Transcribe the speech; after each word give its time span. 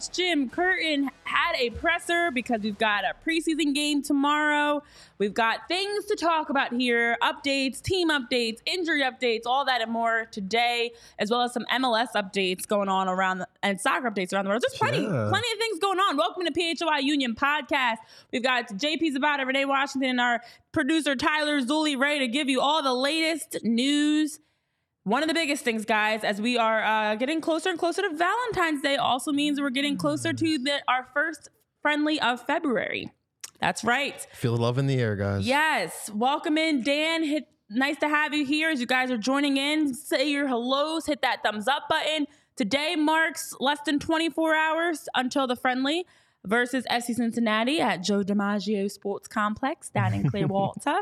Coach 0.00 0.16
Jim 0.16 0.48
Curtin 0.48 1.10
had 1.24 1.54
a 1.58 1.68
presser 1.70 2.30
because 2.30 2.62
we've 2.62 2.78
got 2.78 3.04
a 3.04 3.12
preseason 3.28 3.74
game 3.74 4.02
tomorrow. 4.02 4.82
We've 5.18 5.34
got 5.34 5.68
things 5.68 6.06
to 6.06 6.16
talk 6.16 6.48
about 6.48 6.72
here 6.72 7.18
updates, 7.22 7.82
team 7.82 8.08
updates, 8.08 8.60
injury 8.64 9.02
updates, 9.02 9.42
all 9.44 9.66
that 9.66 9.82
and 9.82 9.92
more 9.92 10.26
today, 10.30 10.92
as 11.18 11.30
well 11.30 11.42
as 11.42 11.52
some 11.52 11.66
MLS 11.70 12.08
updates 12.16 12.66
going 12.66 12.88
on 12.88 13.08
around 13.08 13.38
the, 13.40 13.48
and 13.62 13.78
soccer 13.78 14.10
updates 14.10 14.32
around 14.32 14.44
the 14.46 14.50
world. 14.50 14.62
There's 14.66 14.78
plenty, 14.78 15.02
Yeah. 15.02 15.28
plenty 15.28 15.52
of 15.52 15.58
things 15.58 15.78
going 15.80 15.98
on. 15.98 16.16
Welcome 16.16 16.46
to 16.46 16.52
PHLY 16.52 17.02
Union 17.02 17.34
Podcast. 17.34 17.98
We've 18.32 18.42
got 18.42 18.68
JP 18.68 19.12
Zapata, 19.12 19.44
Renee 19.44 19.66
Washington, 19.66 20.10
and 20.10 20.20
our 20.20 20.40
producer 20.72 21.14
Tyler 21.14 21.60
Zulli 21.60 21.98
ready 21.98 22.20
to 22.20 22.28
give 22.28 22.48
you 22.48 22.62
all 22.62 22.82
the 22.82 22.94
latest 22.94 23.58
news 23.64 24.40
one 25.04 25.22
of 25.22 25.28
the 25.28 25.34
biggest 25.34 25.64
things, 25.64 25.84
guys, 25.84 26.24
as 26.24 26.40
we 26.40 26.58
are 26.58 26.82
uh, 26.82 27.14
getting 27.16 27.40
closer 27.40 27.70
and 27.70 27.78
closer 27.78 28.02
to 28.02 28.14
Valentine's 28.14 28.82
Day, 28.82 28.96
also 28.96 29.32
means 29.32 29.60
we're 29.60 29.70
getting 29.70 29.96
closer 29.96 30.32
to 30.32 30.58
the, 30.58 30.82
our 30.88 31.08
first 31.14 31.48
friendly 31.82 32.20
of 32.20 32.44
February. 32.44 33.10
That's 33.60 33.84
right. 33.84 34.26
Feel 34.32 34.56
the 34.56 34.62
love 34.62 34.78
in 34.78 34.86
the 34.86 34.98
air, 35.00 35.16
guys. 35.16 35.46
Yes. 35.46 36.10
Welcome 36.14 36.56
in, 36.58 36.82
Dan. 36.82 37.24
Hit, 37.24 37.48
nice 37.68 37.96
to 37.98 38.08
have 38.08 38.34
you 38.34 38.44
here 38.44 38.70
as 38.70 38.80
you 38.80 38.86
guys 38.86 39.10
are 39.10 39.18
joining 39.18 39.56
in. 39.56 39.94
Say 39.94 40.30
your 40.30 40.46
hellos, 40.48 41.06
hit 41.06 41.22
that 41.22 41.42
thumbs 41.42 41.68
up 41.68 41.88
button. 41.88 42.26
Today 42.56 42.94
marks 42.96 43.54
less 43.60 43.78
than 43.86 43.98
24 43.98 44.54
hours 44.54 45.08
until 45.14 45.46
the 45.46 45.56
friendly 45.56 46.04
versus 46.44 46.84
SC 46.90 47.14
Cincinnati 47.14 47.80
at 47.80 48.02
Joe 48.02 48.22
DiMaggio 48.22 48.90
Sports 48.90 49.28
Complex 49.28 49.88
down 49.90 50.12
in 50.14 50.28
Clearwater. 50.30 51.00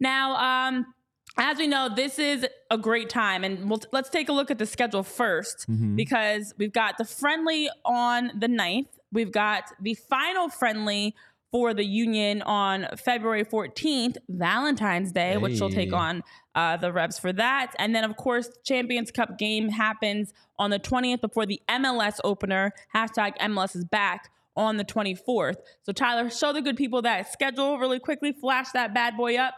now, 0.00 0.36
um, 0.68 0.94
as 1.36 1.58
we 1.58 1.66
know, 1.66 1.88
this 1.94 2.18
is 2.18 2.46
a 2.70 2.78
great 2.78 3.08
time, 3.08 3.44
and 3.44 3.68
we'll, 3.68 3.80
let's 3.92 4.10
take 4.10 4.28
a 4.28 4.32
look 4.32 4.50
at 4.50 4.58
the 4.58 4.66
schedule 4.66 5.02
1st 5.04 5.66
because 5.96 6.54
we've 6.58 6.72
got 6.72 6.98
the 6.98 7.04
friendly 7.04 7.68
on 7.84 8.32
the 8.38 8.48
9th. 8.48 8.88
We've 9.12 9.32
got 9.32 9.64
the 9.80 9.94
final 9.94 10.48
friendly 10.48 11.14
for 11.50 11.72
the 11.72 11.84
Union 11.84 12.42
on 12.42 12.86
February 12.96 13.44
14th, 13.44 14.16
Valentine's 14.28 15.12
Day, 15.12 15.36
which 15.38 15.60
will 15.60 15.70
take 15.70 15.92
on 15.94 16.22
uh, 16.54 16.76
the 16.76 16.92
reps 16.92 17.18
for 17.18 17.32
that. 17.32 17.72
And 17.78 17.94
then, 17.94 18.04
of 18.04 18.16
course, 18.16 18.50
Champions 18.64 19.10
Cup 19.10 19.38
game 19.38 19.70
happens 19.70 20.32
on 20.58 20.70
the 20.70 20.78
20th 20.78 21.20
before 21.22 21.46
the 21.46 21.60
MLS 21.68 22.18
opener. 22.22 22.72
Hashtag 22.94 23.38
MLS 23.38 23.74
is 23.76 23.84
back 23.84 24.30
on 24.56 24.76
the 24.76 24.84
24th. 24.84 25.56
So, 25.84 25.92
Tyler, 25.92 26.28
show 26.28 26.52
the 26.52 26.60
good 26.60 26.76
people 26.76 27.00
that 27.02 27.32
schedule 27.32 27.78
really 27.78 28.00
quickly, 28.00 28.32
flash 28.32 28.72
that 28.72 28.92
bad 28.92 29.16
boy 29.16 29.36
up. 29.36 29.54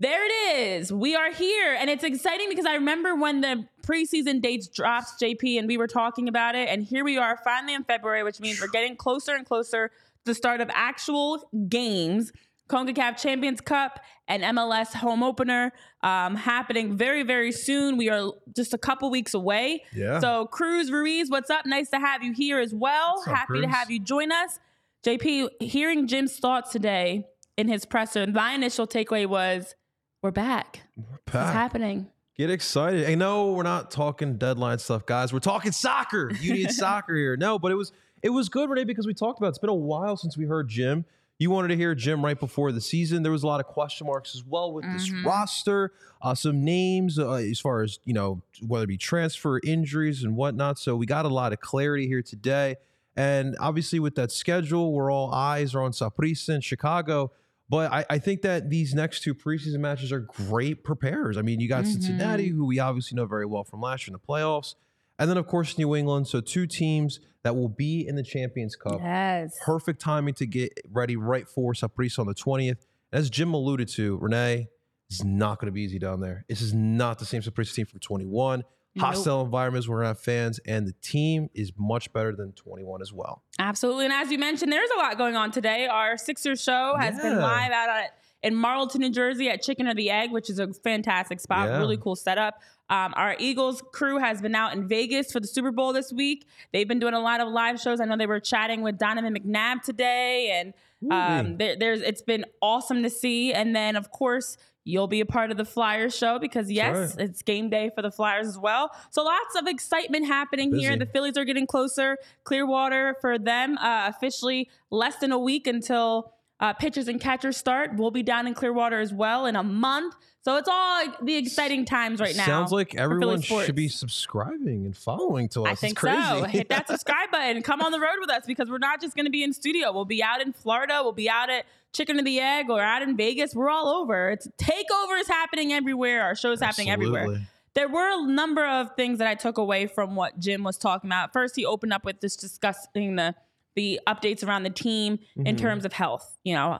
There 0.00 0.24
it 0.24 0.58
is. 0.58 0.92
We 0.92 1.16
are 1.16 1.32
here. 1.32 1.74
And 1.74 1.90
it's 1.90 2.04
exciting 2.04 2.48
because 2.48 2.66
I 2.66 2.74
remember 2.74 3.16
when 3.16 3.40
the 3.40 3.66
preseason 3.82 4.40
dates 4.40 4.68
dropped, 4.68 5.20
JP, 5.20 5.58
and 5.58 5.66
we 5.66 5.76
were 5.76 5.88
talking 5.88 6.28
about 6.28 6.54
it. 6.54 6.68
And 6.68 6.84
here 6.84 7.04
we 7.04 7.18
are 7.18 7.36
finally 7.42 7.74
in 7.74 7.82
February, 7.82 8.22
which 8.22 8.38
means 8.38 8.60
we're 8.60 8.68
getting 8.68 8.94
closer 8.94 9.34
and 9.34 9.44
closer 9.44 9.88
to 9.88 9.94
the 10.24 10.34
start 10.34 10.60
of 10.60 10.70
actual 10.72 11.48
games. 11.68 12.32
CONCACAF 12.68 13.20
Champions 13.20 13.60
Cup 13.60 13.98
and 14.28 14.42
MLS 14.42 14.92
home 14.92 15.22
opener 15.22 15.72
um, 16.02 16.36
happening 16.36 16.96
very, 16.96 17.22
very 17.22 17.50
soon. 17.50 17.96
We 17.96 18.10
are 18.10 18.30
just 18.54 18.74
a 18.74 18.78
couple 18.78 19.10
weeks 19.10 19.34
away. 19.34 19.84
Yeah. 19.92 20.20
So, 20.20 20.46
Cruz 20.46 20.92
Ruiz, 20.92 21.30
what's 21.30 21.50
up? 21.50 21.64
Nice 21.66 21.88
to 21.90 21.98
have 21.98 22.22
you 22.22 22.32
here 22.34 22.60
as 22.60 22.74
well. 22.74 23.14
What's 23.16 23.28
up, 23.28 23.36
Happy 23.36 23.62
to 23.62 23.68
have 23.68 23.90
you 23.90 23.98
join 23.98 24.30
us. 24.30 24.60
JP, 25.02 25.62
hearing 25.62 26.06
Jim's 26.06 26.38
thoughts 26.38 26.70
today 26.70 27.24
in 27.56 27.68
his 27.68 27.86
presser, 27.86 28.26
my 28.26 28.52
initial 28.52 28.86
takeaway 28.86 29.26
was 29.26 29.74
we're 30.22 30.30
back. 30.30 30.82
It's 31.26 31.34
happening. 31.34 32.08
Get 32.36 32.50
excited. 32.50 33.06
Hey, 33.06 33.16
no, 33.16 33.52
we're 33.52 33.62
not 33.62 33.90
talking 33.90 34.36
deadline 34.36 34.78
stuff, 34.78 35.06
guys. 35.06 35.32
We're 35.32 35.38
talking 35.40 35.72
soccer. 35.72 36.32
You 36.40 36.52
need 36.54 36.70
soccer 36.72 37.14
here. 37.14 37.36
No, 37.36 37.58
but 37.58 37.72
it 37.72 37.74
was 37.76 37.92
it 38.22 38.30
was 38.30 38.48
good, 38.48 38.68
Renee, 38.68 38.84
because 38.84 39.06
we 39.06 39.14
talked 39.14 39.38
about 39.38 39.48
it. 39.48 39.50
it's 39.50 39.58
been 39.58 39.70
a 39.70 39.74
while 39.74 40.16
since 40.16 40.36
we 40.36 40.44
heard 40.44 40.68
Jim. 40.68 41.04
You 41.40 41.50
wanted 41.50 41.68
to 41.68 41.76
hear 41.76 41.94
Jim 41.94 42.24
right 42.24 42.38
before 42.38 42.72
the 42.72 42.80
season. 42.80 43.22
There 43.22 43.30
was 43.30 43.44
a 43.44 43.46
lot 43.46 43.60
of 43.60 43.66
question 43.66 44.08
marks 44.08 44.34
as 44.34 44.44
well 44.44 44.72
with 44.72 44.84
this 44.92 45.08
Mhm. 45.08 45.24
roster, 45.24 45.92
uh, 46.20 46.34
some 46.34 46.64
names 46.64 47.16
uh, 47.18 47.30
as 47.34 47.60
far 47.60 47.82
as 47.82 48.00
you 48.04 48.12
know 48.14 48.42
whether 48.66 48.84
it 48.84 48.88
be 48.88 48.96
transfer 48.98 49.60
injuries 49.64 50.24
and 50.24 50.34
whatnot. 50.36 50.78
So 50.80 50.96
we 50.96 51.06
got 51.06 51.24
a 51.24 51.28
lot 51.28 51.52
of 51.52 51.60
clarity 51.60 52.08
here 52.08 52.22
today, 52.22 52.76
and 53.16 53.56
obviously 53.60 54.00
with 54.00 54.16
that 54.16 54.32
schedule, 54.32 54.92
we're 54.92 55.12
all 55.12 55.32
eyes 55.32 55.74
are 55.76 55.82
on 55.82 55.92
Saprissa 55.92 56.54
and 56.54 56.64
Chicago. 56.64 57.30
But 57.70 57.92
I, 57.92 58.04
I 58.08 58.18
think 58.18 58.42
that 58.42 58.70
these 58.70 58.94
next 58.94 59.22
two 59.22 59.34
preseason 59.34 59.80
matches 59.80 60.10
are 60.10 60.20
great 60.20 60.84
preparers. 60.84 61.36
I 61.36 61.42
mean, 61.42 61.60
you 61.60 61.68
got 61.68 61.86
Cincinnati, 61.86 62.48
mm-hmm. 62.48 62.56
who 62.56 62.66
we 62.66 62.78
obviously 62.78 63.16
know 63.16 63.26
very 63.26 63.44
well 63.44 63.64
from 63.64 63.80
last 63.80 64.06
year 64.06 64.14
in 64.14 64.20
the 64.20 64.26
playoffs, 64.26 64.74
and 65.18 65.28
then 65.28 65.36
of 65.36 65.46
course 65.46 65.76
New 65.76 65.94
England. 65.94 66.28
So 66.28 66.40
two 66.40 66.66
teams 66.66 67.20
that 67.42 67.54
will 67.54 67.68
be 67.68 68.06
in 68.06 68.16
the 68.16 68.22
Champions 68.22 68.74
Cup. 68.74 69.00
Yes. 69.00 69.54
Perfect 69.64 70.00
timing 70.00 70.34
to 70.34 70.46
get 70.46 70.72
ready 70.90 71.16
right 71.16 71.46
for 71.46 71.72
Saprissa 71.74 72.20
on 72.20 72.26
the 72.26 72.34
20th. 72.34 72.86
As 73.12 73.30
Jim 73.30 73.54
alluded 73.54 73.88
to, 73.88 74.16
Renee 74.16 74.68
it's 75.10 75.24
not 75.24 75.58
going 75.58 75.66
to 75.66 75.72
be 75.72 75.82
easy 75.82 75.98
down 75.98 76.20
there. 76.20 76.44
This 76.48 76.60
is 76.60 76.74
not 76.74 77.18
the 77.18 77.24
same 77.24 77.40
Saprissa 77.40 77.74
team 77.74 77.86
from 77.86 78.00
21. 78.00 78.62
Hostile 78.98 79.42
environments, 79.42 79.88
we're 79.88 80.02
to 80.02 80.08
have 80.08 80.20
fans, 80.20 80.60
and 80.66 80.86
the 80.86 80.94
team 81.02 81.50
is 81.54 81.72
much 81.76 82.12
better 82.12 82.34
than 82.34 82.52
21 82.52 83.02
as 83.02 83.12
well. 83.12 83.42
Absolutely. 83.58 84.04
And 84.04 84.12
as 84.12 84.30
you 84.30 84.38
mentioned, 84.38 84.72
there's 84.72 84.90
a 84.90 84.98
lot 84.98 85.16
going 85.18 85.36
on 85.36 85.50
today. 85.50 85.86
Our 85.86 86.16
Sixers 86.16 86.62
show 86.62 86.94
has 86.98 87.16
been 87.20 87.40
live 87.40 87.72
out 87.72 87.88
at 87.88 88.18
in 88.42 88.54
Marlton, 88.54 89.00
New 89.00 89.10
Jersey 89.10 89.48
at 89.48 89.62
Chicken 89.62 89.88
or 89.88 89.94
the 89.94 90.10
Egg, 90.10 90.30
which 90.30 90.48
is 90.48 90.58
a 90.58 90.72
fantastic 90.72 91.40
spot. 91.40 91.68
Yeah. 91.68 91.78
Really 91.78 91.96
cool 91.96 92.16
setup. 92.16 92.60
Um, 92.90 93.12
our 93.16 93.36
Eagles 93.38 93.82
crew 93.92 94.18
has 94.18 94.40
been 94.40 94.54
out 94.54 94.72
in 94.72 94.88
Vegas 94.88 95.30
for 95.30 95.40
the 95.40 95.46
Super 95.46 95.70
Bowl 95.72 95.92
this 95.92 96.12
week. 96.12 96.46
They've 96.72 96.88
been 96.88 97.00
doing 97.00 97.14
a 97.14 97.20
lot 97.20 97.40
of 97.40 97.48
live 97.48 97.80
shows. 97.80 98.00
I 98.00 98.04
know 98.04 98.16
they 98.16 98.26
were 98.26 98.40
chatting 98.40 98.82
with 98.82 98.98
Donovan 98.98 99.36
McNabb 99.36 99.82
today, 99.82 100.52
and 100.52 101.12
um, 101.12 101.58
there, 101.58 101.76
there's 101.76 102.00
it's 102.00 102.22
been 102.22 102.46
awesome 102.62 103.02
to 103.02 103.10
see. 103.10 103.52
And 103.52 103.76
then, 103.76 103.94
of 103.94 104.10
course, 104.10 104.56
you'll 104.84 105.06
be 105.06 105.20
a 105.20 105.26
part 105.26 105.50
of 105.50 105.58
the 105.58 105.66
Flyers 105.66 106.16
show 106.16 106.38
because 106.38 106.70
yes, 106.70 107.16
right. 107.16 107.28
it's 107.28 107.42
game 107.42 107.68
day 107.68 107.90
for 107.94 108.00
the 108.00 108.10
Flyers 108.10 108.48
as 108.48 108.58
well. 108.58 108.90
So 109.10 109.22
lots 109.22 109.54
of 109.56 109.66
excitement 109.66 110.26
happening 110.26 110.74
here. 110.74 110.96
The 110.96 111.06
Phillies 111.06 111.36
are 111.36 111.44
getting 111.44 111.66
closer. 111.66 112.16
Clearwater 112.44 113.16
for 113.20 113.38
them 113.38 113.76
uh, 113.76 114.08
officially 114.08 114.70
less 114.90 115.16
than 115.16 115.30
a 115.30 115.38
week 115.38 115.66
until 115.66 116.32
uh, 116.60 116.72
pitchers 116.72 117.08
and 117.08 117.20
catchers 117.20 117.56
start. 117.56 117.96
We'll 117.96 118.10
be 118.10 118.22
down 118.22 118.46
in 118.46 118.54
Clearwater 118.54 118.98
as 119.00 119.12
well 119.12 119.46
in 119.46 119.56
a 119.56 119.62
month. 119.62 120.14
So 120.42 120.56
it's 120.56 120.68
all 120.68 121.04
the 121.22 121.36
exciting 121.36 121.84
times 121.84 122.20
right 122.20 122.34
now. 122.34 122.46
Sounds 122.46 122.72
like 122.72 122.94
everyone 122.94 123.42
should 123.42 123.74
be 123.74 123.88
subscribing 123.88 124.86
and 124.86 124.96
following 124.96 125.48
to 125.50 125.62
us. 125.62 125.68
I 125.68 125.72
It's 125.72 125.80
think 125.80 125.96
crazy. 125.98 126.22
so. 126.22 126.44
Hit 126.44 126.68
that 126.70 126.86
subscribe 126.88 127.30
button. 127.30 127.62
Come 127.62 127.80
on 127.82 127.92
the 127.92 128.00
road 128.00 128.16
with 128.20 128.30
us 128.30 128.44
because 128.46 128.70
we're 128.70 128.78
not 128.78 129.00
just 129.00 129.14
going 129.14 129.26
to 129.26 129.30
be 129.30 129.42
in 129.42 129.52
studio. 129.52 129.92
We'll 129.92 130.04
be 130.04 130.22
out 130.22 130.40
in 130.40 130.52
Florida. 130.52 131.00
We'll 131.02 131.12
be 131.12 131.28
out 131.28 131.50
at 131.50 131.66
Chicken 131.92 132.18
of 132.18 132.24
the 132.24 132.40
Egg 132.40 132.70
or 132.70 132.80
out 132.80 133.02
in 133.02 133.16
Vegas. 133.16 133.54
We're 133.54 133.68
all 133.70 133.88
over. 133.88 134.30
It's 134.30 134.48
takeovers 134.58 135.28
happening 135.28 135.72
everywhere. 135.72 136.22
Our 136.22 136.34
shows 136.34 136.60
happening 136.60 136.90
everywhere. 136.90 137.42
There 137.74 137.88
were 137.88 138.10
a 138.10 138.26
number 138.26 138.66
of 138.66 138.96
things 138.96 139.18
that 139.18 139.28
I 139.28 139.34
took 139.34 139.58
away 139.58 139.86
from 139.86 140.16
what 140.16 140.38
Jim 140.40 140.64
was 140.64 140.78
talking 140.78 141.08
about. 141.08 141.32
First, 141.32 141.54
he 141.56 141.64
opened 141.66 141.92
up 141.92 142.04
with 142.04 142.20
this 142.20 142.36
discussing 142.36 143.16
the 143.16 143.34
the 143.78 144.00
updates 144.08 144.44
around 144.46 144.64
the 144.64 144.70
team 144.70 145.18
in 145.36 145.54
Mhm. 145.54 145.58
terms 145.60 145.84
of 145.84 145.92
health. 145.92 146.36
You 146.42 146.54
know, 146.54 146.78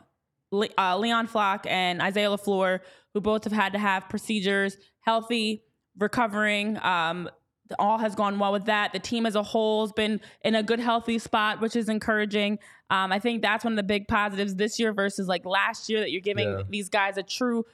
Le- 0.51 0.69
uh, 0.77 0.97
Leon 0.99 1.27
Flach 1.29 1.65
and 1.69 2.03
Isaiah 2.03 2.29
LeFlore, 2.31 2.81
who 3.15 3.21
both 3.21 3.45
have 3.45 3.53
had 3.53 3.73
to 3.75 3.79
have 3.79 4.09
procedures, 4.09 4.77
healthy, 5.01 5.63
recovering. 5.97 6.79
Um, 6.83 7.31
all 7.79 7.99
has 7.99 8.15
gone 8.15 8.39
well 8.39 8.51
with 8.53 8.65
that. 8.65 8.93
The 8.95 8.99
team 8.99 9.27
as 9.27 9.35
a 9.37 9.43
whole 9.43 9.85
has 9.87 9.93
been 9.93 10.21
in 10.43 10.55
a 10.55 10.63
good, 10.63 10.81
healthy 10.81 11.19
spot, 11.19 11.61
which 11.61 11.77
is 11.77 11.89
encouraging. 11.91 12.59
Um, 12.91 13.13
I 13.13 13.19
think 13.19 13.43
that's 13.43 13.63
one 13.63 13.75
of 13.75 13.77
the 13.77 13.83
big 13.83 14.09
positives 14.09 14.55
this 14.57 14.79
year 14.81 14.93
versus 14.93 15.29
like 15.29 15.45
last 15.45 15.89
year 15.91 16.01
that 16.01 16.11
you're 16.11 16.23
giving 16.23 16.49
Yeah. 16.51 16.63
these 16.69 16.89
guys 16.89 17.19
a 17.19 17.23
true, 17.23 17.65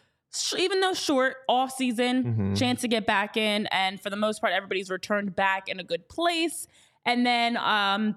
even 0.59 0.81
though 0.81 0.95
short 0.95 1.37
off 1.49 1.71
season 1.71 2.25
Mhm. 2.25 2.59
chance 2.59 2.81
to 2.81 2.89
get 2.89 3.07
back 3.07 3.37
in. 3.37 3.67
And 3.69 4.01
for 4.01 4.11
the 4.11 4.17
most 4.17 4.41
part, 4.41 4.53
everybody's 4.53 4.91
returned 4.91 5.37
back 5.37 5.69
in 5.69 5.79
a 5.79 5.85
good 5.85 6.09
place. 6.09 6.67
And 7.07 7.25
then 7.25 7.57
um, 7.57 8.17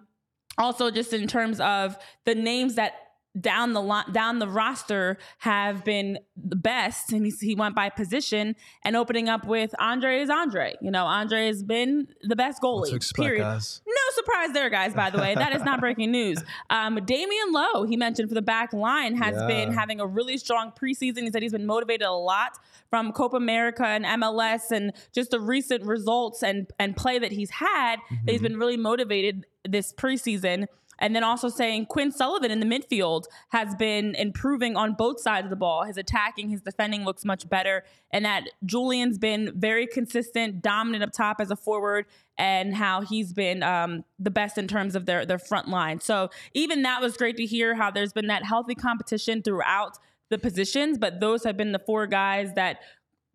also 0.58 0.92
just 0.92 1.14
in 1.14 1.28
terms 1.28 1.60
of 1.60 1.98
the 2.26 2.36
names 2.36 2.76
that 2.76 3.07
down 3.40 3.74
the 3.74 3.82
line, 3.82 4.12
down 4.12 4.40
the 4.40 4.48
roster 4.48 5.18
have 5.40 5.84
been 5.84 6.20
the 6.36 6.56
best, 6.56 7.12
and 7.12 7.26
he's, 7.26 7.40
he 7.40 7.56
went 7.56 7.76
by 7.76 7.90
position 7.90 8.56
and 8.84 8.96
opening 8.96 9.30
up 9.30 9.46
with 9.46 9.74
Andre 9.80 10.20
is 10.22 10.30
Andre. 10.30 10.76
You 10.82 10.92
know, 10.92 11.06
Andre 11.06 11.48
has 11.48 11.64
been 11.64 12.08
the 12.24 12.36
best 12.36 12.62
goalie. 12.62 12.94
Expect, 12.94 13.26
period. 13.26 13.42
guys? 13.42 13.82
No 13.88 13.94
surprise 14.16 14.54
there, 14.54 14.70
guys, 14.70 14.94
by 14.94 15.10
the 15.10 15.18
way. 15.18 15.36
That 15.36 15.56
is 15.56 15.64
not 15.64 15.80
breaking 15.80 16.12
news. 16.12 16.44
Um, 16.70 16.98
Damion 16.98 17.52
Lowe, 17.52 17.84
he 17.86 17.96
mentioned 17.96 18.30
for 18.30 18.36
the 18.36 18.42
back 18.42 18.74
line, 18.74 19.16
has 19.16 19.36
Yeah. 19.36 19.48
been 19.48 19.74
having 19.74 20.00
a 20.02 20.06
really 20.08 20.38
strong 20.38 20.72
preseason. 20.72 21.20
He 21.24 21.32
said 21.32 21.42
he's 21.42 21.52
been 21.54 21.66
motivated 21.66 22.06
a 22.08 22.12
lot 22.12 22.58
from 22.90 23.12
Copa 23.14 23.38
America 23.38 23.86
and 23.86 24.04
MLS 24.06 24.72
and 24.72 24.92
just 25.14 25.32
the 25.32 25.40
recent 25.40 25.84
results 25.84 26.44
and, 26.44 26.68
and 26.80 26.96
play 26.96 27.20
that 27.20 27.32
he's 27.32 27.50
had. 27.52 27.98
That 28.26 28.32
he's 28.32 28.42
been 28.42 28.58
really 28.58 28.78
motivated 28.78 29.46
this 29.68 29.94
preseason. 29.94 30.68
And 31.00 31.16
then 31.16 31.24
also 31.24 31.50
saying 31.50 31.88
Quinn 31.88 32.12
Sullivan 32.12 32.52
in 32.52 32.60
the 32.60 32.66
midfield 32.66 33.26
has 33.50 33.76
been 33.76 34.16
improving 34.16 34.76
on 34.76 34.94
both 34.94 35.20
sides 35.20 35.46
of 35.46 35.50
the 35.50 35.56
ball. 35.56 35.84
His 35.84 35.98
attacking, 35.98 36.50
his 36.50 36.62
defending 36.62 37.06
looks 37.06 37.24
much 37.24 37.48
better. 37.50 37.84
And 38.12 38.26
that 38.26 38.50
Julian's 38.66 39.18
been 39.18 39.52
very 39.56 39.88
consistent, 39.88 40.62
dominant 40.62 41.04
up 41.04 41.12
top 41.12 41.40
as 41.40 41.52
a 41.52 41.56
forward, 41.56 42.06
and 42.38 42.76
how 42.76 43.02
he's 43.02 43.34
been 43.34 43.64
um, 43.64 44.04
the 44.20 44.32
best 44.32 44.58
in 44.58 44.68
terms 44.68 44.96
of 44.96 45.06
their, 45.06 45.26
their 45.26 45.40
front 45.40 45.68
line. 45.68 46.00
So 46.00 46.30
even 46.54 46.84
that 46.84 47.02
was 47.02 47.18
great 47.18 47.38
to 47.38 47.46
hear 47.46 47.76
how 47.76 47.92
there's 47.92 48.14
been 48.14 48.28
that 48.28 48.44
healthy 48.44 48.76
competition 48.76 49.42
throughout 49.42 49.98
the 50.30 50.38
positions, 50.38 50.98
but 50.98 51.20
those 51.20 51.44
have 51.44 51.58
been 51.58 51.72
the 51.72 51.80
four 51.80 52.06
guys 52.06 52.54
that 52.56 52.80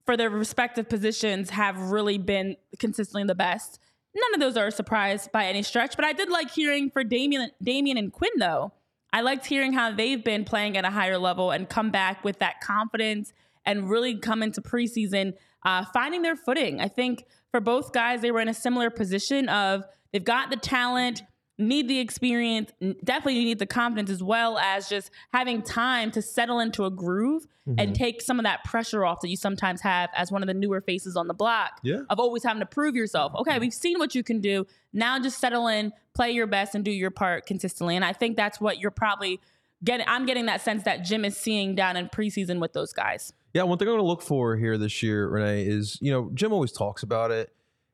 for 0.05 0.17
their 0.17 0.31
respective 0.31 0.89
positions 0.89 1.51
have 1.51 1.79
really 1.91 2.19
been 2.19 2.57
consistently 2.79 3.25
the 3.25 3.35
best. 3.35 3.79
None 4.15 4.35
of 4.35 4.41
those 4.41 4.57
are 4.57 4.67
a 4.67 4.73
surprise 4.73 5.29
by 5.33 5.47
any 5.47 5.63
stretch, 5.63 5.97
but 5.97 6.05
I 6.05 6.13
did 6.13 6.29
like 6.29 6.51
hearing 6.51 6.91
for 6.91 7.03
Damion, 7.03 7.49
Damion 7.65 7.99
and 7.99 8.13
Quinn 8.13 8.33
though. 8.39 8.73
I 9.13 9.21
liked 9.21 9.47
hearing 9.47 9.73
how 9.73 9.93
they've 9.93 10.23
been 10.23 10.45
playing 10.45 10.77
at 10.77 10.85
a 10.85 10.91
higher 10.91 11.19
level 11.19 11.51
and 11.51 11.69
come 11.69 11.91
back 11.91 12.25
with 12.25 12.39
that 12.39 12.61
confidence 12.61 13.33
and 13.65 13.89
really 13.91 14.17
come 14.17 14.43
into 14.43 14.61
preseason 14.61 15.35
uh, 15.65 15.85
finding 15.93 16.23
their 16.23 16.37
footing. 16.37 16.81
I 16.81 16.89
think 16.89 17.25
for 17.51 17.61
both 17.61 17.93
guys, 17.93 18.21
they 18.21 18.31
were 18.31 18.41
in 18.41 18.49
a 18.49 18.55
similar 18.55 18.91
position 18.91 19.49
of 19.49 19.85
they've 20.13 20.25
got 20.25 20.51
the 20.51 20.57
talent, 20.57 21.23
need 21.59 21.89
the 21.89 21.99
experience, 21.99 22.73
definitely 23.05 23.45
need 23.45 23.59
the 23.59 23.67
confidence 23.67 24.11
as 24.11 24.23
well 24.23 24.59
as 24.59 24.89
just 24.89 25.11
having 25.33 25.63
time 25.63 26.11
to 26.13 26.23
settle 26.23 26.61
into 26.61 26.85
a 26.85 26.91
groove 26.91 27.47
and 27.67 27.79
mm-hmm. 27.79 27.93
take 27.93 28.21
some 28.23 28.39
of 28.41 28.45
that 28.45 28.65
pressure 28.65 29.05
off 29.05 29.21
that 29.21 29.29
you 29.29 29.37
sometimes 29.37 29.81
have 29.83 30.11
as 30.17 30.33
one 30.33 30.43
of 30.43 30.49
the 30.49 30.55
newer 30.55 30.81
faces 30.81 31.17
on 31.17 31.29
the 31.29 31.35
block 31.35 31.79
Yeah. 31.83 32.01
of 32.11 32.19
always 32.19 32.43
having 32.43 32.61
to 32.61 32.67
prove 32.67 32.97
yourself. 32.97 33.33
Okay, 33.37 33.53
mm-hmm. 33.53 33.61
we've 33.61 33.75
seen 33.75 33.99
what 33.99 34.15
you 34.15 34.23
can 34.23 34.41
do. 34.41 34.67
Now 34.93 35.19
just 35.21 35.39
settle 35.39 35.69
in, 35.69 35.93
play 36.15 36.33
your 36.33 36.47
best, 36.47 36.75
and 36.75 36.85
do 36.85 36.91
your 36.91 37.11
part 37.11 37.47
consistently. 37.47 37.95
And 37.95 38.05
I 38.05 38.13
think 38.13 38.37
that's 38.37 38.61
what 38.61 38.81
you're 38.81 38.91
probably 38.91 39.41
getting. 39.85 40.07
I'm 40.09 40.27
getting 40.27 40.47
that 40.47 40.61
sense 40.61 40.83
that 40.85 41.05
Jim 41.05 41.25
is 41.25 41.37
seeing 41.37 41.75
down 41.75 41.97
in 41.97 42.09
preseason 42.09 42.61
with 42.61 42.73
those 42.73 42.93
guys. 42.93 43.33
Yeah, 43.55 43.65
one 43.65 43.79
thing 43.79 43.87
I'm 43.87 43.93
going 43.93 44.05
to 44.05 44.09
look 44.09 44.23
for 44.23 44.57
here 44.57 44.79
this 44.79 45.03
year, 45.03 45.29
Renee, 45.29 45.65
is 45.65 45.99
you 46.01 46.11
know 46.11 46.31
Jim 46.35 46.53
always 46.53 46.73
talks 46.73 47.03
about 47.03 47.31
it, 47.31 47.53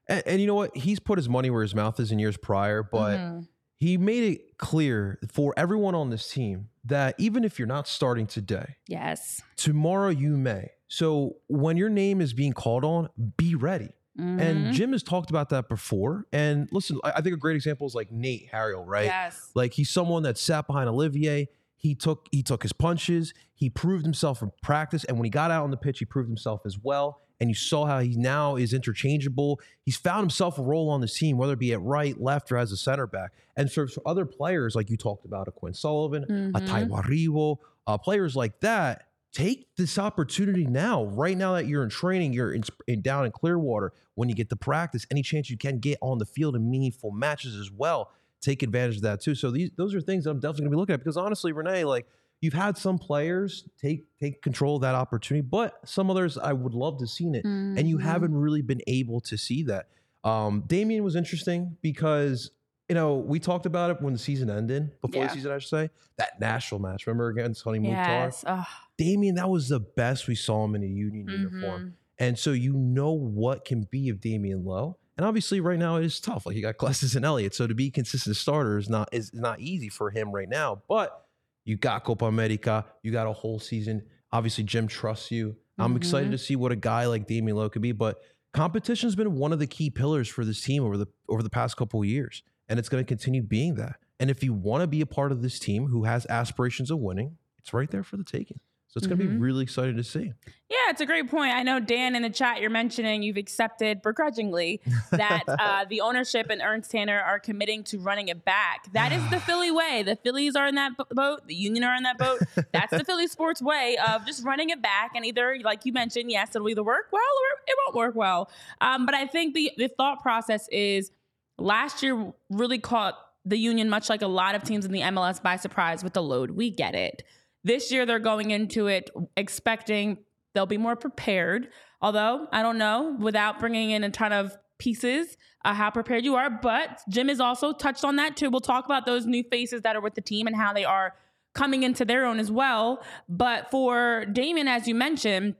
and, 0.08 0.22
and 0.26 0.40
you 0.40 0.46
know 0.46 0.54
what? 0.54 0.76
He's 0.76 0.98
put 1.00 1.18
his 1.18 1.28
money 1.28 1.50
where 1.50 1.62
his 1.62 1.74
mouth 1.74 1.98
is 2.00 2.10
in 2.12 2.18
years 2.18 2.36
prior, 2.36 2.82
but 2.82 3.18
Mm-hmm. 3.18 3.40
he 3.78 3.96
made 3.98 4.24
it 4.24 4.58
clear 4.58 5.18
for 5.32 5.54
everyone 5.56 5.94
on 5.94 6.10
this 6.10 6.30
team 6.30 6.68
that 6.84 7.14
even 7.18 7.44
if 7.44 7.58
you're 7.58 7.68
not 7.68 7.86
starting 7.86 8.26
today, 8.26 8.76
Yes. 8.86 9.42
tomorrow 9.56 10.08
you 10.08 10.36
may. 10.36 10.70
So 10.88 11.36
when 11.48 11.76
your 11.76 11.90
name 11.90 12.20
is 12.20 12.32
being 12.32 12.52
called 12.54 12.84
on, 12.84 13.08
be 13.36 13.54
ready. 13.54 13.90
Mm-hmm. 14.18 14.40
And 14.40 14.74
Jim 14.74 14.92
has 14.92 15.02
talked 15.02 15.30
about 15.30 15.50
that 15.50 15.68
before. 15.68 16.26
And 16.32 16.68
listen, 16.72 16.98
I 17.04 17.20
think 17.20 17.34
a 17.34 17.38
great 17.38 17.54
example 17.56 17.86
is 17.86 17.94
like 17.94 18.10
Nate 18.10 18.48
Harriel, 18.50 18.84
right? 18.84 19.04
Yes. 19.04 19.50
Like 19.54 19.74
he's 19.74 19.90
someone 19.90 20.22
that 20.24 20.38
sat 20.38 20.66
behind 20.66 20.88
Olivier. 20.88 21.48
He 21.76 21.94
took 21.94 22.26
he 22.32 22.42
took 22.42 22.62
his 22.64 22.72
punches. 22.72 23.32
He 23.54 23.70
proved 23.70 24.04
himself 24.04 24.42
in 24.42 24.50
practice, 24.62 25.04
and 25.04 25.16
when 25.18 25.24
he 25.24 25.30
got 25.30 25.52
out 25.52 25.62
on 25.62 25.70
the 25.70 25.76
pitch, 25.76 26.00
he 26.00 26.04
proved 26.04 26.28
himself 26.28 26.62
as 26.66 26.76
well. 26.76 27.20
And 27.40 27.48
you 27.48 27.54
saw 27.54 27.86
how 27.86 28.00
he 28.00 28.16
now 28.16 28.56
is 28.56 28.72
interchangeable. 28.72 29.60
He's 29.84 29.96
found 29.96 30.20
himself 30.22 30.58
a 30.58 30.62
role 30.62 30.90
on 30.90 31.00
this 31.00 31.16
team, 31.16 31.36
whether 31.38 31.52
it 31.52 31.58
be 31.58 31.72
at 31.72 31.80
right, 31.82 32.20
left, 32.20 32.50
or 32.50 32.56
as 32.58 32.72
a 32.72 32.76
center 32.76 33.06
back. 33.06 33.32
And 33.56 33.70
so 33.70 33.86
for 33.86 34.02
other 34.06 34.24
players, 34.24 34.74
like 34.74 34.90
you 34.90 34.96
talked 34.96 35.24
about, 35.24 35.46
a 35.48 35.52
Quinn 35.52 35.72
Sullivan, 35.74 36.24
a 36.24 36.26
Mhm. 36.60 36.66
Tai 36.66 36.84
Baribo, 36.86 37.58
uh, 37.86 37.96
players 37.98 38.34
like 38.34 38.58
that, 38.60 39.04
take 39.32 39.68
this 39.76 39.98
opportunity 39.98 40.66
now. 40.66 41.04
Right 41.04 41.36
now 41.36 41.52
that 41.54 41.66
you're 41.66 41.84
in 41.84 41.90
training, 41.90 42.32
you're 42.32 42.52
in, 42.54 42.64
in- 42.88 43.02
down 43.02 43.24
in 43.24 43.30
Clearwater. 43.30 43.92
When 44.14 44.28
you 44.28 44.34
get 44.34 44.48
to 44.50 44.56
practice, 44.56 45.06
any 45.12 45.22
chance 45.22 45.48
you 45.48 45.56
can 45.56 45.78
get 45.78 45.96
on 46.02 46.18
the 46.18 46.26
field 46.26 46.56
in 46.56 46.68
meaningful 46.68 47.12
matches 47.12 47.54
as 47.54 47.70
well, 47.70 48.10
take 48.40 48.64
advantage 48.64 48.96
of 48.96 49.02
that 49.02 49.20
too. 49.20 49.34
So 49.36 49.50
these 49.52 49.70
those 49.76 49.94
are 49.94 50.00
things 50.00 50.26
I'm 50.26 50.40
definitely 50.40 50.62
gonna 50.64 50.70
be 50.70 50.76
looking 50.76 50.94
at 50.94 50.98
because 51.00 51.16
honestly, 51.16 51.52
Renee, 51.52 51.84
like 51.84 52.06
you've 52.40 52.54
had 52.54 52.76
some 52.78 52.98
players 52.98 53.68
take 53.80 54.06
take 54.18 54.42
control 54.42 54.76
of 54.76 54.82
that 54.82 54.94
opportunity, 54.94 55.46
but 55.48 55.78
some 55.84 56.10
others 56.10 56.38
I 56.38 56.52
would 56.52 56.74
love 56.74 56.98
to 56.98 57.06
seen 57.06 57.34
it, 57.34 57.44
and 57.44 57.88
you 57.88 57.98
Mhm. 57.98 58.02
haven't 58.02 58.34
really 58.34 58.62
been 58.62 58.80
able 58.86 59.20
to 59.22 59.36
see 59.36 59.62
that. 59.64 59.88
Um, 60.24 60.62
Damion 60.62 61.02
was 61.02 61.16
interesting 61.16 61.76
because 61.82 62.50
you 62.88 62.94
know 62.94 63.16
we 63.16 63.38
talked 63.38 63.66
about 63.66 63.90
it 63.90 64.00
when 64.02 64.12
the 64.12 64.18
season 64.18 64.50
ended 64.50 65.00
before 65.00 65.22
Yeah. 65.22 65.28
the 65.28 65.34
season, 65.34 65.52
I 65.52 65.58
should 65.58 65.68
say 65.68 65.90
that 66.16 66.40
national 66.40 66.80
match. 66.80 67.06
Remember 67.06 67.28
against 67.28 67.62
Hany 67.64 67.78
Mukhtar? 67.78 68.02
Yes. 68.26 68.44
Ugh. 68.46 68.66
Damion, 68.98 69.36
that 69.36 69.48
was 69.50 69.68
the 69.68 69.80
best 69.80 70.26
we 70.26 70.34
saw 70.34 70.64
him 70.64 70.74
in 70.74 70.82
a 70.82 70.86
union 70.86 71.28
uniform. 71.28 71.82
Mhm. 71.84 71.92
And 72.20 72.38
so 72.38 72.50
you 72.50 72.72
know 72.72 73.12
what 73.12 73.64
can 73.64 73.82
be 73.90 74.08
of 74.08 74.18
Damion 74.20 74.64
Lowe. 74.64 74.96
And 75.16 75.24
obviously 75.24 75.60
right 75.60 75.78
now 75.78 75.96
it 75.96 76.04
is 76.04 76.18
tough. 76.20 76.46
Like 76.46 76.56
you 76.56 76.62
got 76.62 76.76
Glesnes 76.78 77.14
and 77.14 77.24
Elliott. 77.24 77.54
So 77.54 77.66
to 77.68 77.74
be 77.74 77.90
consistent 77.90 78.36
starter 78.36 78.76
is 78.78 78.88
not 78.88 79.08
is 79.12 79.32
not 79.34 79.60
easy 79.60 79.88
for 79.88 80.10
him 80.10 80.32
right 80.32 80.48
now. 80.48 80.82
But 80.88 81.27
you 81.68 81.76
got 81.76 82.02
Copa 82.04 82.24
America, 82.24 82.84
you 83.02 83.12
got 83.12 83.26
a 83.26 83.32
whole 83.32 83.58
season. 83.58 84.02
Obviously, 84.32 84.64
Jim 84.64 84.88
trusts 84.88 85.30
you. 85.30 85.56
I'm 85.78 85.94
excited 85.96 86.28
Mhm. 86.28 86.32
to 86.32 86.38
see 86.38 86.56
what 86.56 86.72
a 86.72 86.76
guy 86.76 87.06
like 87.06 87.28
Damion 87.28 87.54
Lowe 87.54 87.68
could 87.68 87.82
be. 87.82 87.92
But 87.92 88.20
competition's 88.52 89.14
been 89.14 89.34
one 89.34 89.52
of 89.52 89.58
the 89.58 89.66
key 89.66 89.90
pillars 89.90 90.28
for 90.28 90.44
this 90.44 90.60
team 90.62 90.82
over 90.82 90.96
the 90.96 91.06
over 91.28 91.42
the 91.42 91.50
past 91.50 91.76
couple 91.76 92.00
of 92.00 92.06
years. 92.06 92.42
And 92.68 92.78
it's 92.78 92.88
going 92.88 93.02
to 93.04 93.06
continue 93.08 93.42
being 93.42 93.74
that. 93.76 93.96
And 94.20 94.30
if 94.30 94.42
you 94.42 94.52
want 94.52 94.82
to 94.82 94.86
be 94.86 95.00
a 95.00 95.06
part 95.06 95.30
of 95.30 95.42
this 95.42 95.58
team 95.58 95.86
who 95.86 96.04
has 96.04 96.26
aspirations 96.26 96.90
of 96.90 96.98
winning, 96.98 97.36
it's 97.58 97.72
right 97.72 97.90
there 97.90 98.02
for 98.02 98.16
the 98.16 98.24
taking. 98.24 98.60
So 98.88 98.96
it's 98.96 99.06
going 99.06 99.18
to 99.18 99.26
be 99.26 99.36
really 99.36 99.64
exciting 99.64 99.96
to 99.96 100.02
see. 100.02 100.32
Yeah, 100.70 100.76
it's 100.88 101.02
a 101.02 101.06
great 101.06 101.30
point. 101.30 101.52
I 101.52 101.62
know 101.62 101.78
Dan 101.78 102.16
in 102.16 102.22
the 102.22 102.30
chat 102.30 102.62
you're 102.62 102.70
mentioning 102.70 103.22
you've 103.22 103.36
accepted 103.36 104.00
begrudgingly 104.00 104.80
that 105.10 105.42
uh, 105.48 105.84
the 105.90 106.00
ownership 106.00 106.46
and 106.48 106.62
Ernst 106.62 106.90
Tanner 106.90 107.20
are 107.20 107.38
committing 107.38 107.84
to 107.84 107.98
running 107.98 108.28
it 108.28 108.46
back. 108.46 108.90
That 108.94 109.12
is 109.12 109.22
the 109.28 109.40
Philly 109.46 109.70
way. 109.70 110.02
The 110.04 110.16
Phillies 110.16 110.56
are 110.56 110.66
in 110.66 110.76
that 110.76 110.96
bo- 110.96 111.04
boat. 111.10 111.46
The 111.46 111.54
Union 111.54 111.84
are 111.84 111.94
in 111.94 112.04
that 112.04 112.16
boat. 112.16 112.40
That's 112.72 112.90
the 112.90 113.04
Philly 113.04 113.26
sports 113.26 113.60
way 113.60 113.98
of 114.08 114.24
just 114.24 114.42
running 114.42 114.70
it 114.70 114.80
back. 114.80 115.12
And 115.14 115.26
either, 115.26 115.58
like 115.62 115.84
you 115.84 115.92
mentioned, 115.92 116.30
yes, 116.30 116.56
it'll 116.56 116.68
either 116.70 116.82
work 116.82 117.08
well 117.12 117.20
or 117.22 117.60
it 117.66 117.76
won't 117.84 117.96
work 117.96 118.14
well. 118.14 118.50
Um, 118.80 119.04
but 119.04 119.14
I 119.14 119.26
think 119.26 119.54
the 119.54 119.70
the 119.76 119.88
thought 119.88 120.22
process 120.22 120.66
is 120.72 121.10
last 121.58 122.02
year 122.02 122.32
really 122.48 122.78
caught 122.78 123.18
the 123.44 123.58
Union, 123.58 123.90
much 123.90 124.08
like 124.08 124.22
a 124.22 124.26
lot 124.26 124.54
of 124.54 124.62
teams 124.62 124.84
in 124.84 124.92
the 124.92 125.00
MLS, 125.00 125.42
by 125.42 125.56
surprise 125.56 126.02
with 126.02 126.12
the 126.12 126.22
load. 126.22 126.52
We 126.52 126.70
get 126.70 126.94
it. 126.94 127.22
This 127.64 127.90
year, 127.90 128.06
they're 128.06 128.18
going 128.18 128.50
into 128.50 128.86
it 128.86 129.10
expecting 129.36 130.18
they'll 130.54 130.66
be 130.66 130.78
more 130.78 130.96
prepared. 130.96 131.68
Although, 132.00 132.46
I 132.52 132.62
don't 132.62 132.78
know, 132.78 133.16
without 133.18 133.58
bringing 133.58 133.90
in 133.90 134.04
a 134.04 134.10
ton 134.10 134.32
of 134.32 134.56
pieces, 134.78 135.36
uh, 135.64 135.74
how 135.74 135.90
prepared 135.90 136.24
you 136.24 136.36
are. 136.36 136.48
But 136.50 137.00
Jim 137.08 137.28
has 137.28 137.40
also 137.40 137.72
touched 137.72 138.04
on 138.04 138.16
that 138.16 138.36
too. 138.36 138.50
We'll 138.50 138.60
talk 138.60 138.84
about 138.84 139.06
those 139.06 139.26
new 139.26 139.42
faces 139.50 139.82
that 139.82 139.96
are 139.96 140.00
with 140.00 140.14
the 140.14 140.20
team 140.20 140.46
and 140.46 140.56
how 140.56 140.72
they 140.72 140.84
are 140.84 141.14
coming 141.54 141.82
into 141.82 142.04
their 142.04 142.24
own 142.24 142.38
as 142.38 142.50
well. 142.50 143.02
But 143.28 143.70
for 143.70 144.24
Damion, 144.28 144.66
as 144.66 144.86
you 144.86 144.94
mentioned, 144.94 145.56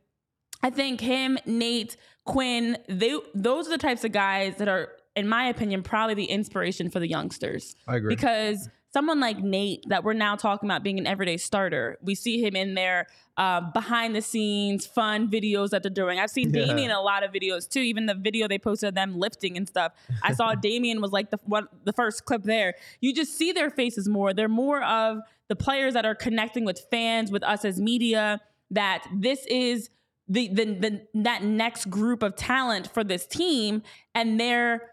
I 0.62 0.70
think 0.70 1.00
him, 1.00 1.38
Nate, 1.46 1.96
Quinn, 2.24 2.78
they 2.88 3.16
those 3.34 3.66
are 3.66 3.70
the 3.70 3.78
types 3.78 4.04
of 4.04 4.12
guys 4.12 4.56
that 4.56 4.68
are, 4.68 4.90
in 5.16 5.28
my 5.28 5.46
opinion, 5.48 5.82
probably 5.82 6.14
the 6.14 6.26
inspiration 6.26 6.90
for 6.90 7.00
the 7.00 7.08
youngsters. 7.08 7.74
I 7.86 7.96
agree. 7.96 8.14
Because 8.14 8.68
someone 8.92 9.20
like 9.20 9.38
Nate, 9.38 9.84
that 9.88 10.04
we're 10.04 10.12
now 10.14 10.36
talking 10.36 10.68
about 10.68 10.82
being 10.82 10.98
an 10.98 11.06
everyday 11.06 11.36
starter, 11.36 11.98
we 12.02 12.14
see 12.14 12.42
him 12.42 12.56
in 12.56 12.74
there 12.74 13.06
uh, 13.36 13.60
behind 13.72 14.16
the 14.16 14.22
scenes, 14.22 14.86
fun 14.86 15.30
videos 15.30 15.70
that 15.70 15.82
they're 15.82 15.90
doing. 15.90 16.18
I've 16.18 16.30
seen 16.30 16.52
Yeah. 16.52 16.62
Damion 16.62 16.86
in 16.86 16.90
a 16.90 17.00
lot 17.00 17.22
of 17.22 17.30
videos 17.32 17.68
too. 17.68 17.80
Even 17.80 18.06
the 18.06 18.14
video 18.14 18.48
they 18.48 18.58
posted 18.58 18.88
of 18.88 18.94
them 18.94 19.18
lifting 19.18 19.56
and 19.56 19.68
stuff. 19.68 19.92
I 20.22 20.32
saw 20.32 20.54
Damion 20.64 21.00
was 21.00 21.12
like 21.12 21.30
the 21.30 21.38
one, 21.44 21.68
the 21.84 21.92
first 21.92 22.24
clip 22.24 22.42
there. 22.44 22.74
You 23.00 23.14
just 23.14 23.36
see 23.36 23.52
their 23.52 23.70
faces 23.70 24.08
more. 24.08 24.32
They're 24.34 24.48
more 24.48 24.82
of 24.82 25.18
the 25.48 25.56
players 25.56 25.94
that 25.94 26.04
are 26.04 26.14
connecting 26.14 26.64
with 26.64 26.80
fans, 26.90 27.30
with 27.30 27.42
us 27.42 27.64
as 27.64 27.80
media. 27.80 28.40
That 28.70 29.06
this 29.14 29.46
is 29.46 29.88
the 30.28 30.48
the, 30.48 30.64
the 30.64 31.06
that 31.22 31.42
next 31.42 31.88
group 31.88 32.22
of 32.22 32.36
talent 32.36 32.92
for 32.92 33.04
this 33.04 33.26
team, 33.26 33.82
and 34.14 34.38
they're 34.38 34.90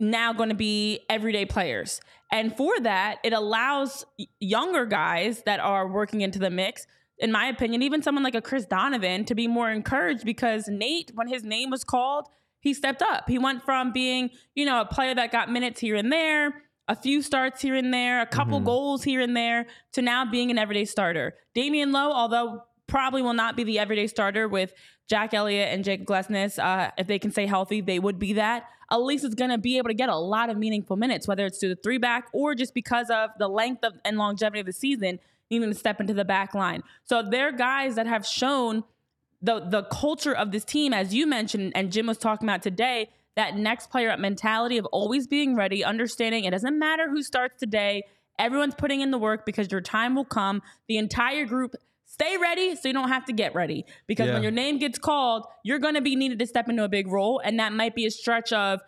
now 0.00 0.32
going 0.32 0.48
to 0.48 0.54
be 0.54 1.00
everyday 1.08 1.44
players. 1.44 2.00
And 2.32 2.56
for 2.56 2.72
that, 2.80 3.18
it 3.24 3.32
allows 3.32 4.04
younger 4.38 4.86
guys 4.86 5.42
that 5.46 5.60
are 5.60 5.86
working 5.86 6.20
into 6.20 6.38
the 6.38 6.50
mix, 6.50 6.86
in 7.18 7.32
my 7.32 7.46
opinion, 7.46 7.82
even 7.82 8.02
someone 8.02 8.24
like 8.24 8.34
a 8.34 8.40
Chris 8.40 8.64
Donovan 8.64 9.24
to 9.26 9.34
be 9.34 9.46
more 9.46 9.70
encouraged 9.70 10.24
because 10.24 10.68
Nate, 10.68 11.10
when 11.14 11.28
his 11.28 11.44
name 11.44 11.70
was 11.70 11.84
called, 11.84 12.26
he 12.60 12.72
stepped 12.72 13.02
up. 13.02 13.28
He 13.28 13.38
went 13.38 13.62
from 13.64 13.92
being, 13.92 14.30
you 14.54 14.64
know, 14.64 14.80
a 14.80 14.84
player 14.86 15.14
that 15.14 15.32
got 15.32 15.50
minutes 15.50 15.80
here 15.80 15.96
and 15.96 16.12
there, 16.12 16.62
a 16.88 16.96
few 16.96 17.20
starts 17.22 17.60
here 17.62 17.74
and 17.74 17.92
there, 17.92 18.20
a 18.20 18.26
couple 18.26 18.60
Mhm. 18.60 18.64
goals 18.64 19.04
here 19.04 19.20
and 19.20 19.36
there, 19.36 19.66
to 19.92 20.02
now 20.02 20.24
being 20.24 20.50
an 20.50 20.58
everyday 20.58 20.84
starter. 20.84 21.34
Damion 21.54 21.92
Lowe, 21.92 22.12
although 22.12 22.62
probably 22.86 23.22
will 23.22 23.34
not 23.34 23.56
be 23.56 23.64
the 23.64 23.78
everyday 23.78 24.06
starter 24.06 24.48
with 24.48 24.72
Jack 25.08 25.32
Elliott 25.32 25.72
and 25.72 25.84
Jake 25.84 26.04
Glesnes. 26.06 26.58
Uh, 26.62 26.90
if 26.98 27.06
they 27.06 27.18
can 27.18 27.30
stay 27.30 27.46
healthy, 27.46 27.80
they 27.80 27.98
would 27.98 28.18
be 28.18 28.32
that. 28.34 28.64
Least 28.98 29.24
it's 29.24 29.34
going 29.34 29.50
to 29.50 29.58
be 29.58 29.78
able 29.78 29.88
to 29.88 29.94
get 29.94 30.08
a 30.08 30.16
lot 30.16 30.50
of 30.50 30.56
meaningful 30.56 30.96
minutes, 30.96 31.28
whether 31.28 31.46
it's 31.46 31.58
to 31.58 31.68
the 31.68 31.76
three 31.76 31.98
back 31.98 32.28
or 32.32 32.54
just 32.54 32.74
because 32.74 33.10
of 33.10 33.30
the 33.38 33.48
length 33.48 33.84
of 33.84 33.94
and 34.04 34.18
longevity 34.18 34.60
of 34.60 34.66
the 34.66 34.72
season, 34.72 35.18
needing 35.50 35.68
to 35.68 35.74
step 35.74 36.00
into 36.00 36.14
the 36.14 36.24
back 36.24 36.54
line. 36.54 36.82
So 37.04 37.22
they're 37.22 37.52
guys 37.52 37.94
that 37.96 38.06
have 38.06 38.26
shown 38.26 38.84
the 39.42 39.60
the 39.60 39.84
culture 39.84 40.34
of 40.34 40.52
this 40.52 40.64
team, 40.64 40.92
as 40.92 41.14
you 41.14 41.26
mentioned, 41.26 41.72
and 41.74 41.90
Jim 41.90 42.06
was 42.06 42.18
talking 42.18 42.48
about 42.48 42.62
today, 42.62 43.10
that 43.36 43.56
next 43.56 43.90
player 43.90 44.10
up 44.10 44.18
mentality 44.18 44.76
of 44.76 44.84
always 44.86 45.26
being 45.26 45.56
ready, 45.56 45.84
understanding 45.84 46.44
it 46.44 46.50
doesn't 46.50 46.78
matter 46.78 47.08
who 47.08 47.22
starts 47.22 47.58
today. 47.58 48.02
Everyone's 48.38 48.74
putting 48.74 49.00
in 49.02 49.10
the 49.10 49.18
work 49.18 49.44
because 49.44 49.70
your 49.70 49.80
time 49.80 50.14
will 50.14 50.24
come. 50.24 50.62
The 50.88 50.96
entire 50.96 51.44
group 51.44 51.74
stay 52.10 52.36
ready 52.36 52.74
so 52.74 52.88
you 52.88 52.94
don't 52.94 53.08
have 53.08 53.24
to 53.24 53.32
get 53.32 53.54
ready. 53.54 53.86
Because 54.06 54.26
Yeah. 54.26 54.34
when 54.34 54.42
your 54.42 54.52
name 54.52 54.78
gets 54.78 54.98
called, 54.98 55.46
you're 55.62 55.78
going 55.78 55.94
to 55.94 56.00
be 56.00 56.16
needed 56.16 56.38
to 56.40 56.46
step 56.46 56.68
into 56.68 56.82
a 56.82 56.88
big 56.88 57.06
role. 57.06 57.40
And 57.44 57.58
that 57.60 57.72
might 57.72 57.94
be 57.94 58.04
a 58.04 58.10
stretch 58.10 58.52
of 58.52 58.80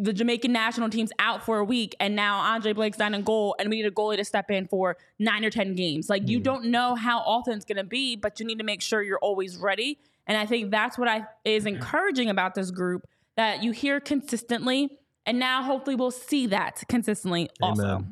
the 0.00 0.12
Jamaican 0.12 0.52
national 0.52 0.88
team's 0.90 1.10
out 1.18 1.44
for 1.44 1.58
a 1.58 1.64
week, 1.64 1.96
and 1.98 2.14
now 2.14 2.38
Andre 2.38 2.72
Blake's 2.72 2.96
down 2.96 3.14
in 3.14 3.22
goal, 3.22 3.56
and 3.58 3.68
we 3.68 3.78
need 3.78 3.86
a 3.86 3.90
goalie 3.90 4.16
to 4.16 4.24
step 4.24 4.48
in 4.48 4.68
for 4.68 4.96
nine 5.18 5.44
or 5.44 5.50
10 5.50 5.74
games. 5.74 6.08
Like, 6.08 6.28
you 6.28 6.38
hmm. 6.38 6.44
don't 6.44 6.64
know 6.66 6.94
how 6.94 7.18
often 7.18 7.54
it's 7.54 7.64
going 7.64 7.78
to 7.78 7.84
be, 7.84 8.14
but 8.14 8.38
you 8.38 8.46
need 8.46 8.58
to 8.58 8.64
make 8.64 8.80
sure 8.80 9.02
you're 9.02 9.18
always 9.18 9.56
ready. 9.56 9.98
And 10.28 10.38
I 10.38 10.46
think 10.46 10.70
that's 10.70 10.96
what 10.98 11.08
I 11.08 11.24
is 11.44 11.66
encouraging 11.66 12.30
about 12.30 12.54
this 12.54 12.70
group 12.70 13.08
that 13.36 13.64
you 13.64 13.72
hear 13.72 13.98
consistently. 13.98 14.98
And 15.26 15.40
now 15.40 15.62
hopefully 15.62 15.96
we'll 15.96 16.12
see 16.12 16.46
that 16.46 16.84
consistently 16.88 17.50
also. 17.60 18.04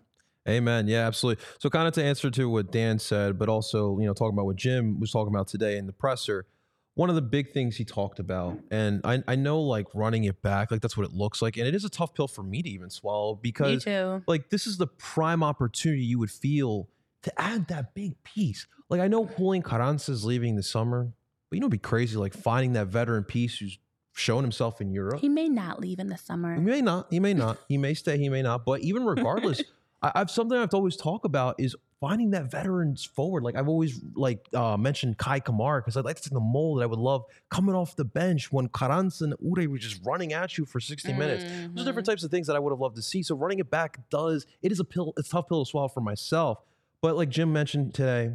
Amen. 0.48 0.86
Yeah, 0.86 1.06
absolutely. 1.06 1.44
So, 1.58 1.68
kind 1.70 1.88
of 1.88 1.94
to 1.94 2.04
answer 2.04 2.30
to 2.30 2.48
what 2.48 2.70
Dan 2.70 2.98
said, 2.98 3.38
but 3.38 3.48
also, 3.48 3.98
you 3.98 4.06
know, 4.06 4.14
talking 4.14 4.34
about 4.34 4.46
what 4.46 4.56
Jim 4.56 5.00
was 5.00 5.10
talking 5.10 5.34
about 5.34 5.48
today 5.48 5.76
in 5.76 5.86
the 5.86 5.92
presser, 5.92 6.46
one 6.94 7.10
of 7.10 7.14
the 7.14 7.22
big 7.22 7.52
things 7.52 7.76
he 7.76 7.84
talked 7.84 8.18
about, 8.18 8.58
and 8.70 9.00
I, 9.04 9.22
I 9.28 9.36
know 9.36 9.60
like 9.60 9.86
running 9.94 10.24
it 10.24 10.40
back, 10.42 10.70
like 10.70 10.80
that's 10.80 10.96
what 10.96 11.04
it 11.04 11.12
looks 11.12 11.42
like. 11.42 11.56
And 11.56 11.66
it 11.66 11.74
is 11.74 11.84
a 11.84 11.90
tough 11.90 12.14
pill 12.14 12.28
for 12.28 12.42
me 12.42 12.62
to 12.62 12.68
even 12.68 12.90
swallow 12.90 13.34
Me 13.34 13.40
because, 13.42 13.84
too. 13.84 14.22
like, 14.26 14.50
this 14.50 14.66
is 14.66 14.78
the 14.78 14.86
prime 14.86 15.42
opportunity 15.42 16.02
you 16.02 16.18
would 16.18 16.30
feel 16.30 16.88
to 17.22 17.40
add 17.40 17.68
that 17.68 17.94
big 17.94 18.22
piece. 18.24 18.66
Like, 18.88 19.00
I 19.00 19.08
know 19.08 19.28
Julian 19.36 19.62
Carranza 19.62 20.12
is 20.12 20.24
leaving 20.24 20.56
this 20.56 20.70
summer, 20.70 21.12
but 21.50 21.56
you 21.56 21.60
know, 21.60 21.66
it'd 21.66 21.72
be 21.72 21.78
crazy, 21.78 22.16
like, 22.16 22.32
finding 22.32 22.72
that 22.74 22.86
veteran 22.86 23.24
piece 23.24 23.58
who's 23.58 23.78
shown 24.14 24.42
himself 24.42 24.80
in 24.80 24.90
Europe. 24.90 25.20
He 25.20 25.28
may 25.28 25.48
not 25.48 25.80
leave 25.80 25.98
in 25.98 26.08
the 26.08 26.16
summer. 26.16 26.54
He 26.54 26.60
may 26.62 26.80
not. 26.80 27.08
He 27.10 27.20
may 27.20 27.34
not. 27.34 27.58
He 27.68 27.76
may 27.76 27.92
stay. 27.94 28.16
He 28.16 28.28
may 28.28 28.42
not. 28.42 28.64
But 28.64 28.80
even 28.80 29.04
regardless, 29.06 29.62
I, 30.02 30.12
I've 30.16 30.30
something 30.30 30.56
I've 30.56 30.74
always 30.74 30.96
talked 30.96 31.24
about 31.24 31.56
is 31.58 31.74
finding 32.00 32.30
that 32.30 32.50
veterans 32.50 33.04
forward. 33.04 33.42
Like 33.42 33.56
I've 33.56 33.68
always 33.68 34.00
like 34.14 34.46
uh, 34.54 34.76
mentioned 34.76 35.18
Kei 35.18 35.40
Kamara 35.40 35.80
because 35.80 35.96
I'd 35.96 36.04
like 36.04 36.16
to 36.16 36.22
see 36.22 36.30
the 36.32 36.40
mold 36.40 36.78
that 36.78 36.82
I 36.82 36.86
would 36.86 36.98
love 36.98 37.24
coming 37.50 37.74
off 37.74 37.96
the 37.96 38.04
bench 38.04 38.52
when 38.52 38.68
Carranza 38.68 39.24
and 39.24 39.34
Uhre 39.34 39.66
were 39.66 39.78
just 39.78 40.04
running 40.04 40.32
at 40.32 40.58
you 40.58 40.64
for 40.66 40.80
60 40.80 41.12
minutes. 41.12 41.44
Those 41.74 41.84
are 41.84 41.88
different 41.88 42.06
types 42.06 42.22
of 42.22 42.30
things 42.30 42.46
that 42.48 42.56
I 42.56 42.58
would 42.58 42.70
have 42.70 42.80
loved 42.80 42.96
to 42.96 43.02
see. 43.02 43.22
So 43.22 43.34
running 43.34 43.58
it 43.58 43.70
back 43.70 43.98
does 44.10 44.46
it 44.62 44.72
is 44.72 44.80
a 44.80 44.84
pill. 44.84 45.12
It's 45.16 45.28
a 45.28 45.32
tough 45.32 45.48
pill 45.48 45.64
to 45.64 45.68
swallow 45.68 45.88
for 45.88 46.00
myself. 46.02 46.58
But 47.00 47.16
like 47.16 47.28
Jim 47.28 47.52
mentioned 47.52 47.94
today, 47.94 48.32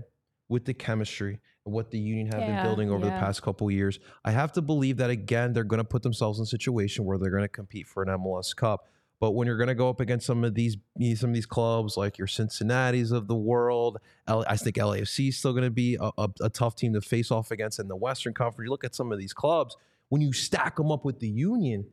with 0.49 0.65
the 0.65 0.73
chemistry 0.73 1.39
and 1.65 1.73
what 1.73 1.91
the 1.91 1.97
union 1.99 2.27
have 2.27 2.41
Yeah, 2.41 2.47
been 2.47 2.61
building 2.61 2.89
over 2.91 3.05
the 3.05 3.11
past 3.13 3.41
couple 3.41 3.71
years, 3.71 3.99
I 4.25 4.31
have 4.31 4.51
to 4.53 4.61
believe 4.61 4.97
that 4.97 5.09
again 5.09 5.53
they're 5.53 5.63
going 5.63 5.79
to 5.79 5.83
put 5.85 6.03
themselves 6.03 6.39
in 6.39 6.43
a 6.43 6.47
situation 6.47 7.05
where 7.05 7.17
they're 7.17 7.31
going 7.31 7.43
to 7.43 7.47
compete 7.47 7.87
for 7.87 8.03
an 8.03 8.09
MLS 8.09 8.55
Cup. 8.55 8.87
But 9.21 9.31
when 9.31 9.45
you're 9.47 9.55
going 9.57 9.67
to 9.69 9.75
go 9.75 9.87
up 9.87 9.99
against 10.01 10.25
some 10.25 10.43
of 10.43 10.55
these 10.55 10.75
some 11.15 11.29
of 11.29 11.33
these 11.35 11.45
clubs 11.45 11.95
like 11.95 12.17
your 12.17 12.27
Cincinnati's 12.27 13.11
of 13.11 13.27
the 13.27 13.35
world, 13.35 13.99
L- 14.27 14.43
I 14.49 14.57
think 14.57 14.75
LAFC 14.75 15.29
is 15.29 15.37
still 15.37 15.53
going 15.53 15.63
to 15.63 15.69
be 15.69 15.95
a, 16.01 16.09
a, 16.17 16.29
a 16.41 16.49
tough 16.49 16.75
team 16.75 16.91
to 16.93 17.01
face 17.01 17.31
off 17.31 17.51
against 17.51 17.79
in 17.79 17.87
the 17.87 17.95
Western 17.95 18.33
Conference. 18.33 18.65
You 18.67 18.71
look 18.71 18.83
at 18.83 18.95
some 18.95 19.11
of 19.11 19.19
these 19.19 19.31
clubs 19.31 19.77
when 20.09 20.21
you 20.21 20.33
stack 20.33 20.75
them 20.75 20.91
up 20.91 21.05
with 21.05 21.19
the 21.19 21.29
Union. 21.29 21.85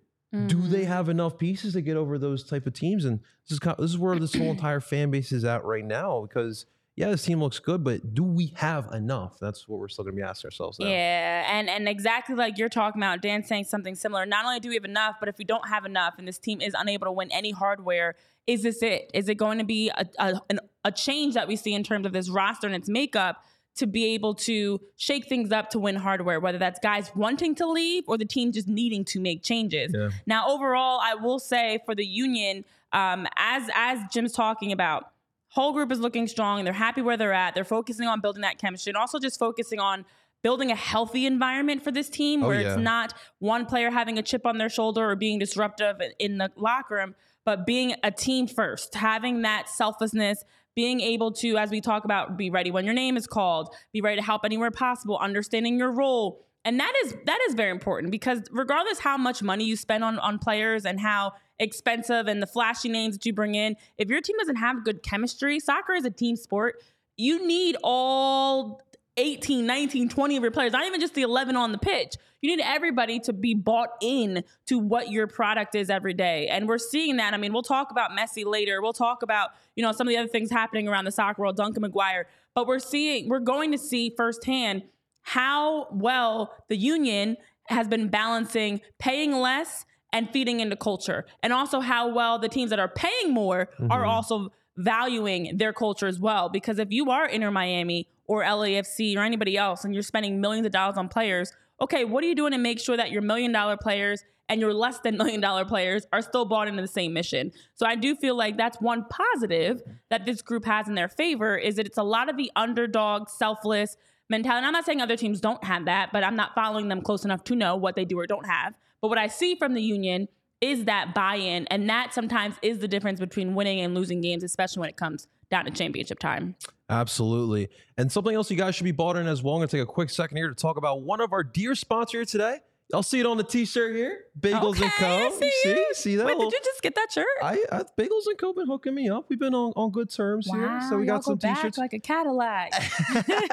Do 0.46 0.60
they 0.60 0.82
Mhm. 0.84 0.88
have 0.88 1.08
enough 1.08 1.38
pieces 1.38 1.72
to 1.74 1.80
get 1.80 1.96
over 1.96 2.18
those 2.18 2.44
type 2.44 2.66
of 2.66 2.72
teams? 2.74 3.04
And 3.06 3.20
this 3.46 3.52
is 3.52 3.58
kind 3.60 3.76
this 3.78 3.90
is 3.90 3.98
where 3.98 4.18
this 4.18 4.34
whole 4.34 4.50
entire 4.50 4.80
fan 4.80 5.10
base 5.10 5.30
is 5.32 5.44
at 5.44 5.64
right 5.64 5.84
now. 5.84 6.22
Because 6.22 6.66
yeah, 6.98 7.10
this 7.10 7.24
team 7.24 7.40
looks 7.40 7.60
good, 7.60 7.84
but 7.84 8.12
do 8.12 8.24
we 8.24 8.52
have 8.56 8.92
enough? 8.92 9.38
That's 9.38 9.68
what 9.68 9.78
we're 9.78 9.86
still 9.86 10.04
to 10.06 10.10
be 10.10 10.20
asking 10.20 10.48
ourselves 10.48 10.80
now. 10.80 10.88
Yeah, 10.88 11.48
and 11.48 11.70
and 11.70 11.88
exactly 11.88 12.34
like 12.34 12.58
you're 12.58 12.68
talking 12.68 13.00
about, 13.00 13.22
Dan 13.22 13.44
saying 13.44 13.64
something 13.64 13.94
similar. 13.94 14.26
Not 14.26 14.44
only 14.44 14.58
do 14.58 14.68
we 14.68 14.74
have 14.74 14.84
enough, 14.84 15.14
but 15.20 15.28
if 15.28 15.38
we 15.38 15.44
don't 15.44 15.68
have 15.68 15.84
enough, 15.84 16.14
and 16.18 16.26
this 16.26 16.38
team 16.38 16.60
is 16.60 16.74
unable 16.76 17.06
to 17.06 17.12
win 17.12 17.30
any 17.30 17.52
hardware, 17.52 18.16
is 18.48 18.64
this 18.64 18.82
it? 18.82 19.12
Is 19.14 19.28
it 19.28 19.36
going 19.36 19.58
to 19.58 19.64
be 19.64 19.90
a 19.90 20.06
a, 20.18 20.40
an, 20.50 20.58
a 20.84 20.90
change 20.90 21.34
that 21.34 21.46
we 21.46 21.54
see 21.54 21.72
in 21.72 21.84
terms 21.84 22.04
of 22.04 22.12
this 22.12 22.28
roster 22.28 22.66
and 22.66 22.74
its 22.74 22.88
makeup 22.88 23.44
to 23.76 23.86
be 23.86 24.06
able 24.06 24.34
to 24.34 24.80
shake 24.96 25.28
things 25.28 25.52
up 25.52 25.70
to 25.70 25.78
win 25.78 25.94
hardware? 25.94 26.40
Whether 26.40 26.58
that's 26.58 26.80
guys 26.80 27.12
wanting 27.14 27.54
to 27.56 27.66
leave 27.70 28.08
or 28.08 28.18
the 28.18 28.24
team 28.24 28.50
just 28.50 28.66
needing 28.66 29.04
to 29.04 29.20
make 29.20 29.44
changes. 29.44 29.92
Yeah. 29.94 30.08
Now, 30.26 30.48
overall, 30.48 30.98
I 31.00 31.14
will 31.14 31.38
say 31.38 31.78
for 31.86 31.94
the 31.94 32.04
union, 32.04 32.64
um, 32.92 33.28
as 33.36 33.70
as 33.76 34.00
Jim's 34.10 34.32
talking 34.32 34.72
about, 34.72 35.12
whole 35.58 35.72
group 35.72 35.90
is 35.90 35.98
looking 35.98 36.28
strong. 36.28 36.60
And 36.60 36.66
they're 36.66 36.72
happy 36.72 37.02
where 37.02 37.16
they're 37.16 37.32
at. 37.32 37.54
They're 37.54 37.64
focusing 37.64 38.06
on 38.06 38.20
building 38.20 38.42
that 38.42 38.58
chemistry 38.58 38.90
and 38.90 38.96
also 38.96 39.18
just 39.18 39.38
focusing 39.38 39.80
on 39.80 40.04
building 40.42 40.70
a 40.70 40.76
healthy 40.76 41.26
environment 41.26 41.82
for 41.82 41.90
this 41.90 42.08
team 42.08 42.44
Oh, 42.44 42.48
where 42.48 42.60
yeah. 42.60 42.74
it's 42.74 42.80
not 42.80 43.12
one 43.40 43.66
player 43.66 43.90
having 43.90 44.18
a 44.18 44.22
chip 44.22 44.46
on 44.46 44.58
their 44.58 44.68
shoulder 44.68 45.10
or 45.10 45.16
being 45.16 45.40
disruptive 45.40 45.96
in 46.20 46.38
the 46.38 46.52
locker 46.56 46.94
room, 46.94 47.16
but 47.44 47.66
being 47.66 47.96
a 48.04 48.12
team 48.12 48.46
first, 48.46 48.94
having 48.94 49.42
that 49.42 49.68
selflessness, 49.68 50.44
being 50.76 51.00
able 51.00 51.32
to, 51.32 51.56
as 51.56 51.70
we 51.70 51.80
talk 51.80 52.04
about, 52.04 52.36
be 52.36 52.50
ready 52.50 52.70
when 52.70 52.84
your 52.84 52.94
name 52.94 53.16
is 53.16 53.26
called, 53.26 53.74
be 53.92 54.00
ready 54.00 54.16
to 54.16 54.22
help 54.22 54.42
anywhere 54.44 54.70
possible, 54.70 55.18
understanding 55.18 55.76
your 55.76 55.90
role. 55.90 56.46
And 56.64 56.78
that 56.78 56.92
is 57.02 57.14
that 57.24 57.38
is 57.48 57.54
very 57.54 57.70
important 57.70 58.12
because 58.12 58.42
regardless 58.52 59.00
how 59.00 59.16
much 59.16 59.42
money 59.42 59.64
you 59.64 59.74
spend 59.74 60.04
on 60.04 60.20
on 60.20 60.38
players 60.38 60.84
and 60.84 61.00
how 61.00 61.32
expensive 61.60 62.26
and 62.26 62.42
the 62.42 62.46
flashy 62.46 62.88
names 62.88 63.16
that 63.16 63.26
you 63.26 63.32
bring 63.32 63.54
in, 63.54 63.76
if 63.96 64.08
your 64.08 64.20
team 64.20 64.36
doesn't 64.38 64.56
have 64.56 64.84
good 64.84 65.02
chemistry, 65.02 65.60
soccer 65.60 65.94
is 65.94 66.04
a 66.04 66.10
team 66.10 66.36
sport. 66.36 66.82
You 67.16 67.46
need 67.46 67.76
all 67.82 68.80
18, 69.16 69.66
19, 69.66 70.08
20 70.08 70.36
of 70.36 70.42
your 70.42 70.52
players, 70.52 70.72
not 70.72 70.86
even 70.86 71.00
just 71.00 71.14
the 71.14 71.22
11 71.22 71.56
on 71.56 71.72
the 71.72 71.78
pitch. 71.78 72.14
You 72.40 72.56
need 72.56 72.62
everybody 72.64 73.18
to 73.20 73.32
be 73.32 73.54
bought 73.54 73.90
in 74.00 74.44
to 74.66 74.78
what 74.78 75.10
your 75.10 75.26
product 75.26 75.74
is 75.74 75.90
every 75.90 76.14
day. 76.14 76.46
And 76.46 76.68
we're 76.68 76.78
seeing 76.78 77.16
that. 77.16 77.34
I 77.34 77.36
mean, 77.36 77.52
we'll 77.52 77.62
talk 77.62 77.90
about 77.90 78.12
Messi 78.12 78.44
later. 78.46 78.80
We'll 78.80 78.92
talk 78.92 79.22
about, 79.22 79.50
you 79.74 79.82
know, 79.82 79.90
some 79.90 80.06
of 80.06 80.12
the 80.12 80.18
other 80.18 80.28
things 80.28 80.50
happening 80.50 80.86
around 80.86 81.04
the 81.04 81.10
soccer 81.10 81.42
world, 81.42 81.56
Duncan 81.56 81.82
McGuire. 81.82 82.24
But 82.54 82.68
we're 82.68 82.78
seeing, 82.78 83.28
we're 83.28 83.40
going 83.40 83.72
to 83.72 83.78
see 83.78 84.14
firsthand 84.16 84.84
how 85.22 85.88
well 85.90 86.54
the 86.68 86.76
union 86.76 87.36
has 87.66 87.88
been 87.88 88.08
balancing 88.08 88.80
paying 88.98 89.32
less 89.32 89.84
and 90.12 90.30
feeding 90.30 90.60
into 90.60 90.76
culture. 90.76 91.26
And 91.42 91.52
also 91.52 91.80
how 91.80 92.08
well 92.08 92.38
the 92.38 92.48
teams 92.48 92.70
that 92.70 92.78
are 92.78 92.88
paying 92.88 93.32
more 93.32 93.68
are 93.90 94.02
Mhm. 94.04 94.08
also 94.08 94.52
valuing 94.76 95.56
their 95.58 95.72
culture 95.72 96.06
as 96.06 96.18
well. 96.20 96.48
Because 96.48 96.78
if 96.78 96.88
you 96.90 97.10
are 97.10 97.26
Inter 97.26 97.50
Miami 97.50 98.08
or 98.26 98.42
LAFC 98.44 99.16
or 99.16 99.22
anybody 99.22 99.56
else 99.56 99.84
and 99.84 99.92
you're 99.92 100.02
spending 100.02 100.40
millions 100.40 100.66
of 100.66 100.72
dollars 100.72 100.96
on 100.96 101.08
players, 101.08 101.52
okay, 101.80 102.04
what 102.04 102.22
are 102.24 102.26
you 102.26 102.34
doing 102.34 102.52
to 102.52 102.58
make 102.58 102.78
sure 102.80 102.96
that 102.96 103.10
your 103.10 103.22
million 103.22 103.52
dollar 103.52 103.76
players 103.76 104.24
and 104.48 104.60
your 104.60 104.72
less 104.72 104.98
than 105.00 105.16
million 105.18 105.40
dollar 105.40 105.64
players 105.64 106.06
are 106.12 106.22
still 106.22 106.44
bought 106.46 106.68
into 106.68 106.80
the 106.80 106.88
same 106.88 107.12
mission. 107.12 107.52
So 107.74 107.86
I 107.86 107.96
do 107.96 108.14
feel 108.16 108.34
like 108.34 108.56
that's 108.56 108.80
one 108.80 109.04
positive 109.10 109.82
that 110.10 110.24
this 110.24 110.40
group 110.40 110.64
has 110.64 110.88
in 110.88 110.94
their 110.94 111.08
favor 111.08 111.56
is 111.56 111.76
that 111.76 111.86
it's 111.86 111.98
a 111.98 112.02
lot 112.02 112.30
of 112.30 112.36
the 112.38 112.50
underdog, 112.56 113.28
selfless 113.28 113.96
mentality. 114.30 114.58
And 114.58 114.66
I'm 114.66 114.72
not 114.72 114.86
saying 114.86 115.02
other 115.02 115.16
teams 115.16 115.40
don't 115.40 115.62
have 115.64 115.84
that, 115.84 116.10
but 116.12 116.24
I'm 116.24 116.36
not 116.36 116.54
following 116.54 116.88
them 116.88 117.02
close 117.02 117.24
enough 117.26 117.44
to 117.44 117.54
know 117.56 117.76
what 117.76 117.94
they 117.94 118.04
do 118.06 118.18
or 118.18 118.26
don't 118.26 118.46
have. 118.46 118.74
But 119.00 119.08
what 119.08 119.18
I 119.18 119.28
see 119.28 119.54
from 119.54 119.74
the 119.74 119.82
union 119.82 120.28
is 120.60 120.86
that 120.86 121.14
buy-in, 121.14 121.66
and 121.68 121.88
that 121.88 122.12
sometimes 122.12 122.56
is 122.62 122.80
the 122.80 122.88
difference 122.88 123.20
between 123.20 123.54
winning 123.54 123.80
and 123.80 123.94
losing 123.94 124.20
games, 124.20 124.42
especially 124.42 124.80
when 124.80 124.88
it 124.88 124.96
comes 124.96 125.28
down 125.50 125.64
to 125.64 125.70
championship 125.70 126.18
time. 126.18 126.56
Absolutely. 126.90 127.68
And 127.96 128.10
something 128.10 128.34
else 128.34 128.50
you 128.50 128.56
guys 128.56 128.74
should 128.74 128.84
be 128.84 128.92
bought 128.92 129.16
in 129.16 129.26
as 129.26 129.42
well. 129.42 129.54
I'm 129.54 129.60
going 129.60 129.68
to 129.68 129.76
take 129.76 129.82
a 129.82 129.86
quick 129.86 130.10
second 130.10 130.36
here 130.36 130.48
to 130.48 130.54
talk 130.54 130.76
about 130.76 131.02
one 131.02 131.20
of 131.20 131.32
our 131.32 131.44
dear 131.44 131.74
sponsors 131.74 132.30
today. 132.30 132.58
Y'all 132.90 133.02
see 133.02 133.20
it 133.20 133.26
on 133.26 133.36
the 133.36 133.44
T-shirt 133.44 133.94
here, 133.94 134.20
Bagels 134.40 134.76
okay, 134.76 134.84
and 134.84 134.92
Co. 134.94 135.38
see, 135.38 135.50
see, 135.62 135.84
see 135.92 136.16
that? 136.16 136.24
Wait, 136.24 136.38
did 136.38 136.50
you 136.50 136.60
just 136.64 136.80
get 136.80 136.94
that 136.94 137.12
shirt? 137.12 137.26
I, 137.42 137.62
I 137.70 137.82
Bagels 137.98 138.26
and 138.28 138.38
Co. 138.38 138.54
been 138.54 138.66
hooking 138.66 138.94
me 138.94 139.10
up. 139.10 139.26
We've 139.28 139.38
been 139.38 139.54
on, 139.54 139.74
on 139.76 139.90
good 139.90 140.08
terms 140.08 140.48
wow, 140.48 140.56
here, 140.56 140.80
so 140.88 140.96
we 140.96 141.04
got 141.04 141.22
some 141.22 141.36
go 141.36 141.54
T-shirts. 141.54 141.76
like 141.76 141.92
a 141.92 141.98
Cadillac. 141.98 142.72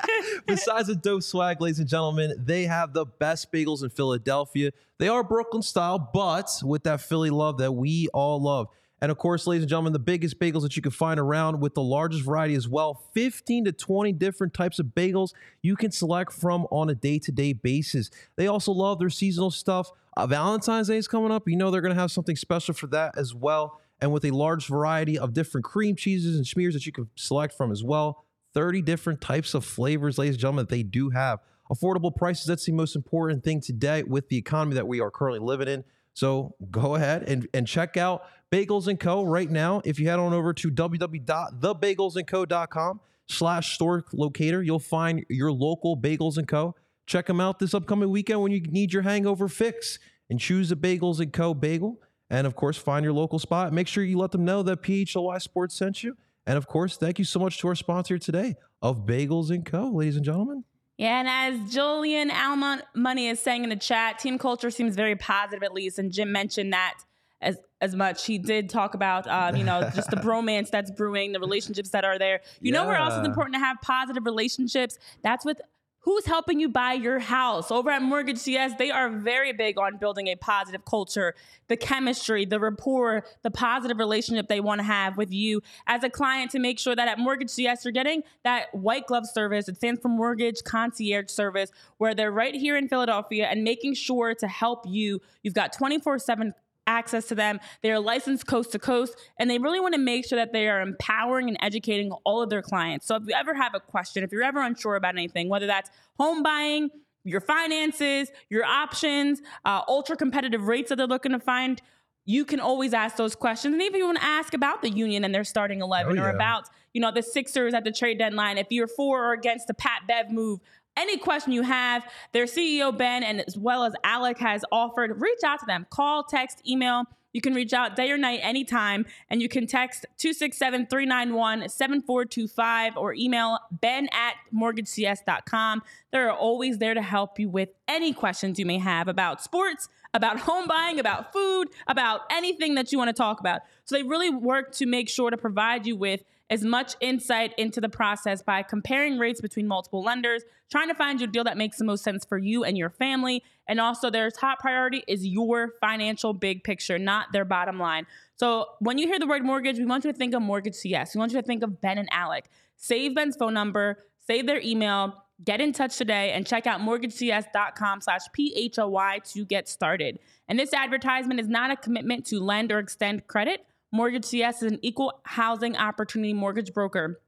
Besides 0.48 0.88
the 0.88 0.96
dope 0.96 1.22
swag, 1.22 1.60
ladies 1.60 1.80
and 1.80 1.90
gentlemen, 1.90 2.34
they 2.40 2.64
have 2.64 2.94
the 2.94 3.06
best 3.06 3.52
bagels 3.52 3.84
in 3.84 3.90
Philadelphia. 3.90 4.72
They 5.00 5.10
are 5.10 5.22
Brooklyn 5.22 5.64
style, 5.64 6.00
but 6.14 6.50
with 6.64 6.84
that 6.84 7.02
Philly 7.02 7.30
love 7.30 7.58
that 7.58 7.74
we 7.74 8.08
all 8.14 8.42
love. 8.42 8.68
And 9.02 9.12
of 9.12 9.18
course, 9.18 9.46
ladies 9.46 9.64
and 9.64 9.70
gentlemen, 9.70 9.94
the 9.94 10.00
biggest 10.00 10.40
bagels 10.40 10.62
that 10.62 10.76
you 10.76 10.82
can 10.82 10.92
find 10.92 11.20
around 11.20 11.60
with 11.60 11.74
the 11.74 11.84
largest 11.84 12.24
variety 12.24 12.56
as 12.56 12.68
well 12.68 13.04
15 13.14 13.66
to 13.66 13.72
20 13.72 14.14
different 14.14 14.54
types 14.54 14.80
of 14.80 14.88
bagels 14.88 15.34
you 15.62 15.76
can 15.76 15.92
select 15.92 16.32
from 16.32 16.66
on 16.72 16.90
a 16.90 16.96
day 16.96 17.20
to 17.20 17.32
day 17.32 17.54
basis. 17.54 18.10
They 18.36 18.48
also 18.48 18.72
love 18.72 19.00
their 19.00 19.10
seasonal 19.10 19.52
stuff. 19.52 19.92
Uh, 20.18 20.28
Valentine's 20.28 20.88
Day 20.88 20.98
is 20.98 21.08
coming 21.08 21.32
up. 21.32 21.48
You 21.48 21.58
know 21.58 21.72
they're 21.72 21.82
going 21.82 21.94
to 21.94 22.00
have 22.00 22.12
something 22.12 22.36
special 22.36 22.74
for 22.74 22.88
that 22.88 23.18
as 23.18 23.36
well. 23.36 23.82
And 24.00 24.12
with 24.12 24.26
a 24.26 24.32
large 24.32 24.68
variety 24.68 25.18
of 25.18 25.34
different 25.34 25.66
cream 25.66 25.96
cheeses 25.96 26.36
and 26.36 26.46
smears 26.46 26.74
that 26.74 26.86
you 26.86 26.92
can 26.92 27.10
select 27.16 27.54
from 27.54 27.72
as 27.72 27.84
well. 27.84 28.26
30 28.54 28.82
different 28.82 29.20
types 29.20 29.54
of 29.54 29.66
flavors, 29.66 30.18
ladies 30.18 30.36
and 30.36 30.42
gentlemen, 30.42 30.64
that 30.64 30.70
they 30.70 30.84
do 30.84 31.10
have. 31.10 31.40
Affordable 31.70 32.16
prices, 32.16 32.46
that's 32.46 32.66
the 32.66 32.72
most 32.72 32.96
important 32.96 33.44
thing 33.44 33.60
today 33.60 34.04
with 34.04 34.30
the 34.30 34.38
economy 34.38 34.76
that 34.76 34.88
we 34.88 35.02
are 35.02 35.12
currently 35.12 35.40
living 35.40 35.68
in. 35.68 35.84
So 36.16 36.56
go 36.72 36.96
ahead 36.96 37.22
and, 37.24 37.48
and 37.54 37.68
check 37.68 37.98
out 37.98 38.24
Bagels 38.52 39.00
& 39.00 39.02
Co. 39.02 39.24
right 39.24 39.52
now. 39.52 39.82
If 39.84 40.00
you 40.00 40.08
head 40.08 40.18
on 40.18 40.34
over 40.34 40.54
to 40.54 40.72
www.thebagelsandco.com 40.72 43.00
slash 43.28 43.76
store 43.76 44.06
locator, 44.14 44.64
you'll 44.64 44.80
find 44.80 45.26
your 45.30 45.52
local 45.52 45.98
Bagels 45.98 46.40
& 46.48 46.50
Co. 46.50 46.74
Check 47.06 47.26
them 47.28 47.42
out 47.42 47.60
this 47.60 47.74
upcoming 47.74 48.10
weekend 48.10 48.42
when 48.42 48.54
you 48.54 48.62
need 48.62 48.94
your 48.94 49.02
hangover 49.02 49.50
fix 49.50 50.00
and 50.30 50.40
choose 50.40 50.72
a 50.72 50.78
Bagels 50.78 51.34
& 51.34 51.34
Co. 51.34 51.54
bagel. 51.54 52.00
And 52.30 52.48
of 52.48 52.56
course, 52.56 52.78
find 52.78 53.04
your 53.04 53.14
local 53.14 53.38
spot. 53.38 53.74
Make 53.74 53.90
sure 53.90 54.02
you 54.04 54.18
let 54.18 54.32
them 54.32 54.46
know 54.46 54.64
that 54.64 54.82
PHLY 54.82 55.42
Sports 55.42 55.76
sent 55.76 56.02
you. 56.02 56.16
And 56.48 56.58
of 56.58 56.66
course, 56.66 56.96
thank 56.96 57.20
you 57.20 57.26
so 57.26 57.40
much 57.40 57.60
to 57.60 57.68
our 57.68 57.76
sponsor 57.76 58.18
today 58.18 58.56
of 58.82 59.06
Bagels 59.06 59.52
& 59.66 59.68
Co., 59.70 59.90
ladies 59.90 60.16
and 60.16 60.24
gentlemen. 60.24 60.64
Yeah, 60.98 61.20
and 61.20 61.28
as 61.28 61.74
Julian 61.74 62.32
Almont 62.32 62.84
Money 62.96 63.28
is 63.28 63.40
saying 63.40 63.64
in 63.64 63.70
the 63.70 63.76
chat, 63.76 64.20
team 64.20 64.38
culture 64.38 64.72
seems 64.72 64.96
very 64.96 65.16
positive 65.16 65.64
at 65.64 65.74
least. 65.74 66.00
And 66.00 66.12
Jim 66.12 66.32
mentioned 66.32 66.72
that 66.74 67.00
as 67.42 67.58
as 67.82 67.96
much. 67.96 68.26
He 68.26 68.38
did 68.38 68.70
talk 68.70 68.94
about, 68.94 69.28
um, 69.28 69.56
you 69.56 69.64
know, 69.64 69.90
just 69.94 70.10
the 70.10 70.16
bromance 70.18 70.70
that's 70.70 70.92
brewing, 70.92 71.34
the 71.34 71.40
relationships 71.40 71.90
that 71.90 72.06
are 72.06 72.18
there. 72.18 72.42
You 72.62 72.72
yeah. 72.72 72.80
know 72.80 72.88
where 72.88 72.96
else 72.96 73.14
is 73.14 73.26
important 73.26 73.56
to 73.56 73.60
have 73.60 73.78
positive 73.82 74.26
relationships? 74.26 74.98
That's 75.22 75.46
with 75.46 75.62
Who's 76.06 76.28
helping 76.28 76.60
you 76.60 76.70
buy 76.70 76.94
your 76.94 77.18
house? 77.18 77.72
Over 77.72 77.90
at 77.90 78.04
Mortgage 78.04 78.38
CS, 78.38 78.74
they 78.78 78.92
are 78.92 79.10
very 79.10 79.54
big 79.54 79.80
on 79.80 79.98
building 79.98 80.28
a 80.28 80.36
positive 80.36 80.86
culture, 80.86 81.34
the 81.68 81.76
chemistry, 81.76 82.46
the 82.46 82.60
rapport, 82.60 83.26
the 83.42 83.50
positive 83.50 83.98
relationship 83.98 84.48
they 84.48 84.60
want 84.60 84.78
to 84.82 84.84
have 84.84 85.18
with 85.18 85.34
you 85.34 85.64
as 85.88 86.04
a 86.04 86.10
client 86.12 86.52
to 86.52 86.60
make 86.60 86.78
sure 86.78 86.96
that 86.96 87.08
at 87.08 87.18
Mortgage 87.18 87.50
CS 87.50 87.84
you're 87.84 87.92
getting 87.92 88.22
that 88.44 88.68
white 88.76 89.08
glove 89.08 89.26
service. 89.26 89.68
It 89.68 89.78
stands 89.78 90.00
for 90.00 90.10
Mortgage 90.10 90.64
Concierge 90.64 91.32
Service, 91.32 91.72
where 91.98 92.14
they're 92.14 92.32
right 92.32 92.54
here 92.54 92.78
in 92.78 92.88
Philadelphia 92.88 93.48
and 93.50 93.64
making 93.64 93.96
sure 93.96 94.36
to 94.36 94.48
help 94.48 94.86
you. 94.86 95.20
You've 95.42 95.56
got 95.56 95.74
24 95.74 96.20
7 96.20 96.54
access 96.88 97.28
to 97.28 97.36
them. 97.36 97.60
They 97.82 97.92
are 97.92 98.00
licensed 98.00 98.48
coast 98.48 98.72
to 98.74 98.80
coast, 98.80 99.16
and 99.40 99.50
they 99.50 99.58
really 99.58 99.80
want 99.80 99.94
to 99.94 100.00
make 100.00 100.28
sure 100.28 100.38
that 100.38 100.54
they 100.54 100.68
are 100.68 100.82
empowering 100.82 101.48
and 101.48 101.58
educating 101.62 102.12
all 102.24 102.42
of 102.42 102.50
their 102.50 102.62
clients. 102.62 103.08
So 103.08 103.16
if 103.16 103.24
you 103.28 103.34
ever 103.36 103.54
have 103.54 103.76
a 103.76 103.80
question, 103.80 104.24
if 104.24 104.32
you're 104.32 104.44
ever 104.44 104.62
unsure 104.62 104.96
about 104.96 105.16
anything, 105.16 105.50
whether 105.50 105.68
that's 105.68 105.90
home 106.18 106.44
buying, 106.44 106.90
your 107.24 107.42
finances, 107.42 108.30
your 108.50 108.64
options, 108.64 109.42
uh, 109.66 109.82
ultra 109.88 110.16
competitive 110.16 110.68
rates 110.68 110.90
that 110.90 110.98
they're 110.98 111.08
looking 111.08 111.32
to 111.32 111.40
find, 111.40 111.82
you 112.26 112.46
can 112.46 112.60
always 112.60 112.94
ask 112.94 113.18
those 113.18 113.36
questions. 113.36 113.74
And 113.74 113.82
even 113.82 113.96
if 113.96 114.00
you 114.00 114.06
want 114.06 114.20
to 114.20 114.26
ask 114.26 114.54
about 114.54 114.82
the 114.82 114.90
union 114.90 115.24
and 115.24 115.34
their 115.34 115.44
starting 115.44 115.82
11 115.82 116.18
oh, 116.18 116.22
yeah. 116.22 116.28
or 116.28 116.30
about, 116.32 116.70
you 116.94 117.02
know, 117.02 117.12
the 117.12 117.22
Sixers 117.22 117.74
at 117.74 117.84
the 117.84 117.92
trade 117.92 118.18
deadline, 118.18 118.58
if 118.58 118.68
you're 118.70 118.88
for 118.88 119.26
or 119.26 119.34
against 119.34 119.68
the 119.68 119.74
Pat 119.74 120.04
Bev 120.08 120.32
move, 120.32 120.60
any 120.98 121.18
question 121.18 121.52
you 121.52 121.64
have, 121.64 122.06
their 122.32 122.46
CEO 122.46 122.96
Ben 122.96 123.24
and 123.24 123.42
as 123.42 123.58
well 123.58 123.84
as 123.84 123.94
Alec 124.04 124.38
has 124.40 124.64
offered, 124.72 125.22
reach 125.22 125.44
out 125.44 125.60
to 125.60 125.66
them. 125.66 125.86
Call, 125.90 126.24
text, 126.24 126.62
email. 126.68 127.06
You 127.36 127.42
can 127.42 127.54
reach 127.54 127.74
out 127.74 127.98
day 127.98 128.12
or 128.12 128.18
night 128.18 128.40
anytime, 128.42 129.06
and 129.30 129.42
you 129.42 129.50
can 129.50 129.68
text 129.68 130.06
267 130.20 130.88
391 130.88 131.68
7425 131.68 132.96
or 132.96 133.14
email 133.14 133.60
ben 133.72 134.08
at 134.14 134.36
mortgagecs.com. 134.56 135.82
They're 136.12 136.32
always 136.32 136.78
there 136.78 136.94
to 136.94 137.02
help 137.02 137.38
you 137.38 137.50
with 137.50 137.70
any 137.90 138.14
questions 138.14 138.58
you 138.58 138.66
may 138.66 138.78
have 138.78 139.10
about 139.10 139.42
sports, 139.42 139.90
about 140.14 140.40
home 140.40 140.66
buying, 140.66 140.98
about 140.98 141.34
food, 141.34 141.68
about 141.88 142.22
anything 142.32 142.76
that 142.76 142.94
you 142.94 142.98
want 142.98 143.10
to 143.10 143.14
talk 143.14 143.42
about. 143.42 143.64
So 143.84 143.96
they 143.96 144.04
really 144.04 144.30
work 144.30 144.72
to 144.76 144.86
make 144.86 145.10
sure 145.10 145.30
to 145.30 145.36
provide 145.36 145.86
you 145.86 145.98
with 145.98 146.24
as 146.50 146.64
much 146.64 146.96
insight 147.02 147.54
into 147.58 147.82
the 147.82 147.90
process 147.90 148.42
by 148.44 148.62
comparing 148.62 149.18
rates 149.18 149.42
between 149.42 149.68
multiple 149.68 150.04
lenders, 150.04 150.44
trying 150.70 150.88
to 150.88 150.94
find 150.94 151.20
you 151.20 151.28
a 151.28 151.30
deal 151.30 151.44
that 151.44 151.58
makes 151.58 151.78
the 151.78 151.86
most 151.86 152.04
sense 152.04 152.24
for 152.24 152.38
you 152.38 152.64
and 152.64 152.78
your 152.78 152.90
family. 152.90 153.44
And 153.68 153.80
also, 153.80 154.12
their 154.12 154.30
top 154.30 154.60
priority 154.60 155.04
is 155.08 155.26
your 155.26 155.74
financial 155.82 156.34
big 156.34 156.64
picture, 156.64 157.00
not 157.00 157.32
their 157.32 157.46
bottom 157.46 157.80
line. 157.80 158.06
So, 158.36 158.68
when 158.80 158.98
you 158.98 159.08
hear 159.08 159.18
the 159.18 159.28
word 159.28 159.44
mortgage, 159.44 159.80
we 159.80 159.86
want 159.86 160.06
you 160.06 160.12
to 160.12 160.18
think 160.18 160.36
of 160.36 160.42
Mortgage 160.42 160.76
CS. 160.76 161.16
We 161.16 161.20
want 161.20 161.32
you 161.32 161.42
to 161.42 161.46
think 161.46 161.64
of 161.64 161.82
Ben 161.82 161.98
and 161.98 162.10
Alec. 162.12 162.46
Save 162.78 163.16
Ben's 163.16 163.36
phone 163.36 163.54
number, 163.54 163.98
save 164.20 164.46
their 164.46 164.62
email, 164.62 165.24
get 165.44 165.62
in 165.62 165.74
touch 165.74 165.98
today, 165.98 166.32
and 166.32 166.46
check 166.46 166.68
out 166.68 166.80
mortgagecs.com 166.82 168.02
slash 168.02 168.22
PHLY 168.38 169.34
to 169.34 169.46
get 169.46 169.68
started. 169.68 170.20
And 170.48 170.60
this 170.60 170.74
advertisement 170.74 171.40
is 171.40 171.48
not 171.48 171.72
a 171.72 171.76
commitment 171.76 172.26
to 172.28 172.40
lend 172.40 172.72
or 172.72 172.80
extend 172.80 173.28
credit. 173.28 173.66
Mortgage 173.96 174.26
CS 174.26 174.62
is 174.62 174.74
an 174.74 174.80
equal 174.82 175.22
housing 175.24 175.78
opportunity 175.78 176.34
mortgage 176.34 176.74
broker. 176.74 177.22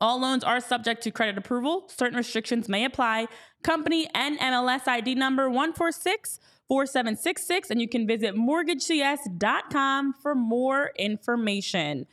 All 0.00 0.20
loans 0.20 0.42
are 0.42 0.58
subject 0.58 1.04
to 1.04 1.12
credit 1.12 1.38
approval. 1.38 1.88
Certain 1.88 2.16
restrictions 2.16 2.68
may 2.68 2.84
apply. 2.84 3.28
Company 3.62 4.10
and 4.14 4.36
MLS 4.40 4.88
ID 4.88 5.14
number 5.14 5.48
1464766 5.48 7.70
and 7.70 7.80
you 7.80 7.88
can 7.88 8.04
visit 8.06 8.34
mortgagecs.com 8.34 10.14
for 10.14 10.34
more 10.34 10.90
information. 10.98 12.06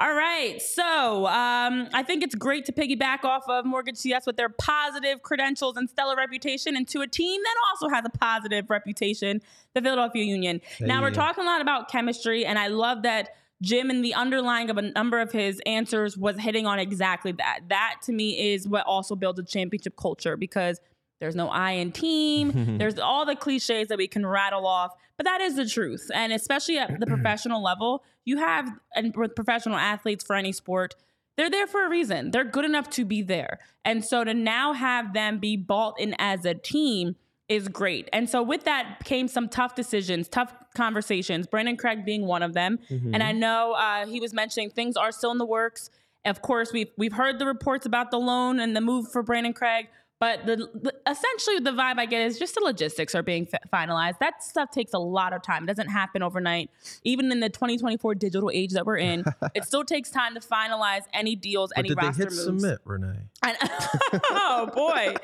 All 0.00 0.14
right. 0.14 0.62
So 0.62 1.26
um, 1.26 1.88
I 1.92 2.04
think 2.04 2.22
it's 2.22 2.36
great 2.36 2.64
to 2.66 2.72
piggyback 2.72 3.24
off 3.24 3.42
of 3.48 3.66
Mortgage 3.66 3.96
CS 3.96 4.26
with 4.26 4.36
their 4.36 4.48
positive 4.48 5.22
credentials 5.22 5.76
and 5.76 5.90
stellar 5.90 6.14
reputation 6.14 6.76
into 6.76 7.00
a 7.00 7.08
team 7.08 7.40
that 7.42 7.54
also 7.68 7.88
has 7.92 8.04
a 8.04 8.10
positive 8.10 8.70
reputation, 8.70 9.42
the 9.74 9.82
Philadelphia 9.82 10.22
Union. 10.22 10.60
Hey. 10.78 10.86
Now, 10.86 11.02
we're 11.02 11.10
talking 11.10 11.42
a 11.42 11.48
lot 11.48 11.60
about 11.60 11.90
chemistry, 11.90 12.46
and 12.46 12.60
I 12.60 12.68
love 12.68 13.02
that 13.02 13.30
Jim 13.62 13.90
and 13.90 14.04
the 14.04 14.14
underlying 14.14 14.70
of 14.70 14.78
a 14.78 14.82
number 14.82 15.20
of 15.20 15.32
his 15.32 15.60
answers 15.66 16.16
was 16.16 16.38
hitting 16.38 16.66
on 16.66 16.78
exactly 16.78 17.32
that. 17.32 17.60
That 17.68 17.96
to 18.04 18.12
me 18.12 18.52
is 18.52 18.68
what 18.68 18.86
also 18.86 19.16
builds 19.16 19.38
a 19.38 19.44
championship 19.44 19.96
culture 19.96 20.36
because 20.36 20.80
there's 21.20 21.34
no 21.34 21.48
I 21.48 21.72
in 21.72 21.90
team. 21.90 22.76
there's 22.78 22.98
all 22.98 23.26
the 23.26 23.34
cliches 23.34 23.88
that 23.88 23.98
we 23.98 24.06
can 24.06 24.24
rattle 24.24 24.66
off, 24.66 24.92
but 25.16 25.24
that 25.24 25.40
is 25.40 25.56
the 25.56 25.66
truth. 25.66 26.08
And 26.14 26.32
especially 26.32 26.78
at 26.78 27.00
the 27.00 27.06
professional 27.08 27.62
level, 27.62 28.04
you 28.24 28.38
have 28.38 28.68
and 28.94 29.14
with 29.16 29.34
professional 29.34 29.76
athletes 29.76 30.24
for 30.24 30.36
any 30.36 30.52
sport, 30.52 30.94
they're 31.36 31.50
there 31.50 31.66
for 31.66 31.84
a 31.84 31.88
reason. 31.88 32.30
They're 32.30 32.44
good 32.44 32.64
enough 32.64 32.90
to 32.90 33.04
be 33.04 33.22
there. 33.22 33.58
And 33.84 34.04
so 34.04 34.24
to 34.24 34.34
now 34.34 34.72
have 34.72 35.14
them 35.14 35.38
be 35.38 35.56
bought 35.56 35.98
in 35.98 36.14
as 36.18 36.44
a 36.44 36.54
team 36.54 37.16
is 37.48 37.68
great. 37.68 38.08
And 38.12 38.28
so 38.28 38.42
with 38.42 38.64
that 38.64 39.00
came 39.04 39.26
some 39.26 39.48
tough 39.48 39.74
decisions, 39.74 40.28
tough 40.28 40.52
conversations. 40.74 41.46
Brandon 41.46 41.76
Craig 41.76 42.04
being 42.04 42.26
one 42.26 42.42
of 42.42 42.52
them. 42.52 42.78
Mm-hmm. 42.90 43.14
And 43.14 43.22
I 43.22 43.32
know 43.32 43.72
uh, 43.72 44.06
he 44.06 44.20
was 44.20 44.34
mentioning 44.34 44.70
things 44.70 44.96
are 44.96 45.12
still 45.12 45.30
in 45.30 45.38
the 45.38 45.46
works. 45.46 45.90
Of 46.24 46.42
course, 46.42 46.72
we've 46.72 46.90
we've 46.98 47.12
heard 47.12 47.38
the 47.38 47.46
reports 47.46 47.86
about 47.86 48.10
the 48.10 48.18
loan 48.18 48.60
and 48.60 48.76
the 48.76 48.80
move 48.80 49.10
for 49.10 49.22
Brandon 49.22 49.52
Craig, 49.52 49.88
But 50.20 50.46
the, 50.46 50.56
the 50.74 50.92
essentially 51.08 51.60
the 51.60 51.70
vibe 51.70 51.98
I 51.98 52.06
get 52.06 52.22
is 52.26 52.40
just 52.40 52.56
the 52.56 52.60
logistics 52.60 53.14
are 53.14 53.22
being 53.22 53.46
fi- 53.46 53.58
finalized. 53.72 54.18
That 54.18 54.42
stuff 54.42 54.70
takes 54.72 54.92
a 54.92 54.98
lot 54.98 55.32
of 55.32 55.42
time. 55.42 55.62
It 55.62 55.66
doesn't 55.68 55.90
happen 55.90 56.24
overnight. 56.24 56.70
Even 57.04 57.30
in 57.30 57.38
the 57.38 57.48
2024 57.48 58.16
digital 58.16 58.50
age 58.52 58.72
that 58.72 58.84
we're 58.84 58.96
in, 58.96 59.24
it 59.54 59.64
still 59.64 59.84
takes 59.84 60.10
time 60.10 60.34
to 60.34 60.40
finalize 60.40 61.02
any 61.14 61.36
deals, 61.36 61.70
But 61.70 61.78
any 61.80 61.88
did 61.90 61.98
they 61.98 62.06
hit 62.06 62.18
moves. 62.18 62.42
submit, 62.42 62.78
Renee? 62.84 63.18
And- 63.44 63.56
oh 64.30 64.70
boy, 64.74 65.14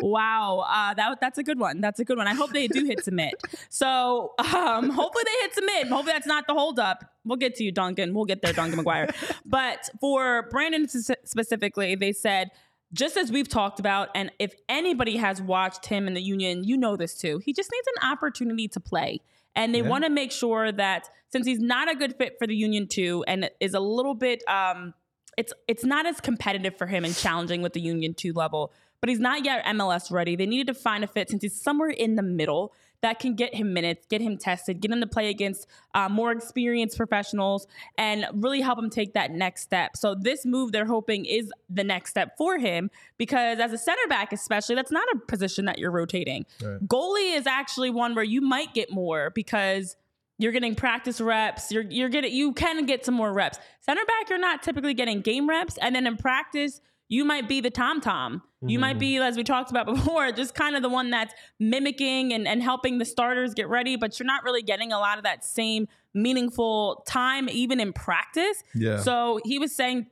wow, 0.00 0.64
uh, 0.68 0.94
that 0.94 1.20
that's 1.20 1.38
a 1.38 1.44
good 1.44 1.60
one. 1.60 1.80
That's 1.80 2.00
a 2.00 2.04
good 2.04 2.18
one. 2.18 2.26
I 2.26 2.34
hope 2.34 2.50
they 2.50 2.66
do 2.66 2.84
hit 2.84 3.04
submit. 3.04 3.34
So 3.68 4.32
um, 4.38 4.90
hopefully 4.90 5.24
they 5.24 5.42
hit 5.42 5.54
submit. 5.54 5.86
Hopefully 5.88 6.14
that's 6.14 6.26
not 6.26 6.46
the 6.48 6.54
holdup. 6.54 7.04
We'll 7.24 7.36
get 7.36 7.54
to 7.56 7.64
you, 7.64 7.70
Duncan. 7.70 8.12
We'll 8.12 8.24
get 8.24 8.42
there, 8.42 8.52
Duncan 8.52 8.84
McGuire. 8.84 9.14
but 9.46 9.88
for 10.00 10.48
Brandon 10.50 10.88
specifically, 10.88 11.94
they 11.94 12.12
said. 12.12 12.50
Just 12.94 13.16
as 13.16 13.32
we've 13.32 13.48
talked 13.48 13.80
about, 13.80 14.08
and 14.14 14.30
if 14.38 14.54
anybody 14.68 15.16
has 15.16 15.40
watched 15.40 15.86
him 15.86 16.06
in 16.06 16.14
the 16.14 16.20
union, 16.22 16.64
you 16.64 16.76
know 16.76 16.96
this 16.96 17.14
too. 17.16 17.38
He 17.44 17.52
just 17.52 17.70
needs 17.72 17.86
an 17.96 18.10
opportunity 18.10 18.68
to 18.68 18.80
play. 18.80 19.20
And 19.54 19.74
they 19.74 19.80
Yeah. 19.80 19.88
want 19.88 20.04
to 20.04 20.10
make 20.10 20.32
sure 20.32 20.72
that 20.72 21.08
since 21.30 21.46
he's 21.46 21.60
not 21.60 21.90
a 21.90 21.94
good 21.94 22.16
fit 22.16 22.38
for 22.38 22.46
the 22.46 22.54
union 22.56 22.86
too, 22.86 23.24
and 23.26 23.50
is 23.60 23.74
a 23.74 23.80
little 23.80 24.14
bit 24.14 24.42
um, 24.48 24.94
it's 25.38 25.52
it's 25.66 25.84
not 25.84 26.04
as 26.04 26.20
competitive 26.20 26.76
for 26.76 26.86
him 26.86 27.04
and 27.06 27.16
challenging 27.16 27.62
with 27.62 27.72
the 27.72 27.80
Union 27.80 28.12
two 28.12 28.34
level, 28.34 28.70
but 29.00 29.08
he's 29.08 29.18
not 29.20 29.44
yet 29.44 29.64
MLS 29.64 30.10
ready. 30.10 30.36
They 30.36 30.44
needed 30.46 30.66
to 30.66 30.74
find 30.74 31.02
a 31.02 31.06
fit 31.06 31.30
since 31.30 31.42
he's 31.42 31.58
somewhere 31.58 31.88
in 31.88 32.16
the 32.16 32.22
middle 32.22 32.74
that 33.02 33.18
can 33.18 33.34
get 33.34 33.54
him 33.54 33.74
minutes, 33.74 34.06
get 34.08 34.20
him 34.20 34.38
tested, 34.38 34.80
get 34.80 34.90
him 34.90 35.00
to 35.00 35.06
play 35.06 35.28
against 35.28 35.66
uh, 35.94 36.08
more 36.08 36.32
experienced 36.32 36.96
professionals, 36.96 37.66
and 37.98 38.26
really 38.34 38.60
help 38.60 38.78
him 38.78 38.88
take 38.88 39.14
that 39.14 39.32
next 39.32 39.62
step. 39.62 39.96
So 39.96 40.14
this 40.14 40.46
move 40.46 40.72
they're 40.72 40.86
hoping 40.86 41.24
is 41.24 41.52
the 41.68 41.84
next 41.84 42.10
step 42.10 42.36
for 42.38 42.58
him 42.58 42.90
because 43.18 43.58
as 43.58 43.72
a 43.72 43.78
center 43.78 44.06
back, 44.08 44.32
especially, 44.32 44.76
that's 44.76 44.92
not 44.92 45.06
a 45.14 45.18
position 45.18 45.64
that 45.66 45.78
you're 45.78 45.90
rotating. 45.90 46.46
Right. 46.62 46.80
Goalie 46.86 47.36
is 47.36 47.46
actually 47.46 47.90
one 47.90 48.14
where 48.14 48.24
you 48.24 48.40
might 48.40 48.72
get 48.72 48.90
more 48.90 49.30
because 49.30 49.96
you're 50.38 50.52
getting 50.52 50.74
practice 50.74 51.20
reps. 51.20 51.70
You're 51.70 51.84
you're 51.84 52.08
getting 52.08 52.32
you 52.32 52.52
can 52.52 52.86
get 52.86 53.04
some 53.04 53.14
more 53.14 53.32
reps. 53.32 53.58
Center 53.80 54.04
back, 54.06 54.30
you're 54.30 54.38
not 54.38 54.62
typically 54.62 54.94
getting 54.94 55.20
game 55.20 55.48
reps, 55.48 55.76
and 55.78 55.94
then 55.94 56.06
in 56.06 56.16
practice, 56.16 56.80
you 57.12 57.26
might 57.26 57.46
be 57.46 57.60
the 57.60 57.70
tom 57.70 58.00
tom. 58.00 58.42
You 58.64 58.78
might 58.78 58.98
be, 58.98 59.16
mm-hmm. 59.16 59.24
as 59.24 59.36
we 59.36 59.44
talked 59.44 59.70
about 59.70 59.84
before, 59.94 60.32
just 60.32 60.54
kind 60.54 60.76
of 60.76 60.82
the 60.82 60.88
one 60.88 61.10
that's 61.10 61.34
mimicking 61.58 62.32
and, 62.32 62.48
and 62.48 62.62
helping 62.62 62.96
the 62.96 63.04
starters 63.04 63.52
get 63.52 63.68
ready, 63.68 63.96
but 63.96 64.18
you're 64.18 64.26
not 64.26 64.44
really 64.44 64.62
getting 64.62 64.92
a 64.92 64.98
lot 64.98 65.18
of 65.18 65.24
that 65.24 65.44
same 65.44 65.88
meaningful 66.14 67.04
time, 67.06 67.50
even 67.50 67.80
in 67.80 67.92
practice. 67.92 68.62
Yeah. 68.74 69.00
So 69.00 69.40
he 69.44 69.58
was 69.58 69.74
saying 69.74 70.06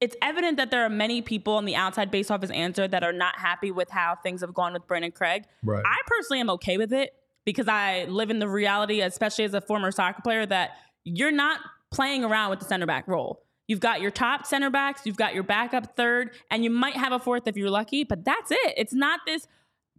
it's 0.00 0.14
evident 0.22 0.56
that 0.58 0.70
there 0.70 0.84
are 0.84 0.88
many 0.88 1.20
people 1.20 1.54
on 1.54 1.64
the 1.64 1.74
outside, 1.74 2.12
based 2.12 2.30
off 2.30 2.42
his 2.42 2.52
answer, 2.52 2.86
that 2.86 3.02
are 3.02 3.12
not 3.12 3.36
happy 3.36 3.72
with 3.72 3.90
how 3.90 4.14
things 4.22 4.42
have 4.42 4.54
gone 4.54 4.74
with 4.74 4.86
Brandon 4.86 5.10
Craig. 5.10 5.46
Right. 5.64 5.82
I 5.84 5.96
personally 6.06 6.38
am 6.38 6.50
okay 6.50 6.78
with 6.78 6.92
it 6.92 7.12
because 7.44 7.66
I 7.66 8.04
live 8.04 8.30
in 8.30 8.38
the 8.38 8.48
reality, 8.48 9.00
especially 9.00 9.46
as 9.46 9.54
a 9.54 9.60
former 9.60 9.90
soccer 9.90 10.22
player, 10.22 10.46
that 10.46 10.76
you're 11.02 11.32
not 11.32 11.58
playing 11.90 12.22
around 12.22 12.50
with 12.50 12.60
the 12.60 12.66
center 12.66 12.86
back 12.86 13.08
role. 13.08 13.42
You've 13.68 13.80
got 13.80 14.00
your 14.00 14.10
top 14.10 14.46
center 14.46 14.70
backs, 14.70 15.02
you've 15.04 15.16
got 15.16 15.34
your 15.34 15.44
backup 15.44 15.94
third, 15.94 16.32
and 16.50 16.64
you 16.64 16.70
might 16.70 16.96
have 16.96 17.12
a 17.12 17.18
fourth 17.18 17.46
if 17.46 17.56
you're 17.56 17.70
lucky, 17.70 18.02
but 18.02 18.24
that's 18.24 18.50
it. 18.50 18.74
It's 18.76 18.94
not 18.94 19.20
this 19.26 19.46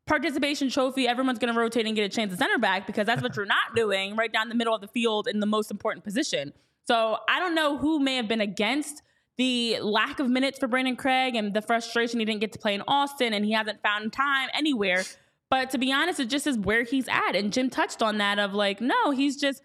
participation 0.08 0.70
trophy. 0.70 1.08
Everyone's 1.08 1.38
going 1.38 1.54
to 1.54 1.60
rotate 1.60 1.86
and 1.86 1.96
get 1.96 2.04
a 2.04 2.10
chance 2.10 2.34
at 2.34 2.40
center 2.40 2.58
back 2.58 2.88
because 2.88 3.06
that's 3.06 3.22
what 3.22 3.36
you're 3.36 3.46
not 3.46 3.76
doing 3.76 4.16
right 4.16 4.34
down 4.34 4.50
the 4.50 4.56
middle 4.56 4.74
of 4.74 4.82
the 4.82 4.88
field 4.88 5.28
in 5.28 5.40
the 5.40 5.46
most 5.46 5.70
important 5.70 6.04
position. 6.04 6.52
So 6.88 7.20
I 7.30 7.38
don't 7.38 7.54
know 7.54 7.78
who 7.78 8.00
may 8.00 8.16
have 8.16 8.28
been 8.28 8.42
against 8.42 9.04
the 9.38 9.80
lack 9.80 10.20
of 10.20 10.28
minutes 10.28 10.58
for 10.58 10.68
Brandon 10.68 10.96
Craig 10.96 11.36
and 11.36 11.54
the 11.54 11.62
frustration 11.62 12.20
he 12.20 12.26
didn't 12.26 12.42
get 12.42 12.52
to 12.54 12.60
play 12.60 12.74
in 12.74 12.82
Austin 12.88 13.34
and 13.34 13.46
he 13.46 13.52
hasn't 13.52 13.84
found 13.84 14.12
time 14.12 14.50
anywhere. 14.56 15.04
But 15.52 15.70
to 15.72 15.78
be 15.78 15.94
honest, 15.94 16.20
it 16.20 16.30
just 16.30 16.48
is 16.48 16.58
where 16.58 16.84
he's 16.84 17.08
at. 17.08 17.36
And 17.36 17.54
Jim 17.54 17.70
touched 17.70 18.02
on 18.02 18.18
that 18.18 18.40
of 18.40 18.54
like, 18.54 18.82
no, 18.82 19.12
he's 19.12 19.38
just 19.38 19.62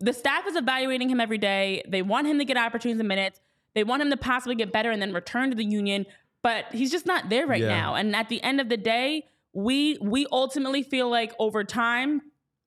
the 0.00 0.12
staff 0.12 0.46
is 0.46 0.56
evaluating 0.56 1.08
him 1.10 1.20
every 1.20 1.38
day. 1.38 1.82
They 1.88 2.02
want 2.02 2.26
him 2.26 2.38
to 2.38 2.44
get 2.44 2.56
opportunities 2.56 3.00
and 3.00 3.08
minutes. 3.08 3.40
They 3.74 3.84
want 3.84 4.02
him 4.02 4.10
to 4.10 4.16
possibly 4.16 4.54
get 4.54 4.72
better 4.72 4.90
and 4.90 5.00
then 5.02 5.12
return 5.12 5.50
to 5.50 5.56
the 5.56 5.64
union. 5.64 6.06
But 6.42 6.66
he's 6.72 6.90
just 6.90 7.06
not 7.06 7.28
there 7.28 7.46
right 7.46 7.60
Yeah. 7.60 7.68
now. 7.68 7.94
And 7.94 8.14
at 8.16 8.28
the 8.28 8.42
end 8.42 8.60
of 8.60 8.68
the 8.68 8.76
day, 8.76 9.26
we 9.52 9.98
we 10.00 10.26
ultimately 10.32 10.82
feel 10.82 11.08
like 11.10 11.34
over 11.38 11.64
time 11.64 12.22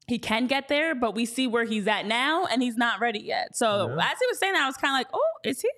he 0.07 0.19
can 0.19 0.47
get 0.47 0.67
there, 0.67 0.93
but 0.93 1.15
we 1.15 1.25
see 1.25 1.47
where 1.47 1.63
he's 1.63 1.87
at 1.87 2.05
now 2.05 2.45
and 2.45 2.61
he's 2.61 2.75
not 2.75 2.99
ready 2.99 3.19
yet. 3.19 3.55
So 3.55 3.87
Yeah. 3.87 4.11
as 4.11 4.19
he 4.19 4.25
was 4.27 4.37
saying 4.37 4.53
that, 4.53 4.63
I 4.63 4.67
was 4.67 4.75
kind 4.77 4.93
of 4.93 4.99
like, 4.99 5.07
oh, 5.13 5.31
is 5.49 5.61
he? 5.61 5.69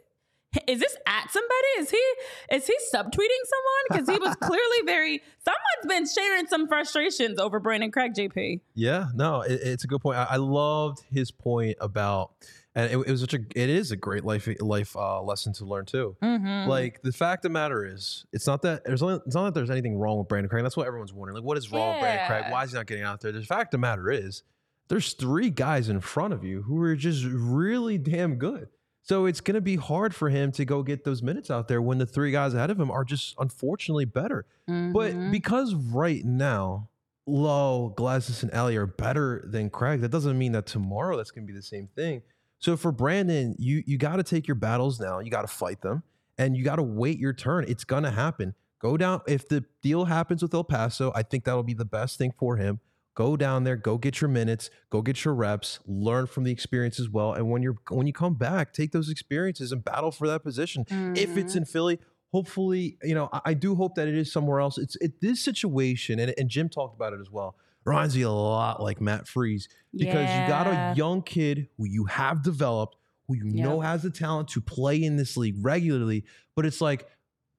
Is 0.67 0.79
this 0.79 0.95
at 1.05 1.31
somebody? 1.31 1.67
Is 1.79 1.89
he 1.89 2.03
is 2.51 2.67
he 2.67 2.75
subtweeting 2.93 3.43
someone? 3.45 3.85
Because 3.89 4.09
he 4.09 4.17
was 4.17 4.35
clearly 4.37 4.85
very. 4.85 5.21
Someone's 5.45 5.87
been 5.87 6.23
sharing 6.23 6.47
some 6.47 6.67
frustrations 6.67 7.39
over 7.39 7.59
Brandon 7.59 7.91
Craig, 7.91 8.13
JP. 8.13 8.61
Yeah, 8.73 9.07
no, 9.13 9.41
it, 9.41 9.59
it's 9.63 9.83
a 9.83 9.87
good 9.87 10.01
point. 10.01 10.17
I, 10.17 10.23
I 10.31 10.35
loved 10.37 11.03
his 11.11 11.29
point 11.29 11.77
about, 11.79 12.31
and 12.73 12.91
it, 12.91 12.97
it 12.97 13.11
was 13.11 13.21
such 13.21 13.35
a, 13.35 13.39
it 13.55 13.69
is 13.69 13.91
a 13.91 13.95
great 13.95 14.25
life 14.25 14.47
life 14.59 14.95
uh, 14.95 15.21
lesson 15.21 15.53
to 15.53 15.65
learn 15.65 15.85
too. 15.85 16.15
Mm-hmm. 16.23 16.67
Like 16.67 17.01
the 17.03 17.11
fact 17.11 17.45
of 17.45 17.51
the 17.51 17.53
matter 17.53 17.85
is, 17.85 18.25
it's 18.33 18.47
not 18.47 18.63
that 18.63 18.85
there's 18.85 19.03
only, 19.03 19.19
it's 19.25 19.35
not 19.35 19.45
that 19.45 19.53
there's 19.53 19.69
anything 19.69 19.97
wrong 19.97 20.17
with 20.17 20.27
Brandon 20.27 20.49
Craig. 20.49 20.63
That's 20.63 20.77
what 20.77 20.87
everyone's 20.87 21.13
wondering. 21.13 21.35
Like, 21.35 21.45
what 21.45 21.57
is 21.57 21.71
wrong 21.71 21.95
with 21.95 22.01
Brandon 22.01 22.27
Craig? 22.27 22.45
Why 22.51 22.63
is 22.63 22.71
he 22.71 22.77
not 22.77 22.87
getting 22.87 23.03
out 23.03 23.21
there? 23.21 23.31
The 23.31 23.43
fact 23.43 23.73
of 23.73 23.79
the 23.79 23.81
matter 23.81 24.09
is, 24.09 24.41
there's 24.87 25.13
three 25.13 25.49
guys 25.49 25.89
in 25.89 25.99
front 25.99 26.33
of 26.33 26.43
you 26.43 26.63
who 26.63 26.81
are 26.81 26.95
just 26.95 27.25
really 27.25 27.97
damn 27.97 28.35
good. 28.35 28.69
So 29.05 29.27
it's 29.27 29.39
going 29.39 29.53
to 29.53 29.61
be 29.61 29.75
hard 29.75 30.15
for 30.15 30.29
him 30.29 30.51
to 30.53 30.65
go 30.65 30.81
get 30.81 31.03
those 31.03 31.21
minutes 31.21 31.51
out 31.51 31.67
there 31.67 31.79
when 31.79 31.99
the 31.99 32.07
three 32.07 32.31
guys 32.31 32.55
ahead 32.55 32.71
of 32.71 32.79
him 32.79 32.89
are 32.89 33.03
just 33.03 33.35
unfortunately 33.37 34.05
better. 34.05 34.47
Mm-hmm. 34.67 34.93
But 34.93 35.31
because 35.31 35.75
right 35.75 36.25
now, 36.25 36.89
Lowe, 37.27 37.93
Glesnes, 37.95 38.41
and 38.41 38.51
Ellie 38.51 38.77
are 38.77 38.87
better 38.87 39.43
than 39.47 39.69
Craig, 39.69 40.01
that 40.01 40.09
doesn't 40.09 40.35
mean 40.35 40.53
that 40.53 40.65
tomorrow 40.65 41.17
that's 41.17 41.29
going 41.29 41.45
to 41.45 41.53
be 41.53 41.55
the 41.55 41.63
same 41.63 41.87
thing. 41.95 42.23
So 42.57 42.75
for 42.75 42.91
Brandon, 42.91 43.55
you 43.59 43.83
you 43.85 43.99
got 43.99 44.15
to 44.15 44.23
take 44.23 44.47
your 44.47 44.55
battles 44.55 44.99
now. 44.99 45.19
You 45.19 45.29
got 45.29 45.41
to 45.41 45.47
fight 45.47 45.81
them, 45.81 46.01
and 46.39 46.57
you 46.57 46.63
got 46.63 46.77
to 46.77 46.83
wait 46.83 47.19
your 47.19 47.33
turn. 47.33 47.65
It's 47.67 47.83
gonna 47.83 48.09
happen. 48.09 48.55
Go 48.79 48.97
down. 48.97 49.21
If 49.27 49.47
the 49.47 49.65
deal 49.83 50.05
happens 50.05 50.41
with 50.41 50.51
El 50.53 50.63
Paso, 50.63 51.11
I 51.13 51.21
think 51.21 51.43
that'll 51.43 51.61
be 51.61 51.75
the 51.75 51.85
best 51.85 52.17
thing 52.17 52.33
for 52.39 52.57
him. 52.57 52.79
Go 53.15 53.37
down 53.37 53.63
there, 53.63 53.77
go 53.77 53.97
get 53.97 54.19
your 54.19 54.29
minutes, 54.29 54.69
go 54.89 55.01
get 55.01 55.23
your 55.23 55.33
reps, 55.33 55.79
learn 55.87 56.27
from 56.27 56.43
the 56.43 56.51
experience 56.51 56.99
as 56.99 57.09
well. 57.09 57.31
And 57.31 57.49
when 57.49 57.61
you're 57.61 57.77
when 57.89 58.07
you 58.07 58.13
come 58.13 58.33
back, 58.33 58.73
take 58.73 58.91
those 58.91 59.09
experiences 59.09 59.71
and 59.71 59.83
battle 59.83 60.11
for 60.11 60.27
that 60.27 60.43
position. 60.43 60.85
If 60.89 61.37
it's 61.37 61.51
mm-hmm. 61.51 61.59
in 61.59 61.65
Philly, 61.65 61.99
hopefully, 62.33 62.97
you 63.03 63.15
know, 63.15 63.29
I, 63.31 63.41
I 63.45 63.53
do 63.53 63.73
hope 63.75 63.95
that 63.95 64.09
it 64.09 64.15
is 64.15 64.33
somewhere 64.33 64.59
else. 64.59 64.77
It's 64.77 64.97
it 64.97 65.21
this 65.21 65.41
situation, 65.41 66.19
and, 66.19 66.33
and 66.37 66.49
Jim 66.49 66.67
talked 66.67 66.93
about 66.93 67.13
it 67.13 67.21
as 67.21 67.31
well. 67.31 67.55
Reminds 67.85 68.17
me 68.17 68.23
a 68.23 68.31
lot 68.31 68.83
like 68.83 68.99
Matt 68.99 69.29
Freese 69.29 69.69
because 69.93 70.29
you 70.29 70.47
got 70.47 70.67
a 70.67 70.93
young 70.97 71.21
kid 71.21 71.69
who 71.77 71.85
you 71.85 72.05
have 72.05 72.43
developed, 72.43 72.97
who 73.29 73.35
you 73.35 73.45
know 73.45 73.79
has 73.79 74.01
the 74.01 74.09
talent 74.09 74.49
to 74.49 74.61
play 74.61 75.01
in 75.01 75.15
this 75.15 75.37
league 75.37 75.55
regularly, 75.61 76.25
but 76.55 76.65
it's 76.65 76.81
like. 76.81 77.07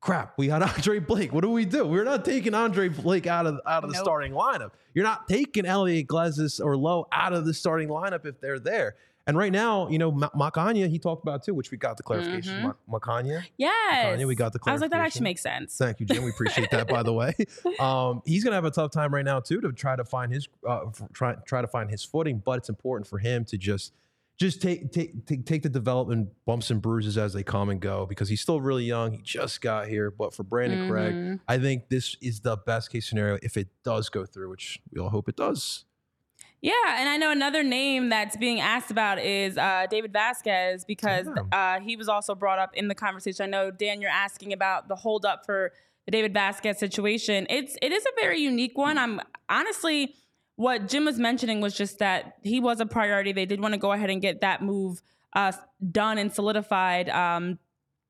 Crap, 0.00 0.34
we 0.36 0.48
had 0.48 0.62
Andre 0.62 0.98
Blake. 1.00 1.32
What 1.32 1.40
do 1.42 1.50
we 1.50 1.64
do? 1.64 1.84
We're 1.86 2.04
not 2.04 2.24
taking 2.24 2.54
Andre 2.54 2.88
Blake 2.88 3.26
out 3.26 3.46
of 3.46 3.60
out 3.66 3.82
of 3.84 3.90
the 3.90 3.94
Nope. 3.96 4.04
starting 4.04 4.32
lineup. 4.32 4.70
You're 4.94 5.04
not 5.04 5.28
taking 5.28 5.66
Elliot 5.66 6.06
Glesnes 6.06 6.64
or 6.64 6.76
Lowe 6.76 7.06
out 7.12 7.32
of 7.32 7.44
the 7.44 7.52
starting 7.54 7.88
lineup 7.88 8.24
if 8.26 8.40
they're 8.40 8.58
there. 8.58 8.94
And 9.28 9.36
right 9.36 9.50
now, 9.50 9.88
you 9.88 9.98
know, 9.98 10.12
Ma- 10.12 10.30
Makhanya, 10.36 10.88
he 10.88 11.00
talked 11.00 11.24
about 11.24 11.42
too, 11.42 11.52
which 11.52 11.72
we 11.72 11.76
got 11.78 11.96
the 11.96 12.04
clarification. 12.04 12.62
Mhm. 12.62 12.74
Ma- 12.86 12.98
Makhanya, 13.00 13.42
Yes. 13.56 13.72
Makhanya, 14.06 14.26
we 14.28 14.36
got 14.36 14.52
the 14.52 14.60
I 14.64 14.70
was 14.72 14.80
like, 14.80 14.92
that 14.92 15.00
actually 15.00 15.24
makes 15.24 15.42
sense. 15.42 15.76
Thank 15.76 15.98
you, 15.98 16.06
Jim. 16.06 16.22
We 16.22 16.30
appreciate 16.30 16.70
that, 16.70 16.86
by 16.86 17.02
the 17.02 17.12
way. 17.12 17.34
Um, 17.80 18.22
he's 18.24 18.44
gonna 18.44 18.54
have 18.54 18.64
a 18.64 18.70
tough 18.70 18.92
time 18.92 19.12
right 19.12 19.24
now 19.24 19.40
too 19.40 19.60
to 19.62 19.72
try 19.72 19.96
to 19.96 20.04
find 20.04 20.32
his 20.32 20.46
uh, 20.66 20.84
try 21.12 21.34
try 21.44 21.60
to 21.60 21.66
find 21.68 21.90
his 21.90 22.04
footing. 22.04 22.40
But 22.44 22.58
it's 22.58 22.68
important 22.68 23.08
for 23.08 23.18
him 23.18 23.44
to 23.46 23.58
just 23.58 23.92
just 24.38 24.60
take 24.60 24.92
take 24.92 25.26
take, 25.26 25.46
take 25.46 25.62
the 25.62 25.68
development 25.68 26.28
bumps 26.44 26.70
and 26.70 26.82
bruises 26.82 27.16
as 27.16 27.32
they 27.32 27.42
come 27.42 27.70
and 27.70 27.80
go 27.80 28.04
because 28.06 28.28
he's 28.28 28.40
still 28.40 28.60
really 28.60 28.84
young. 28.84 29.12
He 29.12 29.22
just 29.22 29.60
got 29.60 29.88
here. 29.88 30.10
But 30.10 30.34
for 30.34 30.42
Brandon 30.42 30.88
Craig, 30.90 31.14
Mhm. 31.14 31.40
I 31.48 31.58
think 31.58 31.88
this 31.88 32.16
is 32.20 32.40
the 32.40 32.56
best 32.56 32.90
case 32.90 33.08
scenario 33.08 33.38
if 33.42 33.56
it 33.56 33.68
does 33.82 34.08
go 34.10 34.26
through, 34.26 34.50
which 34.50 34.80
we 34.92 35.00
all 35.00 35.08
hope 35.08 35.28
it 35.28 35.36
does. 35.36 35.84
Yeah, 36.62 36.72
and 36.98 37.08
I 37.08 37.16
know 37.16 37.30
another 37.30 37.62
name 37.62 38.08
that's 38.08 38.36
being 38.36 38.60
asked 38.60 38.90
about 38.90 39.18
is 39.18 39.56
uh, 39.58 39.86
David 39.90 40.12
Vazquez 40.12 40.86
because 40.86 41.28
uh, 41.52 41.80
he 41.80 41.96
was 41.96 42.08
also 42.08 42.34
brought 42.34 42.58
up 42.58 42.70
in 42.74 42.88
the 42.88 42.94
conversation. 42.94 43.44
I 43.44 43.48
know 43.48 43.70
Dan, 43.70 44.00
you're 44.00 44.10
asking 44.10 44.52
about 44.52 44.88
the 44.88 44.96
holdup 44.96 45.44
for 45.46 45.72
the 46.06 46.10
David 46.10 46.32
Vazquez 46.34 46.76
situation. 46.76 47.46
It's 47.50 47.76
it 47.82 47.92
is 47.92 48.04
a 48.04 48.20
very 48.20 48.40
unique 48.40 48.76
one. 48.76 48.96
I'm 48.98 49.20
honestly 49.48 50.14
what 50.56 50.88
Jim 50.88 51.04
was 51.04 51.18
mentioning 51.18 51.60
was 51.60 51.76
just 51.76 51.98
that 51.98 52.34
he 52.42 52.60
was 52.60 52.80
a 52.80 52.86
priority. 52.86 53.32
They 53.32 53.46
did 53.46 53.60
want 53.60 53.72
to 53.74 53.78
go 53.78 53.92
ahead 53.92 54.10
and 54.10 54.20
get 54.20 54.40
that 54.40 54.62
move 54.62 55.02
uh, 55.34 55.52
done 55.90 56.18
and 56.18 56.32
solidified. 56.32 57.08
Um, 57.10 57.58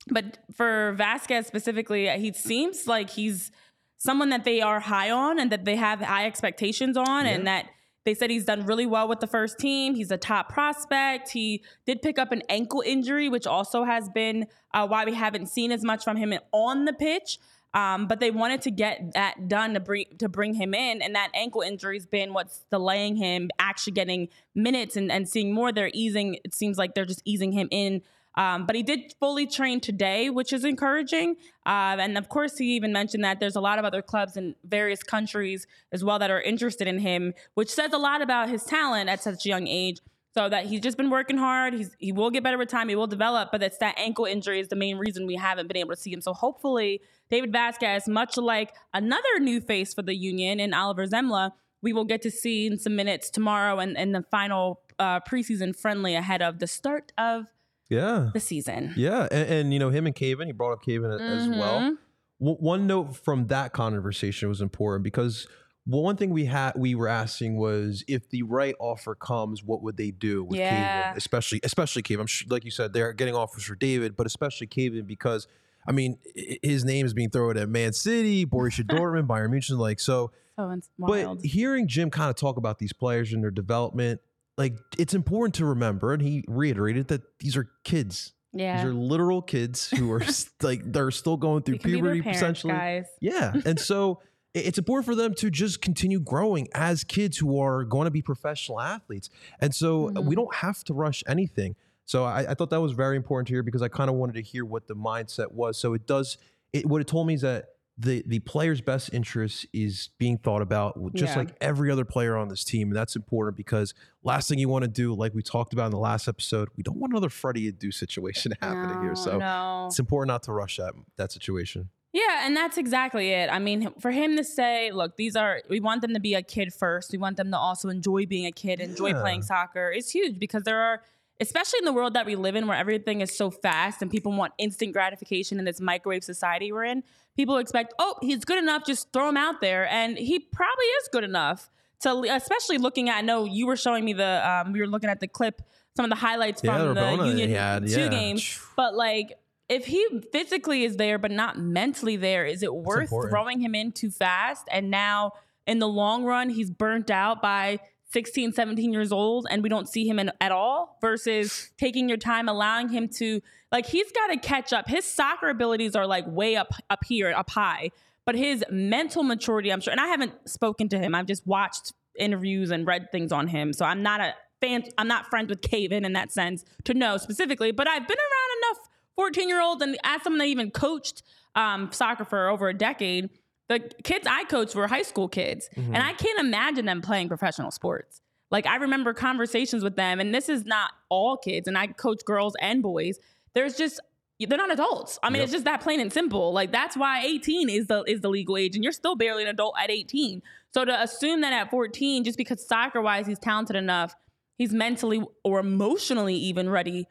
but 0.09 0.39
for 0.55 0.97
Vazquez 0.99 1.47
specifically, 1.47 2.09
he 2.09 2.33
seems 2.33 2.87
like 2.87 3.11
he's 3.11 3.51
someone 3.99 4.29
that 4.31 4.45
they 4.45 4.61
are 4.61 4.79
high 4.79 5.11
on 5.11 5.41
and 5.41 5.51
that 5.51 5.65
they 5.65 5.77
have 5.77 6.01
high 6.01 6.27
expectations 6.27 6.97
on, 6.97 7.27
and 7.27 7.47
that 7.47 7.67
they 8.05 8.15
said 8.15 8.31
he's 8.31 8.45
done 8.45 8.65
really 8.65 8.87
well 8.87 9.09
with 9.09 9.19
the 9.19 9.27
first 9.27 9.59
team. 9.59 9.97
He's 9.97 10.13
a 10.13 10.17
top 10.17 10.49
prospect. 10.49 11.31
He 11.31 11.65
did 11.87 12.03
pick 12.03 12.19
up 12.19 12.31
an 12.31 12.43
ankle 12.49 12.83
injury, 12.87 13.29
which 13.29 13.49
also 13.49 13.83
has 13.83 14.09
been 14.09 14.47
uh, 14.73 14.87
why 14.87 15.05
we 15.05 15.15
haven't 15.15 15.49
seen 15.49 15.73
as 15.73 15.83
much 15.83 16.05
from 16.05 16.17
him 16.17 16.33
on 16.53 16.85
the 16.85 16.93
pitch. 16.93 17.39
Um, 17.77 18.07
but 18.07 18.21
they 18.21 18.31
wanted 18.31 18.62
to 18.62 18.71
get 18.71 19.12
that 19.12 19.49
done 19.49 19.75
to 19.75 19.81
bring 19.81 20.07
to 20.19 20.31
bring 20.31 20.55
him 20.55 20.73
in, 20.73 21.03
and 21.03 21.15
that 21.15 21.29
ankle 21.35 21.61
injury's 21.61 22.07
been 22.07 22.33
what's 22.33 22.65
delaying 22.71 23.17
him 23.17 23.51
actually 23.59 23.93
getting 23.93 24.29
minutes 24.55 24.97
and, 24.97 25.12
and 25.12 25.29
seeing 25.29 25.53
more. 25.53 25.73
They're 25.73 25.91
easing. 25.93 26.39
It 26.43 26.55
seems 26.55 26.79
like 26.79 26.95
they're 26.95 27.05
just 27.05 27.21
easing 27.27 27.53
him 27.53 27.69
in. 27.71 28.01
Um, 28.35 28.65
but 28.67 28.77
he 28.77 28.83
did 28.83 29.15
fully 29.21 29.47
train 29.47 29.81
today, 29.81 30.31
which 30.31 30.55
is 30.55 30.65
encouraging. 30.65 31.37
Uh, 31.67 31.97
and 32.01 32.17
of 32.17 32.31
course, 32.31 32.57
he 32.57 32.77
even 32.77 32.93
mentioned 32.95 33.25
that 33.25 33.41
there's 33.41 33.57
a 33.57 33.61
lot 33.61 33.79
of 33.79 33.85
other 33.85 34.01
clubs 34.01 34.39
in 34.39 34.55
various 34.65 35.03
countries 35.03 35.67
as 35.93 36.03
well 36.03 36.19
that 36.19 36.31
are 36.31 36.41
interested 36.41 36.89
in 36.89 36.99
him, 36.99 37.35
which 37.55 37.71
says 37.71 37.93
a 37.93 37.99
lot 37.99 38.23
about 38.23 38.49
his 38.49 38.65
talent 38.65 39.11
at 39.11 39.23
such 39.23 39.45
a 39.45 39.49
young 39.51 39.67
age. 39.67 40.01
So 40.37 40.51
that 40.51 40.66
he's 40.66 40.81
just 40.81 40.99
been 40.99 41.09
working 41.09 41.38
hard. 41.38 41.72
He's 41.72 41.96
he 41.99 42.12
will 42.12 42.31
get 42.31 42.42
better 42.44 42.59
with 42.59 42.68
time. 42.68 42.90
He 42.90 42.94
will 42.94 43.07
develop, 43.07 43.49
but 43.51 43.62
it's 43.62 43.79
that 43.79 43.94
ankle 43.99 44.27
injury 44.27 44.61
is 44.61 44.68
the 44.68 44.77
main 44.77 44.99
reason 44.99 45.27
we 45.27 45.37
haven't 45.37 45.66
been 45.66 45.79
able 45.79 45.94
to 45.94 46.01
see 46.01 46.12
him. 46.12 46.20
So 46.20 46.35
hopefully, 46.35 47.01
David 47.31 47.53
Vazquez, 47.53 48.07
much 48.07 48.37
like 48.37 48.75
another 48.92 49.38
new 49.40 49.62
face 49.62 49.94
for 49.94 50.03
the 50.03 50.14
Union 50.14 50.61
in 50.61 50.75
Oliver 50.75 51.07
Semmle, 51.07 51.53
we 51.81 51.94
will 51.94 52.05
get 52.05 52.20
to 52.22 52.31
see 52.31 52.66
in 52.66 52.79
some 52.79 52.94
minutes 52.96 53.31
tomorrow 53.31 53.79
and, 53.79 53.96
and 53.96 54.14
the 54.14 54.25
final 54.31 54.81
uh, 54.99 55.20
preseason 55.20 55.75
friendly 55.75 56.14
ahead 56.14 56.42
of 56.42 56.59
the 56.59 56.66
start 56.66 57.12
of 57.16 57.46
Yeah. 57.88 58.29
the 58.35 58.40
season. 58.40 58.92
Yeah. 58.94 59.29
And, 59.31 59.49
and, 59.49 59.72
you 59.72 59.79
know, 59.79 59.88
him 59.88 60.05
and 60.07 60.14
Cavan, 60.14 60.49
he 60.49 60.53
brought 60.53 60.72
up 60.72 60.83
Cavan 60.85 61.12
a- 61.12 61.18
as 61.18 61.49
well. 61.49 61.81
Mhm. 61.81 61.96
W- 62.40 62.59
one 62.59 62.87
note 62.87 63.16
from 63.16 63.46
that 63.46 63.72
conversation 63.72 64.49
was 64.51 64.61
important 64.61 65.03
because 65.05 65.46
well, 65.87 66.03
one 66.03 66.16
thing 66.16 66.31
we 66.31 66.44
had 66.46 66.72
we 66.77 66.94
were 66.94 67.09
asking 67.09 67.57
was 67.57 68.05
if 68.09 68.29
the 68.31 68.42
right 68.42 68.75
offer 68.81 69.14
comes, 69.14 69.62
what 69.62 69.83
would 69.83 69.96
they 69.96 70.11
do 70.11 70.44
with 70.44 70.59
Yeah. 70.59 71.03
Cavan, 71.03 71.16
especially 71.16 71.61
especially 71.62 72.03
Cavan. 72.03 72.22
I'm 72.22 72.27
sure, 72.27 72.46
like 72.51 72.64
you 72.64 72.70
said, 72.70 72.92
they're 72.92 73.12
getting 73.12 73.35
offers 73.35 73.64
for 73.64 73.75
David, 73.77 74.16
but 74.16 74.27
especially 74.27 74.66
Cavan 74.66 75.05
because 75.07 75.46
I 75.88 75.92
mean 75.92 76.18
his 76.62 76.85
name 76.85 77.07
is 77.07 77.14
being 77.14 77.31
thrown 77.31 77.57
at 77.57 77.68
Man 77.68 77.92
City, 77.92 78.44
Borussia 78.44 78.83
Dortmund, 78.87 79.27
Bayern 79.29 79.51
Munich, 79.51 79.68
like 79.70 80.01
so. 80.01 80.33
So. 80.59 80.81
But 80.99 81.44
hearing 81.44 81.87
Jim 81.87 82.11
kind 82.11 82.31
of 82.31 82.37
talk 82.37 82.57
about 82.57 82.79
these 82.79 82.92
players 82.92 83.33
and 83.33 83.42
their 83.42 83.51
development, 83.51 84.20
like 84.57 84.75
it's 84.99 85.12
important 85.14 85.55
to 85.57 85.66
remember, 85.66 86.12
and 86.14 86.22
he 86.22 86.44
reiterated 86.49 87.09
that 87.09 87.20
these 87.40 87.57
are 87.59 87.68
kids. 87.85 88.33
yeah. 88.55 88.79
These 88.79 88.87
are 88.90 88.94
literal 88.94 89.42
kids 89.42 89.90
who 89.90 90.11
are 90.12 90.22
like 90.62 90.81
they're 90.90 91.11
still 91.11 91.37
going 91.37 91.62
through 91.62 91.75
We 91.75 91.79
can 91.81 91.90
be 91.90 92.01
their 92.01 92.03
puberty, 92.14 92.22
parents, 92.22 92.38
essentially. 92.38 92.72
guys. 92.72 93.05
Yeah, 93.20 93.53
and 93.66 93.79
so 93.79 94.20
it's 94.61 94.79
important 94.79 95.05
for 95.07 95.14
them 95.14 95.35
to 95.35 95.51
just 95.51 95.81
continue 95.83 96.19
growing 96.21 96.69
as 96.75 97.05
kids 97.05 97.37
who 97.38 97.61
are 97.61 97.85
going 97.85 98.07
to 98.07 98.11
be 98.11 98.23
professional 98.23 98.81
athletes. 98.81 99.29
And 99.61 99.75
so 99.75 100.09
uh, 100.09 100.12
Mhm. 100.12 100.25
we 100.27 100.35
don't 100.35 100.55
have 100.57 100.83
to 100.85 100.95
rush 100.95 101.23
anything. 101.29 101.77
So 102.05 102.25
I, 102.25 102.51
I 102.51 102.55
thought 102.55 102.71
that 102.71 102.81
was 102.81 102.92
very 102.92 103.16
important 103.16 103.49
to 103.49 103.55
hear 103.55 103.62
because 103.62 103.83
I 103.83 103.88
kind 103.88 104.09
of 104.09 104.16
wanted 104.16 104.35
to 104.35 104.42
hear 104.42 104.64
what 104.64 104.87
the 104.87 104.95
mindset 104.95 105.53
was. 105.53 105.77
So 105.79 105.92
it 105.95 106.07
does. 106.07 106.38
It, 106.73 106.87
what 106.87 107.01
it 107.01 107.07
told 107.09 107.27
me 107.27 107.35
is 107.35 107.40
that 107.42 107.71
the 107.99 108.23
the 108.27 108.40
player's 108.40 108.83
best 108.83 109.11
interest 109.14 109.66
is 109.73 110.11
being 110.19 110.37
thought 110.37 110.61
about, 110.61 110.99
just 111.14 111.33
Yeah. 111.33 111.38
like 111.40 111.57
every 111.62 111.90
other 111.90 112.05
player 112.05 112.37
on 112.37 112.49
this 112.49 112.62
team, 112.62 112.88
and 112.88 112.97
that's 112.97 113.16
important 113.16 113.57
because 113.57 113.95
last 114.23 114.49
thing 114.51 114.59
you 114.59 114.69
want 114.69 114.83
to 114.83 114.88
do, 114.88 115.14
like 115.14 115.33
we 115.35 115.42
talked 115.42 115.73
about 115.73 115.87
in 115.87 115.92
the 115.92 115.99
last 115.99 116.29
episode, 116.29 116.69
we 116.77 116.83
don't 116.83 116.99
want 116.99 117.12
another 117.14 117.31
Freddie 117.31 117.73
Adu 117.73 117.92
situation 117.95 118.53
happening 118.61 119.01
here. 119.03 119.16
So 119.16 119.38
no. 119.38 119.87
it's 119.88 119.99
important 119.99 120.29
not 120.29 120.42
to 120.42 120.53
rush 120.53 120.77
that 120.77 120.92
that 121.16 121.33
situation. 121.33 121.88
Yeah, 122.16 122.46
and 122.46 122.57
that's 122.57 122.79
exactly 122.79 123.31
it. 123.33 123.50
I 123.52 123.59
mean, 123.59 123.90
for 124.00 124.11
him 124.11 124.38
to 124.38 124.44
say, 124.44 124.90
look, 124.90 125.16
these 125.16 125.37
are, 125.37 125.61
we 125.68 125.81
want 125.81 126.00
them 126.00 126.14
to 126.14 126.20
be 126.20 126.33
a 126.33 126.40
kid 126.40 126.72
first. 126.72 127.12
We 127.12 127.18
want 127.18 127.37
them 127.37 127.50
to 127.50 127.59
also 127.59 127.90
enjoy 127.90 128.24
being 128.24 128.46
a 128.46 128.52
kid, 128.52 128.81
enjoy 128.81 129.09
Yeah. 129.09 129.20
playing 129.20 129.42
soccer. 129.42 129.92
It's 129.94 130.11
huge 130.11 130.38
because 130.38 130.62
there 130.62 130.81
are, 130.81 131.02
especially 131.40 131.81
in 131.81 131.85
the 131.85 131.92
world 131.92 132.14
that 132.14 132.24
we 132.24 132.35
live 132.35 132.57
in 132.57 132.66
where 132.66 132.79
everything 132.79 133.20
is 133.20 133.37
so 133.37 133.50
fast 133.50 134.00
and 134.00 134.11
people 134.11 134.33
want 134.33 134.55
instant 134.57 134.94
gratification 134.94 135.59
in 135.59 135.66
this 135.66 135.79
microwave 135.79 136.24
society 136.24 136.72
we're 136.72 136.85
in, 136.85 137.02
people 137.37 137.59
expect, 137.59 137.92
oh, 137.98 138.14
he's 138.22 138.46
good 138.46 138.57
enough, 138.59 138.87
just 138.87 139.12
throw 139.12 139.29
him 139.29 139.37
out 139.37 139.61
there. 139.61 139.87
And 139.87 140.16
he 140.16 140.38
probably 140.38 140.87
is 141.02 141.09
good 141.12 141.24
enough 141.24 141.68
to, 142.00 142.11
especially 142.35 142.79
looking 142.79 143.11
at, 143.11 143.18
I 143.18 143.20
know 143.20 143.44
you 143.44 143.66
were 143.66 143.76
showing 143.76 144.07
me 144.07 144.14
the, 144.14 144.48
um, 144.50 144.72
we 144.72 144.81
were 144.81 144.87
looking 144.87 145.11
at 145.11 145.20
the 145.20 145.29
clip, 145.29 145.61
some 145.94 146.05
of 146.05 146.11
the 146.11 146.16
highlights 146.16 146.62
Yeah, 146.64 146.79
from 146.79 146.94
the 146.94 147.00
Rabona 147.02 147.29
Union 147.29 147.50
had, 147.50 147.87
two 147.87 148.00
yeah. 148.00 148.09
games. 148.09 148.59
But 148.74 148.94
like, 148.94 149.37
if 149.68 149.87
he 149.87 150.07
physically 150.33 150.85
is 150.85 150.96
there 150.96 151.18
but 151.18 151.31
not 151.31 151.59
mentally 151.59 152.16
there, 152.16 152.44
is 152.44 152.62
it 152.62 152.74
worth 152.74 153.09
throwing 153.09 153.61
him 153.61 153.74
in 153.74 153.92
too 153.92 154.11
fast? 154.11 154.66
And 154.70 154.90
now 154.90 155.33
in 155.66 155.79
the 155.79 155.88
long 155.88 156.24
run, 156.24 156.50
he's 156.50 156.70
burnt 156.70 157.11
out 157.11 157.42
by 157.42 157.81
16, 158.12 158.52
17 158.52 158.92
years 158.92 159.11
old 159.11 159.46
and 159.50 159.62
we 159.62 159.68
don't 159.68 159.88
see 159.88 160.09
him 160.09 160.18
in, 160.18 160.31
at 160.40 160.52
all 160.52 160.96
versus 161.00 161.70
taking 161.76 162.09
your 162.09 162.18
time, 162.18 162.48
allowing 162.48 162.88
him 162.88 163.09
to, 163.09 163.42
like, 163.72 163.87
he's 163.87 164.11
got 164.12 164.29
to 164.29 164.37
catch 164.37 164.72
up. 164.72 164.88
His 164.88 165.05
soccer 165.05 165.48
abilities 165.48 165.96
are 165.96 166.07
like 166.07 166.24
way 166.29 166.55
up, 166.55 166.72
up 166.88 167.05
here, 167.05 167.33
up 167.33 167.50
high, 167.50 167.90
but 168.24 168.37
his 168.37 168.64
mental 168.70 169.22
maturity, 169.22 169.72
I'm 169.72 169.81
sure, 169.81 169.90
and 169.90 170.00
I 170.00 170.07
haven't 170.07 170.48
spoken 170.48 170.88
to 170.90 170.98
him. 170.98 171.14
I've 171.14 171.26
just 171.26 171.46
watched 171.46 171.92
interviews 172.18 172.70
and 172.70 172.87
read 172.87 173.11
things 173.11 173.33
on 173.33 173.48
him. 173.48 173.72
So 173.72 173.85
I'm 173.85 174.02
not 174.02 174.20
a 174.20 174.35
fan, 174.61 174.85
I'm 174.96 175.09
not 175.09 175.26
friends 175.26 175.50
with 175.50 175.61
Cavan 175.61 176.05
in 176.05 176.12
that 176.14 176.33
sense 176.33 176.64
to 176.85 176.94
know 176.94 177.16
specifically, 177.16 177.72
but 177.72 177.88
I've 177.88 178.07
been 178.07 178.16
around 178.16 178.59
enough 178.59 178.86
14 179.16 179.48
year 179.48 179.61
olds 179.61 179.83
and 179.83 179.96
as 180.05 180.22
someone 180.22 180.38
that 180.38 180.46
even 180.46 180.70
coached 180.70 181.22
um, 181.55 181.90
soccer 181.92 182.24
for 182.24 182.48
over 182.48 182.68
a 182.68 182.74
decade, 182.74 183.31
the 183.68 183.81
kids 184.05 184.26
I 184.31 184.44
coached 184.44 184.74
were 184.74 184.87
high 184.87 185.02
school 185.02 185.29
kids. 185.29 185.68
And 185.76 185.96
I 185.96 186.12
can't 186.12 186.38
imagine 186.38 186.85
them 186.87 187.00
playing 187.02 187.29
professional 187.29 187.70
sports. 187.70 188.20
Like 188.50 188.66
I 188.66 188.76
remember 188.76 189.12
conversations 189.12 189.83
with 189.83 189.96
them, 189.96 190.20
and 190.20 190.33
this 190.35 190.48
is 190.48 190.64
not 190.64 190.92
all 191.09 191.37
kids, 191.37 191.66
and 191.66 191.76
I 191.76 191.88
coach 191.88 192.24
girls 192.24 192.55
and 192.61 192.81
boys. 192.83 193.18
There's 193.55 193.76
just 193.76 193.98
they're 194.38 194.59
not 194.59 194.70
adults. 194.70 195.18
I 195.22 195.31
mean, 195.31 195.37
Yep. 195.37 195.44
it's 195.44 195.52
just 195.52 195.64
that 195.64 195.81
plain 195.81 195.98
and 195.98 196.12
simple. 196.12 196.52
Like 196.52 196.70
that's 196.70 196.96
why 196.96 197.24
18 197.24 197.68
is 197.70 197.87
the 197.88 198.05
is 198.07 198.20
the 198.20 198.29
legal 198.29 198.57
age, 198.57 198.76
and 198.76 198.85
you're 198.85 198.92
still 198.92 199.16
barely 199.16 199.42
an 199.42 199.48
adult 199.48 199.74
at 199.83 199.90
18. 199.90 200.42
So 200.72 200.85
to 200.85 201.02
assume 201.02 201.40
that 201.40 201.52
at 201.55 201.70
14, 201.70 202.22
just 202.22 202.37
because 202.38 202.64
soccer 202.64 203.00
wise 203.00 203.26
he's 203.26 203.38
talented 203.40 203.74
enough, 203.76 204.14
he's 204.59 204.72
mentally 204.72 205.24
or 205.42 205.59
emotionally 205.59 206.35
even 206.37 206.68
ready, 206.68 207.07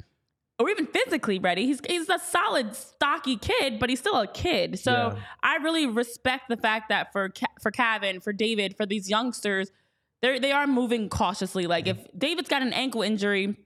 or 0.57 0.69
even 0.69 0.87
physically 0.87 1.39
ready. 1.39 1.65
He's 1.65 1.79
he's 1.87 2.09
a 2.09 2.19
solid, 2.19 2.75
stocky 2.75 3.37
kid, 3.37 3.79
but 3.79 3.89
he's 3.89 3.99
still 3.99 4.15
a 4.15 4.27
kid. 4.27 4.79
So 4.79 4.91
Yeah. 4.91 5.21
I 5.43 5.57
really 5.57 5.85
respect 5.85 6.49
the 6.49 6.57
fact 6.57 6.89
that 6.89 7.11
for 7.11 7.31
for 7.61 7.71
Kevin, 7.71 8.21
for 8.21 8.33
David, 8.33 8.75
for 8.77 8.85
these 8.85 9.09
youngsters, 9.09 9.71
they 10.21 10.39
they 10.39 10.51
are 10.51 10.67
moving 10.67 11.09
cautiously. 11.09 11.67
Like 11.67 11.87
if 11.87 11.97
David's 12.17 12.49
got 12.49 12.61
an 12.61 12.73
ankle 12.73 13.01
injury, 13.01 13.57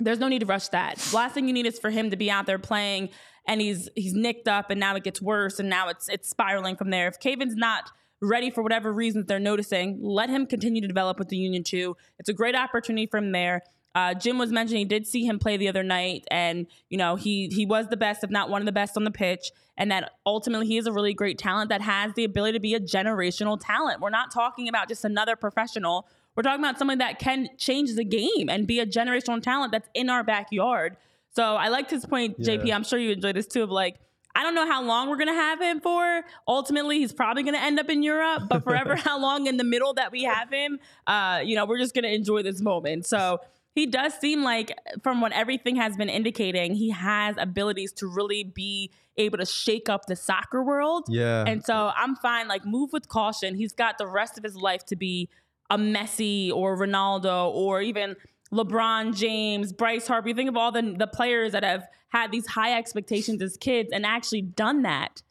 there's 0.00 0.20
no 0.20 0.28
need 0.28 0.40
to 0.40 0.46
rush 0.46 0.68
that. 0.68 1.12
Last 1.12 1.34
thing 1.34 1.48
you 1.48 1.54
need 1.54 1.66
is 1.66 1.78
for 1.78 1.90
him 1.90 2.10
to 2.10 2.16
be 2.16 2.30
out 2.30 2.46
there 2.46 2.58
playing 2.58 3.10
and 3.46 3.60
he's 3.60 3.88
he's 3.96 4.14
nicked 4.14 4.46
up 4.46 4.70
and 4.70 4.78
now 4.78 4.94
it 4.94 5.02
gets 5.02 5.20
worse 5.20 5.58
and 5.58 5.68
now 5.68 5.88
it's 5.88 6.08
it's 6.08 6.28
spiraling 6.28 6.76
from 6.76 6.90
there. 6.90 7.08
If 7.08 7.18
Cavan's 7.18 7.56
not 7.56 7.90
ready 8.20 8.50
for 8.50 8.62
whatever 8.62 8.92
reasons 8.92 9.26
they're 9.26 9.38
noticing, 9.40 9.98
let 10.02 10.28
him 10.28 10.46
continue 10.46 10.80
to 10.80 10.88
develop 10.88 11.18
with 11.18 11.28
the 11.28 11.36
Union 11.36 11.62
2. 11.64 11.96
It's 12.18 12.28
a 12.28 12.32
great 12.32 12.54
opportunity 12.54 13.06
for 13.06 13.18
him 13.18 13.32
there. 13.32 13.62
Uh, 13.98 14.14
Jim 14.14 14.38
was 14.38 14.52
mentioning 14.52 14.78
he 14.78 14.84
did 14.84 15.08
see 15.08 15.26
him 15.26 15.40
play 15.40 15.56
the 15.56 15.68
other 15.68 15.82
night, 15.82 16.24
and 16.30 16.68
you 16.88 16.96
know 16.96 17.16
he 17.16 17.48
he 17.48 17.66
was 17.66 17.88
the 17.88 17.96
best, 17.96 18.22
if 18.22 18.30
not 18.30 18.48
one 18.48 18.62
of 18.62 18.66
the 18.66 18.72
best, 18.72 18.96
on 18.96 19.02
the 19.02 19.10
pitch. 19.10 19.50
And 19.76 19.90
that 19.90 20.12
ultimately 20.24 20.68
he 20.68 20.76
is 20.76 20.86
a 20.86 20.92
really 20.92 21.14
great 21.14 21.36
talent 21.36 21.68
that 21.70 21.80
has 21.80 22.12
the 22.14 22.22
ability 22.22 22.52
to 22.52 22.60
be 22.60 22.74
a 22.74 22.80
generational 22.80 23.58
talent. 23.60 24.00
We're 24.00 24.10
not 24.10 24.32
talking 24.32 24.68
about 24.68 24.88
just 24.88 25.04
another 25.04 25.34
professional. 25.34 26.06
We're 26.36 26.44
talking 26.44 26.62
about 26.62 26.78
someone 26.78 26.98
that 26.98 27.18
can 27.18 27.48
change 27.58 27.96
the 27.96 28.04
game 28.04 28.48
and 28.48 28.68
be 28.68 28.78
a 28.78 28.86
generational 28.86 29.42
talent 29.42 29.72
that's 29.72 29.88
in 29.94 30.10
our 30.10 30.22
backyard. 30.22 30.96
So 31.34 31.42
I 31.56 31.68
liked 31.68 31.90
his 31.90 32.06
point, 32.06 32.38
JP. 32.38 32.72
I'm 32.72 32.84
sure 32.84 33.00
you 33.00 33.10
enjoyed 33.10 33.34
this 33.34 33.48
too. 33.48 33.64
Of 33.64 33.70
like, 33.70 33.96
I 34.36 34.44
don't 34.44 34.54
know 34.54 34.66
how 34.66 34.80
long 34.82 35.08
we're 35.08 35.16
gonna 35.16 35.34
have 35.34 35.60
him 35.60 35.80
for. 35.80 36.22
Ultimately, 36.46 36.98
he's 36.98 37.12
probably 37.12 37.42
gonna 37.42 37.58
end 37.58 37.80
up 37.80 37.88
in 37.88 38.04
Europe, 38.04 38.44
but 38.48 38.62
forever 38.62 38.94
how 39.08 39.20
long 39.20 39.48
in 39.48 39.56
the 39.56 39.64
middle 39.64 39.94
that 39.94 40.12
we 40.12 40.22
have 40.22 40.50
him, 40.50 40.78
uh, 41.08 41.40
you 41.44 41.56
know, 41.56 41.66
we're 41.66 41.78
just 41.78 41.96
gonna 41.96 42.08
enjoy 42.08 42.42
this 42.42 42.60
moment. 42.60 43.06
So 43.06 43.40
he 43.74 43.86
does 43.86 44.14
seem 44.14 44.42
like, 44.42 44.76
from 45.02 45.20
what 45.20 45.32
everything 45.32 45.76
has 45.76 45.96
been 45.96 46.08
indicating, 46.08 46.74
he 46.74 46.90
has 46.90 47.36
abilities 47.38 47.92
to 47.92 48.06
really 48.06 48.44
be 48.44 48.90
able 49.16 49.38
to 49.38 49.46
shake 49.46 49.88
up 49.88 50.06
the 50.06 50.16
soccer 50.16 50.62
world. 50.62 51.06
Yeah. 51.08 51.44
And 51.46 51.64
so 51.64 51.92
I'm 51.96 52.16
fine. 52.16 52.48
Like, 52.48 52.64
move 52.64 52.92
with 52.92 53.08
caution. 53.08 53.54
He's 53.54 53.72
got 53.72 53.98
the 53.98 54.06
rest 54.06 54.38
of 54.38 54.44
his 54.44 54.56
life 54.56 54.84
to 54.86 54.96
be 54.96 55.28
a 55.70 55.78
Messi 55.78 56.52
or 56.52 56.76
Ronaldo 56.76 57.52
or 57.52 57.82
even 57.82 58.16
LeBron 58.52 59.14
James, 59.14 59.72
Bryce 59.72 60.06
Harper. 60.08 60.28
You 60.28 60.34
think 60.34 60.48
of 60.48 60.56
all 60.56 60.72
the 60.72 60.94
the 60.98 61.06
players 61.06 61.52
that 61.52 61.62
have 61.62 61.86
had 62.08 62.32
these 62.32 62.46
high 62.46 62.78
expectations 62.78 63.42
as 63.42 63.56
kids 63.58 63.90
and 63.92 64.06
actually 64.06 64.42
done 64.42 64.82
that. 64.82 65.22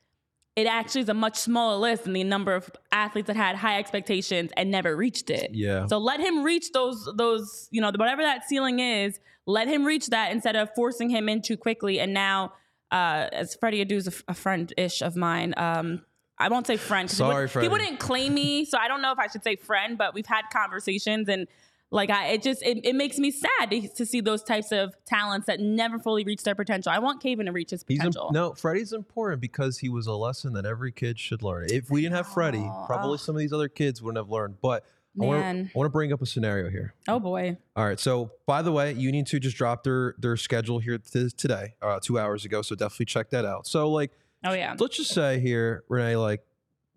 It 0.57 0.65
actually 0.65 1.01
is 1.01 1.09
a 1.09 1.13
much 1.13 1.37
smaller 1.37 1.77
list 1.77 2.03
than 2.05 2.13
the 2.13 2.23
number 2.23 2.53
of 2.55 2.69
athletes 2.91 3.27
that 3.27 3.35
had 3.35 3.55
high 3.55 3.77
expectations 3.77 4.51
and 4.57 4.71
never 4.71 4.95
reached 4.97 5.29
it. 5.29 5.51
Yeah. 5.53 5.85
So 5.85 5.99
let 5.99 6.19
him 6.19 6.43
reach 6.43 6.71
those 6.73 7.07
those 7.15 7.67
you 7.71 7.79
know 7.79 7.91
whatever 7.95 8.23
that 8.23 8.43
ceiling 8.49 8.79
is. 8.79 9.19
Let 9.45 9.67
him 9.67 9.85
reach 9.85 10.07
that 10.07 10.31
instead 10.31 10.55
of 10.55 10.69
forcing 10.75 11.09
him 11.11 11.29
in 11.29 11.41
too 11.43 11.57
quickly. 11.57 11.99
And 11.99 12.11
now, 12.13 12.53
uh, 12.91 13.27
as 13.31 13.55
Freddie 13.55 13.85
Adu's 13.85 14.07
a, 14.07 14.11
f- 14.11 14.23
a 14.27 14.33
friend 14.33 14.73
ish 14.77 15.01
of 15.01 15.15
mine. 15.15 15.53
Um, 15.57 16.03
I 16.39 16.49
won't 16.49 16.67
say 16.67 16.75
friend. 16.77 17.07
'cause 17.07 17.17
he 17.17 17.23
Sorry, 17.23 17.43
would- 17.45 17.51
Freddie. 17.51 17.65
He 17.67 17.71
wouldn't 17.71 17.99
claim 17.99 18.33
me, 18.33 18.65
so 18.65 18.77
I 18.77 18.87
don't 18.87 19.01
know 19.01 19.11
if 19.11 19.19
I 19.19 19.27
should 19.27 19.43
say 19.43 19.55
friend. 19.55 19.97
But 19.97 20.13
we've 20.15 20.25
had 20.25 20.43
conversations, 20.51 21.29
and 21.29 21.47
Like 21.89 22.09
I, 22.09 22.27
it 22.29 22.41
just 22.43 22.61
it, 22.63 22.85
it 22.85 22.95
makes 22.95 23.17
me 23.17 23.31
sad 23.31 23.69
to, 23.71 23.87
to 23.87 24.05
see 24.05 24.19
those 24.19 24.43
types 24.43 24.73
of 24.73 24.93
talents 25.05 25.47
that 25.47 25.59
never 25.61 25.99
fully 25.99 26.25
reach 26.25 26.43
their 26.43 26.53
potential. 26.55 26.91
I 26.91 26.99
want 26.99 27.21
Cavan 27.23 27.45
to 27.45 27.53
reach 27.53 27.69
his 27.69 27.83
potential. 27.83 28.23
imp- 28.25 28.33
no, 28.33 28.53
Freddie's 28.53 28.91
important 28.91 29.39
because 29.39 29.77
he 29.77 29.87
was 29.87 30.05
a 30.07 30.13
lesson 30.13 30.51
that 30.53 30.65
every 30.65 30.91
kid 30.91 31.17
should 31.17 31.41
learn. 31.43 31.67
If 31.71 31.89
we 31.89 32.01
didn't 32.01 32.15
have 32.15 32.27
Freddie, 32.27 32.69
probably 32.87 33.13
Ugh. 33.13 33.19
some 33.19 33.35
of 33.35 33.39
these 33.39 33.53
other 33.53 33.69
kids 33.69 34.01
wouldn't 34.01 34.17
have 34.17 34.29
learned. 34.29 34.57
But 34.61 34.83
I 35.19 35.25
want 35.25 35.71
to 35.73 35.89
bring 35.89 36.11
up 36.13 36.21
a 36.21 36.25
scenario 36.25 36.69
here. 36.69 36.93
oh 37.07 37.19
boy. 37.19 37.57
All 37.75 37.85
right. 37.85 37.99
So, 37.99 38.31
by 38.45 38.61
the 38.61 38.71
way, 38.73 38.91
Union 38.93 39.23
Two 39.25 39.39
just 39.39 39.55
dropped 39.55 39.85
their 39.85 40.13
their 40.19 40.35
schedule 40.37 40.79
here 40.79 40.97
t- 40.97 41.29
today, 41.37 41.73
uh, 41.81 41.99
two 42.01 42.19
hours 42.19 42.43
ago. 42.43 42.61
So 42.61 42.75
definitely 42.75 43.05
check 43.05 43.29
that 43.31 43.45
out. 43.45 43.65
So, 43.65 43.89
like, 43.89 44.11
Oh 44.43 44.53
yeah. 44.53 44.75
let's 44.77 44.97
just 44.97 45.13
say 45.13 45.39
here, 45.39 45.83
Renee, 45.89 46.17
like, 46.17 46.41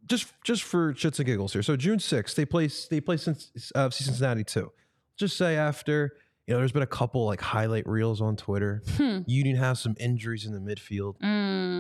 just 0.07 0.33
just 0.45 0.65
for 0.65 0.93
shits 0.95 1.19
and 1.21 1.27
giggles 1.27 1.53
here. 1.53 1.63
So 1.63 1.77
June 1.77 2.01
sixth, 2.01 2.37
they 2.37 2.45
play 2.45 2.69
they 2.91 3.01
play 3.01 3.17
since 3.17 3.51
uh, 3.75 3.89
Cincinnati 3.91 4.43
two. 4.45 4.73
Just 5.21 5.37
say 5.37 5.57
after 5.57 6.15
you 6.47 6.55
know, 6.55 6.59
there's 6.59 6.73
been 6.73 6.83
a 6.83 6.87
couple 6.87 7.27
like 7.27 7.41
highlight 7.41 7.87
reels 7.87 8.21
on 8.21 8.35
Twitter. 8.37 8.83
Hmm. 8.97 9.21
Union 9.27 9.55
has 9.57 9.79
some 9.79 9.95
injuries 10.01 10.47
in 10.47 10.53
the 10.53 10.59
midfield. 10.59 11.19
The 11.21 11.27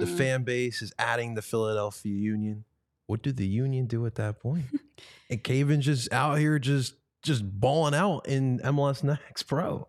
Mm. 0.06 0.16
fan 0.16 0.42
base 0.44 0.80
is 0.82 0.92
adding 0.98 1.34
the 1.34 1.42
Philadelphia 1.42 2.12
Union. 2.12 2.64
What 3.06 3.22
did 3.22 3.36
the 3.36 3.48
Union 3.48 3.86
do 3.86 4.06
at 4.06 4.14
that 4.16 4.38
point? 4.40 4.66
and 5.30 5.42
Cavan's 5.42 5.86
just 5.86 6.12
out 6.12 6.38
here 6.38 6.58
just 6.60 6.94
just 7.22 7.42
balling 7.60 7.94
out 7.94 8.28
in 8.28 8.60
MLS 8.60 9.02
Next 9.02 9.42
Pro. 9.44 9.88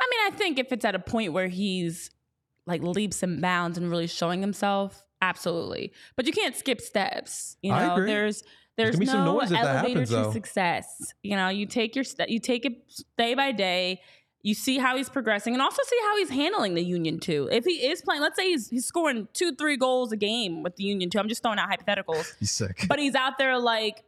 I 0.00 0.06
mean, 0.10 0.32
I 0.32 0.36
think 0.36 0.58
if 0.60 0.70
it's 0.72 0.84
at 0.84 0.94
a 0.94 0.98
point 1.00 1.32
where 1.32 1.48
he's 1.48 2.10
like 2.66 2.82
leaps 2.82 3.22
and 3.24 3.40
bounds 3.42 3.76
and 3.78 3.90
really 3.90 4.06
showing 4.06 4.40
himself, 4.42 5.04
absolutely. 5.20 5.92
But 6.14 6.26
you 6.26 6.32
can't 6.32 6.54
skip 6.54 6.80
steps. 6.80 7.56
You 7.62 7.72
know, 7.72 7.94
agree. 7.94 8.06
There's 8.78 8.96
there's 8.96 9.06
no 9.08 9.12
some 9.12 9.24
noise 9.26 9.42
if 9.44 9.50
that 9.50 9.64
elevator 9.64 9.88
happens, 10.00 10.08
to 10.08 10.14
though. 10.16 10.32
success. 10.32 11.12
You 11.22 11.36
know, 11.36 11.48
you 11.50 11.66
take 11.66 11.94
your 11.94 12.04
st- 12.04 12.30
you 12.30 12.40
take 12.40 12.64
it 12.64 12.72
day 13.18 13.34
by 13.34 13.52
day. 13.52 14.00
You 14.42 14.54
see 14.54 14.78
how 14.78 14.96
he's 14.96 15.08
progressing, 15.10 15.52
and 15.52 15.60
also 15.60 15.82
see 15.84 15.98
how 16.04 16.16
he's 16.16 16.30
handling 16.30 16.74
the 16.74 16.82
Union 16.84 17.18
too. 17.18 17.48
If 17.52 17.64
he 17.64 17.72
is 17.88 18.00
playing, 18.00 18.22
let's 18.22 18.36
say 18.36 18.48
he's 18.50 18.68
he's 18.68 18.86
scoring 18.86 19.28
two, 19.34 19.52
three 19.54 19.76
goals 19.76 20.12
a 20.12 20.16
game 20.16 20.62
with 20.62 20.76
the 20.76 20.84
Union 20.84 21.10
too. 21.10 21.18
I'm 21.18 21.28
just 21.28 21.42
throwing 21.42 21.58
out 21.58 21.68
hypotheticals 21.68 22.32
He's 22.38 22.52
sick. 22.52 22.86
but 22.88 22.98
he's 22.98 23.14
out 23.16 23.36
there 23.36 23.58
like 23.58 24.04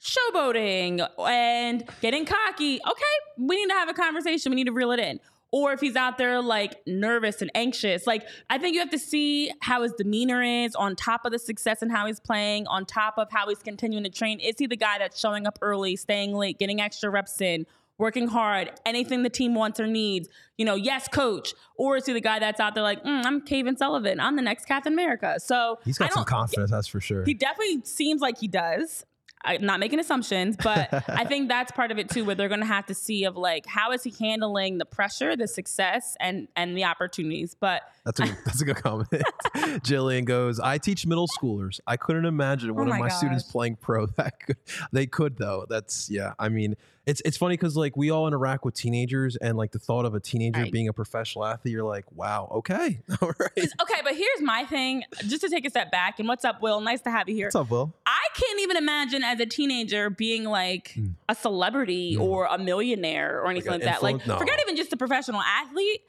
showboating 0.00 1.06
and 1.18 1.84
getting 2.00 2.24
cocky. 2.24 2.76
Okay, 2.76 3.14
we 3.38 3.56
need 3.56 3.68
to 3.68 3.74
have 3.74 3.88
a 3.88 3.94
conversation. 3.94 4.50
We 4.50 4.56
need 4.56 4.66
to 4.66 4.72
reel 4.72 4.92
it 4.92 5.00
in. 5.00 5.20
Or 5.56 5.72
if 5.72 5.80
he's 5.80 5.96
out 5.96 6.18
there 6.18 6.42
like 6.42 6.82
nervous 6.86 7.40
and 7.40 7.50
anxious, 7.54 8.06
like 8.06 8.26
I 8.50 8.58
think 8.58 8.74
you 8.74 8.80
have 8.80 8.90
to 8.90 8.98
see 8.98 9.50
how 9.62 9.84
his 9.84 9.92
demeanor 9.94 10.42
is 10.42 10.74
on 10.74 10.94
top 10.96 11.24
of 11.24 11.32
the 11.32 11.38
success 11.38 11.80
and 11.80 11.90
how 11.90 12.04
he's 12.04 12.20
playing, 12.20 12.66
on 12.66 12.84
top 12.84 13.14
of 13.16 13.28
how 13.30 13.48
he's 13.48 13.60
continuing 13.60 14.04
to 14.04 14.10
train. 14.10 14.38
Is 14.38 14.56
he 14.58 14.66
the 14.66 14.76
guy 14.76 14.98
that's 14.98 15.18
showing 15.18 15.46
up 15.46 15.58
early, 15.62 15.96
staying 15.96 16.34
late, 16.34 16.58
getting 16.58 16.78
extra 16.82 17.08
reps 17.08 17.40
in, 17.40 17.64
working 17.96 18.28
hard, 18.28 18.70
anything 18.84 19.22
the 19.22 19.30
team 19.30 19.54
wants 19.54 19.80
or 19.80 19.86
needs? 19.86 20.28
You 20.58 20.66
know, 20.66 20.74
yes, 20.74 21.08
coach. 21.08 21.54
Or 21.76 21.96
is 21.96 22.04
he 22.04 22.12
the 22.12 22.20
guy 22.20 22.38
that's 22.38 22.60
out 22.60 22.74
there 22.74 22.82
like, 22.82 23.02
mm, 23.02 23.24
I'm 23.24 23.40
Cavan 23.40 23.78
Sullivan, 23.78 24.20
I'm 24.20 24.36
the 24.36 24.42
next 24.42 24.66
Captain 24.66 24.92
America? 24.92 25.36
So 25.38 25.78
he's 25.86 25.96
got 25.96 26.12
some 26.12 26.26
confidence, 26.26 26.70
that's 26.70 26.86
for 26.88 27.00
sure. 27.00 27.24
he 27.24 27.32
definitely 27.32 27.80
seems 27.84 28.20
like 28.20 28.36
he 28.36 28.48
does. 28.48 29.06
I'm 29.46 29.64
not 29.64 29.80
making 29.80 30.00
assumptions, 30.00 30.56
but 30.62 30.88
I 31.08 31.24
think 31.24 31.48
that's 31.48 31.72
part 31.72 31.90
of 31.90 31.98
it 31.98 32.10
too, 32.10 32.24
where 32.24 32.34
they're 32.34 32.48
going 32.48 32.60
to 32.60 32.66
have 32.66 32.86
to 32.86 32.94
see 32.94 33.24
of 33.24 33.36
like 33.36 33.66
how 33.66 33.92
is 33.92 34.02
he 34.02 34.12
handling 34.18 34.78
the 34.78 34.84
pressure, 34.84 35.36
the 35.36 35.48
success, 35.48 36.16
and 36.20 36.48
and 36.56 36.76
the 36.76 36.84
opportunities. 36.84 37.54
But 37.58 37.82
That's 38.04 38.20
a 38.20 38.24
that's 38.44 38.60
a 38.60 38.64
good 38.64 38.76
comment. 38.76 39.08
Jillian 39.84 40.24
goes, 40.24 40.60
I 40.60 40.78
teach 40.78 41.06
middle 41.06 41.28
schoolers. 41.28 41.80
I 41.86 41.96
couldn't 41.96 42.24
imagine 42.26 42.70
oh 42.70 42.74
one 42.74 42.88
of 42.88 42.94
Oh 42.94 42.98
my 42.98 43.06
my 43.06 43.08
students 43.08 43.44
playing 43.44 43.76
pro. 43.76 44.06
That 44.16 44.40
could, 44.40 44.56
they 44.92 45.06
could 45.06 45.36
though. 45.36 45.66
That's 45.68 46.08
yeah. 46.10 46.32
I 46.38 46.48
mean, 46.48 46.76
it's 47.06 47.20
it's 47.24 47.36
funny 47.36 47.54
because 47.54 47.76
like 47.76 47.96
we 47.96 48.10
all 48.10 48.26
interact 48.26 48.64
with 48.64 48.74
teenagers, 48.74 49.36
and 49.36 49.56
like 49.56 49.72
the 49.72 49.78
thought 49.78 50.04
of 50.04 50.14
a 50.14 50.20
teenager 50.20 50.60
Right. 50.62 50.72
being 50.72 50.88
a 50.88 50.92
professional 50.92 51.44
athlete, 51.44 51.72
you're 51.72 51.84
like, 51.84 52.04
wow, 52.12 52.48
okay, 52.56 53.00
all 53.20 53.32
right. 53.38 53.50
okay, 53.56 54.00
but 54.02 54.14
here's 54.16 54.40
my 54.40 54.64
thing, 54.64 55.04
just 55.26 55.42
to 55.42 55.48
take 55.48 55.66
a 55.66 55.70
step 55.70 55.90
back. 55.92 56.18
And 56.18 56.26
what's 56.26 56.44
up, 56.44 56.62
Will? 56.62 56.80
Nice 56.80 57.02
to 57.02 57.10
have 57.10 57.28
you 57.28 57.34
here. 57.34 57.46
What's 57.46 57.56
up, 57.56 57.70
Will? 57.70 57.94
I 58.06 58.25
can't 58.38 58.60
even 58.60 58.76
imagine 58.76 59.24
as 59.24 59.40
a 59.40 59.46
teenager 59.46 60.10
being 60.10 60.44
like 60.44 60.94
Mm. 60.96 61.14
a 61.28 61.34
celebrity 61.34 62.16
No. 62.16 62.26
or 62.26 62.44
a 62.46 62.58
millionaire 62.58 63.40
or 63.40 63.50
anything 63.50 63.72
an 63.72 63.80
like, 63.80 63.84
that. 63.84 64.02
Like, 64.02 64.26
no. 64.26 64.38
forget 64.38 64.58
even 64.62 64.76
just 64.76 64.92
a 64.92 64.96
professional 64.96 65.40
athlete. 65.40 66.02